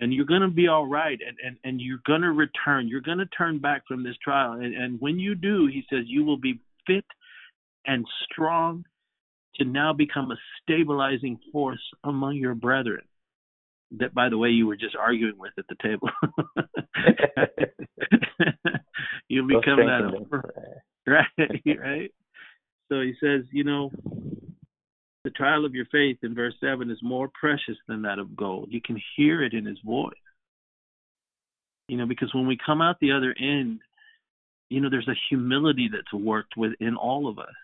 And 0.00 0.12
you're 0.12 0.26
going 0.26 0.42
to 0.42 0.48
be 0.48 0.66
all 0.66 0.86
right, 0.86 1.18
and, 1.26 1.36
and, 1.44 1.56
and 1.62 1.80
you're 1.80 2.00
going 2.04 2.22
to 2.22 2.32
return. 2.32 2.88
You're 2.88 3.00
going 3.00 3.18
to 3.18 3.26
turn 3.26 3.60
back 3.60 3.86
from 3.86 4.02
this 4.02 4.16
trial. 4.22 4.54
And, 4.54 4.74
and 4.74 5.00
when 5.00 5.18
you 5.18 5.34
do, 5.34 5.66
he 5.66 5.84
says, 5.88 6.04
you 6.06 6.24
will 6.24 6.36
be 6.36 6.60
fit 6.86 7.04
and 7.86 8.04
strong 8.24 8.84
to 9.56 9.64
now 9.64 9.92
become 9.92 10.30
a 10.30 10.36
stabilizing 10.62 11.38
force 11.52 11.82
among 12.02 12.36
your 12.36 12.54
brethren 12.54 13.02
that 13.98 14.14
by 14.14 14.28
the 14.28 14.38
way 14.38 14.48
you 14.48 14.66
were 14.66 14.76
just 14.76 14.96
arguing 14.96 15.38
with 15.38 15.52
at 15.58 15.64
the 15.68 15.76
table 15.82 16.08
you'll 19.28 19.46
become 19.46 19.76
that 19.76 20.10
right 21.06 21.26
right 21.78 22.10
so 22.88 23.00
he 23.00 23.14
says 23.22 23.42
you 23.52 23.64
know 23.64 23.90
the 25.24 25.30
trial 25.30 25.64
of 25.64 25.74
your 25.74 25.86
faith 25.86 26.18
in 26.22 26.34
verse 26.34 26.54
7 26.60 26.90
is 26.90 26.98
more 27.02 27.28
precious 27.28 27.76
than 27.88 28.02
that 28.02 28.18
of 28.18 28.36
gold. 28.36 28.68
You 28.70 28.80
can 28.80 29.00
hear 29.16 29.42
it 29.42 29.54
in 29.54 29.64
his 29.64 29.78
voice. 29.84 30.12
You 31.88 31.96
know 31.98 32.06
because 32.06 32.32
when 32.34 32.46
we 32.46 32.58
come 32.64 32.80
out 32.80 32.96
the 33.00 33.12
other 33.12 33.34
end 33.38 33.80
you 34.70 34.80
know 34.80 34.88
there's 34.90 35.08
a 35.08 35.20
humility 35.28 35.88
that's 35.92 36.12
worked 36.12 36.56
within 36.56 36.96
all 36.96 37.28
of 37.28 37.38
us. 37.38 37.54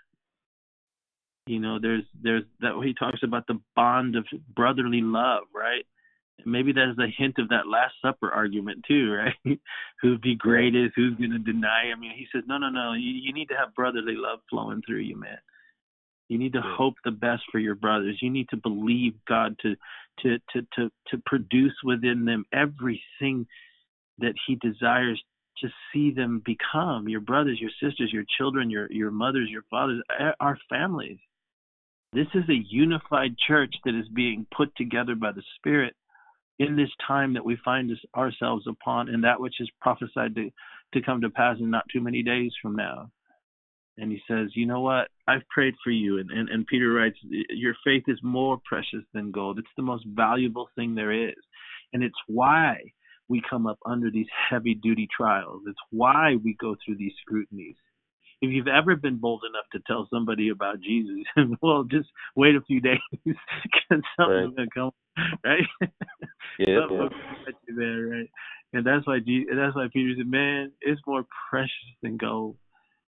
You 1.46 1.58
know 1.58 1.78
there's 1.80 2.04
there's 2.22 2.44
that 2.60 2.80
he 2.84 2.94
talks 2.94 3.20
about 3.22 3.46
the 3.46 3.60
bond 3.76 4.16
of 4.16 4.26
brotherly 4.54 5.00
love 5.00 5.44
right? 5.54 5.84
Maybe 6.46 6.72
that's 6.72 6.98
a 6.98 7.12
hint 7.14 7.36
of 7.38 7.50
that 7.50 7.66
last 7.66 7.94
supper 8.02 8.30
argument 8.30 8.84
too 8.86 9.12
right? 9.12 9.60
Who'd 10.02 10.22
be 10.22 10.34
greatest? 10.34 10.92
Who's 10.96 11.16
going 11.16 11.32
to 11.32 11.38
deny 11.38 11.90
i 11.90 11.98
mean 11.98 12.12
he 12.14 12.26
says 12.32 12.44
no 12.46 12.58
no 12.58 12.68
no. 12.68 12.92
You, 12.92 13.12
you 13.12 13.32
need 13.32 13.48
to 13.48 13.56
have 13.56 13.74
brotherly 13.74 14.16
love 14.16 14.40
flowing 14.50 14.82
through 14.86 15.00
you 15.00 15.16
man 15.16 15.38
you 16.30 16.38
need 16.38 16.52
to 16.52 16.62
hope 16.62 16.94
the 17.04 17.10
best 17.10 17.42
for 17.50 17.58
your 17.58 17.74
brothers. 17.74 18.18
You 18.22 18.30
need 18.30 18.48
to 18.50 18.56
believe 18.56 19.14
god 19.28 19.56
to 19.62 19.74
to 20.20 20.38
to 20.52 20.66
to 20.76 20.90
to 21.08 21.22
produce 21.26 21.74
within 21.84 22.24
them 22.24 22.44
everything 22.52 23.46
that 24.18 24.34
he 24.46 24.54
desires 24.54 25.20
to 25.58 25.68
see 25.92 26.12
them 26.12 26.40
become. 26.46 27.08
Your 27.08 27.20
brothers 27.20 27.60
your 27.60 27.72
sisters 27.82 28.12
your 28.12 28.24
children 28.38 28.70
your 28.70 28.90
your 28.92 29.10
mothers 29.10 29.50
your 29.50 29.64
fathers 29.68 30.02
our 30.38 30.56
families. 30.68 31.18
This 32.12 32.28
is 32.34 32.48
a 32.48 32.64
unified 32.70 33.36
church 33.36 33.74
that 33.84 33.96
is 33.96 34.08
being 34.14 34.46
put 34.56 34.74
together 34.76 35.16
by 35.16 35.32
the 35.32 35.42
Spirit 35.56 35.94
in 36.60 36.76
this 36.76 36.90
time 37.06 37.34
that 37.34 37.44
we 37.44 37.56
find 37.64 37.90
ourselves 38.16 38.66
upon, 38.68 39.08
and 39.08 39.24
that 39.24 39.40
which 39.40 39.60
is 39.60 39.70
prophesied 39.80 40.34
to, 40.34 40.50
to 40.92 41.02
come 41.02 41.22
to 41.22 41.30
pass 41.30 41.56
in 41.58 41.70
not 41.70 41.86
too 41.92 42.00
many 42.00 42.22
days 42.22 42.52
from 42.60 42.76
now. 42.76 43.10
And 44.00 44.10
he 44.10 44.20
says, 44.26 44.48
You 44.54 44.66
know 44.66 44.80
what? 44.80 45.08
I've 45.28 45.46
prayed 45.48 45.74
for 45.84 45.90
you. 45.90 46.18
And, 46.18 46.30
and, 46.30 46.48
and 46.48 46.66
Peter 46.66 46.92
writes, 46.92 47.18
Your 47.22 47.74
faith 47.84 48.04
is 48.08 48.18
more 48.22 48.58
precious 48.64 49.04
than 49.14 49.30
gold. 49.30 49.58
It's 49.58 49.68
the 49.76 49.82
most 49.82 50.04
valuable 50.06 50.68
thing 50.74 50.94
there 50.94 51.12
is. 51.12 51.34
And 51.92 52.02
it's 52.02 52.18
why 52.26 52.76
we 53.28 53.42
come 53.48 53.66
up 53.66 53.78
under 53.86 54.10
these 54.10 54.26
heavy 54.50 54.74
duty 54.74 55.06
trials. 55.14 55.62
It's 55.68 55.78
why 55.90 56.36
we 56.42 56.56
go 56.60 56.76
through 56.84 56.96
these 56.96 57.12
scrutinies 57.20 57.76
if 58.42 58.50
you've 58.50 58.68
ever 58.68 58.96
been 58.96 59.16
bold 59.16 59.42
enough 59.48 59.66
to 59.72 59.80
tell 59.86 60.08
somebody 60.10 60.48
about 60.48 60.80
Jesus, 60.80 61.24
well, 61.62 61.84
just 61.84 62.08
wait 62.34 62.56
a 62.56 62.60
few 62.62 62.80
days 62.80 62.98
because 63.24 64.02
something's 64.18 64.56
Right. 64.56 64.56
gonna 64.56 64.68
come, 64.74 64.90
right? 65.44 65.90
Yeah, 66.58 66.80
Something 66.80 66.98
will 66.98 67.08
catch 67.44 67.54
you 67.68 67.74
there, 67.74 68.18
right? 68.18 68.30
And 68.72 68.86
that's 68.86 69.06
why 69.06 69.18
Je- 69.18 69.46
that's 69.54 69.74
why 69.74 69.88
Peter 69.92 70.14
said, 70.16 70.26
"Man, 70.26 70.72
it's 70.80 71.00
more 71.06 71.24
precious 71.50 71.70
than 72.02 72.16
gold," 72.16 72.56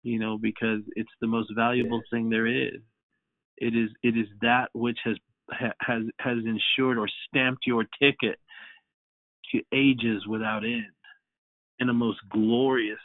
you 0.04 0.20
know, 0.20 0.38
because 0.38 0.82
it's 0.96 1.12
the 1.22 1.28
most 1.28 1.52
valuable 1.56 2.02
thing 2.12 2.30
there 2.30 2.48
is. 2.48 2.82
It 3.58 3.76
is 3.76 3.90
it 4.04 4.18
is 4.18 4.28
that 4.42 4.70
which 4.74 5.00
has 5.04 5.18
ha- 5.52 5.74
has 5.82 6.04
has 6.20 6.38
ensured 6.38 6.98
or 6.98 7.10
stamped 7.28 7.68
your 7.68 7.86
ticket 8.02 8.40
to 9.52 9.62
ages 9.74 10.26
without 10.28 10.64
end, 10.64 10.86
and 11.80 11.90
a 11.90 11.94
most 11.94 12.20
glorious 12.30 13.00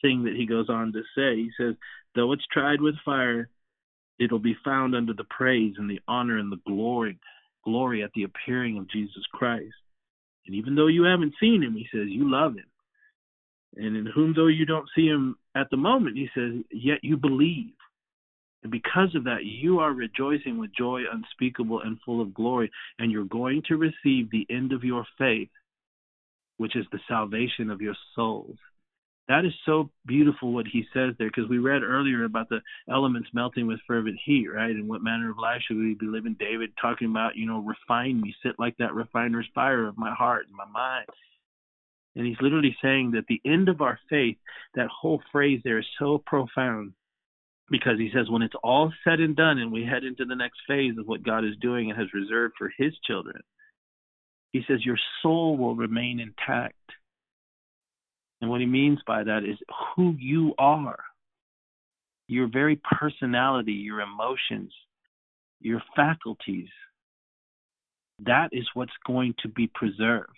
thing 0.00 0.24
that 0.24 0.36
he 0.36 0.46
goes 0.46 0.68
on 0.68 0.92
to 0.92 1.02
say. 1.16 1.36
He 1.36 1.50
says, 1.58 1.74
though 2.14 2.32
it's 2.32 2.46
tried 2.52 2.80
with 2.80 2.94
fire, 3.04 3.48
it'll 4.18 4.38
be 4.38 4.56
found 4.64 4.94
under 4.94 5.12
the 5.12 5.24
praise 5.24 5.74
and 5.78 5.90
the 5.90 6.00
honor 6.06 6.38
and 6.38 6.52
the 6.52 6.60
glory, 6.66 7.18
glory 7.64 8.02
at 8.02 8.10
the 8.14 8.24
appearing 8.24 8.78
of 8.78 8.90
Jesus 8.90 9.22
Christ. 9.32 9.74
And 10.46 10.54
even 10.54 10.74
though 10.74 10.88
you 10.88 11.04
haven't 11.04 11.34
seen 11.40 11.62
him, 11.62 11.74
he 11.74 11.86
says, 11.92 12.06
you 12.08 12.30
love 12.30 12.54
him. 12.54 12.66
And 13.76 13.96
in 13.96 14.06
whom 14.06 14.34
though 14.34 14.46
you 14.46 14.66
don't 14.66 14.88
see 14.94 15.06
him 15.06 15.36
at 15.56 15.70
the 15.70 15.76
moment, 15.76 16.16
he 16.16 16.28
says, 16.34 16.64
yet 16.70 16.98
you 17.02 17.16
believe. 17.16 17.74
And 18.62 18.72
because 18.72 19.14
of 19.14 19.24
that, 19.24 19.44
you 19.44 19.78
are 19.80 19.92
rejoicing 19.92 20.58
with 20.58 20.74
joy 20.76 21.02
unspeakable 21.12 21.82
and 21.82 21.98
full 22.04 22.20
of 22.20 22.32
glory, 22.32 22.70
and 22.98 23.12
you're 23.12 23.24
going 23.24 23.62
to 23.68 23.76
receive 23.76 24.30
the 24.30 24.46
end 24.48 24.72
of 24.72 24.84
your 24.84 25.04
faith, 25.18 25.50
which 26.56 26.74
is 26.74 26.86
the 26.90 27.00
salvation 27.06 27.70
of 27.70 27.82
your 27.82 27.94
souls. 28.14 28.56
That 29.28 29.44
is 29.44 29.52
so 29.64 29.90
beautiful 30.06 30.52
what 30.52 30.66
he 30.66 30.84
says 30.92 31.14
there, 31.18 31.28
because 31.28 31.48
we 31.48 31.58
read 31.58 31.82
earlier 31.82 32.24
about 32.24 32.48
the 32.48 32.60
elements 32.90 33.30
melting 33.32 33.66
with 33.66 33.80
fervent 33.86 34.18
heat, 34.24 34.48
right? 34.48 34.70
And 34.70 34.88
what 34.88 35.02
manner 35.02 35.30
of 35.30 35.38
life 35.38 35.62
should 35.66 35.78
we 35.78 35.94
be 35.94 36.06
living? 36.06 36.36
David 36.38 36.72
talking 36.80 37.10
about, 37.10 37.36
you 37.36 37.46
know, 37.46 37.60
refine 37.60 38.20
me, 38.20 38.34
sit 38.42 38.54
like 38.58 38.76
that 38.78 38.94
refiner's 38.94 39.48
fire 39.54 39.86
of 39.86 39.96
my 39.96 40.12
heart 40.12 40.46
and 40.46 40.56
my 40.56 40.66
mind. 40.66 41.06
And 42.16 42.26
he's 42.26 42.40
literally 42.40 42.76
saying 42.80 43.12
that 43.12 43.26
the 43.28 43.40
end 43.44 43.68
of 43.68 43.80
our 43.80 43.98
faith, 44.08 44.36
that 44.74 44.88
whole 44.88 45.20
phrase 45.32 45.60
there 45.64 45.78
is 45.78 45.86
so 45.98 46.22
profound 46.24 46.92
because 47.70 47.98
he 47.98 48.10
says 48.14 48.30
when 48.30 48.42
it's 48.42 48.54
all 48.62 48.92
said 49.02 49.20
and 49.20 49.34
done 49.34 49.58
and 49.58 49.72
we 49.72 49.84
head 49.84 50.04
into 50.04 50.24
the 50.24 50.36
next 50.36 50.58
phase 50.68 50.96
of 50.98 51.06
what 51.06 51.24
God 51.24 51.44
is 51.44 51.56
doing 51.60 51.90
and 51.90 51.98
has 51.98 52.12
reserved 52.12 52.54
for 52.58 52.70
his 52.76 52.92
children, 53.04 53.40
he 54.52 54.62
says 54.68 54.84
your 54.84 54.98
soul 55.22 55.56
will 55.56 55.74
remain 55.74 56.20
intact. 56.20 56.74
And 58.40 58.50
what 58.50 58.60
he 58.60 58.66
means 58.66 59.00
by 59.06 59.24
that 59.24 59.44
is 59.44 59.56
who 59.96 60.14
you 60.18 60.54
are, 60.58 61.02
your 62.28 62.46
very 62.46 62.80
personality, 62.98 63.72
your 63.72 64.00
emotions, 64.00 64.72
your 65.60 65.82
faculties. 65.96 66.68
That 68.20 68.50
is 68.52 68.68
what's 68.74 68.92
going 69.06 69.34
to 69.42 69.48
be 69.48 69.68
preserved 69.74 70.28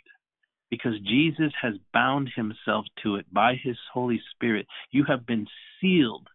because 0.71 0.95
Jesus 1.07 1.53
has 1.61 1.75
bound 1.93 2.31
himself 2.35 2.87
to 3.03 3.17
it 3.17 3.27
by 3.33 3.55
his 3.63 3.77
Holy 3.93 4.21
Spirit. 4.35 4.67
You 4.91 5.05
have 5.09 5.27
been 5.27 5.47
sealed 5.81 6.27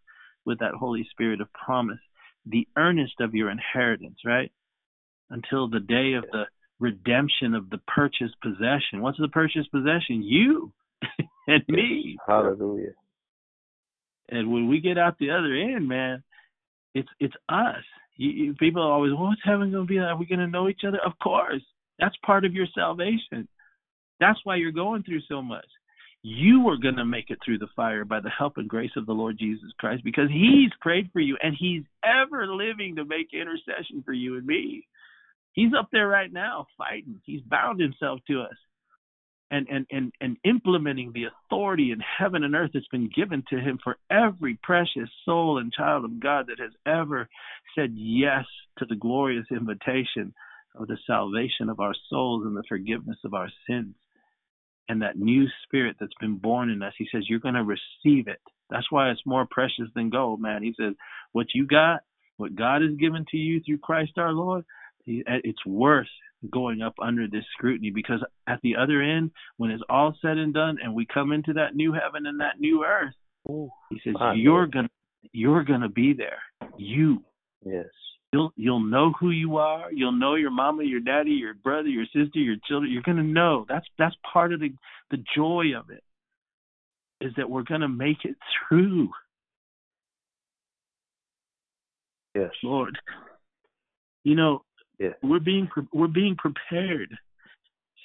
with 0.44 0.60
that 0.60 0.74
Holy 0.74 1.06
Spirit 1.10 1.40
of 1.40 1.52
promise, 1.52 2.00
the 2.46 2.66
earnest 2.76 3.14
of 3.20 3.34
your 3.34 3.50
inheritance, 3.50 4.18
right? 4.24 4.50
Until 5.30 5.68
the 5.68 5.80
day 5.80 6.14
of 6.14 6.24
the 6.32 6.44
redemption 6.80 7.54
of 7.54 7.70
the 7.70 7.78
purchased 7.86 8.34
possession. 8.42 9.00
What's 9.00 9.18
the 9.18 9.28
purchased 9.28 9.70
possession? 9.70 10.22
You 10.22 10.72
and 11.46 11.62
me. 11.68 12.18
Hallelujah. 12.26 12.92
And 14.28 14.50
when 14.52 14.68
we 14.68 14.80
get 14.80 14.98
out 14.98 15.18
the 15.18 15.30
other 15.30 15.54
end, 15.54 15.88
man, 15.88 16.22
it's 16.94 17.08
it's 17.20 17.34
us. 17.48 17.84
You, 18.16 18.30
you, 18.30 18.54
people 18.54 18.82
are 18.82 18.92
always, 18.92 19.12
well, 19.12 19.28
what's 19.28 19.40
heaven 19.44 19.70
going 19.70 19.86
to 19.86 19.92
be 19.92 19.98
like? 19.98 20.08
Are 20.08 20.16
we 20.16 20.26
going 20.26 20.40
to 20.40 20.46
know 20.46 20.68
each 20.68 20.82
other? 20.86 20.98
Of 21.04 21.12
course. 21.22 21.62
That's 21.98 22.14
part 22.24 22.44
of 22.44 22.52
your 22.52 22.66
salvation. 22.74 23.48
That's 24.20 24.38
why 24.44 24.56
you're 24.56 24.72
going 24.72 25.02
through 25.02 25.22
so 25.28 25.42
much. 25.42 25.66
You 26.22 26.68
are 26.68 26.76
going 26.76 26.96
to 26.96 27.04
make 27.04 27.30
it 27.30 27.38
through 27.44 27.58
the 27.58 27.66
fire 27.74 28.04
by 28.04 28.20
the 28.20 28.30
help 28.30 28.56
and 28.56 28.68
grace 28.68 28.92
of 28.96 29.06
the 29.06 29.12
Lord 29.12 29.36
Jesus 29.38 29.70
Christ 29.78 30.04
because 30.04 30.28
He's 30.30 30.70
prayed 30.80 31.10
for 31.12 31.20
you 31.20 31.36
and 31.42 31.56
He's 31.58 31.82
ever 32.04 32.46
living 32.46 32.96
to 32.96 33.04
make 33.04 33.28
intercession 33.32 34.02
for 34.04 34.12
you 34.12 34.36
and 34.36 34.46
me. 34.46 34.86
He's 35.52 35.72
up 35.76 35.88
there 35.90 36.06
right 36.06 36.32
now 36.32 36.66
fighting. 36.78 37.20
He's 37.24 37.42
bound 37.42 37.80
Himself 37.80 38.20
to 38.28 38.42
us 38.42 38.56
and, 39.50 39.66
and, 39.68 39.86
and, 39.90 40.12
and 40.20 40.36
implementing 40.44 41.12
the 41.12 41.24
authority 41.24 41.90
in 41.90 41.98
heaven 42.00 42.44
and 42.44 42.54
earth 42.54 42.70
that's 42.72 42.86
been 42.88 43.10
given 43.14 43.42
to 43.50 43.58
Him 43.58 43.78
for 43.82 43.96
every 44.08 44.58
precious 44.62 45.10
soul 45.24 45.58
and 45.58 45.72
child 45.72 46.04
of 46.04 46.20
God 46.20 46.46
that 46.46 46.60
has 46.60 46.72
ever 46.86 47.28
said 47.76 47.94
yes 47.96 48.44
to 48.78 48.86
the 48.86 48.96
glorious 48.96 49.46
invitation 49.50 50.32
of 50.74 50.88
the 50.88 50.98
salvation 51.06 51.68
of 51.68 51.80
our 51.80 51.94
souls 52.08 52.44
and 52.46 52.56
the 52.56 52.64
forgiveness 52.68 53.18
of 53.24 53.34
our 53.34 53.48
sins 53.68 53.94
and 54.88 55.02
that 55.02 55.18
new 55.18 55.46
spirit 55.64 55.96
that's 55.98 56.12
been 56.20 56.36
born 56.36 56.70
in 56.70 56.82
us. 56.82 56.94
He 56.98 57.08
says, 57.12 57.24
You're 57.28 57.38
going 57.38 57.54
to 57.54 57.64
receive 57.64 58.28
it. 58.28 58.40
That's 58.70 58.90
why 58.90 59.10
it's 59.10 59.26
more 59.26 59.46
precious 59.50 59.88
than 59.94 60.10
gold, 60.10 60.40
man. 60.40 60.62
He 60.62 60.74
says, 60.78 60.94
What 61.32 61.46
you 61.54 61.66
got, 61.66 62.00
what 62.36 62.54
God 62.54 62.82
has 62.82 62.96
given 62.98 63.24
to 63.30 63.36
you 63.36 63.60
through 63.64 63.78
Christ 63.78 64.12
our 64.16 64.32
Lord, 64.32 64.64
eh, 65.08 65.22
it's 65.26 65.64
worth 65.66 66.08
going 66.50 66.82
up 66.82 66.94
under 67.00 67.28
this 67.28 67.44
scrutiny 67.56 67.90
because 67.94 68.24
at 68.48 68.60
the 68.62 68.74
other 68.76 69.00
end, 69.00 69.30
when 69.58 69.70
it's 69.70 69.82
all 69.88 70.16
said 70.20 70.38
and 70.38 70.52
done 70.52 70.78
and 70.82 70.94
we 70.94 71.06
come 71.06 71.32
into 71.32 71.52
that 71.52 71.76
new 71.76 71.92
heaven 71.92 72.26
and 72.26 72.40
that 72.40 72.58
new 72.58 72.84
earth, 72.84 73.14
he 73.90 74.00
says, 74.04 74.14
You're 74.34 74.66
gonna 74.66 74.90
you're 75.32 75.64
gonna 75.64 75.88
be 75.88 76.14
there. 76.14 76.38
You. 76.76 77.22
Yes. 77.64 77.86
You'll 78.32 78.52
you'll 78.56 78.80
know 78.80 79.12
who 79.20 79.30
you 79.30 79.58
are. 79.58 79.92
You'll 79.92 80.18
know 80.18 80.36
your 80.36 80.50
mama, 80.50 80.84
your 80.84 81.00
daddy, 81.00 81.32
your 81.32 81.52
brother, 81.52 81.88
your 81.88 82.06
sister, 82.06 82.38
your 82.38 82.56
children. 82.66 82.90
You're 82.90 83.02
gonna 83.02 83.22
know. 83.22 83.66
That's 83.68 83.86
that's 83.98 84.16
part 84.32 84.54
of 84.54 84.60
the 84.60 84.72
the 85.10 85.22
joy 85.36 85.66
of 85.76 85.90
it. 85.90 86.02
Is 87.20 87.32
that 87.36 87.50
we're 87.50 87.62
gonna 87.62 87.88
make 87.88 88.24
it 88.24 88.36
through. 88.68 89.10
Yes. 92.34 92.50
Lord. 92.62 92.98
You 94.24 94.34
know, 94.34 94.64
we're 95.22 95.38
being 95.38 95.68
we're 95.92 96.06
being 96.06 96.36
prepared. 96.36 97.14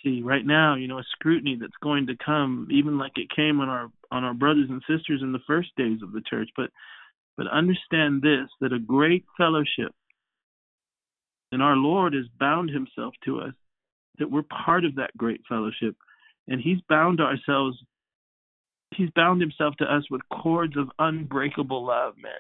See, 0.04 0.22
right 0.22 0.46
now, 0.46 0.76
you 0.76 0.88
know, 0.88 1.00
a 1.00 1.04
scrutiny 1.12 1.58
that's 1.60 1.72
going 1.82 2.08
to 2.08 2.18
come, 2.24 2.68
even 2.70 2.98
like 2.98 3.14
it 3.16 3.30
came 3.34 3.62
on 3.62 3.70
our 3.70 3.90
on 4.12 4.26
our 4.26 4.34
brothers 4.34 4.68
and 4.70 4.82
sisters 4.82 5.22
in 5.22 5.32
the 5.32 5.40
first 5.48 5.70
days 5.78 6.00
of 6.04 6.12
the 6.12 6.22
church. 6.30 6.50
But 6.58 6.70
but 7.38 7.48
understand 7.48 8.22
this: 8.22 8.50
that 8.60 8.74
a 8.74 8.80
great 8.80 9.24
fellowship 9.38 9.94
and 11.52 11.62
our 11.62 11.76
Lord 11.76 12.14
has 12.14 12.26
bound 12.40 12.70
himself 12.70 13.14
to 13.26 13.42
us, 13.42 13.54
that 14.20 14.32
we're 14.32 14.44
part 14.44 14.86
of 14.86 14.96
that 14.96 15.16
great 15.18 15.42
fellowship. 15.48 15.96
And 16.48 16.62
he's 16.62 16.80
bound 16.90 17.20
ourselves, 17.20 17.78
he's 18.96 19.10
bound 19.16 19.42
himself 19.42 19.76
to 19.78 19.86
us 19.86 20.04
with 20.10 20.22
cords 20.30 20.78
of 20.78 20.90
unbreakable 21.00 21.86
love, 21.86 22.14
man. 22.22 22.32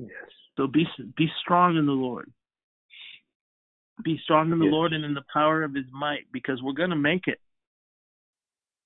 Yes. 0.00 0.30
So 0.56 0.66
be 0.66 0.86
be 1.16 1.28
strong 1.42 1.76
in 1.76 1.86
the 1.86 1.92
Lord. 1.92 2.30
Be 4.04 4.20
strong 4.22 4.52
in 4.52 4.58
the 4.58 4.66
yes. 4.66 4.72
Lord 4.72 4.92
and 4.92 5.04
in 5.04 5.14
the 5.14 5.24
power 5.32 5.62
of 5.64 5.74
his 5.74 5.86
might, 5.92 6.26
because 6.32 6.60
we're 6.62 6.72
gonna 6.72 6.96
make 6.96 7.26
it. 7.26 7.40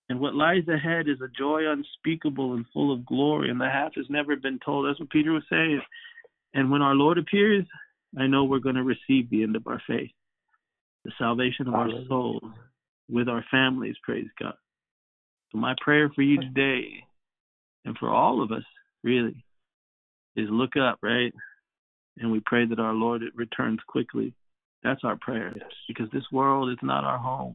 And 0.08 0.20
what 0.20 0.34
lies 0.34 0.68
ahead 0.68 1.08
is 1.08 1.20
a 1.22 1.28
joy 1.28 1.62
unspeakable 1.66 2.54
and 2.54 2.66
full 2.72 2.92
of 2.92 3.06
glory, 3.06 3.48
and 3.50 3.60
the 3.60 3.68
half 3.68 3.94
has 3.96 4.06
never 4.10 4.36
been 4.36 4.58
told. 4.64 4.86
That's 4.86 5.00
what 5.00 5.10
Peter 5.10 5.32
was 5.32 5.44
saying. 5.48 5.80
And 6.54 6.70
when 6.70 6.82
our 6.82 6.94
Lord 6.94 7.16
appears, 7.16 7.64
I 8.18 8.26
know 8.26 8.44
we're 8.44 8.58
going 8.58 8.76
to 8.76 8.82
receive 8.82 9.30
the 9.30 9.42
end 9.42 9.56
of 9.56 9.66
our 9.66 9.80
faith, 9.86 10.10
the 11.04 11.12
salvation 11.18 11.68
of 11.68 11.74
Hallelujah. 11.74 12.00
our 12.00 12.08
souls 12.08 12.42
with 13.08 13.28
our 13.28 13.44
families, 13.50 13.96
praise 14.02 14.28
God. 14.40 14.54
So, 15.50 15.58
my 15.58 15.74
prayer 15.80 16.10
for 16.14 16.22
you 16.22 16.40
today, 16.40 17.04
and 17.84 17.96
for 17.98 18.10
all 18.10 18.42
of 18.42 18.52
us, 18.52 18.64
really, 19.02 19.44
is 20.36 20.48
look 20.50 20.76
up, 20.76 20.98
right? 21.02 21.32
And 22.18 22.30
we 22.30 22.40
pray 22.44 22.66
that 22.66 22.78
our 22.78 22.94
Lord 22.94 23.22
returns 23.34 23.80
quickly. 23.86 24.34
That's 24.82 25.00
our 25.04 25.16
prayer. 25.16 25.52
Yes. 25.56 25.70
Because 25.88 26.08
this 26.12 26.24
world 26.32 26.70
is 26.70 26.78
not 26.82 27.04
our 27.04 27.18
home. 27.18 27.54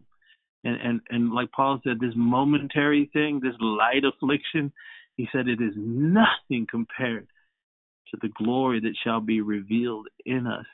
And, 0.63 0.79
and 0.81 1.01
and 1.09 1.31
like 1.31 1.51
Paul 1.51 1.79
said, 1.83 1.99
this 1.99 2.13
momentary 2.15 3.09
thing, 3.13 3.39
this 3.41 3.55
light 3.59 4.03
affliction, 4.03 4.71
he 5.15 5.27
said 5.31 5.47
it 5.47 5.61
is 5.61 5.73
nothing 5.75 6.67
compared 6.69 7.27
to 8.11 8.17
the 8.21 8.29
glory 8.29 8.79
that 8.79 8.95
shall 9.03 9.19
be 9.19 9.41
revealed 9.41 10.07
in 10.25 10.47
us 10.47 10.65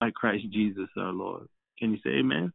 by 0.00 0.10
Christ 0.10 0.44
Jesus 0.50 0.88
our 0.96 1.12
Lord. 1.12 1.46
Can 1.78 1.92
you 1.92 1.98
say 2.04 2.10
amen? 2.18 2.52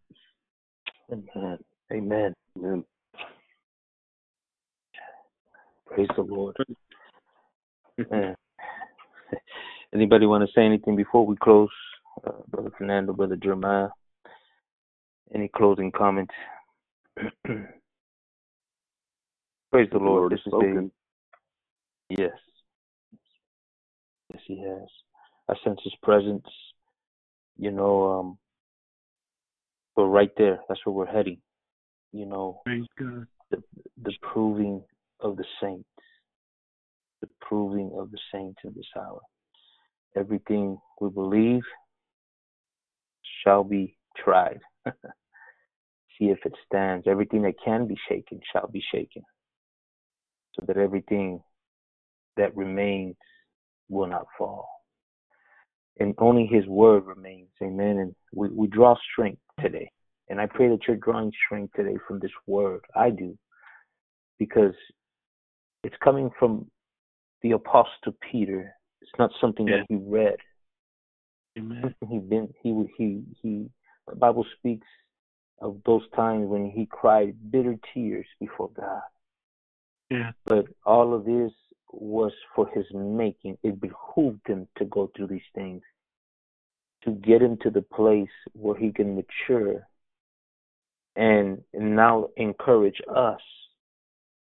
Amen. 1.12 1.58
Amen. 1.92 2.34
Amen. 2.58 2.84
Praise 5.88 6.08
the 6.16 6.24
Lord. 6.24 6.56
Man. 8.10 8.36
Anybody 9.94 10.26
want 10.26 10.44
to 10.46 10.52
say 10.54 10.66
anything 10.66 10.96
before 10.96 11.26
we 11.26 11.36
close? 11.38 11.70
Uh, 12.26 12.32
Brother 12.50 12.72
Fernando, 12.78 13.14
Brother 13.14 13.36
Jeremiah. 13.36 13.90
Any 15.34 15.50
closing 15.56 15.92
comments? 15.92 16.34
Praise 19.72 19.90
the 19.92 19.98
Lord. 19.98 20.32
Lord 20.32 20.32
This 20.32 20.40
is 20.42 20.48
a 20.48 20.50
spoken. 20.50 20.92
yes. 22.10 22.20
Yes, 22.20 22.32
he 24.46 24.60
has. 24.60 24.88
I 25.50 25.54
sense 25.64 25.80
his 25.84 25.94
presence. 26.02 26.46
You 27.58 27.72
know, 27.72 28.20
um, 28.20 28.38
we're 29.96 30.08
right 30.08 30.32
there. 30.38 30.60
That's 30.68 30.82
where 30.86 30.94
we're 30.94 31.06
heading. 31.06 31.40
You 32.12 32.26
know, 32.26 32.62
the 33.52 33.64
the 34.02 34.14
proving 34.22 34.84
of 35.20 35.38
the 35.38 35.46
saints. 35.62 35.88
The 37.22 37.28
proving 37.42 37.92
of 37.98 38.12
the 38.12 38.20
saints 38.32 38.60
in 38.64 38.74
this 38.76 38.86
hour. 38.98 39.20
Everything 40.16 40.78
we 41.02 41.10
believe 41.10 41.64
shall 43.44 43.64
be 43.64 43.98
tried. 44.24 44.60
See 46.18 46.26
if 46.26 46.40
it 46.46 46.54
stands. 46.66 47.06
Everything 47.08 47.42
that 47.44 47.56
can 47.64 47.88
be 47.88 47.98
shaken 48.10 48.40
shall 48.52 48.68
be 48.68 48.84
shaken. 48.92 49.24
So 50.54 50.66
that 50.68 50.78
everything 50.78 51.42
that 52.38 52.56
remains 52.56 53.16
will 53.90 54.08
not 54.08 54.26
fall. 54.38 54.70
And 56.00 56.14
only 56.18 56.46
his 56.46 56.66
word 56.68 57.06
remains. 57.06 57.50
Amen. 57.64 57.98
And 58.00 58.16
we, 58.34 58.50
we 58.50 58.68
draw 58.68 58.96
strength 59.12 59.42
today. 59.62 59.90
And 60.30 60.42
I 60.42 60.48
pray 60.48 60.68
that 60.70 60.80
you're 60.88 60.98
drawing 60.98 61.32
strength 61.46 61.74
today 61.76 61.98
from 62.08 62.20
this 62.20 62.32
word. 62.48 62.82
I 62.96 63.12
do. 63.12 63.38
Because 64.40 64.74
it's 65.84 65.96
coming 66.04 66.30
from 66.38 66.70
the 67.42 67.52
apostle 67.52 68.16
Peter. 68.32 68.74
It's 69.02 69.12
not 69.20 69.32
something 69.40 69.68
Yeah. 69.68 69.78
that 69.78 69.86
he 69.88 69.96
read. 69.96 70.36
Amen. 71.58 71.96
He 72.10 72.20
been 72.20 72.54
he 72.62 72.74
he 72.98 73.24
he 73.42 73.70
the 74.08 74.16
Bible 74.16 74.46
speaks 74.58 74.88
of 75.62 75.80
those 75.86 76.02
times 76.16 76.48
when 76.48 76.70
he 76.70 76.86
cried 76.86 77.36
bitter 77.50 77.78
tears 77.94 78.26
before 78.42 78.70
God. 78.76 79.02
Yeah. 80.10 80.32
But 80.46 80.66
all 80.86 81.14
of 81.14 81.24
this 81.24 81.52
was 81.96 82.32
for 82.56 82.68
his 82.70 82.86
making. 82.94 83.58
It 83.64 83.80
behooved 83.80 84.48
him 84.48 84.68
to 84.78 84.86
go 84.86 85.12
through 85.16 85.28
these 85.28 85.42
things, 85.54 85.82
to 87.04 87.12
get 87.12 87.42
him 87.42 87.58
to 87.62 87.70
the 87.70 87.82
place 87.82 88.30
where 88.54 88.78
he 88.78 88.92
can 88.92 89.16
mature 89.16 89.88
and 91.16 91.64
now 91.74 92.28
encourage 92.38 93.02
us, 93.16 93.40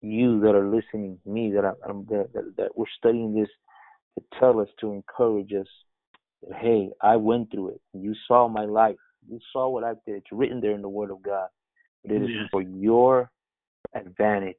you 0.01 0.39
that 0.41 0.55
are 0.55 0.67
listening, 0.67 1.19
me 1.25 1.51
that 1.51 1.63
I, 1.65 1.71
that, 2.09 2.29
that, 2.33 2.53
that 2.57 2.77
we're 2.77 2.85
studying 2.97 3.33
this 3.33 3.49
to 4.17 4.39
tell 4.39 4.59
us 4.59 4.67
to 4.81 4.91
encourage 4.91 5.53
us 5.53 5.67
that 6.47 6.57
hey, 6.57 6.89
I 7.01 7.15
went 7.15 7.51
through 7.51 7.69
it. 7.69 7.81
You 7.93 8.15
saw 8.27 8.47
my 8.47 8.65
life. 8.65 8.97
You 9.29 9.39
saw 9.51 9.69
what 9.69 9.83
I 9.83 9.93
did. 10.05 10.17
It's 10.17 10.31
written 10.31 10.59
there 10.59 10.73
in 10.73 10.81
the 10.81 10.89
Word 10.89 11.11
of 11.11 11.21
God. 11.21 11.47
But 12.03 12.15
it 12.15 12.23
is 12.23 12.29
Yes. 12.29 12.49
for 12.51 12.61
your 12.61 13.31
advantage. 13.93 14.57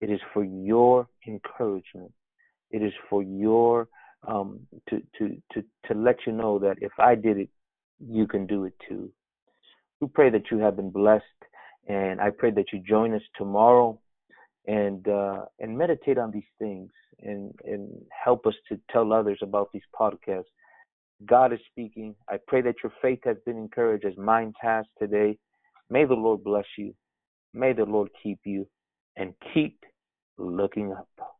It 0.00 0.10
is 0.10 0.20
for 0.32 0.44
your 0.44 1.08
encouragement. 1.26 2.12
It 2.70 2.82
is 2.82 2.92
for 3.08 3.22
your 3.22 3.88
um, 4.26 4.60
to 4.88 5.02
to 5.18 5.36
to 5.52 5.62
to 5.86 5.94
let 5.94 6.16
you 6.26 6.32
know 6.32 6.58
that 6.58 6.76
if 6.80 6.92
I 6.98 7.14
did 7.14 7.38
it, 7.38 7.48
you 7.98 8.26
can 8.26 8.46
do 8.46 8.64
it 8.64 8.74
too. 8.88 9.10
We 10.00 10.08
pray 10.08 10.30
that 10.30 10.50
you 10.50 10.58
have 10.58 10.76
been 10.76 10.90
blessed, 10.90 11.24
and 11.88 12.20
I 12.20 12.30
pray 12.30 12.50
that 12.52 12.72
you 12.72 12.80
join 12.80 13.14
us 13.14 13.22
tomorrow 13.36 13.98
and 14.66 15.06
uh, 15.08 15.44
and 15.58 15.76
meditate 15.76 16.18
on 16.18 16.30
these 16.30 16.50
things 16.58 16.90
and 17.22 17.52
and 17.64 17.90
help 18.24 18.46
us 18.46 18.54
to 18.68 18.80
tell 18.90 19.12
others 19.12 19.38
about 19.42 19.70
these 19.72 19.82
podcasts. 19.98 20.44
God 21.26 21.52
is 21.52 21.60
speaking. 21.70 22.14
I 22.28 22.38
pray 22.46 22.62
that 22.62 22.76
your 22.82 22.92
faith 23.02 23.20
has 23.24 23.36
been 23.44 23.58
encouraged 23.58 24.06
as 24.06 24.16
mine 24.16 24.54
has 24.60 24.86
today. 24.98 25.38
May 25.90 26.04
the 26.06 26.14
Lord 26.14 26.42
bless 26.44 26.64
you. 26.78 26.94
May 27.52 27.72
the 27.72 27.84
Lord 27.84 28.08
keep 28.22 28.38
you 28.44 28.66
and 29.16 29.34
keep 29.52 29.78
looking 30.40 30.92
up. 30.92 31.39